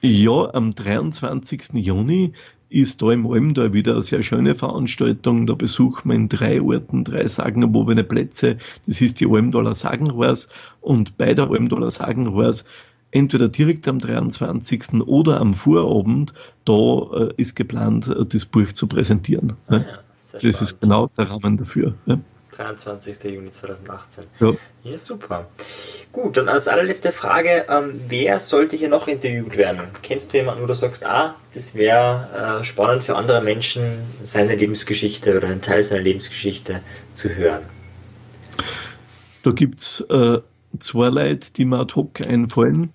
Ja, 0.00 0.54
am 0.54 0.74
23. 0.74 1.74
Juni 1.74 2.32
ist 2.70 3.02
da 3.02 3.10
im 3.10 3.30
Almdal 3.30 3.72
wieder 3.72 3.92
eine 3.92 4.02
sehr 4.02 4.22
schöne 4.22 4.54
Veranstaltung. 4.54 5.46
Da 5.46 5.54
besuchen 5.54 6.08
wir 6.08 6.14
in 6.14 6.28
drei 6.28 6.62
Orten 6.62 7.04
drei 7.04 7.26
sagenumwobene 7.26 8.04
Plätze. 8.04 8.56
Das 8.86 9.00
ist 9.00 9.20
die 9.20 9.26
Almdaler 9.26 9.74
Sagenhors 9.74 10.48
und 10.80 11.18
bei 11.18 11.34
der 11.34 11.50
Almdaler 11.50 11.90
Sagenhors 11.90 12.64
entweder 13.10 13.48
direkt 13.48 13.88
am 13.88 13.98
23. 13.98 15.02
oder 15.06 15.40
am 15.40 15.54
Vorabend, 15.54 16.32
da 16.64 17.02
äh, 17.12 17.34
ist 17.36 17.56
geplant, 17.56 18.06
äh, 18.08 18.24
das 18.24 18.46
Buch 18.46 18.72
zu 18.72 18.86
präsentieren. 18.86 19.54
Ah, 19.66 19.78
ja. 19.78 19.84
Sehr 20.30 20.40
das 20.40 20.56
spannend. 20.56 20.62
ist 20.62 20.80
genau 20.80 21.10
der 21.16 21.30
Rahmen 21.30 21.56
dafür. 21.56 21.94
Ja. 22.06 22.18
23. 22.60 23.24
Juni 23.24 23.52
2018. 23.52 24.24
Ja. 24.40 24.52
ja, 24.84 24.98
super. 24.98 25.48
Gut, 26.12 26.36
dann 26.36 26.48
als 26.48 26.68
allerletzte 26.68 27.10
Frage, 27.10 27.64
ähm, 27.68 27.98
wer 28.08 28.38
sollte 28.38 28.76
hier 28.76 28.88
noch 28.88 29.08
interviewt 29.08 29.56
werden? 29.56 29.82
Kennst 30.02 30.32
du 30.32 30.38
jemanden, 30.38 30.62
wo 30.62 30.66
du 30.66 30.74
sagst, 30.74 31.06
ah, 31.06 31.36
das 31.54 31.74
wäre 31.74 32.60
äh, 32.60 32.64
spannend 32.64 33.04
für 33.04 33.16
andere 33.16 33.40
Menschen, 33.40 33.82
seine 34.22 34.56
Lebensgeschichte 34.56 35.36
oder 35.36 35.48
einen 35.48 35.62
Teil 35.62 35.82
seiner 35.82 36.02
Lebensgeschichte 36.02 36.82
zu 37.14 37.34
hören? 37.34 37.62
Da 39.42 39.52
gibt 39.52 39.78
es 39.78 40.00
äh, 40.10 40.40
zwei 40.78 41.08
Leute, 41.08 41.52
die 41.52 41.64
mir 41.64 41.78
ad 41.78 41.94
hoc 41.94 42.20
einfallen. 42.26 42.92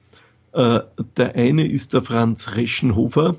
Äh, 0.52 0.82
der 1.18 1.36
eine 1.36 1.68
ist 1.68 1.94
der 1.94 2.02
Franz 2.02 2.56
Reschenhofer, 2.56 3.36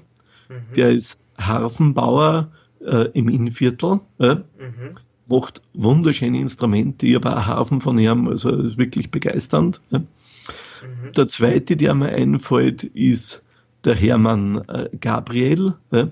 mhm. 0.48 0.74
der 0.74 0.90
ist 0.90 1.20
Harfenbauer, 1.38 2.50
äh, 2.86 3.10
im 3.12 3.28
Innviertel. 3.28 4.00
Äh, 4.18 4.36
mhm. 4.36 4.90
Macht 5.28 5.62
wunderschöne 5.74 6.38
Instrumente. 6.38 7.06
Ich 7.06 7.16
habe 7.16 7.34
einen 7.34 7.46
Haufen 7.46 7.80
von 7.80 7.98
ihm, 7.98 8.28
also 8.28 8.76
wirklich 8.78 9.10
begeisternd. 9.10 9.80
Äh. 9.90 9.98
Mhm. 9.98 11.12
Der 11.16 11.28
zweite, 11.28 11.76
der 11.76 11.94
mir 11.94 12.10
einfällt, 12.10 12.84
ist 12.84 13.42
der 13.84 13.94
Hermann 13.94 14.62
äh, 14.68 14.88
Gabriel. 15.00 15.74
Äh, 15.90 16.06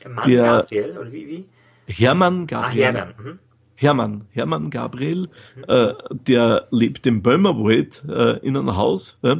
Hermann 0.00 0.28
der, 0.28 0.44
Gabriel, 0.44 0.98
oder 0.98 1.12
wie? 1.12 1.28
wie? 1.28 1.44
Hermann 1.86 2.42
ah, 2.42 2.46
Gabriel. 2.46 2.84
Ah, 2.84 2.92
Hermann. 2.92 3.14
Mhm. 3.22 3.38
Hermann, 3.80 4.24
Hermann 4.32 4.70
Gabriel, 4.70 5.28
mhm. 5.56 5.64
äh, 5.68 5.94
der 6.10 6.66
lebt 6.72 7.06
im 7.06 7.22
Böhmerwald 7.22 8.02
äh, 8.08 8.38
in 8.38 8.56
einem 8.56 8.76
Haus 8.76 9.18
äh, 9.22 9.36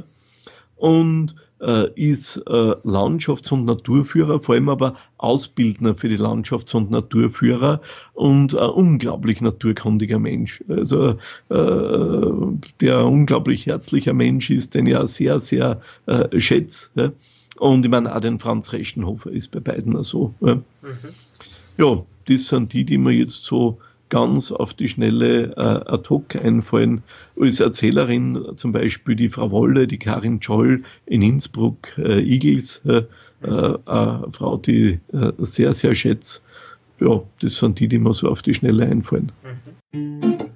und 0.78 1.34
äh, 1.60 1.90
ist 1.94 2.36
äh, 2.46 2.74
Landschafts- 2.84 3.52
und 3.52 3.64
Naturführer, 3.64 4.40
vor 4.40 4.54
allem 4.54 4.68
aber 4.68 4.94
Ausbildner 5.18 5.94
für 5.94 6.08
die 6.08 6.18
Landschafts- 6.18 6.74
und 6.74 6.90
Naturführer 6.90 7.80
und 8.14 8.56
ein 8.56 8.70
unglaublich 8.70 9.40
naturkundiger 9.40 10.18
Mensch. 10.18 10.62
Also 10.68 11.18
äh, 11.48 12.56
der 12.80 13.04
unglaublich 13.04 13.66
herzlicher 13.66 14.12
Mensch 14.12 14.50
ist, 14.50 14.74
den 14.74 14.86
ich 14.86 14.96
auch 14.96 15.08
sehr, 15.08 15.40
sehr 15.40 15.80
äh, 16.06 16.40
schätze. 16.40 16.88
Ja? 16.94 17.12
Und 17.58 17.84
ich 17.84 17.90
meine, 17.90 18.14
auch 18.14 18.20
den 18.20 18.38
Franz 18.38 18.72
Reschenhofer 18.72 19.30
ist 19.32 19.50
bei 19.50 19.60
beiden 19.60 20.00
so. 20.04 20.34
Ja? 20.40 20.54
Mhm. 20.54 20.62
ja, 21.76 22.04
das 22.28 22.46
sind 22.46 22.72
die, 22.72 22.84
die 22.84 22.98
mir 22.98 23.12
jetzt 23.12 23.44
so 23.44 23.78
ganz 24.08 24.50
auf 24.50 24.74
die 24.74 24.88
Schnelle 24.88 25.54
äh, 25.56 25.60
ad 25.60 26.08
hoc 26.08 26.36
einfallen. 26.36 27.02
Als 27.38 27.60
Erzählerin 27.60 28.52
zum 28.56 28.72
Beispiel 28.72 29.16
die 29.16 29.28
Frau 29.28 29.50
Wolle, 29.50 29.86
die 29.86 29.98
Karin 29.98 30.42
Scholl 30.42 30.82
in 31.06 31.22
Innsbruck, 31.22 31.96
äh, 31.98 32.20
Igels, 32.20 32.82
äh, 32.84 33.02
äh, 33.42 33.78
Frau, 33.86 34.56
die 34.56 34.98
äh, 35.12 35.32
sehr, 35.38 35.72
sehr 35.72 35.94
schätze. 35.94 36.40
Ja, 37.00 37.22
das 37.40 37.56
sind 37.56 37.78
die, 37.78 37.88
die 37.88 37.98
mir 37.98 38.12
so 38.12 38.28
auf 38.28 38.42
die 38.42 38.54
Schnelle 38.54 38.86
einfallen. 38.86 39.30
Mhm. 39.92 40.47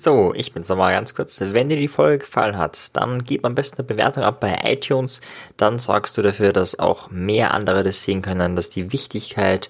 So, 0.00 0.32
ich 0.32 0.52
bin's 0.52 0.68
nochmal 0.68 0.92
ganz 0.92 1.12
kurz. 1.16 1.40
Wenn 1.40 1.68
dir 1.68 1.76
die 1.76 1.88
Folge 1.88 2.18
gefallen 2.18 2.56
hat, 2.56 2.96
dann 2.96 3.24
gib 3.24 3.44
am 3.44 3.56
besten 3.56 3.78
eine 3.78 3.88
Bewertung 3.88 4.22
ab 4.22 4.38
bei 4.38 4.56
iTunes. 4.62 5.20
Dann 5.56 5.80
sorgst 5.80 6.16
du 6.16 6.22
dafür, 6.22 6.52
dass 6.52 6.78
auch 6.78 7.10
mehr 7.10 7.52
andere 7.52 7.82
das 7.82 8.04
sehen 8.04 8.22
können, 8.22 8.54
dass 8.54 8.70
die 8.70 8.92
Wichtigkeit 8.92 9.68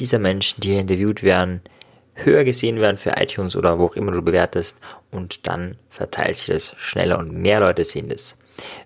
dieser 0.00 0.18
Menschen, 0.18 0.62
die 0.62 0.70
hier 0.70 0.80
interviewt 0.80 1.22
werden, 1.22 1.60
höher 2.14 2.44
gesehen 2.44 2.80
werden 2.80 2.96
für 2.96 3.18
iTunes 3.18 3.54
oder 3.54 3.78
wo 3.78 3.84
auch 3.84 3.96
immer 3.96 4.12
du 4.12 4.22
bewertest 4.22 4.78
und 5.10 5.46
dann 5.46 5.76
verteilt 5.90 6.36
sich 6.36 6.46
das 6.46 6.74
schneller 6.78 7.18
und 7.18 7.34
mehr 7.34 7.60
Leute 7.60 7.84
sehen 7.84 8.08
das. 8.08 8.38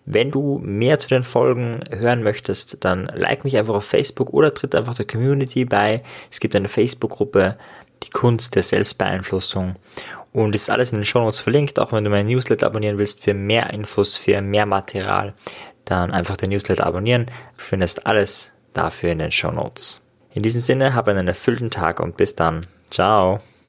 Wenn 0.07 0.33
du 0.33 0.59
mehr 0.59 0.99
zu 0.99 1.07
den 1.07 1.23
Folgen 1.23 1.85
hören 1.93 2.25
möchtest, 2.25 2.85
dann 2.85 3.07
like 3.15 3.45
mich 3.45 3.57
einfach 3.57 3.75
auf 3.75 3.85
Facebook 3.85 4.31
oder 4.35 4.53
tritt 4.53 4.75
einfach 4.75 4.95
der 4.95 5.07
Community 5.07 5.65
bei. 5.65 6.03
Es 6.33 6.41
gibt 6.41 6.57
eine 6.57 6.69
Facebook-Gruppe, 6.69 7.57
die 8.03 8.11
Kunst 8.11 8.57
der 8.57 8.65
Selbstbeeinflussung. 8.65 9.77
Und 10.33 10.55
ist 10.55 10.71
alles 10.71 10.93
in 10.93 10.99
den 10.99 11.05
Show 11.05 11.21
Notes 11.21 11.41
verlinkt, 11.41 11.81
auch 11.81 11.93
wenn 11.93 12.05
du 12.05 12.11
meinen 12.11 12.29
Newsletter 12.29 12.67
abonnieren 12.67 12.99
willst 12.99 13.23
für 13.23 13.35
mehr 13.35 13.71
Infos, 13.71 14.17
für 14.17 14.41
mehr 14.41 14.67
Material, 14.67 15.35
dann 15.85 16.13
einfach 16.13 16.37
den 16.37 16.51
Newsletter 16.51 16.87
abonnieren. 16.87 17.27
Du 17.27 17.65
findest 17.65 18.07
alles 18.07 18.55
dafür 18.73 19.11
in 19.11 19.19
den 19.19 19.33
Show 19.33 19.51
Notes. 19.51 20.01
In 20.33 20.43
diesem 20.43 20.61
Sinne, 20.61 20.95
hab 20.95 21.09
einen 21.09 21.27
erfüllten 21.27 21.71
Tag 21.71 21.99
und 21.99 22.17
bis 22.17 22.37
dann. 22.37 22.61
Ciao. 22.91 23.41